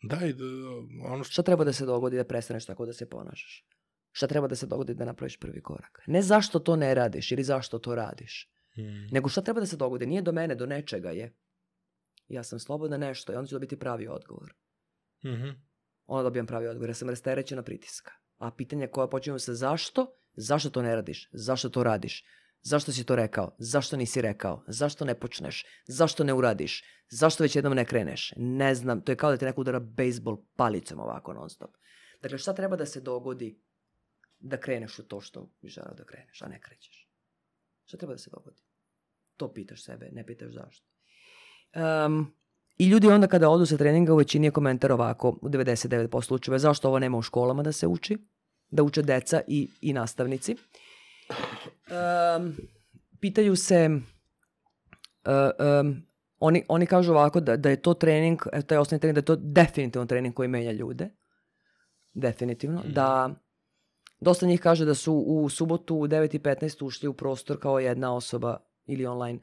[0.04, 0.44] Da, i da,
[1.06, 1.32] ono što...
[1.32, 3.68] Šta treba da se dogodi da prestaneš tako da se ponašaš?
[4.12, 6.02] Šta treba da se dogodi da napraviš prvi korak?
[6.08, 9.08] Ne zašto to ne radiš ili zašto to radiš, Mm.
[9.12, 10.06] nego šta treba da se dogodi.
[10.06, 11.34] Nije do mene, do nečega je.
[12.28, 14.54] Ja sam slobodna nešto i onda ću dobiti pravi odgovor.
[15.26, 15.50] Mhm.
[16.06, 16.90] Onda dobijam pravi odgovor.
[16.90, 18.12] Ja sam rasterećena pritiska.
[18.38, 22.24] A pitanja koja počinju sa zašto, zašto to ne radiš, zašto to radiš,
[22.62, 27.56] zašto si to rekao, zašto nisi rekao, zašto ne počneš, zašto ne uradiš, zašto već
[27.56, 31.34] jednom ne kreneš, ne znam, to je kao da ti neko udara bejsbol palicom ovako
[31.34, 31.78] non stop.
[32.22, 33.60] Dakle, šta treba da se dogodi
[34.40, 37.10] da kreneš u to što želeo da kreneš, a ne krećeš?
[37.86, 38.62] Šta treba da se dogodi?
[39.38, 40.88] To pitaš sebe, ne pitaš zašto.
[42.06, 42.34] Um,
[42.78, 46.60] I ljudi onda kada odu sa treninga u većini je komentar ovako, u 99% slučajeva,
[46.60, 48.18] zašto ovo nema u školama da se uči,
[48.70, 50.56] da uče deca i, i nastavnici.
[52.40, 52.56] Um,
[53.20, 56.04] pitaju se, uh, um,
[56.40, 59.26] oni, oni kažu ovako da, da je to trening, e, taj osnovni trening, da je
[59.26, 61.10] to definitivno trening koji menja ljude.
[62.14, 62.80] Definitivno.
[62.80, 62.94] Mhm.
[62.94, 63.36] Da
[64.20, 68.58] dosta njih kaže da su u subotu u 9.15 ušli u prostor kao jedna osoba
[68.88, 69.40] ili online,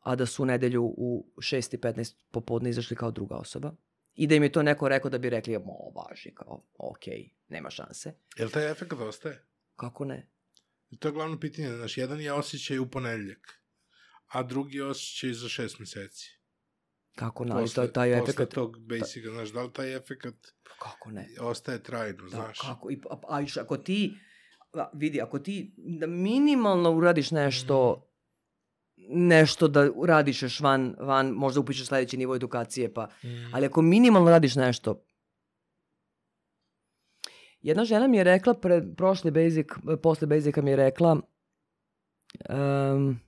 [0.00, 3.72] a da su u nedelju u 6.15 popodne izašli kao druga osoba.
[4.14, 7.70] I da im je to neko rekao da bi rekli, mo, važi, kao, okej, nema
[7.70, 8.14] šanse.
[8.36, 9.46] Jel taj efekt ostaje?
[9.76, 10.30] Kako ne?
[10.98, 11.68] To je glavno pitanje.
[11.68, 13.62] Znaš, jedan je osjećaj u ponedeljak,
[14.26, 16.38] a drugi je osjećaj za šest meseci.
[17.14, 17.52] Kako ne?
[17.54, 18.54] Ali to, taj posle efekt...
[18.54, 20.26] tog basica, znaš, da li taj efekt
[20.78, 21.28] Kako ne?
[21.40, 22.58] ostaje trajno, Da, znaš?
[22.60, 22.90] kako?
[22.90, 24.14] I, a, a ako ti,
[24.92, 28.08] vidi, ako ti da minimalno uradiš nešto,
[29.08, 33.54] nešto da uradiš još van, van možda upišeš sledeći nivo edukacije, pa, Mm.
[33.54, 35.02] ali ako minimalno radiš nešto,
[37.60, 39.66] jedna žena mi je rekla, pred, prošli basic,
[40.02, 41.20] posle basica mi je rekla,
[42.50, 43.20] um,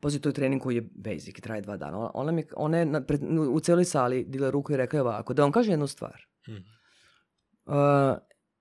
[0.00, 1.98] Pazi, to je trening koji je basic i traje dva dana.
[1.98, 3.20] Ona, ona, mi, ona je na, pred,
[3.50, 6.26] u celoj sali digla ruku i rekla je ovako, da vam kaže jednu stvar.
[6.48, 6.56] Mhm.
[7.66, 7.74] Uh,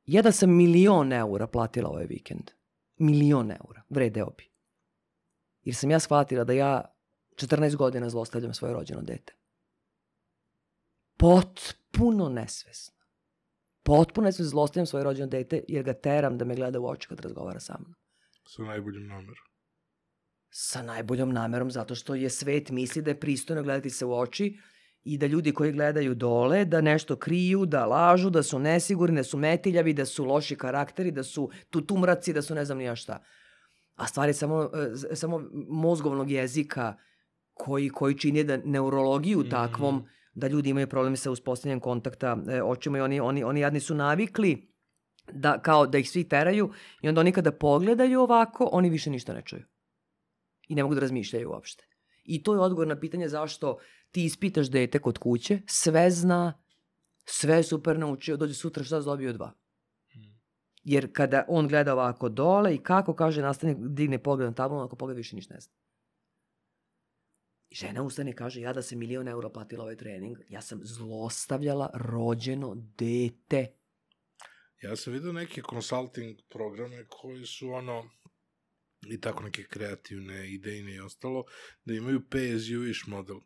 [0.05, 2.51] ja da sam milion eura platila ovaj vikend.
[2.97, 3.81] Milion eura.
[3.89, 4.54] Vredeo bi.
[5.65, 6.81] Jer sam ja shvatila da ja
[7.35, 9.33] 14 godina zlostavljam svoje rođeno dete.
[11.17, 12.95] Potpuno nesvesno.
[13.83, 17.19] Potpuno nesvesno zlostavljam svoje rođeno dete jer ga teram da me gleda u oči kad
[17.19, 17.95] razgovara sa mnom.
[18.47, 19.45] Sa najboljim namerom.
[20.49, 24.57] Sa najboljom namerom zato što je svet misli da je pristojno gledati se u oči
[25.03, 29.23] i da ljudi koji gledaju dole, da nešto kriju, da lažu, da su nesigurni, da
[29.23, 33.23] su metiljavi, da su loši karakteri, da su tutumraci, da su ne znam nija šta.
[33.95, 34.69] A stvari samo,
[35.11, 36.97] e, samo mozgovnog jezika
[37.53, 39.49] koji, koji čini da neurologiju Mhm.
[39.49, 43.79] takvom da ljudi imaju probleme sa uspostavljanjem kontakta e, očima i oni, oni, oni jadni
[43.79, 44.75] su navikli
[45.33, 49.33] da, kao da ih svi teraju i onda oni kada pogledaju ovako, oni više ništa
[49.33, 49.63] ne čuju.
[50.67, 51.87] I ne mogu da razmišljaju uopšte.
[52.23, 53.77] I to je odgovor na pitanje zašto
[54.11, 56.61] ti ispitaš dete kod kuće, sve zna,
[57.25, 59.53] sve je super naučio, dođe sutra šta se dobio dva.
[60.85, 64.95] Jer kada on gleda ovako dole i kako kaže nastavnik digne pogled na tablu, ako
[64.95, 65.73] pogled više ništa ne zna.
[67.69, 70.79] I žena ustane i kaže, ja da sam milion eura platila ovaj trening, ja sam
[70.83, 73.67] zlostavljala rođeno dete.
[74.81, 78.09] Ja sam vidio neke consulting programe koji su ono
[79.09, 81.43] i tako neke kreativne, idejne i ostalo,
[81.85, 83.37] da imaju pay as you wish model.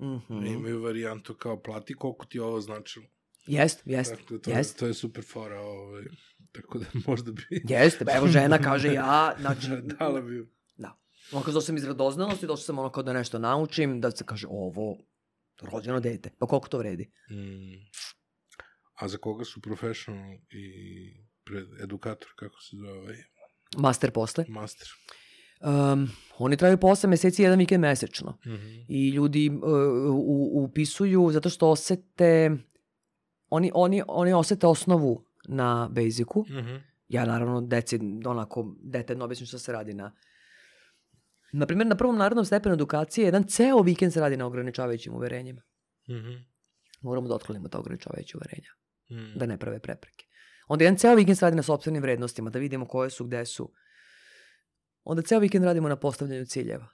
[0.00, 3.06] Mm Da imaju varijantu kao plati koliko ti ovo značilo.
[3.46, 4.74] Jest, jest, Dakle, to, jest.
[4.74, 5.60] je, to je super fora.
[5.60, 6.04] Ovaj,
[6.52, 7.42] tako da možda bi...
[7.68, 10.46] Jeste, evo žena kaže ja, znači, Dala bi...
[11.32, 14.46] ono kao sam iz radoznalosti, došla sam ono kao da nešto naučim, da se kaže
[14.50, 14.98] ovo,
[15.62, 17.10] rođeno dete, pa koliko to vredi?
[17.30, 17.92] Mm.
[18.94, 23.16] A za koga su professional i pred, edukator, kako se zove ovaj,
[23.76, 24.44] Master posle.
[24.48, 24.88] master?
[25.60, 28.38] Um, oni traju po 8 meseci, jedan vikend mesečno.
[28.46, 28.84] Mm -hmm.
[28.88, 29.62] I ljudi uh,
[30.14, 32.50] u, upisuju zato što osete,
[33.52, 36.44] oni, oni, oni osete osnovu na basicu.
[36.48, 36.80] Mm -hmm.
[37.08, 40.12] Ja naravno deci onako detaljno objasnim šta se radi na
[41.52, 45.62] Na primjer, na prvom narodnom stepenu edukacije jedan ceo vikend se radi na ograničavajućim uverenjima.
[46.08, 46.44] Mm -hmm.
[47.00, 48.70] Moramo da otklonimo ta ograničavajuća uverenja,
[49.10, 49.38] Mm.
[49.38, 50.26] da ne prave prepreke.
[50.68, 53.72] Onda jedan ceo vikend se radi na sobstvenim vrednostima, da vidimo koje su, gde su.
[55.04, 56.88] Onda ceo vikend radimo na postavljanju ciljeva.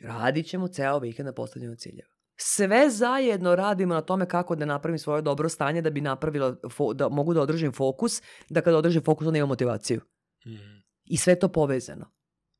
[0.00, 2.15] Radit ćemo ceo vikend na postavljanju ciljeva.
[2.36, 6.94] Sve zajedno radimo na tome kako da napravim svoje dobro stanje da bi napravila, fo,
[6.94, 10.00] da mogu da održim fokus, da kada održim fokus onda imam motivaciju.
[10.46, 10.82] Mm.
[11.04, 12.12] I sve je to povezano.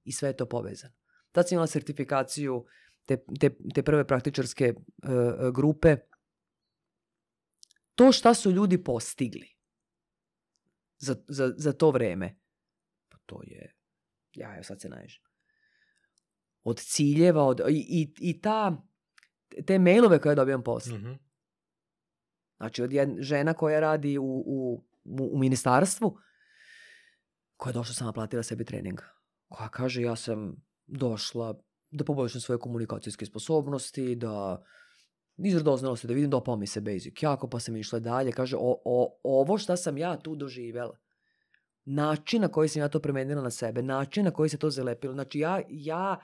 [0.05, 0.95] I sve je to povezano.
[1.33, 2.65] Tad sam imala sertifikaciju
[3.05, 5.97] te, te, te prve praktičarske uh, grupe.
[7.95, 9.57] To šta su ljudi postigli
[10.99, 12.39] za, za, za to vreme,
[13.09, 13.77] pa to je,
[14.33, 15.23] ja evo sad se naježem.
[16.63, 18.83] Od ciljeva, od, i, i, i ta,
[19.67, 20.99] te mailove koje dobijam posle.
[20.99, 21.19] Mm -hmm.
[22.57, 26.19] Znači, od jedna žena koja radi u, u, u, u ministarstvu,
[27.57, 29.01] koja je došla sama platila sebi trening.
[29.49, 31.55] Koja kaže, ja sam došla
[31.91, 34.65] da poboljšam svoje komunikacijske sposobnosti, da
[35.37, 38.33] iz radoznalosti, da vidim dopao mi se basic jako, pa sam išla dalje.
[38.33, 40.99] Kaže, o, o, ovo šta sam ja tu doživela,
[41.85, 45.13] način na koji sam ja to premenila na sebe, način na koji se to zalepilo,
[45.13, 46.21] znači ja, ja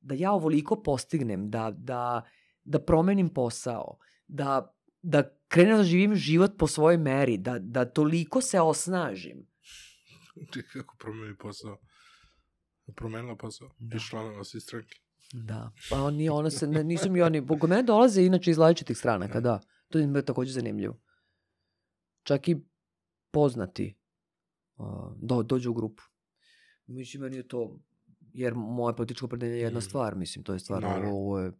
[0.00, 2.22] da ja ovoliko postignem, da, da,
[2.66, 8.40] da promenim posao, da, da krenem da živim život po svojoj meri, da, da toliko
[8.40, 9.46] se osnažim.
[10.52, 11.78] Čekaj, kako promeni posao?
[12.96, 13.70] Promenila posao?
[13.78, 13.96] Da.
[13.96, 14.94] Išla na vas iz stranke?
[15.32, 19.40] Da, pa oni, ona se, nisu mi oni, kod mene dolaze inače iz različitih stranaka,
[19.40, 19.60] da.
[19.88, 20.98] To je takođe zanimljivo.
[22.22, 22.56] Čak i
[23.30, 23.98] poznati
[24.76, 24.86] uh,
[25.16, 26.02] do, dođu u grupu.
[26.86, 27.78] Mislim, meni je to,
[28.32, 29.82] jer moje političko opredeljenje je jedna Mm.
[29.82, 31.10] stvar, mislim, to je stvar, Naravno.
[31.10, 31.52] ovo je,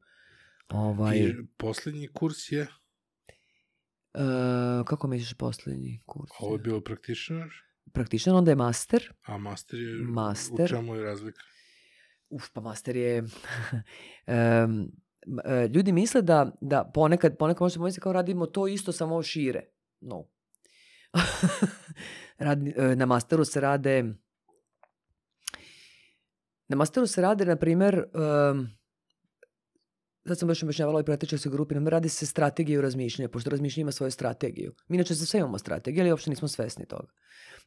[0.69, 2.69] ovaj, I poslednji kurs je, uh,
[4.85, 6.31] kako misliš poslednji kurs?
[6.41, 7.49] ovo je bilo practitioner,
[7.93, 9.13] Praktičan, onda je master.
[9.23, 10.65] a master je, Master.
[10.65, 11.41] u čemu je razlika?
[12.29, 13.23] Uf, pa master je...
[14.67, 14.93] um,
[15.75, 19.63] ljudi misle da, da ponekad, ponekad možete pomisliti kao radimo to isto samo šire.
[20.01, 20.29] No.
[22.39, 24.15] Radi, e, na masteru se rade
[26.69, 28.69] na masteru se rade, na primer, um,
[30.27, 33.83] sad sam baš objašnjavala ovoj pratičarskoj grupi, na primer, radi se strategiju razmišljanja, pošto razmišljanje
[33.83, 34.75] ima svoju strategiju.
[34.89, 37.13] Mi inače za sve imamo strategiju, ali uopšte nismo svesni toga.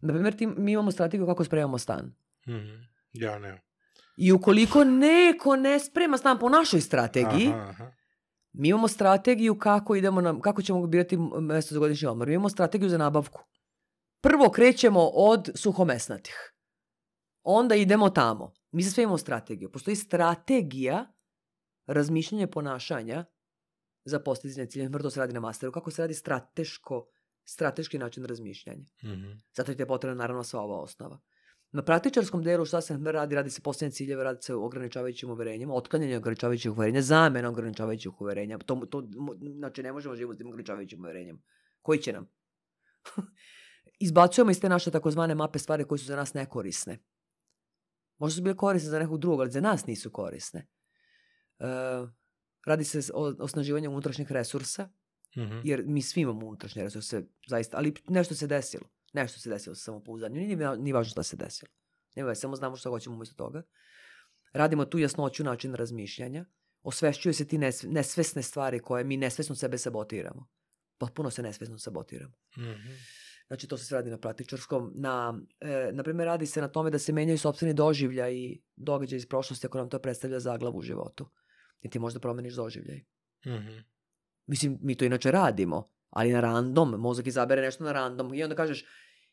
[0.01, 2.13] Na primer, ti, mi imamo strategiju kako spremamo stan.
[2.47, 2.83] Mhm.
[3.13, 3.61] Ja ne.
[4.17, 7.91] I ukoliko neko ne sprema stan po našoj strategiji, Aha, aha.
[8.53, 12.27] mi imamo strategiju kako idemo na, kako ćemo birati m- mesto za godišnji odmor.
[12.27, 13.41] Mi imamo strategiju za nabavku.
[14.21, 16.53] Prvo krećemo od suhomesnatih.
[17.43, 18.53] Onda idemo tamo.
[18.71, 19.71] Mi za sve imamo strategiju.
[19.71, 21.05] Postoji strategija
[21.89, 23.25] razmišljanja i ponašanja
[24.05, 24.89] za postizanje cilja.
[24.89, 25.71] To se radi na masteru.
[25.71, 27.07] Kako se radi strateško,
[27.43, 28.85] strateški način razmišljanja.
[29.03, 29.31] Mhm.
[29.53, 31.19] Zato ti je potrebna naravno sva ova osnova.
[31.71, 33.35] Na praktičarskom delu šta se radi?
[33.35, 38.57] Radi se postavljanje ciljeva, radi se ograničavajućim uverenjima, otklanjanje ograničavajućih uverenja, zamena ograničavajućih uverenja.
[38.57, 39.07] To, to,
[39.57, 41.41] znači, ne možemo živjeti s tim ograničavajućim uverenjem.
[41.81, 42.29] Koji će nam?
[43.99, 46.99] Izbacujemo iz te naše takozvane mape stvari koje su za nas nekorisne.
[48.17, 50.67] Možda su bile korisne za nekog drugog, ali za nas nisu korisne.
[51.59, 51.65] E,
[52.65, 54.89] radi se o osnaživanju unutrašnjih resursa,
[55.37, 55.59] Mhm.
[55.63, 58.89] jer mi svi imamo unutrašnje resurse, zaista, ali nešto se desilo.
[59.13, 60.43] Nešto se desilo sa samopouzdanjem.
[60.43, 61.71] Nije, nije, važno šta se desilo.
[62.15, 63.63] Nema samo znamo šta hoćemo umjesto toga.
[64.53, 66.45] Radimo tu jasnoću načina razmišljanja.
[66.81, 70.47] Osvešćuju se ti nes, nesvesne stvari koje mi nesvesno sebe sabotiramo.
[70.97, 72.33] Potpuno se nesvesno sabotiramo.
[72.57, 72.89] Mhm.
[73.47, 74.91] Znači, to se radi na praktičarskom.
[74.95, 79.17] Na, e, na primjer, radi se na tome da se menjaju sobstveni doživlja i događaj
[79.17, 81.29] iz prošlosti ako nam to predstavlja zaglavu u životu.
[81.81, 83.05] I ti možda promeniš doživljaj.
[83.47, 83.77] Mhm.
[84.45, 88.55] Mislim, mi to inače radimo, ali na random, mozak izabere nešto na random i onda
[88.55, 88.85] kažeš,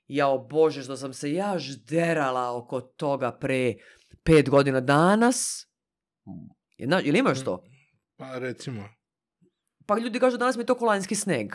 [0.06, 3.74] jao bože što sam se ja žderala oko toga pre
[4.22, 5.68] pet godina danas.
[6.76, 7.64] Jedna, ili imaš to?
[8.16, 8.88] Pa recimo.
[9.86, 11.54] Pa ljudi kažu danas mi je to kolanjski sneg.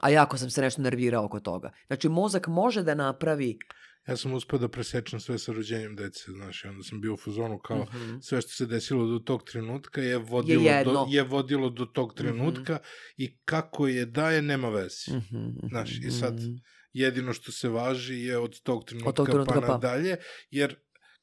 [0.00, 1.72] A jako sam se nešto nervirao oko toga.
[1.86, 3.58] Znači, mozak može da napravi...
[4.06, 7.16] Ja sam uspeo da presečem sve sa rođenjem dece, znaš, i onda sam bio u
[7.16, 8.18] fazonu kao Mhm.
[8.20, 10.92] sve što se desilo do tog trenutka je vodilo, jedno.
[10.92, 12.78] do, je vodilo do tog trenutka
[13.16, 15.16] i kako je daje, nema veze.
[15.16, 16.52] Mhm, Znaš, i mhm, sad mhm.
[16.92, 19.72] jedino što se važi je od tog trenutka, tog trenutka pa pa.
[19.72, 20.16] nadalje,
[20.50, 20.76] jer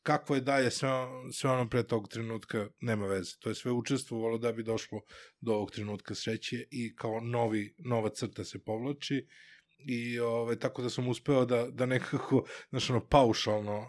[0.04, 0.90] kako je dalje sve,
[1.34, 3.32] sve ono pre tog trenutka nema veze.
[3.40, 5.02] To je sve učestvovalo da bi došlo
[5.42, 9.28] do ovog trenutka sreće i kao novi, nova crta se povlači
[9.86, 13.86] i ove, tako da sam uspeo da, da nekako, znaš, ono, paušalno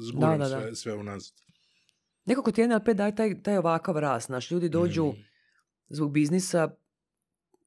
[0.00, 0.60] zguram Da, da, da.
[0.60, 1.32] sve, sve unazad.
[2.24, 4.26] Nekako ti NLP daje taj, taj ovakav rast.
[4.26, 5.20] Znaš, ljudi dođu Mhm.
[5.88, 6.70] zbog biznisa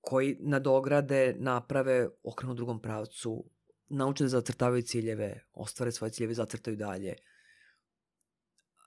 [0.02, 3.50] koji nadograde, naprave, okrenu drugom pravcu,
[3.88, 7.14] nauče da zacrtavaju ciljeve, ostvare svoje ciljeve, zacrtaju dalje.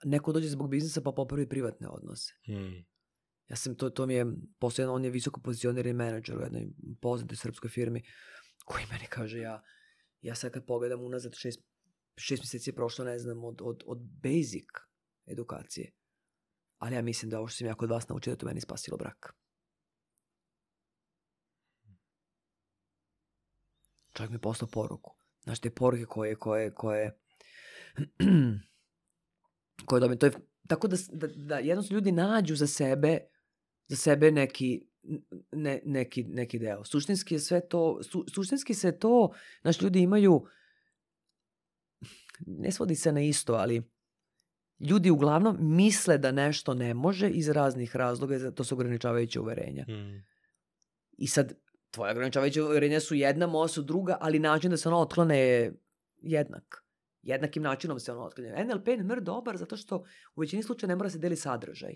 [0.05, 2.33] Neko dođe zbog biznisa pa popravi privatne odnose.
[2.49, 2.85] Mm.
[3.49, 4.27] Ja sam, to, to mi je,
[4.59, 6.67] postoje, on je visoko pozicionirani menadžer u jednoj
[7.01, 8.03] poznatoj srpskoj firmi,
[8.65, 9.63] koji meni kaže, ja,
[10.21, 11.61] ja sad kad pogledam unazad šest,
[12.17, 14.69] šest mjeseci je prošlo, ne znam, od, od, od basic
[15.27, 15.93] edukacije.
[16.79, 18.97] Ali ja mislim da ovo što sam ja kod vas naučio da to meni spasilo
[18.97, 19.35] brak.
[24.13, 25.17] Čovjek mi je poslao poruku.
[25.43, 27.19] Znaš, te poruke koje, koje, koje,
[29.87, 30.19] koje dobijem.
[30.19, 30.33] To je,
[30.69, 33.19] tako da, da, da jednostavno ljudi nađu za sebe,
[33.89, 34.92] za sebe neki,
[35.53, 36.85] ne, neki, neki deo.
[36.85, 39.33] Suštinski je sve to, su, suštinski se to,
[39.63, 40.47] znaš, ljudi imaju,
[42.47, 43.83] ne svodi se na isto, ali
[44.81, 49.85] ljudi uglavnom misle da nešto ne može iz raznih razloga, to su ograničavajuće uverenja.
[49.89, 50.25] Mm.
[51.19, 51.55] I sad,
[51.91, 55.75] tvoje ograničavajuće uverenja su jedna, moja su druga, ali način da se ono otklone je
[56.23, 56.85] jednak.
[57.23, 58.65] Jednakim načinom se ono otklone.
[58.65, 61.95] NLP je mr dobar zato što u većini slučaja ne mora se deli sadržaj.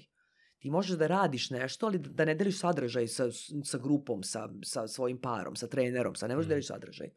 [0.67, 3.27] Ti možeš da radiš nešto, ali da ne deliš sadržaj sa,
[3.65, 6.57] sa grupom, sa, sa svojim parom, sa trenerom, sa ne možeš da Mm.
[6.57, 7.11] deliš sadržaj.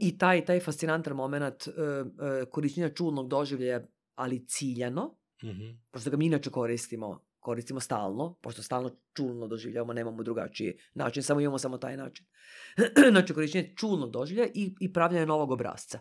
[0.00, 3.80] I taj, taj fascinantan moment uh, uh, korišćenja čulnog doživljaja,
[4.14, 5.68] ali ciljano, Mhm.
[5.90, 11.40] pošto ga mi inače koristimo, koristimo stalno, pošto stalno čulno doživljavamo, nemamo drugačiji način, samo
[11.40, 12.26] imamo samo taj način.
[13.12, 15.98] znači, korišćenje čulnog doživljaja i, i pravljanje novog obrazca.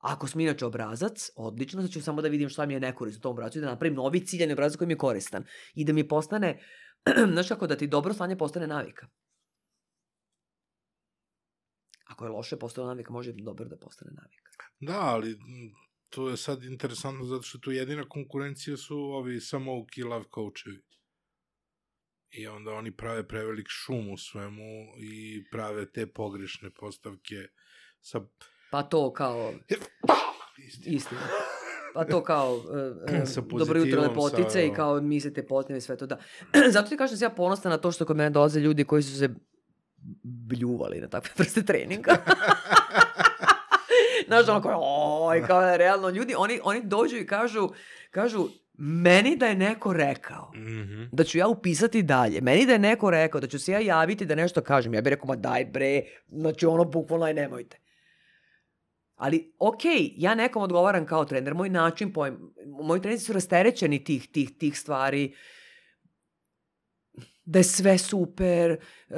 [0.00, 3.32] Ako smo inače obrazac, odlično, znači samo da vidim šta mi je nekorisno u tom
[3.32, 5.44] obrazcu i da napravim novi ciljani obrazac koji mi je koristan.
[5.74, 6.62] I da mi postane,
[7.32, 9.08] znaš kako, da ti dobro stanje postane navika.
[12.04, 14.50] Ako je loše postane navika, može dobro da postane navika.
[14.80, 15.38] Da, ali
[16.08, 20.82] to je sad interesantno zato što tu jedina konkurencija su ovi samouki love coachevi.
[22.30, 27.36] I onda oni prave prevelik šum u svemu i prave te pogrešne postavke
[28.00, 28.20] sa...
[28.70, 29.52] Pa to kao
[30.84, 31.20] Istina.
[31.94, 32.62] Pa to kao uh,
[33.26, 36.18] Sa dobro jutro lepotice sa- i kao mi se te potneve i sve to da.
[36.72, 39.02] Zato ti kažem da sam ja ponosna na to što kod mene dolaze ljudi koji
[39.02, 39.28] su se
[40.22, 42.16] bljuvali na takve vrste treninga.
[44.26, 44.80] Znaš, ono kao,
[45.22, 47.68] oj, kao realno, ljudi, oni, oni dođu i kažu,
[48.10, 51.02] kažu, meni da je neko rekao Mhm.
[51.12, 54.26] da ću ja upisati dalje, meni da je neko rekao da ću se ja javiti
[54.26, 57.78] da nešto kažem, ja bih rekao, ma daj bre, znači ono bukvalno aj nemojte.
[59.20, 64.28] Ali, okej, ja nekom odgovaram kao trener, moj način, pojem, moji treneri su rasterećeni tih,
[64.32, 65.34] tih, tih stvari,
[67.44, 69.16] da je sve super, uh,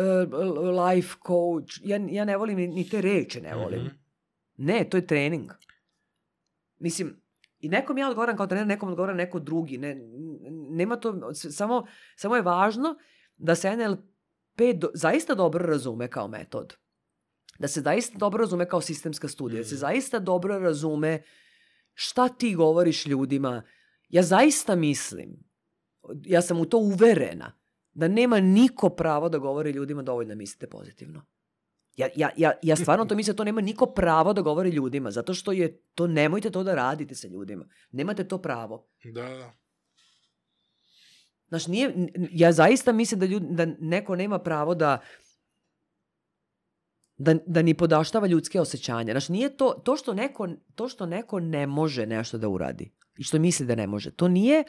[0.87, 3.81] life coach, ja, ja ne volim ni, te reče, ne volim.
[3.81, 3.95] Mhm.
[4.57, 5.51] Ne, to je trening.
[6.79, 7.23] Mislim,
[7.61, 9.79] i nekom ja odgovaram kao trener, nekom odgovara neko drugi.
[9.79, 9.97] Ne,
[10.71, 12.97] nema to, samo, samo je važno
[13.37, 16.77] da se NLP do, zaista dobro razume kao metod.
[17.63, 19.59] Da se zaista dobro razume kao sistemska studija.
[19.63, 19.81] Da se Mhm.
[19.81, 21.23] zaista dobro razume
[21.95, 23.63] šta ti govoriš ljudima.
[24.09, 25.37] Ja zaista mislim,
[26.25, 27.53] ja sam u to uverena,
[27.93, 31.23] da nema niko pravo da govori ljudima dovoljno mislite pozitivno.
[31.97, 35.11] Ja, ja, ja, ja stvarno to mislim da to nema niko pravo da govori ljudima,
[35.11, 37.69] zato što je to, nemojte to da radite sa ljudima.
[37.91, 38.89] Nemate to pravo.
[39.05, 39.53] Da, da.
[41.49, 41.95] Znaš, nije,
[42.31, 44.99] ja zaista mislim da, ljud, da neko nema pravo da
[47.23, 49.13] da, da ni podaštava ljudske osjećanja.
[49.13, 53.23] Znaš, nije to, to, što neko, to što neko ne može nešto da uradi i
[53.25, 54.65] što misli da ne može, to nije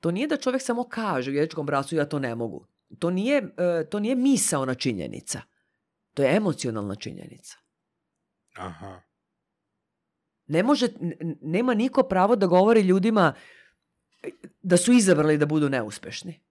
[0.00, 2.66] to nije da čovjek samo kaže u jezičkom bracu ja to ne mogu.
[2.98, 5.42] To nije, e, to nije misaona činjenica.
[6.14, 7.56] To je emocionalna činjenica.
[8.56, 9.00] Aha.
[10.46, 10.88] Ne može,
[11.40, 13.34] nema niko pravo da govori ljudima
[14.62, 16.43] da su izabrali da budu neuspešni.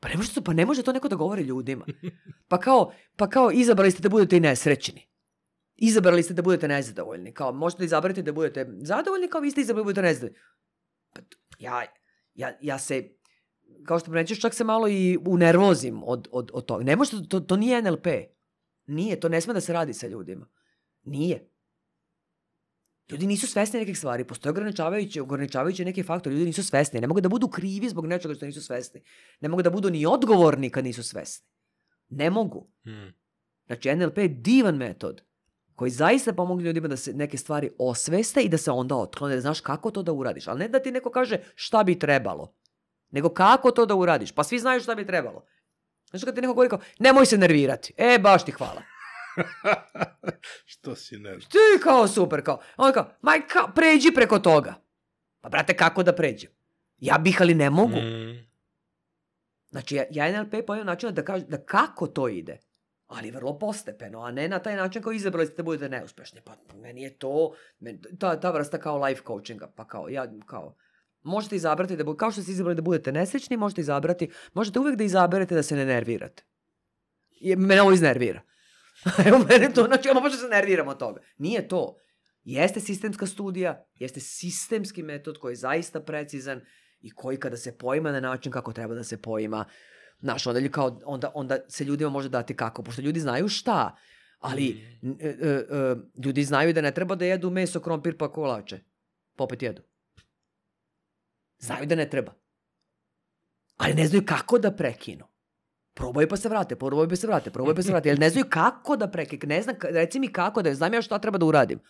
[0.00, 1.86] Pa ne može to, pa ne može to neko da govori ljudima.
[2.48, 5.08] Pa kao, pa kao izabrali ste da budete i nesrećni.
[5.76, 7.32] Izabrali ste da budete nezadovoljni.
[7.32, 10.38] Kao možete da izaberete da budete zadovoljni, kao vi ste izabrali da budete nezadovoljni.
[11.14, 11.20] Pa
[11.58, 11.82] ja,
[12.34, 13.10] ja, ja se,
[13.84, 16.84] kao što prećeš, čak se malo i unervozim od, od, od toga.
[16.84, 18.06] Ne može, to, to nije NLP.
[18.86, 20.46] Nije, to ne sme da se radi sa ljudima.
[21.04, 21.50] Nije.
[23.10, 27.20] Ljudi nisu svesni nekih stvari, postoje ograničavajući, ograničavajući neki faktor, ljudi nisu svesni, ne mogu
[27.20, 29.02] da budu krivi zbog nečega što nisu svesni.
[29.40, 31.46] Ne mogu da budu ni odgovorni kad nisu svesni.
[32.08, 32.70] Ne mogu.
[32.86, 33.14] Mm.
[33.66, 35.22] Znači, NLP je divan metod
[35.74, 39.40] koji zaista pomogu ljudima da se neke stvari osveste i da se onda otklone, da
[39.40, 40.48] znaš kako to da uradiš.
[40.48, 42.54] Ali ne da ti neko kaže šta bi trebalo,
[43.10, 44.32] nego kako to da uradiš.
[44.32, 45.44] Pa svi znaju šta bi trebalo.
[46.10, 47.94] Znači, kad ti neko govori kao, nemoj se nervirati.
[47.96, 48.82] E, baš ti hvala.
[50.72, 51.38] Što si ne...
[51.38, 52.60] Ti kao super, kao.
[52.76, 54.74] On kao, maj kao, pređi preko toga.
[55.40, 56.50] Pa brate, kako da pređem?
[56.98, 57.96] Ja bih, ali ne mogu.
[57.96, 58.48] Mm.
[59.70, 62.58] Znači, ja, ja NLP pojem način da, kaž, da kako to ide.
[63.06, 66.40] Ali vrlo postepeno, a ne na taj način kao izabrali ste da budete neuspešni.
[66.44, 70.76] Pa meni je to, meni, ta, ta vrsta kao life coachinga, pa kao, ja, kao,
[71.22, 75.04] možete izabrati da, kao što ste izabrali da budete nesrećni, možete izabrati, možete uvijek da
[75.04, 76.44] izaberete da se ne nervirate.
[77.30, 78.40] Je, mene ovo iznervira.
[79.26, 81.20] Evo mene to, znači, ono baš se nerviram od toga.
[81.38, 81.96] Nije to.
[82.44, 86.60] Jeste sistemska studija, jeste sistemski metod koji je zaista precizan
[87.00, 89.64] i koji kada se poima na način kako treba da se poima,
[90.20, 93.96] Znaš, onda, kao, onda, onda se ljudima može dati kako, pošto ljudi znaju šta,
[94.38, 95.06] ali Mm.
[95.08, 98.80] n- e, e, e, ljudi znaju da ne treba da jedu meso, krompir pa kolače.
[99.36, 99.82] Pa opet jedu.
[101.58, 102.34] Znaju da ne treba.
[103.76, 105.27] Ali ne znaju kako da prekinu.
[105.98, 108.08] Probaju pa se vrate, probaju pa se vrate, probaju pa se vrate.
[108.08, 109.48] Jer ne znaju kako da prekinu.
[109.48, 111.80] Ne znam, reci mi kako da, znam ja šta treba da uradim.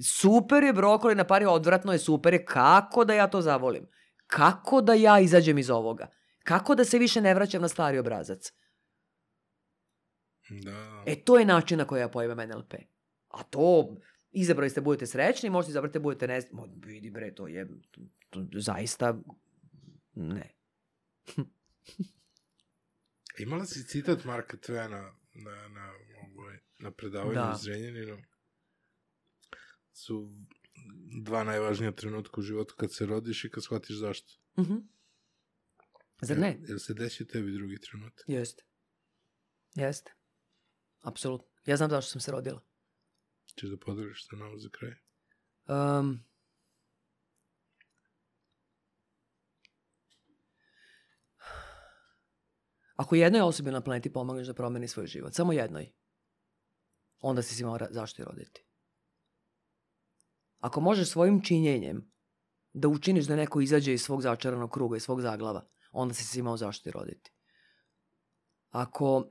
[0.00, 3.86] Super je brokoli na pari, odvratno je, super je, kako da ja to zavolim?
[4.26, 6.08] Kako da ja izađem iz ovoga?
[6.44, 8.52] Kako da se više ne vraćam na stari obrazac?
[10.48, 11.02] Da.
[11.06, 12.74] E, to je način na koji ja pojmem NLP.
[13.28, 13.96] A to,
[14.30, 16.42] izabrali ste budete srećni, možete izabrati budete ne...
[16.52, 18.00] Mo, vidi bre, to je to,
[18.30, 19.14] to, zaista...
[20.14, 20.54] Ne.
[23.38, 27.52] Imala si citat Marka Tvena na, na, ovoj, na predavanju Da.
[27.54, 28.18] u Zrenjaninu.
[29.92, 30.32] Su
[31.22, 34.32] dva najvažnija trenutka u životu kad se rodiš i kad shvatiš zašto.
[34.58, 34.74] Mhm.
[36.20, 36.48] Zar ne?
[36.48, 38.24] Jel, jel se desio tebi drugi trenutak?
[38.28, 38.64] Jeste.
[39.74, 40.12] Jeste.
[41.00, 41.48] Apsolutno.
[41.66, 42.60] Ja znam zašto sam se rodila.
[43.54, 44.94] Češ da podeliš sa nama za kraj?
[45.66, 46.24] Um,
[52.94, 55.92] ako jednoj osobi na planeti pomogneš da promeni svoj život, samo jednoj,
[57.20, 58.64] onda si se imao ra- zašto je roditi.
[60.58, 62.12] Ako možeš svojim činjenjem
[62.72, 66.38] da učiniš da neko izađe iz svog začaranog kruga, iz svog zaglava, onda si se
[66.38, 67.32] imao zašto je roditi.
[68.70, 69.28] Ako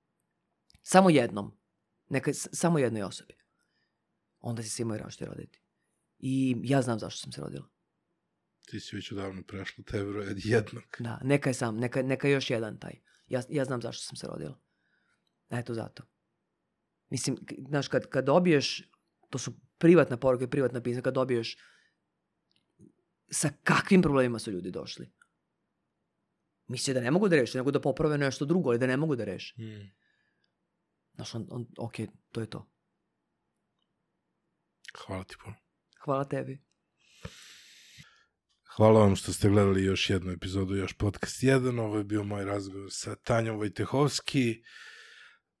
[0.92, 1.58] samo jednom,
[2.08, 3.34] neka, samo jednoj osobi,
[4.40, 5.60] onda si se imao i zašto je roditi.
[6.18, 7.73] I ja znam zašto sam se rodila.
[8.66, 10.84] Ti si već odavno prešla taj broj od jednog.
[10.98, 12.92] Da, neka je sam, neka, neka je još jedan taj.
[13.26, 14.60] Ja, ja znam zašto sam se rodila.
[15.50, 16.02] Eto zato.
[17.10, 17.36] Mislim,
[17.68, 18.90] znaš, kad, kad dobiješ,
[19.30, 21.56] to su privatna poruka i privatna pisma, kad dobiješ
[23.30, 25.12] sa kakvim problemima su ljudi došli.
[26.66, 29.16] Misle da ne mogu da reše, nego da poprave nešto drugo, ali da ne mogu
[29.16, 29.54] da reše.
[29.62, 29.90] Mm.
[31.14, 31.94] Znaš, on, on, ok,
[32.32, 32.70] to je to.
[34.98, 35.56] Hvala ti puno.
[36.04, 36.62] Hvala tebi.
[38.76, 41.80] Hvala vam što ste gledali još jednu epizodu Još podcast 1.
[41.80, 44.62] Ovo je bio moj razgovor sa Tanjom Vojtehovski.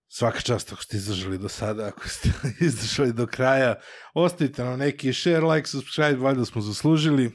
[0.08, 2.28] Svaka čast ako ste izdržali do sada, ako ste
[2.66, 3.74] izdržali do kraja.
[4.14, 7.32] Ostavite nam neki share, like, subscribe, valjda smo zaslužili.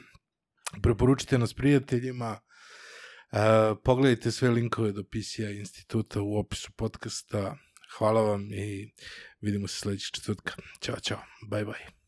[0.83, 2.40] Preporučite nas prijateljima.
[3.32, 3.40] Uh,
[3.83, 7.58] pogledajte sve linkove do PCI instituta u opisu podcasta.
[7.98, 8.93] Hvala vam i
[9.41, 10.53] vidimo se sledećeg četvrtka.
[10.82, 11.22] Ćao, čao.
[11.51, 11.98] Bye, bye.